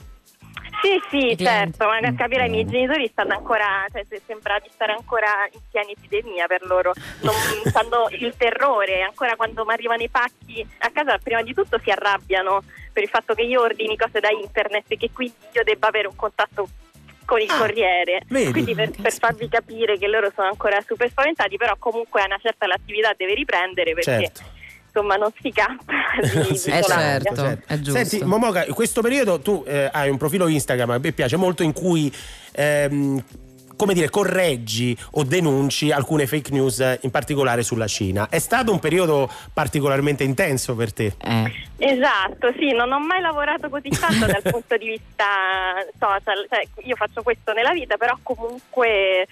Sì, 0.82 1.00
sì, 1.10 1.16
I 1.32 1.36
clienti. 1.36 1.78
certo, 1.78 1.86
ma 1.86 2.14
capirai, 2.14 2.46
i 2.46 2.50
miei 2.50 2.66
genitori 2.66 3.08
stanno 3.10 3.34
ancora, 3.34 3.86
cioè 3.90 4.04
se- 4.08 4.20
sembra 4.26 4.58
di 4.62 4.68
stare 4.72 4.92
ancora 4.92 5.48
in 5.50 5.58
piena 5.70 5.88
epidemia 5.90 6.46
per 6.46 6.64
loro, 6.64 6.92
non 7.22 7.34
stanno 7.66 8.06
il 8.10 8.34
terrore, 8.36 9.02
ancora 9.02 9.34
quando 9.36 9.64
mi 9.64 9.72
arrivano 9.72 10.02
i 10.02 10.08
pacchi 10.08 10.64
a 10.78 10.90
casa 10.90 11.18
prima 11.18 11.42
di 11.42 11.54
tutto 11.54 11.80
si 11.82 11.90
arrabbiano 11.90 12.62
per 12.96 13.04
il 13.04 13.10
fatto 13.10 13.34
che 13.34 13.42
io 13.42 13.60
ordini 13.60 13.94
cose 13.94 14.20
da 14.20 14.30
internet 14.30 14.84
e 14.88 14.96
che 14.96 15.10
quindi 15.12 15.34
io 15.52 15.62
debba 15.64 15.88
avere 15.88 16.08
un 16.08 16.16
contatto 16.16 16.66
con 17.26 17.42
il 17.42 17.48
corriere, 17.48 18.22
vedi? 18.26 18.52
quindi 18.52 18.74
per, 18.74 18.90
per 18.98 19.12
farvi 19.12 19.50
capire 19.50 19.98
che 19.98 20.06
loro 20.06 20.32
sono 20.34 20.48
ancora 20.48 20.80
super 20.80 21.10
spaventati, 21.10 21.58
però 21.58 21.76
comunque 21.78 22.22
a 22.22 22.24
una 22.24 22.38
certa 22.40 22.66
l'attività 22.66 23.12
deve 23.14 23.34
riprendere 23.34 23.92
perché 23.92 24.32
Certo. 24.32 24.42
insomma 24.86 25.16
non 25.16 25.30
si 25.42 25.50
campa 25.50 25.92
di, 26.22 26.56
Sì, 26.56 26.70
di 26.70 26.78
isolarsi. 26.78 27.34
certo. 27.34 27.90
Senti, 27.90 28.24
Momoca, 28.24 28.64
in 28.64 28.72
questo 28.72 29.02
periodo 29.02 29.40
tu 29.40 29.62
eh, 29.66 29.90
hai 29.92 30.08
un 30.08 30.16
profilo 30.16 30.48
Instagram, 30.48 30.88
a 30.88 30.98
me 30.98 31.12
piace 31.12 31.36
molto, 31.36 31.62
in 31.62 31.74
cui 31.74 32.10
ehm, 32.52 33.22
come 33.76 33.94
dire, 33.94 34.10
correggi 34.10 34.96
o 35.12 35.22
denunci 35.22 35.92
alcune 35.92 36.26
fake 36.26 36.50
news, 36.50 36.80
eh, 36.80 36.98
in 37.02 37.10
particolare 37.10 37.62
sulla 37.62 37.86
Cina. 37.86 38.28
È 38.28 38.38
stato 38.38 38.72
un 38.72 38.78
periodo 38.78 39.30
particolarmente 39.52 40.24
intenso 40.24 40.74
per 40.74 40.92
te. 40.92 41.14
Esatto, 41.78 42.52
sì, 42.58 42.72
non 42.72 42.90
ho 42.90 42.98
mai 42.98 43.20
lavorato 43.20 43.68
così 43.68 43.90
tanto 43.90 44.26
dal 44.26 44.42
punto 44.50 44.76
di 44.76 44.88
vista 44.88 45.24
social, 45.98 46.46
cioè, 46.48 46.66
io 46.84 46.96
faccio 46.96 47.22
questo 47.22 47.52
nella 47.52 47.72
vita, 47.72 47.96
però 47.96 48.16
comunque 48.22 49.26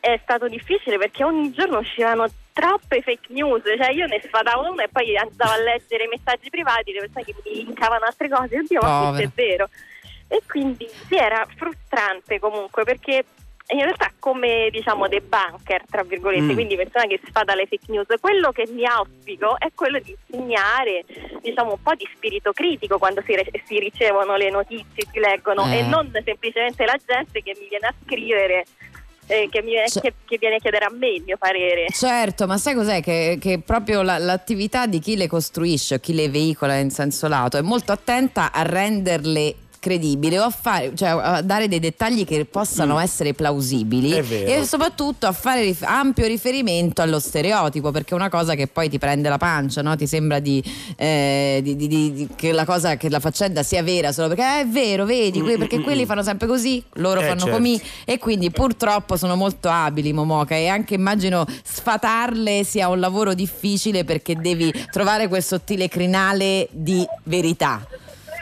è 0.00 0.20
stato 0.22 0.48
difficile 0.48 0.98
perché 0.98 1.24
ogni 1.24 1.50
giorno 1.52 1.78
uscivano 1.78 2.26
troppe 2.52 3.02
fake 3.02 3.32
news, 3.32 3.62
cioè 3.64 3.90
io 3.90 4.06
ne 4.06 4.20
sfatavo 4.22 4.70
una 4.70 4.84
e 4.84 4.88
poi 4.88 5.16
andavo 5.16 5.52
a 5.52 5.58
leggere 5.58 6.04
i 6.04 6.08
messaggi 6.08 6.50
privati, 6.50 6.92
le 6.92 7.00
persone 7.00 7.24
che 7.24 7.34
mi 7.44 7.64
linkavano 7.64 8.04
altre 8.04 8.28
cose, 8.28 8.58
oddio 8.58 8.80
ma 8.80 9.08
questo 9.08 9.24
è 9.24 9.30
vero. 9.34 9.68
E 10.28 10.42
quindi 10.46 10.88
sì, 11.06 11.16
era 11.16 11.46
frustrante 11.56 12.38
comunque 12.38 12.84
perché 12.84 13.24
in 13.68 13.78
realtà 13.80 14.10
come 14.18 14.68
diciamo 14.70 15.08
dei 15.08 15.22
bunker, 15.22 15.84
tra 15.90 16.02
virgolette, 16.02 16.42
Mm. 16.52 16.54
quindi 16.54 16.76
persona 16.76 17.06
che 17.06 17.18
sfada 17.26 17.54
le 17.54 17.66
fake 17.66 17.86
news, 17.90 18.06
quello 18.20 18.52
che 18.52 18.68
mi 18.70 18.84
auspico 18.84 19.58
è 19.58 19.68
quello 19.74 19.98
di 20.00 20.14
insegnare 20.28 21.04
diciamo 21.40 21.72
un 21.72 21.82
po' 21.82 21.94
di 21.94 22.06
spirito 22.14 22.52
critico 22.52 22.98
quando 22.98 23.22
si, 23.24 23.34
re- 23.34 23.50
si 23.64 23.78
ricevono 23.78 24.36
le 24.36 24.50
notizie, 24.50 25.06
si 25.10 25.18
leggono 25.18 25.66
Eh. 25.70 25.78
e 25.78 25.82
non 25.82 26.10
semplicemente 26.24 26.84
la 26.84 26.98
gente 27.06 27.42
che 27.42 27.56
mi 27.58 27.66
viene 27.68 27.86
a 27.86 27.94
scrivere, 28.04 28.64
eh, 29.28 29.48
che, 29.50 29.62
mi 29.62 29.70
viene, 29.70 29.88
Cioè- 29.88 30.02
che- 30.02 30.12
che 30.26 30.36
viene 30.38 30.56
a 30.56 30.58
chiedere 30.58 30.84
a 30.84 30.90
me 30.92 31.08
il 31.08 31.22
mio 31.22 31.38
parere. 31.38 31.86
Certo, 31.88 32.46
ma 32.46 32.58
sai 32.58 32.74
cos'è? 32.74 33.00
Che, 33.02 33.38
che 33.40 33.60
proprio 33.64 34.02
la- 34.02 34.18
l'attività 34.18 34.86
di 34.86 34.98
chi 34.98 35.16
le 35.16 35.26
costruisce 35.26 35.94
o 35.94 35.98
chi 35.98 36.12
le 36.14 36.28
veicola 36.28 36.76
in 36.76 36.90
senso 36.90 37.28
lato 37.28 37.56
è 37.56 37.62
molto 37.62 37.92
attenta 37.92 38.52
a 38.52 38.62
renderle 38.62 39.54
credibili 39.84 40.38
o 40.38 40.44
a, 40.44 40.50
fare, 40.50 40.92
cioè 40.94 41.10
a 41.10 41.42
dare 41.42 41.68
dei 41.68 41.78
dettagli 41.78 42.24
che 42.24 42.46
possano 42.46 42.98
essere 42.98 43.34
plausibili 43.34 44.12
e 44.16 44.64
soprattutto 44.64 45.26
a 45.26 45.32
fare 45.32 45.60
rif- 45.60 45.82
ampio 45.82 46.26
riferimento 46.26 47.02
allo 47.02 47.18
stereotipo 47.20 47.90
perché 47.90 48.12
è 48.12 48.14
una 48.14 48.30
cosa 48.30 48.54
che 48.54 48.66
poi 48.66 48.88
ti 48.88 48.98
prende 48.98 49.28
la 49.28 49.36
pancia 49.36 49.82
no? 49.82 49.94
ti 49.94 50.06
sembra 50.06 50.38
di, 50.38 50.62
eh, 50.96 51.60
di- 51.62 51.76
di- 51.76 52.28
che 52.34 52.52
la 52.52 52.64
cosa 52.64 52.96
che 52.96 53.10
la 53.10 53.20
faccenda 53.20 53.62
sia 53.62 53.82
vera 53.82 54.10
solo 54.12 54.28
perché 54.28 54.42
"Eh, 54.42 54.60
è 54.62 54.66
vero 54.66 55.04
vedi 55.04 55.40
que- 55.42 55.58
perché 55.58 55.80
quelli 55.80 56.06
fanno 56.06 56.22
sempre 56.22 56.46
così 56.46 56.82
loro 56.94 57.20
Eh, 57.20 57.24
fanno 57.26 57.40
certo. 57.40 57.56
come 57.56 57.78
e 58.06 58.18
quindi 58.18 58.50
purtroppo 58.50 59.16
sono 59.18 59.36
molto 59.36 59.68
abili 59.68 60.14
Momoca 60.14 60.54
e 60.54 60.68
anche 60.68 60.94
immagino 60.94 61.44
sfatarle 61.62 62.64
sia 62.64 62.88
un 62.88 63.00
lavoro 63.00 63.34
difficile 63.34 64.04
perché 64.04 64.34
devi 64.36 64.72
trovare 64.90 65.28
quel 65.28 65.42
sottile 65.42 65.88
crinale 65.88 66.68
di 66.70 67.04
verità. 67.24 67.86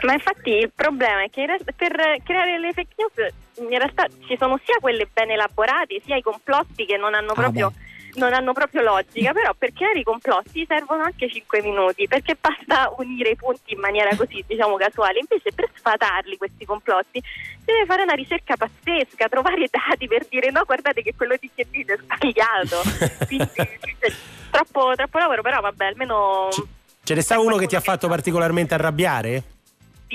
Ma 0.03 0.15
infatti 0.15 0.51
il 0.51 0.73
problema 0.75 1.23
è 1.23 1.31
che 1.31 1.47
per 1.77 1.93
creare 2.25 2.59
le 2.59 2.73
fake 2.73 2.95
news 2.97 3.35
in 3.59 3.79
realtà 3.79 4.07
ci 4.27 4.37
sono 4.37 4.59
sia 4.65 4.77
quelle 4.81 5.09
ben 5.13 5.31
elaborate 5.31 6.01
sia 6.05 6.17
i 6.17 6.23
complotti 6.23 6.85
che 6.85 6.97
non 6.97 7.15
hanno 7.15 7.35
proprio, 7.35 7.73
non 8.15 8.33
hanno 8.33 8.53
proprio 8.53 8.83
logica, 8.83 9.33
però 9.33 9.55
per 9.57 9.73
creare 9.73 10.01
i 10.01 10.03
complotti 10.03 10.65
servono 10.67 11.05
anche 11.05 11.31
5 11.31 11.63
minuti 11.63 12.09
perché 12.09 12.37
basta 12.41 12.93
unire 12.99 13.31
i 13.31 13.37
punti 13.37 13.75
in 13.75 13.79
maniera 13.79 14.15
così 14.17 14.43
diciamo 14.45 14.77
casuale, 14.77 15.21
invece 15.21 15.53
per 15.55 15.71
sfatarli 15.73 16.37
questi 16.37 16.65
complotti 16.65 17.23
si 17.23 17.65
deve 17.65 17.85
fare 17.87 18.03
una 18.03 18.15
ricerca 18.15 18.57
pazzesca, 18.57 19.29
trovare 19.29 19.69
dati 19.71 20.09
per 20.09 20.27
dire 20.29 20.51
no 20.51 20.65
guardate 20.65 21.03
che 21.03 21.15
quello 21.17 21.37
di 21.39 21.49
che 21.55 21.67
dite 21.71 21.93
è 21.93 21.99
sbagliato, 21.99 22.83
quindi 23.27 23.51
cioè, 23.55 24.13
troppo, 24.51 24.95
troppo 24.97 25.19
lavoro, 25.19 25.43
però 25.43 25.61
vabbè 25.61 25.85
almeno... 25.85 26.49
Ce 27.05 27.15
ne 27.15 27.21
sta 27.21 27.39
uno 27.39 27.57
che 27.57 27.67
ti 27.67 27.77
ha 27.77 27.81
fatto 27.81 28.09
particolarmente 28.09 28.75
arrabbiare? 28.75 29.61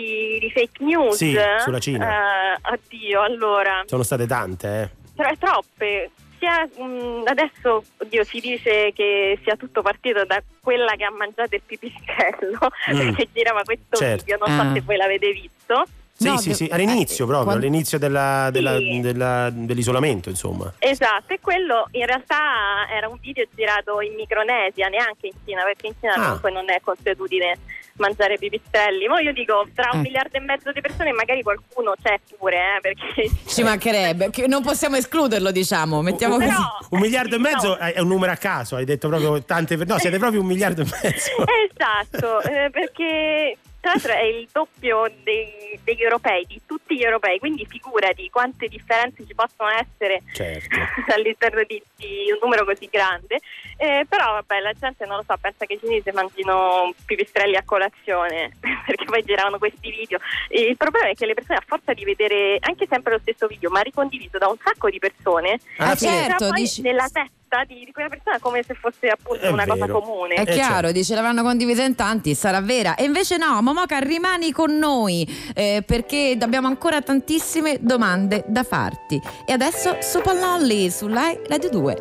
Di, 0.01 0.37
di 0.39 0.51
fake 0.51 0.83
news 0.83 1.15
Sì, 1.15 1.35
sulla 1.63 1.79
Cina. 1.79 2.53
Eh, 2.55 2.59
oddio 2.73 3.21
allora 3.21 3.83
Sono 3.85 4.03
state 4.03 4.25
tante, 4.27 4.81
eh. 4.81 4.89
tra- 5.15 5.33
troppe 5.39 6.11
sia, 6.37 6.65
mh, 6.65 7.23
adesso 7.25 7.83
oddio, 7.97 8.23
si 8.23 8.39
dice 8.39 8.91
che 8.93 9.39
sia 9.43 9.55
tutto 9.55 9.81
partito 9.81 10.23
da 10.25 10.39
quella 10.61 10.93
che 10.95 11.03
ha 11.03 11.11
mangiato 11.11 11.55
il 11.55 11.61
pipistrello 11.65 12.59
Mm. 12.93 12.97
perché 13.15 13.27
girava 13.33 13.63
questo 13.63 13.97
Certo. 13.97 14.23
video 14.23 14.37
non 14.45 14.55
so 14.55 14.61
Ah. 14.69 14.73
se 14.73 14.81
voi 14.81 14.97
l'avete 14.97 15.31
visto 15.31 15.83
Sì, 16.19 16.27
No, 16.29 16.37
sì, 16.37 16.53
sì, 16.55 16.67
all'inizio 16.71 17.25
proprio, 17.27 17.45
quando- 17.45 17.65
all'inizio 17.67 17.99
della- 17.99 18.49
della- 18.51 18.77
Sì. 18.77 19.01
della- 19.01 19.49
dell'isolamento, 19.51 20.29
insomma. 20.29 20.73
Esatto, 20.79 21.31
e 21.33 21.39
quello 21.39 21.87
in 21.91 22.07
realtà 22.07 22.87
era 22.89 23.07
un 23.07 23.19
video 23.21 23.45
girato 23.55 24.01
in 24.01 24.15
Micronesia, 24.15 24.87
neanche 24.87 25.27
in 25.27 25.33
Cina, 25.45 25.61
perché 25.63 25.85
in 25.87 25.93
Cina 25.99 26.13
Ah. 26.13 26.21
comunque 26.23 26.51
non 26.51 26.69
è 26.71 26.79
consuetudine 26.81 27.57
mangiare 27.97 28.37
pipistrelli. 28.37 29.07
Ma 29.07 29.19
io 29.19 29.33
dico, 29.33 29.67
tra 29.75 29.89
un 29.93 29.99
Eh. 29.99 30.03
miliardo 30.03 30.37
e 30.37 30.39
mezzo 30.39 30.71
di 30.71 30.81
persone 30.81 31.11
magari 31.11 31.41
qualcuno 31.43 31.93
c'è 32.01 32.19
pure, 32.37 32.55
eh, 32.77 32.79
perché... 32.81 33.29
Ci 33.47 33.63
mancherebbe, 33.63 34.29
che 34.29 34.47
non 34.47 34.61
possiamo 34.63 34.95
escluderlo, 34.95 35.51
diciamo. 35.51 36.01
Mettiamo 36.01 36.35
così. 36.37 36.47
Un 36.91 36.99
miliardo 36.99 37.35
e 37.35 37.39
mezzo 37.39 37.77
è 37.77 37.95
è 37.97 37.99
un 37.99 38.09
numero 38.09 38.31
a 38.31 38.35
caso, 38.35 38.75
hai 38.75 38.85
detto 38.85 39.07
proprio 39.07 39.43
tante. 39.43 39.75
No, 39.75 39.97
siete 39.97 40.17
proprio 40.19 40.41
un 40.41 40.45
miliardo 40.45 40.81
e 40.81 40.85
mezzo. 41.01 41.31
Esatto, 41.69 42.41
eh, 42.41 42.69
perché 42.69 43.57
tra 43.79 43.91
l'altro 43.91 44.11
è 44.13 44.23
il 44.23 44.47
doppio 44.51 45.09
dei- 45.23 45.79
degli 45.83 46.01
europei, 46.01 46.45
di 46.45 46.61
tutti 46.65 46.95
gli 46.95 47.03
europei, 47.03 47.39
quindi 47.39 47.65
figurati 47.65 48.29
quante 48.29 48.67
differenze 48.67 49.25
ci 49.25 49.33
possono 49.35 49.69
essere 49.69 50.21
Certo. 50.33 50.75
all'interno 51.15 51.63
di, 51.67 51.81
di 51.95 52.31
un 52.31 52.39
numero 52.41 52.65
così 52.65 52.87
grande. 52.91 53.39
Eh, 53.77 54.05
però 54.09 54.33
vabbè, 54.33 54.59
la 54.59 54.73
gente 54.73 55.05
non 55.05 55.17
lo 55.17 55.23
so, 55.27 55.35
pensa 55.39 55.65
che 55.65 55.73
i 55.73 55.79
cinesi 55.79 56.09
mangino 56.11 56.93
pipistrelli 57.05 57.55
a 57.55 57.63
colazione, 57.63 58.51
perché 58.85 59.05
poi 59.05 59.23
giravano 59.23 59.57
questi 59.57 59.89
video. 59.91 60.17
E 60.49 60.61
il 60.61 60.77
problema 60.77 61.09
è 61.09 61.13
che 61.13 61.25
le 61.25 61.33
persone 61.35 61.59
a 61.59 61.63
forza 61.65 61.93
di 61.93 62.03
vedere 62.03 62.57
anche 62.59 62.87
sempre 62.89 63.13
lo 63.13 63.19
stesso 63.19 63.47
video, 63.47 63.69
ma 63.69 63.81
ricondiviso 63.81 64.37
da 64.37 64.47
un 64.47 64.57
sacco 64.63 64.89
di 64.89 64.99
persone, 64.99 65.59
Ah, 65.77 65.91
entra 65.91 65.95
certo, 65.95 66.47
poi 66.49 66.61
dici- 66.61 66.81
nella 66.81 67.03
testa 67.03 67.29
di, 67.65 67.85
di 67.85 67.91
quella 67.91 68.09
persona 68.09 68.37
come 68.39 68.63
se 68.65 68.73
fosse 68.73 69.07
appunto 69.07 69.41
È 69.41 69.49
una 69.49 69.65
cosa 69.65 69.85
vero. 69.85 69.99
comune. 70.01 70.35
È 70.35 70.45
chiaro, 70.45 70.91
dice 70.91 71.15
l'avranno 71.15 71.43
condivisa 71.43 71.83
in 71.83 71.95
tanti, 71.95 72.35
sarà 72.35 72.59
vera. 72.61 72.95
E 72.95 73.03
invece 73.05 73.37
no, 73.37 73.61
Momoca 73.61 73.97
rimani 73.99 74.51
con 74.51 74.77
noi 74.77 75.27
eh, 75.55 75.83
perché 75.85 76.37
abbiamo 76.39 76.67
ancora 76.67 77.01
tantissime 77.01 77.77
domande 77.79 78.43
da 78.47 78.63
farti. 78.63 79.21
E 79.45 79.53
adesso 79.53 79.97
Super 80.01 80.35
Lolly 80.35 80.89
sulla 80.91 81.33
Radio 81.47 81.69
2. 81.69 81.93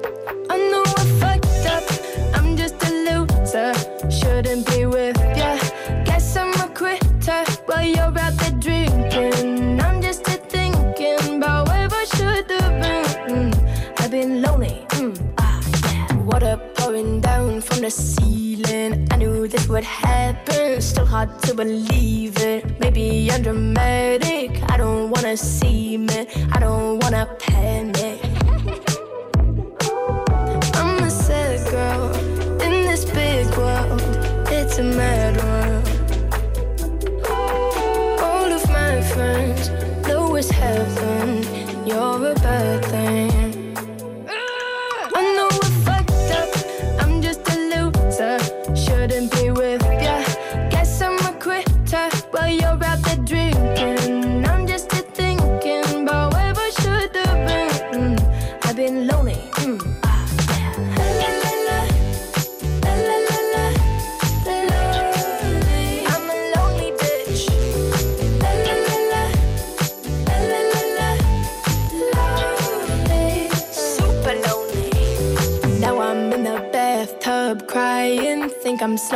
I 0.51 0.69
know 0.71 0.83
I 0.83 1.07
fucked 1.19 1.67
up. 1.67 2.35
I'm 2.35 2.57
just 2.57 2.75
a 2.85 2.91
loser. 2.91 3.73
Shouldn't 4.11 4.69
be 4.71 4.85
with 4.85 5.17
hard 21.07 21.31
to 21.43 21.55
believe 21.55 22.37
it. 22.39 22.81
Maybe 22.81 23.31
I'm 23.31 23.43
dramatic. 23.43 24.51
I 24.71 24.77
don't 24.77 25.11
wanna 25.11 25.37
seem 25.37 26.09
it. 26.11 26.27
I 26.53 26.59
don't 26.59 27.03
wanna 27.03 27.27
panic. 27.39 27.96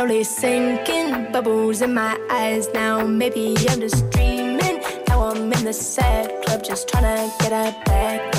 Slowly 0.01 0.23
sinking. 0.23 1.31
Bubbles 1.31 1.81
in 1.81 1.93
my 1.93 2.17
eyes 2.31 2.67
now. 2.73 3.05
Maybe 3.05 3.55
I'm 3.69 3.79
just 3.79 4.09
dreaming. 4.09 4.81
Now 5.07 5.29
I'm 5.29 5.53
in 5.53 5.63
the 5.63 5.73
sad 5.73 6.43
club 6.43 6.63
just 6.63 6.89
trying 6.89 7.03
to 7.03 7.43
get 7.43 7.51
a 7.51 7.85
back 7.85 8.30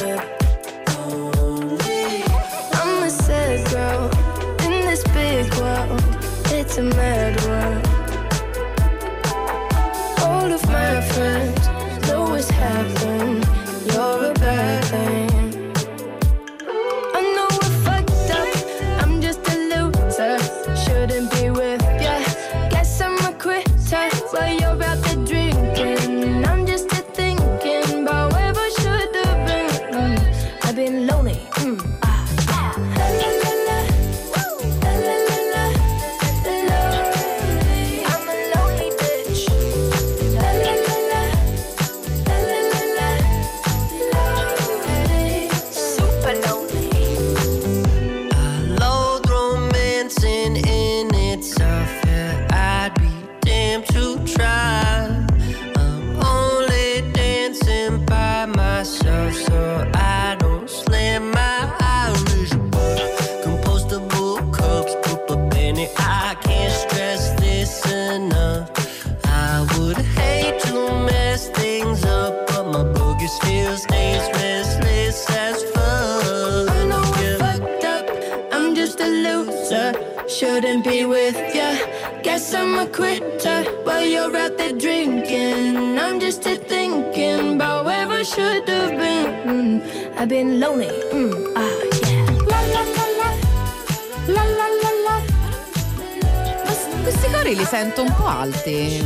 sento 97.94 98.02
un 98.02 98.14
po' 98.16 98.26
alti. 98.26 99.04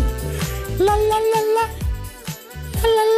La 0.78 0.94
la 0.94 0.94
la 0.94 1.40
la. 1.54 1.68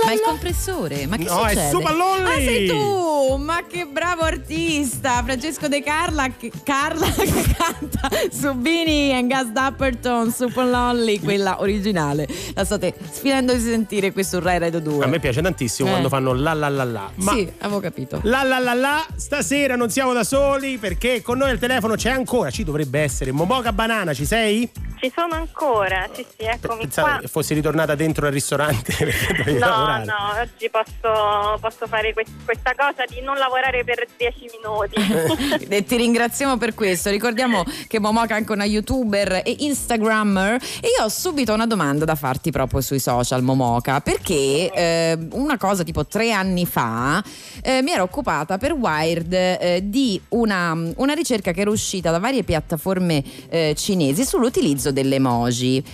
Ma 0.05 0.11
è 0.11 0.15
il 0.15 0.21
compressore, 0.25 1.07
ma 1.07 1.17
che 1.17 1.25
No, 1.25 1.45
è 1.45 1.49
succede? 1.51 1.71
Super 1.71 1.95
Lolly! 1.95 2.25
Ah, 2.25 2.35
sei 2.35 2.67
tu! 2.69 3.37
Ma 3.37 3.63
che 3.79 3.87
bravo 3.87 4.23
artista! 4.23 5.23
Francesco 5.23 5.69
De 5.69 5.83
Carla 5.83 6.29
che, 6.37 6.51
Carla 6.65 7.07
che 7.15 7.45
canta 7.57 8.09
su 8.31 8.53
Bini 8.55 9.13
and 9.15 9.29
Gas 9.29 9.47
Dapperton, 9.51 10.33
Super 10.33 10.65
Lolly, 10.65 11.21
quella 11.21 11.61
originale. 11.61 12.27
La 12.55 12.65
state 12.65 12.95
sfidando 13.11 13.53
di 13.55 13.61
sentire 13.61 14.13
qui 14.13 14.25
su 14.25 14.41
Rai 14.41 14.59
Radio 14.59 14.81
2. 14.81 15.05
A 15.05 15.09
me 15.09 15.21
piace 15.21 15.41
tantissimo 15.43 15.89
Eh. 15.89 15.93
quando 15.93 16.09
fanno 16.09 16.33
la 16.33 16.55
la 16.55 16.69
la 16.69 16.85
la. 16.85 17.11
Ma 17.17 17.33
Sì, 17.33 17.51
avevo 17.59 17.79
capito. 17.81 18.19
La 18.25 18.43
la 18.43 18.59
la 18.59 18.75
la, 18.75 19.07
stasera 19.15 19.77
non 19.77 19.91
siamo 19.91 20.13
da 20.13 20.25
soli 20.25 20.79
perché 20.79 21.23
con 21.23 21.39
noi 21.39 21.51
al 21.51 21.59
telefono 21.59 21.95
c'è 21.95 22.11
ancora, 22.11 22.51
ci 22.51 22.65
dovrebbe 22.65 23.01
essere 23.01 23.31
Momoca 23.33 23.73
Banana, 23.73 24.13
ci 24.13 24.25
sei? 24.25 24.69
Ci 25.01 25.13
sono 25.15 25.35
ancora, 25.35 26.09
sì 26.13 26.27
sì, 26.37 26.45
eccomi 26.45 26.81
Pensavo 26.81 27.07
qua. 27.09 27.19
che 27.19 27.29
fossi 27.29 27.55
ritornata 27.55 27.95
dentro 27.95 28.27
al 28.27 28.33
ristorante 28.33 28.93
No, 29.47 29.59
lavorare. 29.59 30.05
no, 30.07 30.15
oggi 30.41 30.69
posso, 30.71 31.57
posso 31.61 31.87
fare 31.87 32.13
que- 32.13 32.25
questa 32.45 32.73
cosa 32.77 33.05
di 33.07 33.21
non 33.21 33.37
lavorare 33.37 33.67
per 33.85 34.07
10 34.17 34.51
minuti. 34.57 35.67
E 35.79 35.85
ti 35.85 35.97
ringraziamo 35.97 36.57
per 36.57 36.75
questo. 36.75 37.11
Ricordiamo 37.11 37.63
che 37.87 37.99
Momoka 37.99 38.35
è 38.35 38.39
anche 38.39 38.53
una 38.53 38.65
youtuber 38.65 39.43
e 39.45 39.57
instagrammer. 39.59 40.55
E 40.81 40.89
io 40.97 41.05
ho 41.05 41.09
subito 41.09 41.53
una 41.53 41.67
domanda 41.67 42.05
da 42.05 42.15
farti 42.15 42.51
proprio 42.51 42.81
sui 42.81 42.99
social, 42.99 43.43
Momoka, 43.43 44.01
perché 44.01 44.71
eh, 44.73 45.19
una 45.33 45.57
cosa 45.59 45.83
tipo 45.85 46.07
tre 46.07 46.33
anni 46.33 46.67
fa 46.67 47.23
eh, 47.63 47.83
mi 47.83 47.93
ero 47.93 48.05
occupata 48.05 48.59
per 48.59 48.73
Wired 48.73 49.33
eh, 49.33 49.81
di 49.85 50.21
una, 50.31 50.77
una 50.97 51.13
ricerca 51.13 51.53
che 51.53 51.61
era 51.61 51.71
uscita 51.71 52.11
da 52.11 52.19
varie 52.19 52.43
piattaforme 52.43 53.23
eh, 53.49 53.75
cinesi 53.77 54.25
sull'utilizzo 54.25 54.91
delle 54.91 55.17
emoji. 55.17 55.85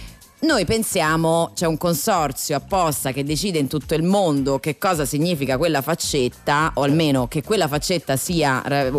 Noi 0.44 0.66
pensiamo 0.66 1.52
c'è 1.54 1.64
un 1.64 1.78
consorzio 1.78 2.54
apposta 2.56 3.12
che 3.12 3.24
decide 3.24 3.58
in 3.58 3.66
tutto 3.66 3.94
il 3.94 4.02
mondo 4.02 4.58
che 4.58 4.76
cosa 4.76 5.06
significa 5.06 5.56
quella 5.56 5.80
faccetta, 5.80 6.72
o 6.74 6.82
almeno 6.82 7.26
che 7.28 7.42
quella 7.42 7.66
faccetta 7.66 8.16
sia 8.16 8.60
re- 8.66 8.92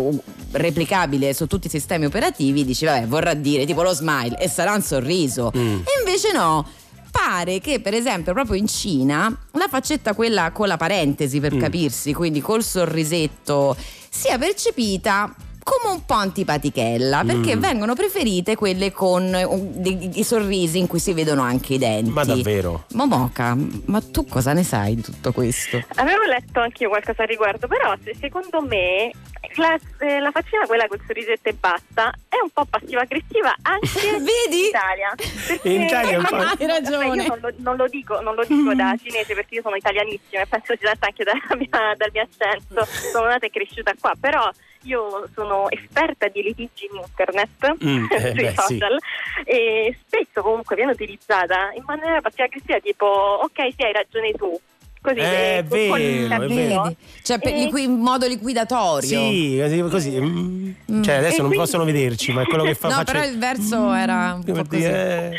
replicabile 0.50 1.32
su 1.34 1.46
tutti 1.46 1.68
i 1.68 1.70
sistemi 1.70 2.06
operativi. 2.06 2.64
Dici, 2.64 2.84
vabbè, 2.84 3.06
vorrà 3.06 3.34
dire 3.34 3.64
tipo 3.64 3.82
lo 3.82 3.92
smile 3.92 4.36
e 4.40 4.48
sarà 4.48 4.74
un 4.74 4.82
sorriso. 4.82 5.52
E 5.52 5.82
invece 6.04 6.32
no. 6.32 6.66
Pare 7.12 7.60
che, 7.60 7.78
per 7.80 7.94
esempio, 7.94 8.32
proprio 8.32 8.56
in 8.56 8.66
Cina 8.66 9.34
la 9.52 9.68
faccetta, 9.70 10.14
quella 10.14 10.50
con 10.50 10.66
la 10.66 10.76
parentesi 10.76 11.38
per 11.38 11.54
Mm. 11.54 11.60
capirsi, 11.60 12.12
quindi 12.12 12.40
col 12.40 12.64
sorrisetto, 12.64 13.76
sia 14.10 14.36
percepita 14.36 15.32
come 15.68 15.92
un 15.94 16.04
po' 16.04 16.14
antipatichella 16.14 17.24
perché 17.26 17.56
Mm. 17.56 17.60
vengono 17.60 17.94
preferite 17.94 18.54
quelle 18.54 18.92
con 18.92 19.72
dei- 19.74 20.10
i 20.20 20.22
sorrisi 20.22 20.78
in 20.78 20.86
cui 20.86 21.00
si 21.00 21.12
vedono 21.12 21.42
anche 21.42 21.74
i 21.74 21.78
denti. 21.78 22.10
Ma 22.10 22.22
davvero? 22.24 22.84
Momoca, 22.92 23.56
ma 23.86 24.00
tu 24.00 24.26
cosa 24.26 24.52
ne 24.52 24.62
sai 24.62 24.94
di 24.94 25.02
tutto 25.02 25.32
questo? 25.32 25.82
Avevo 25.96 26.22
letto 26.22 26.60
anch'io 26.60 26.88
qualcosa 26.88 27.22
al 27.22 27.28
riguardo, 27.28 27.66
però 27.66 27.94
se- 28.04 28.14
secondo 28.20 28.62
me 28.62 29.10
la, 29.56 29.78
eh, 30.00 30.20
la 30.20 30.30
faccina 30.30 30.66
quella 30.66 30.86
col 30.86 31.00
sorrisetto 31.06 31.48
e 31.48 31.52
basta 31.54 32.12
è 32.28 32.36
un 32.42 32.50
po' 32.50 32.64
passiva-aggressiva 32.64 33.54
anche 33.62 34.06
in 34.16 34.52
Italia. 34.52 35.14
Perché 35.16 35.68
In 35.68 35.82
Italia 35.82 36.10
è 36.12 36.16
un 36.16 36.24
po'- 36.24 36.36
Hai 36.36 36.66
ragione. 36.66 37.22
Io 37.22 37.28
non 37.28 37.38
lo, 37.40 37.50
non 37.58 37.76
lo 37.76 37.86
dico, 37.88 38.20
non 38.20 38.34
lo 38.34 38.44
dico 38.44 38.74
da 38.74 38.94
cinese 39.02 39.34
perché 39.34 39.56
io 39.56 39.62
sono 39.62 39.76
italianissima 39.76 40.42
e 40.42 40.46
penso 40.46 40.74
si 40.76 40.84
senta 40.84 41.06
anche 41.06 41.24
dalla 41.24 41.40
mia- 41.56 41.94
dal 41.96 42.10
mio 42.12 42.22
accento. 42.22 42.84
Sono 43.12 43.26
nata 43.26 43.46
e 43.46 43.50
cresciuta 43.50 43.92
qua, 43.98 44.12
però 44.18 44.50
io 44.82 45.26
sono 45.34 45.68
esperta 45.70 46.28
di 46.28 46.42
litigi 46.42 46.86
in 46.92 47.00
internet 47.04 47.44
Mm, 47.84 48.06
eh, 48.12 48.20
sui 48.20 48.32
beh, 48.34 48.48
sì. 48.50 48.54
social 48.54 48.96
e 49.44 49.98
spesso 50.06 50.42
comunque 50.42 50.76
viene 50.76 50.92
utilizzata 50.92 51.70
in 51.74 51.82
maniera 51.84 52.20
passiva-aggressiva 52.20 52.78
tipo 52.78 53.06
ok 53.06 53.68
sì 53.76 53.82
hai 53.82 53.92
ragione 53.92 54.30
tu 54.32 54.58
così 55.06 55.18
È 55.20 55.58
eh, 55.58 55.88
con 55.88 56.00
il 56.00 56.28
vero, 56.28 56.42
è 56.42 56.46
vero. 56.48 56.94
Cioè, 57.22 57.38
per, 57.38 57.52
E- 57.52 57.56
liqui- 57.64 57.84
in 57.84 57.92
modo 58.00 58.26
liquidatorio. 58.26 59.08
Sì, 59.08 59.58
così, 59.60 59.80
così. 59.82 60.20
mm. 60.20 61.02
Cioè, 61.02 61.14
adesso 61.14 61.36
E 61.36 61.38
non 61.38 61.46
quindi- 61.48 61.56
possono 61.56 61.84
vederci, 61.84 62.32
ma 62.32 62.42
è 62.42 62.44
quello 62.44 62.64
che 62.64 62.74
fa 62.74 62.88
No, 62.88 62.94
faccio- 62.96 63.12
però 63.12 63.24
il 63.24 63.38
verso 63.38 63.92
era 63.92 64.34
un 64.34 64.44
po' 64.44 64.52
così. 64.52 64.68
dire, 64.76 65.30
eh, 65.32 65.38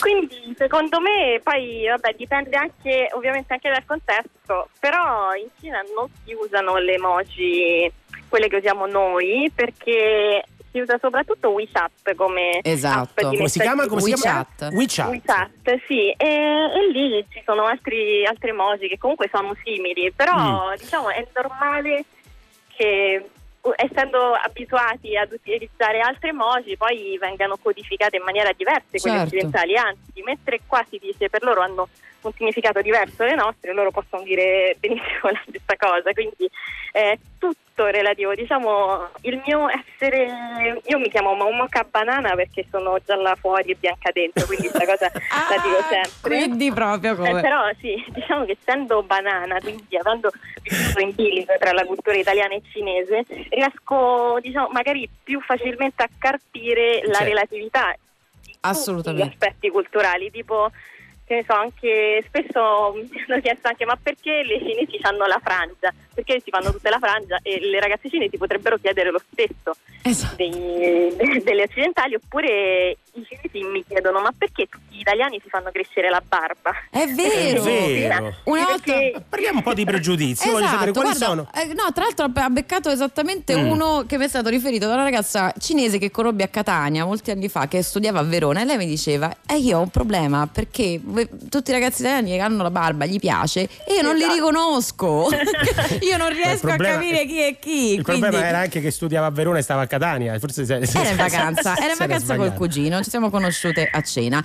Quindi 0.00 0.54
secondo 0.56 1.00
me 1.00 1.40
poi 1.42 1.86
vabbè 1.88 2.14
dipende 2.16 2.56
anche 2.56 3.08
ovviamente 3.12 3.52
anche 3.54 3.68
dal 3.70 3.84
contesto, 3.86 4.68
però 4.78 5.32
in 5.34 5.48
Cina 5.60 5.80
non 5.94 6.06
si 6.24 6.34
usano 6.34 6.76
le 6.76 6.94
emoji 6.94 7.90
quelle 8.28 8.48
che 8.48 8.56
usiamo 8.56 8.86
noi 8.86 9.50
perché 9.54 10.42
si 10.70 10.80
usa 10.80 10.98
soprattutto 11.00 11.50
WeChat 11.50 12.14
come 12.14 12.60
Esatto. 12.62 13.28
Come 13.28 13.48
si 13.48 13.60
chiama? 13.60 13.86
Come 13.86 14.00
si 14.00 14.12
chiama? 14.12 14.46
WeChat. 14.46 14.72
WeChat. 14.72 15.08
WeChat, 15.08 15.84
sì, 15.86 16.10
e, 16.10 16.26
e 16.26 16.90
lì 16.92 17.24
ci 17.30 17.42
sono 17.44 17.64
altri, 17.64 18.24
altre 18.26 18.50
emoji 18.50 18.88
che 18.88 18.98
comunque 18.98 19.28
sono 19.32 19.56
simili, 19.64 20.12
però 20.12 20.72
diciamo 20.76 21.10
è 21.10 21.26
normale 21.34 22.04
che 22.76 23.30
essendo 23.74 24.32
abituati 24.32 25.16
ad 25.16 25.32
utilizzare 25.32 26.00
altre 26.00 26.28
emoji 26.28 26.76
poi 26.76 27.18
vengano 27.18 27.56
codificate 27.56 28.16
in 28.16 28.22
maniera 28.22 28.52
diversa 28.52 28.84
quelle 28.90 29.18
Certo. 29.18 29.34
occidentali, 29.34 29.76
anzi 29.76 30.22
mentre 30.24 30.60
qua 30.66 30.84
si 30.88 30.98
dice 30.98 31.28
per 31.28 31.42
loro 31.42 31.62
hanno 31.62 31.88
un 32.20 32.32
significato 32.32 32.80
diverso 32.80 33.16
dalle 33.18 33.34
nostre, 33.34 33.72
loro 33.72 33.90
possono 33.90 34.22
dire 34.22 34.76
benissimo 34.78 35.30
la 35.30 35.42
stessa 35.48 35.76
cosa, 35.76 36.12
quindi 36.12 36.48
è 36.92 37.18
tutto 37.76 37.90
relativo, 37.90 38.34
diciamo 38.34 39.08
il 39.22 39.42
mio 39.44 39.68
essere, 39.68 40.80
io 40.86 40.98
mi 40.98 41.10
chiamo 41.10 41.34
Momoka 41.34 41.86
Banana 41.88 42.34
perché 42.34 42.64
sono 42.70 42.96
gialla 43.04 43.34
fuori 43.36 43.70
e 43.72 43.76
bianca 43.78 44.10
dentro, 44.12 44.46
quindi 44.46 44.68
questa 44.70 44.86
cosa 44.86 45.10
la 45.50 45.62
dico 45.62 45.82
sempre. 45.90 46.10
Quindi 46.22 46.72
proprio 46.72 47.12
Eh, 47.12 47.16
come... 47.16 47.40
però 47.42 47.68
sì, 47.78 48.02
diciamo 48.08 48.46
che 48.46 48.56
essendo 48.58 49.02
banana, 49.02 49.60
quindi 49.60 49.94
avendo 49.98 50.30
vissuto 50.62 51.00
in 51.00 51.14
bilico 51.14 51.52
tra 51.58 51.72
la 51.72 51.84
cultura 51.84 52.16
italiana 52.16 52.54
e 52.54 52.62
cinese, 52.72 53.24
riesco 53.50 54.38
diciamo 54.40 54.68
magari 54.72 55.06
più 55.22 55.38
facilmente 55.42 56.02
a 56.02 56.08
carpire 56.18 57.02
la 57.04 57.12
Certo. 57.16 57.24
relatività 57.24 57.94
Assolutamente. 58.60 59.34
aspetti 59.38 59.68
culturali, 59.68 60.30
tipo 60.30 60.70
che 61.26 61.34
ne 61.34 61.44
so, 61.46 61.54
anche 61.54 62.22
spesso 62.26 62.92
mi 62.94 63.24
hanno 63.28 63.40
chiesto 63.40 63.66
anche 63.68 63.84
ma 63.84 63.98
perché 64.00 64.42
le 64.44 64.58
cinesi 64.60 64.98
fanno 65.00 65.26
la 65.26 65.40
frangia? 65.42 65.92
Perché 66.14 66.40
si 66.40 66.50
fanno 66.50 66.70
tutta 66.70 66.88
la 66.88 66.98
frangia 66.98 67.38
e 67.42 67.58
le 67.60 67.80
ragazze 67.80 68.08
cinesi 68.08 68.36
potrebbero 68.38 68.76
chiedere 68.76 69.10
lo 69.10 69.20
stesso 69.32 69.76
Esatto. 70.02 70.36
dei- 70.36 71.42
delle 71.42 71.62
occidentali 71.64 72.14
oppure 72.14 72.98
i 73.20 73.26
cinesi 73.28 73.66
mi 73.68 73.84
chiedono 73.86 74.20
ma 74.20 74.30
perché 74.36 74.66
tutti 74.68 74.96
gli 74.96 75.00
italiani 75.00 75.40
si 75.42 75.48
fanno 75.48 75.70
crescere 75.72 76.08
la 76.10 76.22
barba? 76.26 76.72
È 76.90 77.06
vero. 77.12 77.60
È 77.62 77.64
vero. 77.64 78.34
Una 78.44 78.64
Perché- 78.66 79.10
volta... 79.12 79.24
Parliamo 79.28 79.58
un 79.58 79.62
po' 79.64 79.74
di 79.74 79.84
pregiudizi, 79.84 80.50
voglio 80.50 80.66
sapere 80.66 80.92
quali 80.92 81.10
Esatto, 81.10 81.34
guarda, 81.34 81.50
sono. 81.52 81.70
eh, 81.70 81.74
no, 81.74 81.92
tra 81.92 82.04
l'altro 82.04 82.30
ha 82.32 82.48
beccato 82.50 82.90
esattamente 82.90 83.54
Mm. 83.56 83.70
uno 83.70 84.04
che 84.06 84.18
mi 84.18 84.24
è 84.24 84.28
stato 84.28 84.48
riferito 84.48 84.86
da 84.86 84.94
una 84.94 85.02
ragazza 85.04 85.52
cinese 85.58 85.98
che 85.98 86.10
conobbi 86.10 86.42
a 86.42 86.48
Catania 86.48 87.04
molti 87.04 87.30
anni 87.30 87.48
fa, 87.48 87.68
che 87.68 87.82
studiava 87.82 88.20
a 88.20 88.22
Verona, 88.22 88.60
e 88.60 88.64
lei 88.64 88.76
mi 88.76 88.86
diceva: 88.86 89.34
Eh, 89.46 89.56
io 89.56 89.78
ho 89.78 89.82
un 89.82 89.88
problema 89.90 90.46
perché 90.46 91.00
tutti 91.48 91.70
i 91.70 91.72
ragazzi 91.72 92.00
italiani 92.02 92.30
che 92.32 92.38
hanno 92.40 92.62
la 92.62 92.70
barba 92.70 93.06
gli 93.06 93.18
piace 93.18 93.62
e 93.86 93.94
io 93.94 94.02
non 94.02 94.14
li 94.14 94.20
Esatto. 94.22 94.34
riconosco. 94.34 95.28
io 96.00 96.16
non 96.16 96.28
riesco 96.30 96.66
problema- 96.66 96.94
a 96.94 96.98
capire 96.98 97.26
chi 97.26 97.40
è 97.40 97.58
chi. 97.58 97.94
Il 97.94 98.02
quindi- 98.02 98.22
problema 98.22 98.46
era 98.48 98.58
anche 98.58 98.80
che 98.80 98.90
studiava 98.90 99.26
a 99.26 99.30
Verona 99.30 99.58
e 99.58 99.62
stava 99.62 99.82
a 99.82 99.86
Catania. 99.86 100.38
Forse 100.38 100.64
se- 100.64 100.86
se- 100.86 100.98
Era 101.00 101.10
in 101.10 101.16
vacanza, 101.16 101.76
era 101.76 101.92
in 101.92 101.98
vacanza 101.98 102.36
col 102.36 102.52
cugino, 102.54 103.02
ci 103.06 103.10
siamo 103.10 103.30
conosciute 103.30 103.88
a 103.88 104.02
cena. 104.02 104.42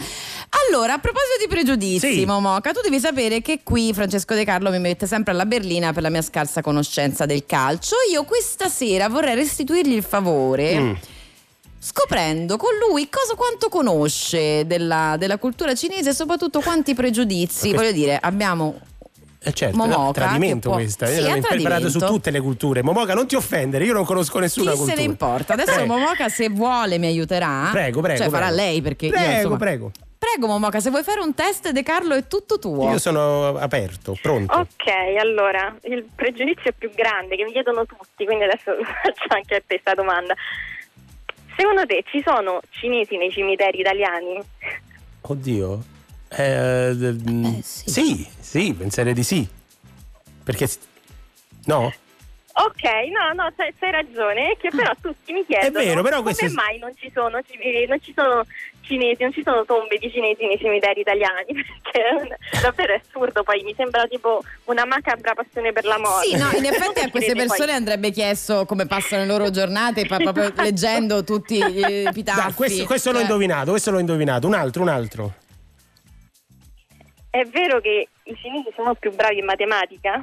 Allora, 0.70 0.94
a 0.94 1.00
proposito 1.00 1.38
di 1.40 1.48
pregiudizi, 1.48 2.14
Sì. 2.14 2.26
Momoca, 2.26 2.72
tu 2.72 2.82
devi 2.84 3.00
sapere 3.00 3.42
che 3.42 3.62
qui 3.64 3.92
Francesco 3.92 4.36
De 4.36 4.46
Carlo 4.46 4.70
mi 4.70 4.78
mette 4.78 5.08
sempre 5.08 5.32
alla 5.34 5.48
berlina 5.48 5.94
per 5.94 6.04
la 6.04 6.10
mia 6.10 6.22
scarsa 6.22 6.62
conoscenza 6.62 7.26
del 7.26 7.48
calcio. 7.48 7.96
Io 8.12 8.24
questa 8.24 8.70
sera 8.70 9.10
vorrei 9.10 9.34
restituirgli 9.34 9.94
il 9.94 10.04
favore. 10.04 10.80
Mm. 10.80 10.94
Scoprendo 11.80 12.58
con 12.58 12.70
lui 12.88 13.10
cosa 13.10 13.34
quanto 13.34 13.68
conosce 13.68 14.68
della, 14.68 15.16
della 15.18 15.40
cultura 15.40 15.74
cinese 15.74 16.12
e 16.12 16.14
soprattutto 16.14 16.60
quanti 16.60 16.94
pregiudizi. 16.94 17.74
Voglio 17.74 17.92
dire, 17.92 18.20
abbiamo 18.22 18.80
Eh 19.44 19.54
certo, 19.54 19.76
Momoca, 19.76 19.98
no, 19.98 20.12
tradimento 20.12 20.70
può- 20.70 20.78
questa. 20.78 21.08
Sì, 21.08 21.20
Io 21.22 21.36
impreparato 21.36 21.90
su 21.90 21.98
tutte 22.00 22.30
le 22.30 22.40
culture. 22.40 22.84
Momoca, 22.84 23.16
non 23.16 23.26
ti 23.26 23.36
offendere, 23.36 23.86
io 23.86 23.94
non 23.94 24.06
conosco 24.06 24.38
nessuna 24.38 24.70
chi 24.72 24.78
cultura. 24.78 24.96
se 24.98 25.02
ne 25.04 25.10
importa. 25.10 25.54
Adesso 25.54 25.74
Prego. 25.74 25.94
Momoca 25.98 26.30
se 26.30 26.50
vuole 26.50 27.00
mi 27.00 27.08
aiuterà. 27.08 27.70
Prego, 27.72 28.02
prego, 28.02 28.20
Cioè 28.22 28.30
farà 28.30 28.48
prego. 28.48 28.62
lei 28.62 28.82
perché 28.84 29.06
io, 29.08 29.12
Prego, 29.12 29.32
insomma- 29.34 29.58
prego. 29.58 29.92
Prego 30.20 30.46
Momoca, 30.46 30.80
se 30.80 30.92
vuoi 30.92 31.02
fare 31.02 31.20
un 31.22 31.34
test 31.34 31.72
De 31.72 31.82
Carlo 31.82 32.14
è 32.14 32.28
tutto 32.28 32.60
tuo. 32.60 32.92
Io 32.92 33.00
sono 33.00 33.58
aperto, 33.58 34.16
pronto. 34.22 34.54
Ok, 34.56 35.18
allora 35.20 35.76
il 35.86 36.06
pregiudizio 36.14 36.72
più 36.78 36.92
grande 36.94 37.36
che 37.36 37.44
mi 37.44 37.52
chiedono 37.52 37.88
tutti, 37.88 38.24
quindi 38.26 38.44
adesso 38.44 38.72
faccio 39.02 39.26
anche 39.30 39.56
a 39.56 39.58
te 39.58 39.64
questa 39.66 39.96
domanda. 39.96 40.36
Secondo 41.58 41.88
te 41.88 42.04
ci 42.12 42.22
sono 42.24 42.60
cinesi 42.70 43.18
nei 43.18 43.32
cimiteri 43.32 43.80
italiani? 43.80 44.40
Oddio. 45.22 45.84
Eh, 46.34 46.94
mm, 46.94 47.60
sì. 47.62 48.28
sì, 48.40 48.74
penserei 48.74 49.14
di 49.14 49.24
sì. 49.24 49.48
Perché 50.44 50.68
no? 51.66 51.94
Ok, 52.54 52.84
no, 52.84 53.44
no, 53.44 53.50
c'hai, 53.56 53.74
c'hai 53.80 53.92
ragione, 53.92 54.52
è 54.52 54.58
che 54.58 54.70
però 54.76 54.92
tutti 55.02 55.32
mi 55.32 55.46
chiedono 55.46 55.80
È 55.80 55.86
vero, 55.86 56.02
però 56.02 56.18
come 56.22 56.34
questo 56.34 56.46
è- 56.46 56.50
mai 56.50 56.80
non 56.80 56.92
ci, 56.98 57.10
sono, 57.14 57.38
eh, 57.38 57.86
non 57.88 58.02
ci 58.02 58.12
sono 58.14 58.46
cinesi, 58.82 59.22
non 59.24 59.32
ci 59.32 59.42
sono 59.42 59.64
tombe 59.64 59.98
di 59.98 60.12
cinesi 60.12 60.46
nei 60.46 60.58
cimiteri 60.58 61.00
italiani, 61.00 61.46
perché 61.56 62.38
è 62.52 62.60
davvero 62.62 62.94
assurdo, 62.94 63.44
poi 63.44 63.62
mi 63.64 63.74
sembra 63.76 64.06
tipo 64.08 64.44
una 64.66 64.86
macabra 64.86 65.34
passione 65.34 65.72
per 65.72 65.86
la 65.86 65.98
morte. 65.98 66.28
Sì, 66.28 66.36
no, 66.36 66.50
in 66.52 66.66
effetti 66.66 67.00
a 67.00 67.10
queste 67.12 67.34
Poi- 67.36 67.46
persone 67.48 67.72
andrebbe 67.72 68.12
chiesto 68.12 68.66
come 68.66 68.86
passano 68.86 69.22
le 69.22 69.28
loro 69.28 69.50
giornate, 69.50 70.06
proprio 70.06 70.52
leggendo 70.58 71.24
tutti 71.24 71.56
gli 71.72 71.84
epitaffi. 72.08 72.42
Dai, 72.42 72.54
questo, 72.54 72.86
questo 72.86 73.10
l'ho 73.12 73.20
Cioè, 73.20 73.28
indovinato, 73.28 73.72
questo 73.72 73.92
l'ho 73.92 74.00
indovinato. 74.00 74.48
Un 74.48 74.56
altro, 74.56 74.82
un 74.82 74.90
altro. 74.90 75.34
È 77.32 77.46
vero 77.46 77.80
che 77.80 78.10
i 78.24 78.36
cinesi 78.36 78.74
sono 78.76 78.94
più 78.94 79.10
bravi 79.16 79.40
in 79.40 79.46
matematica? 79.46 80.22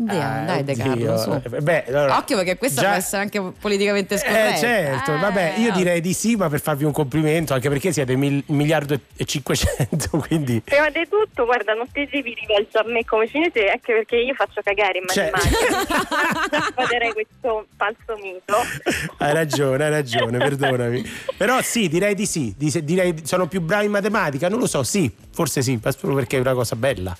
Andiamo, 0.00 0.40
Ah, 0.40 0.44
dai 0.46 0.64
De 0.64 0.74
Carlo, 0.76 1.16
su. 1.18 1.30
Eh, 1.30 1.60
Beh, 1.60 1.84
allora, 1.88 2.16
Occhio 2.16 2.36
perché 2.36 2.56
questa 2.56 2.80
già- 2.80 2.88
può 2.88 2.96
essere 2.96 3.22
anche 3.22 3.40
politicamente 3.60 4.14
Eh, 4.14 4.18
scorretta. 4.18 4.56
certo, 4.56 5.18
vabbè, 5.18 5.54
io 5.58 5.72
direi 5.72 6.00
di 6.00 6.14
sì, 6.14 6.36
ma 6.36 6.48
per 6.48 6.60
farvi 6.60 6.84
un 6.84 6.92
complimento, 6.92 7.52
anche 7.52 7.68
perché 7.68 7.92
siete 7.92 8.16
mil- 8.16 8.42
un 8.46 8.56
miliardo 8.56 8.98
e 9.16 9.24
500, 9.24 10.08
quindi... 10.26 10.62
Prima 10.64 10.88
di 10.88 11.06
tutto, 11.08 11.44
guarda, 11.44 11.74
non 11.74 11.86
ti 11.92 12.08
devi 12.10 12.34
rivolgere 12.34 12.78
a 12.88 12.90
me 12.90 13.04
come 13.04 13.28
cinese, 13.28 13.68
anche 13.68 13.92
perché 13.92 14.16
io 14.16 14.32
faccio 14.34 14.62
cagare 14.64 14.98
in 14.98 15.04
Cioè- 15.06 15.30
matematica. 15.30 16.66
Sfaderei 16.70 17.12
questo 17.12 17.66
falso 17.76 18.16
mito. 18.22 18.56
Hai 19.18 19.34
ragione, 19.34 19.84
hai 19.84 19.90
ragione, 19.90 20.38
perdonami. 20.38 21.04
Però 21.36 21.60
sì, 21.60 21.88
direi 21.88 22.14
di 22.14 22.24
sì, 22.26 22.54
di- 22.56 22.84
direi 22.84 23.14
sono 23.24 23.46
più 23.48 23.60
bravo 23.60 23.84
in 23.84 23.90
matematica, 23.90 24.48
non 24.48 24.58
lo 24.60 24.66
so, 24.66 24.82
sì, 24.82 25.12
forse 25.30 25.60
sì, 25.62 25.78
ma 25.82 25.92
solo 25.92 26.14
perché 26.14 26.38
è 26.38 26.40
una 26.40 26.54
cosa 26.54 26.74
bella. 26.76 27.14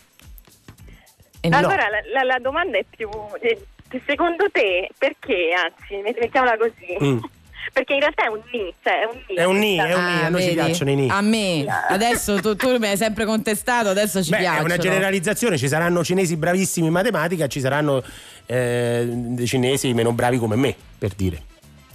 E 1.41 1.49
no. 1.49 1.57
allora, 1.57 1.89
la, 1.89 2.01
la- 2.13 2.23
la 2.25 2.39
domanda 2.39 2.79
è 2.79 2.85
più: 2.89 3.09
eh, 3.41 3.59
secondo 4.07 4.47
te, 4.51 4.89
perché? 4.99 5.51
Anzi, 5.53 5.97
met- 6.03 6.19
mettiamola 6.19 6.57
così. 6.57 6.97
Mm. 7.03 7.19
Perché 7.73 7.93
in 7.93 8.01
realtà 8.01 8.25
è 8.25 8.29
un 8.29 8.41
ni, 8.51 8.75
cioè 8.83 9.03
è 9.03 9.05
un 9.05 9.21
ni. 9.29 9.35
È 9.37 9.45
un 9.45 9.59
ni, 9.59 9.77
è 9.77 9.95
un 9.95 10.05
ni, 10.05 10.21
Ah, 10.23 10.25
a 10.25 10.29
noi 10.31 10.41
ci 10.41 10.49
vedi? 10.49 10.61
piacciono 10.65 10.91
i 10.91 10.95
ni. 10.97 11.09
A 11.11 11.21
me, 11.21 11.65
adesso 11.89 12.41
tu, 12.41 12.57
tu 12.57 12.79
mi 12.79 12.89
hai 12.89 12.97
sempre 12.97 13.25
contestato, 13.27 13.91
adesso 13.91 14.25
ci 14.25 14.31
Beh, 14.31 14.39
piacciono. 14.39 14.63
è 14.63 14.65
una 14.65 14.77
generalizzazione, 14.79 15.57
ci 15.59 15.69
saranno 15.69 16.03
cinesi 16.03 16.37
bravissimi 16.37 16.87
in 16.87 16.93
matematica, 16.93 17.47
ci 17.47 17.61
saranno 17.61 18.03
eh, 18.47 19.05
dei 19.07 19.47
cinesi 19.47 19.93
meno 19.93 20.11
bravi 20.13 20.39
come 20.39 20.57
me, 20.57 20.75
per 20.99 21.11
dire, 21.15 21.43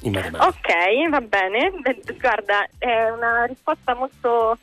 in 0.03 0.13
matematica. 0.13 0.47
Ok, 0.47 1.09
va 1.09 1.19
bene. 1.21 1.71
Guarda, 2.21 2.65
è 2.77 3.09
una 3.09 3.43
risposta 3.45 3.95
molto 3.95 4.57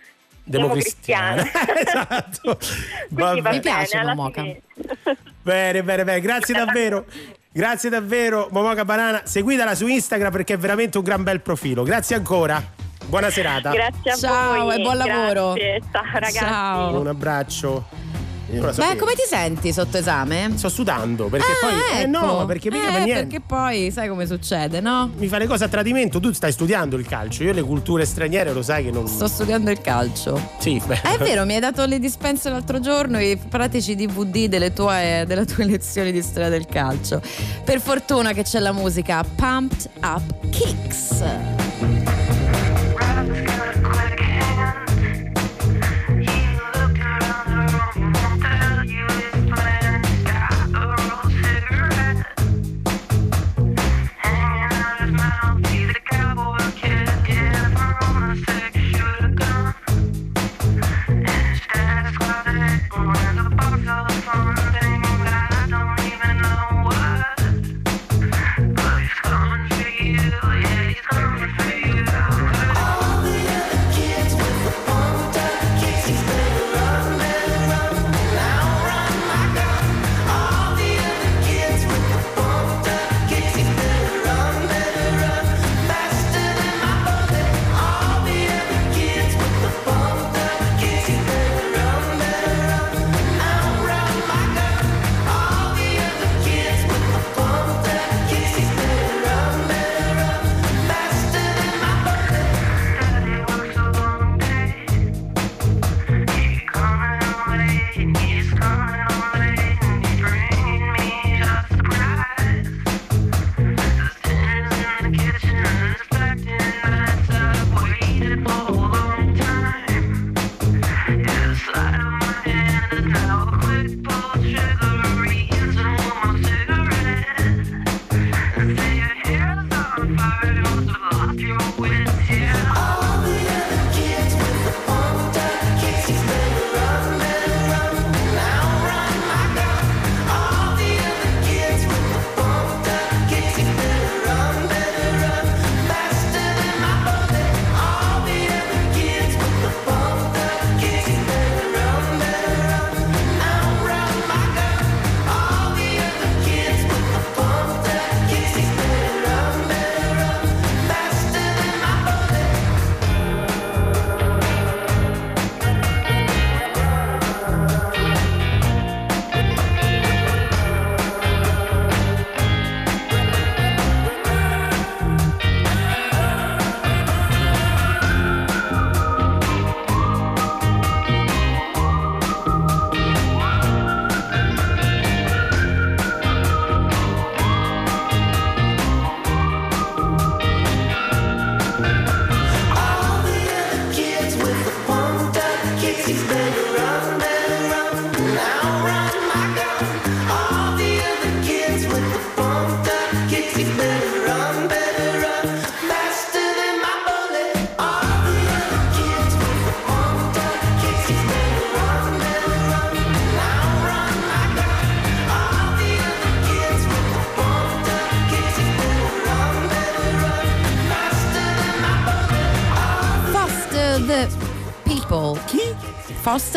Democristiana. 0.59 1.43
esatto. 1.85 2.59
Va 3.11 3.31
Quindi 3.31 3.41
va 3.41 3.51
bene. 3.51 3.61
bene, 3.61 3.89
alla 3.93 4.31
fine. 4.33 4.61
Bene, 5.43 5.83
bene, 5.83 6.05
bene, 6.05 6.21
grazie 6.21 6.55
davvero. 6.55 7.05
Grazie 7.55 7.91
davvero, 7.91 8.49
Momoca 8.51 8.83
Banana. 8.87 9.21
Seguitela 9.25 9.75
su 9.75 9.87
Instagram 9.87 10.33
perché 10.33 10.55
è 10.55 10.57
veramente 10.57 10.97
un 10.97 11.05
gran 11.05 11.23
bel 11.23 11.43
profilo. 11.43 11.83
Grazie 11.83 12.17
ancora. 12.17 12.63
Buona 13.05 13.29
serata. 13.29 13.73
Grazie 13.73 14.11
a 14.11 14.17
Ciao 14.17 14.65
voi. 14.65 14.79
e 14.79 14.83
buon 14.83 14.97
lavoro. 14.97 15.53
Grazie. 15.53 15.81
Ciao 15.93 16.03
ragazzi. 16.15 16.37
Ciao. 16.39 17.01
Un 17.01 17.07
abbraccio. 17.09 17.85
Beh, 18.51 18.97
come 18.97 19.13
ti 19.15 19.23
senti 19.27 19.73
sotto 19.73 19.97
esame? 19.99 20.53
Sto 20.57 20.69
sudando 20.69 21.27
perché 21.27 21.47
Ah, 21.47 21.67
poi. 21.69 21.99
Eh 21.99 22.01
ecco. 22.03 22.11
no, 22.11 22.39
ma 22.39 22.45
perché 22.47 22.71
mica 22.71 22.89
Eh, 22.89 22.93
per 22.93 23.03
niente. 23.05 23.23
Perché 23.23 23.41
poi 23.41 23.91
sai 23.91 24.09
come 24.09 24.27
succede, 24.27 24.81
no? 24.81 25.11
Mi 25.17 25.27
fa 25.29 25.39
le 25.39 25.47
cose 25.47 25.65
a 25.65 25.69
tradimento. 25.69 26.21
Tu 26.21 26.33
stai 26.33 26.53
studiando 26.53 26.97
il 26.97 27.07
calcio. 27.07 27.43
Io 27.45 27.53
le 27.53 27.63
culture 27.63 28.05
straniere 28.05 28.53
lo 28.53 28.63
sai 28.63 28.85
che 28.85 28.91
non. 28.91 29.07
Sto 29.07 29.27
studiando 29.29 29.71
il 29.71 29.81
calcio. 29.81 30.41
Sì, 30.59 30.81
beh. 30.85 31.01
È 31.03 31.17
vero, 31.19 31.45
mi 31.47 31.55
hai 31.55 31.61
dato 31.61 31.85
le 31.87 31.99
dispense 31.99 32.51
l'altro 32.51 32.79
giorno, 32.81 33.19
i 33.21 33.37
pratici 33.37 33.95
DVD 33.95 34.47
delle 34.49 34.73
tue, 34.73 35.25
delle 35.27 35.45
tue 35.47 35.65
lezioni 35.65 36.13
di 36.13 36.21
storia 36.23 36.49
del 36.51 36.67
calcio. 36.67 37.21
Per 37.65 37.81
fortuna 37.81 38.33
che 38.33 38.43
c'è 38.43 38.59
la 38.59 38.73
musica 38.73 39.25
Pumped 39.37 39.89
Up 40.03 40.51
Kicks. 40.51 42.21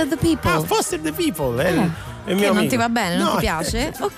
Foster 0.06 0.10
the 0.10 0.18
People. 0.18 0.52
Ah, 0.52 0.62
Foster 0.62 1.00
the 1.00 1.12
People. 1.12 1.64
eh, 1.64 1.74
Eh. 1.74 1.90
Che 2.26 2.34
non 2.34 2.58
amico. 2.58 2.70
ti 2.72 2.76
va 2.76 2.90
bene, 2.90 3.18
non 3.18 3.26
No, 3.28 3.32
ti 3.36 3.42
piace? 3.42 3.94
Ok, 4.02 4.18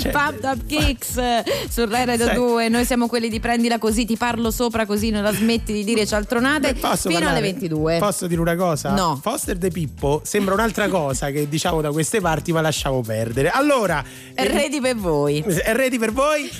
Cioè, 0.00 0.10
Pumped 0.10 0.42
Up 0.44 0.66
Kicks 0.66 1.16
eh, 1.16 1.44
su 1.68 1.86
Rai 1.86 2.04
Radio 2.04 2.24
Sai- 2.26 2.34
2. 2.34 2.68
Noi 2.68 2.84
siamo 2.84 3.06
quelli 3.06 3.28
di 3.28 3.38
prendila 3.38 3.78
così, 3.78 4.04
ti 4.04 4.16
parlo 4.16 4.50
sopra 4.50 4.84
così 4.84 5.10
non 5.10 5.22
la 5.22 5.32
smetti 5.32 5.72
di 5.72 5.84
dire 5.84 6.04
cialtronate 6.06 6.74
Posso 6.74 7.08
fino 7.08 7.20
parlare? 7.20 7.38
alle 7.38 7.40
22. 7.52 7.98
Posso 7.98 8.26
dire 8.26 8.40
una 8.40 8.56
cosa? 8.56 8.90
No. 8.94 9.16
Foster 9.22 9.56
de 9.56 9.70
Pippo 9.70 10.22
sembra 10.24 10.54
un'altra 10.54 10.88
cosa 10.88 11.30
che 11.30 11.48
diciamo 11.48 11.80
da 11.80 11.92
queste 11.92 12.20
parti, 12.20 12.50
ma 12.50 12.60
lasciamo 12.60 13.00
perdere. 13.00 13.48
Allora, 13.50 14.02
È 14.34 14.44
ready 14.48 14.80
per 14.80 14.96
voi. 14.96 15.38
è 15.40 15.72
ready 15.72 15.98
per 15.98 16.10
voi? 16.12 16.50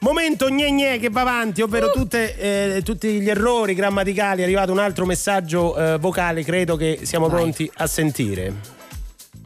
Momento 0.00 0.46
gne 0.48 0.70
gne 0.70 0.98
che 0.98 1.10
va 1.10 1.22
avanti, 1.22 1.60
ovvero 1.60 1.86
Uh. 1.86 1.92
tutte, 1.92 2.76
eh, 2.76 2.82
tutti 2.82 3.20
gli 3.20 3.28
errori 3.28 3.74
grammaticali. 3.74 4.40
È 4.40 4.44
arrivato 4.44 4.70
un 4.70 4.78
altro 4.78 5.04
messaggio 5.06 5.76
eh, 5.76 5.98
vocale, 5.98 6.44
credo 6.44 6.76
che 6.76 7.00
siamo 7.02 7.26
Vai. 7.28 7.40
pronti 7.40 7.70
a 7.76 7.86
sentire. 7.88 8.54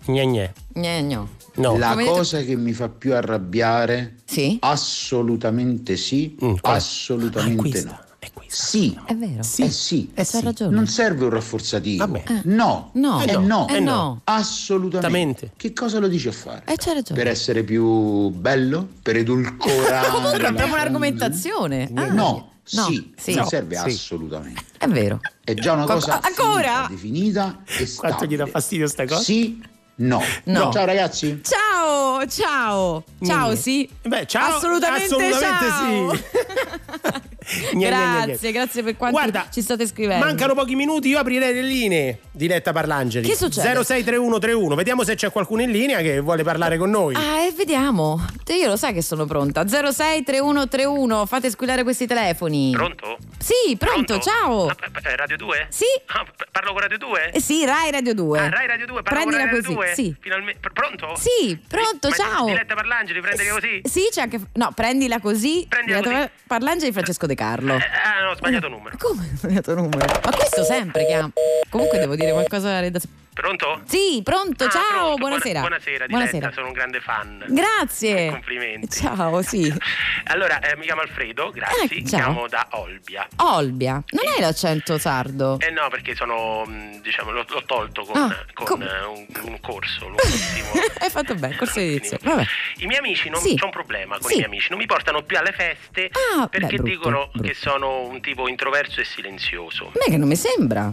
Gne 0.04 0.26
gne. 0.26 0.52
Gne, 0.74 1.02
gno. 1.02 1.28
No. 1.54 1.76
La 1.78 1.90
Come 1.90 2.02
detto- 2.04 2.16
cosa 2.16 2.42
che 2.42 2.56
mi 2.56 2.72
fa 2.72 2.88
più 2.88 3.14
arrabbiare, 3.14 4.16
Sì? 4.24 4.56
assolutamente 4.60 5.96
sì, 5.96 6.36
Mm, 6.42 6.54
assolutamente 6.62 7.78
Ah, 7.78 7.82
no. 7.84 8.00
È 8.24 8.30
questa. 8.32 8.54
Sì, 8.66 8.96
È 9.04 9.14
vero. 9.16 9.42
sì, 9.42 9.62
eh 9.62 9.70
sì. 9.70 10.10
Eh 10.14 10.22
C'ha 10.22 10.38
sì. 10.38 10.40
ragione. 10.44 10.72
Non 10.76 10.86
serve 10.86 11.24
un 11.24 11.30
rafforzativo. 11.30 12.06
Vabbè. 12.06 12.42
No, 12.44 12.90
No. 12.94 13.20
Eh 13.20 13.30
Eh 13.32 13.36
no. 13.36 13.40
no, 13.46 13.68
Eh 13.68 13.80
no. 13.80 14.20
assolutamente. 14.24 15.50
Che 15.56 15.72
cosa 15.72 15.98
lo 15.98 16.06
dice 16.06 16.28
a 16.28 16.32
fare? 16.32 16.62
Eh, 16.66 16.76
c'ha 16.76 16.92
ragione. 16.92 17.18
Per 17.20 17.28
essere 17.30 17.64
più 17.64 18.28
bello? 18.28 18.86
Per 19.02 19.16
edulcorare? 19.16 20.06
Comunque 20.14 20.46
abbiamo 20.46 20.74
un'argomentazione. 20.74 21.90
Ah, 21.94 22.06
No, 22.12 22.50
No, 22.74 22.84
sì, 22.86 23.12
sì. 23.16 23.34
non 23.34 23.42
No, 23.42 23.48
serve 23.48 23.74
sì. 23.76 23.88
assolutamente. 23.88 24.62
È 24.78 24.86
vero. 24.86 25.18
È 25.42 25.52
già 25.54 25.72
una 25.72 25.84
cosa 25.84 26.20
ancora? 26.20 26.86
finita, 26.94 27.58
definita 27.58 27.62
e 27.66 27.94
Quanto 27.96 28.24
gli 28.26 28.36
dà 28.36 28.46
fastidio 28.46 28.86
sta 28.86 29.04
cosa? 29.04 29.20
Sì, 29.20 29.60
no. 29.96 30.22
No. 30.44 30.70
Ciao 30.72 30.84
ragazzi. 30.84 31.40
Ciao, 31.42 32.24
ciao. 32.28 33.02
Ciao, 33.24 33.48
Gne. 33.48 33.56
sì. 33.56 33.88
Beh, 34.06 34.26
ciao. 34.28 34.58
Assolutamente, 34.58 35.06
assolutamente 35.06 35.68
ciao. 35.68 36.14
sì. 36.14 37.20
Gne, 37.42 37.70
gne, 37.72 37.88
gne, 37.88 37.88
gne. 37.88 38.24
Grazie, 38.26 38.52
grazie 38.52 38.82
per 38.82 38.96
quanto 38.96 39.16
Guarda, 39.18 39.46
ci 39.50 39.60
state 39.62 39.86
scrivendo. 39.86 40.24
Mancano 40.24 40.54
pochi 40.54 40.74
minuti, 40.74 41.08
io 41.08 41.18
aprirei 41.18 41.52
le 41.54 41.62
linee. 41.62 42.18
Diletta 42.30 42.72
Parlangeli. 42.72 43.28
Che 43.28 43.36
succede? 43.36 43.68
063131. 43.84 44.74
Vediamo 44.74 45.04
se 45.04 45.14
c'è 45.14 45.30
qualcuno 45.30 45.62
in 45.62 45.70
linea 45.70 46.00
che 46.00 46.20
vuole 46.20 46.42
parlare 46.42 46.78
con 46.78 46.90
noi. 46.90 47.14
Ah, 47.14 47.42
e 47.42 47.52
vediamo. 47.52 48.24
Io 48.48 48.68
lo 48.68 48.76
sai 48.76 48.92
che 48.92 49.02
sono 49.02 49.24
pronta. 49.24 49.64
063131, 49.66 51.26
fate 51.26 51.50
squillare 51.50 51.82
questi 51.82 52.06
telefoni. 52.06 52.70
Pronto? 52.72 53.18
Sì, 53.38 53.76
pronto, 53.76 54.18
ciao. 54.20 54.66
Ah, 54.66 54.76
Radio 55.16 55.36
2? 55.36 55.66
Sì. 55.70 55.84
Ah, 56.06 56.24
parlo 56.50 56.72
con 56.72 56.80
Radio 56.80 56.98
2? 56.98 57.30
Eh 57.32 57.40
sì, 57.40 57.64
Rai 57.64 57.90
Radio 57.90 58.14
2. 58.14 58.38
Ah, 58.38 58.48
Rai 58.48 58.66
Radio 58.66 58.86
2, 58.86 59.02
parlo 59.02 59.22
con 59.22 59.32
Prendila 59.32 59.50
Rai 59.50 59.60
Radio 59.62 59.62
così. 59.62 59.74
2? 59.74 59.94
Sì. 59.94 60.16
Finalmente. 60.20 60.60
pr- 60.60 60.72
Pronto? 60.72 61.14
Sì, 61.16 61.58
pronto, 61.68 62.08
Ma- 62.08 62.14
ciao. 62.14 62.46
Diletta 62.46 62.74
Parlangeli, 62.74 63.20
prendila 63.20 63.52
così? 63.54 63.80
Sì, 63.84 64.08
c'è 64.10 64.20
anche. 64.22 64.40
No, 64.54 64.72
prendila 64.74 65.20
così. 65.20 65.66
Prendila 65.68 66.00
Diretta 66.00 66.18
così. 66.18 66.30
Parlangeli 66.46 66.92
Francesco 66.92 67.26
De 67.26 67.31
Carlo. 67.34 67.74
Eh, 67.74 67.80
ah, 68.04 68.24
no, 68.24 68.30
ho 68.30 68.34
sbagliato 68.36 68.68
numero. 68.68 68.96
Come 68.98 69.28
ho 69.32 69.36
sbagliato 69.36 69.74
numero? 69.74 70.06
Ma 70.24 70.30
questo 70.30 70.64
sempre 70.64 71.06
chiama. 71.06 71.30
Comunque 71.68 71.98
devo 71.98 72.14
dire 72.14 72.32
qualcosa 72.32 72.80
redazione. 72.80 73.21
Pronto? 73.34 73.80
Sì, 73.86 74.20
pronto, 74.22 74.64
Ah, 74.64 74.68
ciao, 74.68 74.82
pronto, 74.90 75.16
buonasera. 75.16 75.60
buona- 75.60 75.78
buonasera, 75.78 76.06
Buonasera. 76.06 76.52
sono 76.52 76.66
un 76.66 76.72
grande 76.74 77.00
fan. 77.00 77.42
Grazie. 77.48 78.28
Complimenti. 78.30 78.88
Ciao, 78.90 79.40
sì. 79.40 79.72
Allora, 80.24 80.60
eh, 80.60 80.76
mi 80.76 80.84
chiamo 80.84 81.00
Alfredo, 81.00 81.50
grazie. 81.50 81.84
Eh, 81.98 82.04
ciao. 82.06 82.20
Chiamo 82.20 82.46
da 82.48 82.66
Olbia. 82.72 83.26
Olbia. 83.36 83.92
Non 84.10 84.26
hai 84.34 84.40
l'accento 84.40 84.98
sardo? 84.98 85.58
Eh 85.60 85.70
no, 85.70 85.88
perché 85.88 86.14
sono, 86.14 86.64
mh, 86.66 87.00
diciamo, 87.00 87.30
l'ho, 87.32 87.44
l'ho 87.48 87.62
tolto 87.64 88.04
con, 88.04 88.16
Ah, 88.20 88.44
con 88.52 88.66
com- 88.66 88.82
eh, 88.82 89.04
un, 89.04 89.26
un 89.44 89.60
corso 89.60 90.06
lunghissimo. 90.08 90.70
hai 91.00 91.10
fatto 91.10 91.34
bene, 91.34 91.56
corso 91.56 91.78
di 91.80 91.86
edizio. 91.94 92.18
Vabbè. 92.22 92.44
I 92.78 92.86
miei 92.86 92.98
amici, 92.98 93.28
non 93.30 93.40
Sì. 93.40 93.56
c'è 93.56 93.64
un 93.64 93.70
problema 93.70 94.18
con 94.18 94.26
Sì. 94.28 94.34
i 94.34 94.36
miei 94.36 94.48
amici, 94.48 94.66
non 94.70 94.78
mi 94.78 94.86
portano 94.86 95.22
più 95.22 95.36
alle 95.38 95.52
feste 95.52 96.10
Ah, 96.38 96.46
perché 96.48 96.66
beh, 96.66 96.72
brutto, 96.76 96.88
dicono 96.90 97.28
brutto. 97.32 97.48
che 97.48 97.54
sono 97.54 98.00
un 98.02 98.20
tipo 98.20 98.46
introverso 98.46 99.00
e 99.00 99.04
silenzioso. 99.04 99.90
Me 99.94 100.04
che 100.10 100.16
non 100.18 100.28
mi 100.28 100.36
sembra. 100.36 100.92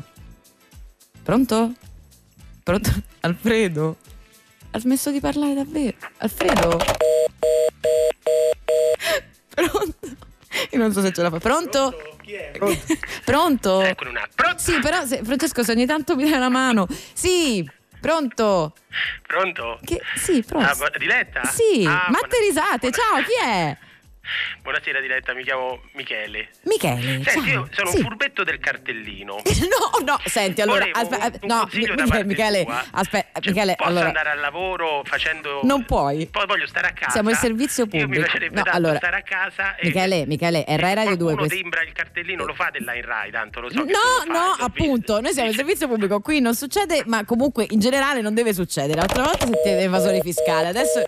Pronto? 1.24 1.74
Pronto? 2.70 2.92
Alfredo? 3.22 3.98
Ha 4.70 4.80
smesso 4.80 5.10
di 5.10 5.20
parlare 5.20 5.56
davvero? 5.56 5.98
Alfredo? 6.18 6.78
Pronto? 9.50 9.98
Io 10.72 10.78
non 10.78 10.92
so 10.94 11.02
se 11.02 11.12
ce 11.12 11.24
la 11.24 11.32
fa. 11.32 11.40
Pronto? 11.40 12.18
Chi 12.22 12.34
è? 12.34 12.52
Pronto? 13.26 13.82
Eccolo 13.82 14.12
attimo. 14.20 14.58
Sì, 14.58 14.80
però 14.82 15.04
se, 15.04 15.22
Francesco, 15.24 15.64
se 15.64 15.72
ogni 15.72 15.88
tanto 15.88 16.16
mi 16.16 16.30
dai 16.30 16.34
una 16.38 16.50
mano. 16.50 16.86
Sì, 17.14 17.68
pronto? 18.00 18.76
Pronto? 19.26 19.80
Che, 19.84 20.00
sì, 20.16 20.44
pronto. 20.44 20.70
Ah, 20.70 20.76
bu- 20.76 20.96
Diletta? 21.00 21.44
Sì, 21.46 21.84
Ah, 21.88 22.06
matte 22.12 22.38
risate. 22.40 22.92
Ciao, 22.92 23.24
chi 23.24 23.34
è? 23.44 23.76
Buonasera 24.62 25.00
Diletta, 25.02 25.34
mi 25.34 25.44
chiamo 25.44 25.82
Michele. 25.94 26.50
Michele. 26.64 27.24
Senti, 27.24 27.30
ciao. 27.32 27.44
io 27.46 27.68
sono 27.72 27.90
Sì. 27.90 27.98
un 27.98 28.04
furbetto 28.04 28.44
del 28.44 28.60
cartellino. 28.60 29.42
No, 29.70 30.04
no, 30.04 30.20
senti, 30.26 30.62
allora, 30.62 30.80
Volevo 30.92 31.00
aspe- 31.00 31.16
un- 31.16 31.40
un 31.42 31.48
no, 31.48 31.70
Mi- 32.18 32.24
Michele, 32.26 32.66
aspetta, 32.92 33.40
Cioè, 33.40 33.52
Michele, 33.54 33.76
posso 33.76 33.90
allora, 33.90 34.08
andare 34.08 34.30
al 34.32 34.40
lavoro 34.40 35.02
facendo 35.06 35.60
non 35.64 35.86
puoi. 35.86 36.28
Poi 36.28 36.46
voglio 36.48 36.66
stare 36.68 36.88
a 36.88 36.92
casa. 36.92 37.12
Siamo 37.12 37.30
il 37.30 37.36
servizio 37.38 37.84
Io 37.84 37.90
mi 37.94 38.00
pubblico. 38.02 38.24
piacerebbe 38.24 38.56
No, 38.56 38.64
tanto 38.64 38.78
allora, 38.78 38.98
stare 38.98 39.18
a 39.18 39.22
casa 39.22 39.76
e 39.76 39.86
Michele, 39.88 40.26
Michele, 40.26 40.64
è 40.64 40.78
Rai 40.78 40.94
Radio 40.96 41.16
2 41.16 41.18
qualcuno 41.18 41.36
questo. 41.48 41.56
timbra 41.58 41.82
il 41.84 41.92
cartellino, 41.92 42.46
lo 42.46 42.54
fate 42.54 42.80
là 42.82 42.96
in 42.96 43.06
Rai, 43.06 43.32
tanto 43.32 43.60
lo 43.60 43.70
so 43.70 43.78
No, 43.80 43.86
fai, 43.86 44.28
no, 44.28 44.48
visto. 44.50 44.64
appunto, 44.66 45.22
noi 45.22 45.34
siamo 45.34 45.50
il 45.50 45.56
servizio 45.56 45.88
pubblico, 45.88 46.20
qui 46.22 46.40
non 46.40 46.56
succede, 46.56 47.04
ma 47.06 47.24
comunque 47.26 47.66
in 47.70 47.80
generale 47.80 48.22
non 48.22 48.34
deve 48.34 48.54
succedere. 48.54 48.96
L'altra 49.00 49.24
volta 49.24 49.46
siete 49.46 49.80
evasori 49.80 50.20
fiscali, 50.22 50.68
adesso 50.68 51.04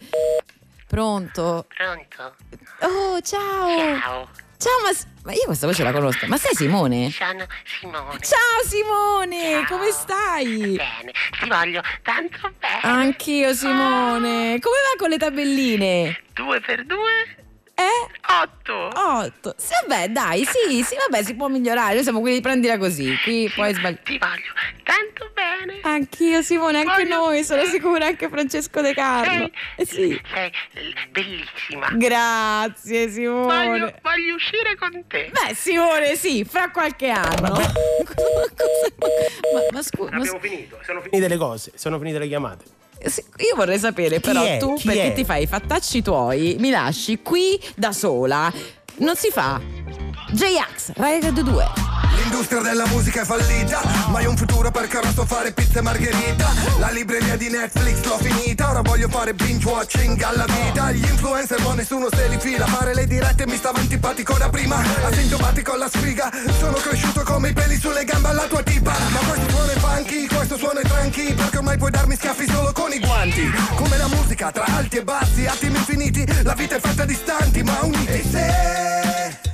Pronto? 0.92 1.68
Pronto? 1.74 2.36
Oh, 2.82 3.22
ciao. 3.22 3.98
Ciao. 3.98 4.30
Ciao, 4.58 4.82
ma, 4.84 4.92
ma 5.24 5.32
io 5.32 5.46
questa 5.46 5.66
voce 5.66 5.84
la 5.84 5.94
conosco. 5.94 6.28
Ma 6.28 6.36
sei 6.36 6.54
Simone? 6.54 7.10
Sono 7.12 7.46
Simone. 7.64 8.20
Ciao 8.20 8.62
Simone, 8.66 9.66
come 9.70 9.90
stai? 9.92 10.76
Bene, 10.76 11.14
ti 11.40 11.48
voglio 11.48 11.82
tanto 12.04 12.52
bene. 12.60 12.82
Anch'io 12.82 13.54
Simone. 13.54 14.60
Come 14.60 14.76
va 14.76 14.98
con 14.98 15.10
le 15.10 15.18
tabelline? 15.18 16.24
Due 16.34 16.60
per 16.60 16.86
due? 16.86 17.38
Eh? 17.82 18.10
Otto. 18.44 18.90
Otto. 18.94 19.54
Sì, 19.58 19.74
vabbè, 19.88 20.10
dai, 20.10 20.46
sì, 20.46 20.84
sì, 20.84 20.96
vabbè, 21.10 21.24
si 21.24 21.36
può 21.36 21.48
migliorare. 21.48 21.96
Noi 21.96 22.04
siamo 22.04 22.20
quelli 22.20 22.36
di 22.36 22.42
prendila 22.42 22.78
così. 22.78 23.16
Qui 23.24 23.52
poi 23.56 23.74
sbagli. 23.74 23.98
Ti 24.04 24.18
voglio 24.18 24.52
tanto 24.84 25.32
bene. 25.34 25.80
Anch'io 25.84 26.42
Simone, 26.42 26.80
anche 26.80 27.04
Voglio- 27.04 27.16
noi, 27.26 27.44
sono 27.44 27.64
sicura, 27.66 28.06
anche 28.06 28.30
Francesco 28.30 28.82
De 28.82 28.94
Carlo. 28.94 29.50
Eh 29.76 29.86
sì. 29.86 30.20
Sei 30.34 30.52
bellissima. 31.10 31.90
Grazie 31.94 33.10
Simone. 33.10 33.68
Voglio, 33.68 33.94
voglio 34.02 34.36
uscire 34.36 34.76
con 34.78 35.04
te. 35.08 35.32
Beh, 35.32 35.54
Simone, 35.54 36.16
sì, 36.16 36.44
fra 36.46 36.70
qualche 36.72 37.10
anno. 37.10 37.50
Cosa- 38.06 38.94
ma, 39.54 39.60
ma 39.72 39.82
scusa, 39.82 40.12
ma 40.12 40.18
Abbiamo 40.18 40.40
finito, 40.40 40.80
sono 40.84 41.02
finite 41.02 41.28
le 41.28 41.38
cose, 41.38 41.72
sono 41.76 41.98
finite 42.00 42.20
le 42.20 42.28
chiamate. 42.28 42.64
Io 43.04 43.56
vorrei 43.56 43.80
sapere, 43.80 44.16
Chi 44.16 44.22
però, 44.22 44.44
è? 44.44 44.58
tu 44.60 44.76
Chi 44.76 44.86
perché 44.88 45.12
è? 45.12 45.14
ti 45.14 45.26
fai 45.26 45.44
i 45.44 45.48
fattacci 45.48 46.02
tuoi, 46.02 46.56
mi 46.60 46.70
lasci 46.70 47.20
qui 47.22 47.60
da 47.76 47.92
sola. 47.92 48.52
Non 49.02 49.16
si 49.16 49.32
fa. 49.32 49.60
J-Ax, 50.30 50.92
Rai 50.94 51.20
Radio 51.20 51.42
2. 51.42 51.66
L'industria 52.22 52.62
della 52.62 52.86
musica 52.88 53.22
è 53.22 53.26
fallita 53.26 53.82
Ma 54.10 54.22
io 54.22 54.30
un 54.30 54.38
futuro 54.38 54.70
perché 54.70 54.98
ora 54.98 55.12
so 55.12 55.26
fare 55.26 55.52
pizza 55.54 55.80
e 55.80 55.82
margherita. 55.82 56.48
La 56.78 56.90
libreria 56.92 57.36
di 57.36 57.50
Netflix 57.50 58.04
l'ho 58.04 58.18
finita 58.20 58.70
Ora 58.70 58.82
voglio 58.82 59.10
fare 59.10 59.34
binge 59.34 59.68
watching 59.68 60.22
alla 60.22 60.46
vita. 60.46 60.92
Gli 60.92 61.04
influencer 61.04 61.60
ma 61.62 61.74
nessuno 61.74 62.10
se 62.12 62.28
li 62.28 62.38
fila. 62.40 62.68
Fare 62.68 62.94
le 62.94 63.08
dirette 63.08 63.48
mi 63.48 63.56
stava 63.56 63.80
antipatico 63.80 64.38
da 64.38 64.50
prima. 64.50 64.80
Asintomatico 65.04 65.74
alla 65.74 65.90
sfiga 65.90 66.30
Sono 66.60 66.78
cresciuto 66.78 67.24
come 67.24 67.50
i 67.50 67.54
peli 67.54 67.78
sulle 67.80 68.06
gambe 68.06 68.28
alla 68.28 68.46
tua 68.46 68.62
tipa. 68.62 68.92
Ma 68.92 69.20
questo 69.28 69.50
suono 69.50 69.72
è 69.72 69.80
funky, 69.80 70.28
questo 70.28 70.58
suono 70.58 70.80
è 70.80 70.84
tranqui 70.84 71.34
Perché 71.34 71.58
ormai 71.58 71.78
puoi 71.78 71.90
darmi 71.92 72.16
schiaffi 72.16 72.48
solo 72.48 72.72
con 72.72 72.94
i 72.94 73.00
guanti. 73.00 73.52
Come 73.76 73.98
la 73.98 74.08
musica 74.08 74.52
tra 74.52 74.66
alti 74.66 74.98
e 74.98 75.04
bassi, 75.04 75.48
attimi 75.48 75.78
infiniti 75.78 76.24
La 76.44 76.54
vita 76.54 76.76
è 76.76 76.80
fatta 76.80 77.04
di 77.04 77.14
istanti 77.14 77.64
ma 77.64 77.80
uniti 77.82 78.12
E 78.12 78.91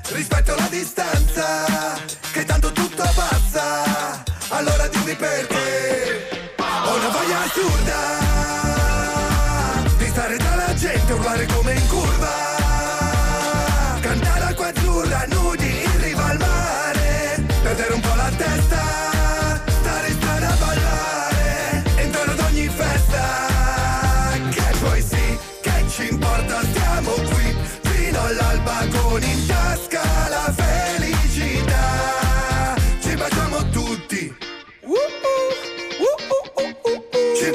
rispetto 0.10 0.56
la 0.56 0.68
distanza 0.70 2.00
Che 2.32 2.46
tanto 2.46 2.72
tutto 2.72 3.04
passa 3.16 4.24
Allora 4.50 4.88
dimmi 4.88 5.16
perché. 5.16 6.54
Ho 6.58 6.96
una 6.96 7.10
voglia 7.10 7.40
assurda 7.44 8.00
Di 9.98 10.06
stare 10.08 10.38
tra 10.38 10.56
la 10.56 10.74
gente, 10.74 11.14
urlare 11.14 11.46
come 11.48 11.74
in 11.74 11.87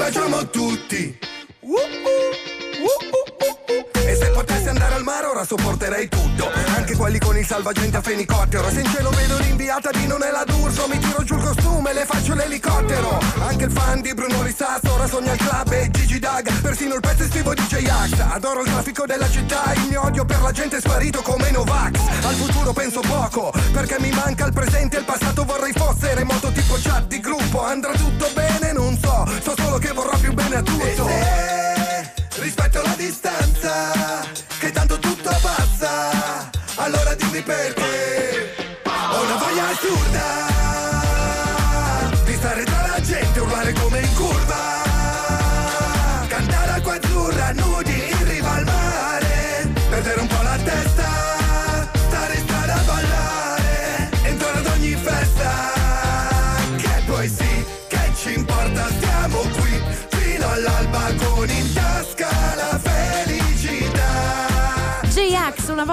viaggiamo 0.03 0.51
tutti. 0.51 1.17
Uh, 1.61 2.32
al 5.03 5.05
mare 5.05 5.27
ora 5.27 5.45
sopporterei 5.45 6.09
tutto. 6.09 6.51
Anche 6.77 6.95
quelli 6.95 7.19
con 7.19 7.37
il 7.37 7.45
salvagente 7.45 7.97
a 7.97 8.01
fenicottero. 8.01 8.71
Se 8.71 8.81
in 8.81 8.87
cielo 8.87 9.11
vedo 9.11 9.37
l'inviata 9.39 9.91
di 9.91 10.07
non 10.07 10.23
è 10.23 10.31
la 10.31 10.45
D'Urso 10.45 10.87
Mi 10.89 10.99
tiro 10.99 11.23
giù 11.25 11.35
il 11.35 11.43
costume 11.43 11.91
e 11.91 11.95
le 11.95 12.05
faccio 12.07 12.35
l'elicottero. 12.35 13.19
Anche 13.41 13.65
il 13.65 13.71
fan 13.71 14.01
di 14.01 14.15
Bruno 14.15 14.43
Rissasso 14.43 14.93
ora 14.93 15.07
sogna 15.07 15.33
il 15.33 15.39
club 15.39 15.73
e 15.73 15.91
Gigi 15.91 16.19
Dag 16.19 16.51
Persino 16.61 16.95
il 16.95 17.01
pezzo 17.01 17.25
estivo 17.25 17.53
di 17.55 17.63
J-Ax. 17.63 18.21
Adoro 18.33 18.63
il 18.63 18.71
traffico 18.71 19.05
della 19.05 19.29
città 19.29 19.73
Il 19.75 19.89
mio 19.89 20.05
odio 20.05 20.25
per 20.25 20.41
la 20.41 20.53
gente 20.53 20.77
è 20.77 20.81
sparito 20.81 21.21
come 21.23 21.51
Novax. 21.51 21.99
Al 22.23 22.35
futuro 22.35 22.73
penso 22.73 23.01
poco 23.01 23.53
Perché 23.73 23.99
mi 23.99 24.11
manca 24.11 24.47
il 24.47 24.53
presente 24.53 24.97
e 24.97 25.01
il 25.01 25.05
passato 25.05 25.45
vorrei 25.45 25.73
fosse 25.73 26.15
remoto 26.15 26.53
tipo 26.53 26.77
chat 26.81 27.07
di 27.07 27.21
gruppo. 27.21 27.65
Andrà 27.65 27.93
tutto 27.93 28.31
bene? 28.35 28.73
Non 28.73 28.97
so 28.99 29.27
So 29.43 29.55
solo 29.57 29.79
che 29.79 29.93
vorrò 29.93 30.17
più 30.19 30.33
bene 30.33 30.57
a 30.57 30.63
tutto. 30.63 31.61
Rispetto 32.43 32.83
la 32.83 32.95
distanza, 32.97 34.32
perché? 37.45 38.55
Ho 38.85 39.23
una 39.23 39.37
voglia 39.37 39.69
assurda 39.69 40.52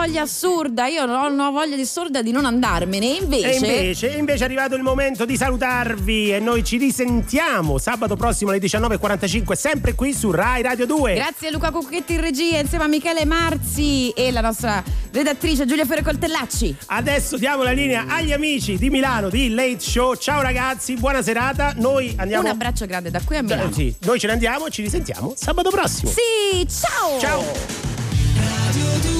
voglia 0.10 0.24
assurda. 0.24 0.88
Io 0.88 1.04
ho 1.04 1.28
una 1.28 1.52
voglia 1.52 1.76
di 1.76 1.84
assurda 1.84 2.24
di 2.24 2.32
non 2.32 2.46
andarmene. 2.46 3.06
Invece. 3.06 3.48
E 3.48 3.56
invece, 3.56 4.08
invece 4.08 4.42
è 4.42 4.46
arrivato 4.46 4.76
il 4.76 4.82
momento 4.82 5.24
di 5.24 5.38
salutarvi 5.38 6.34
e 6.34 6.40
noi 6.40 6.64
ci 6.64 6.78
risentiamo 6.78 7.78
sabato 7.78 8.16
prossimo 8.16 8.50
alle 8.50 8.60
19.45 8.60 9.54
sempre 9.54 9.94
qui 9.94 10.14
su 10.14 10.32
Rai 10.32 10.64
Radio 10.64 10.88
2. 10.88 11.14
Grazie 11.14 11.50
a 11.50 11.52
Luca 11.52 11.70
Cucchetti 11.70 12.14
in 12.14 12.22
regia 12.22 12.58
insieme 12.58 12.86
a 12.86 12.88
Michele 12.88 13.24
Marzi 13.26 14.10
e 14.10 14.32
la 14.32 14.42
nostra 14.42 14.84
redattrice 15.12 15.68
Giulia 15.68 15.86
Fiore 15.86 16.02
Coltellacci. 16.02 16.76
Adesso 16.88 17.38
diamo 17.38 17.62
la 17.62 17.72
linea 17.72 18.06
agli 18.08 18.32
amici 18.32 18.78
di 18.78 18.90
Milano 18.90 19.30
di 19.30 19.50
Late 19.50 19.80
Show. 19.80 20.16
Ciao 20.16 20.42
ragazzi, 20.42 20.96
buona 20.96 21.22
serata. 21.22 21.74
Noi 21.76 22.16
andiamo. 22.18 22.46
Un 22.46 22.50
abbraccio 22.50 22.88
grande 22.88 23.12
da 23.12 23.22
qui 23.24 23.38
a 23.38 23.44
Milano. 23.44 23.72
Sì, 23.72 23.94
noi 24.02 24.20
ce 24.20 24.26
ne 24.26 24.34
andiamo 24.34 24.66
e 24.66 24.72
ci 24.72 24.82
risentiamo 24.82 25.34
sabato 25.36 25.70
prossimo. 25.70 26.12
Sì, 26.12 26.68
ciao! 26.68 27.20
Ciao! 27.20 29.19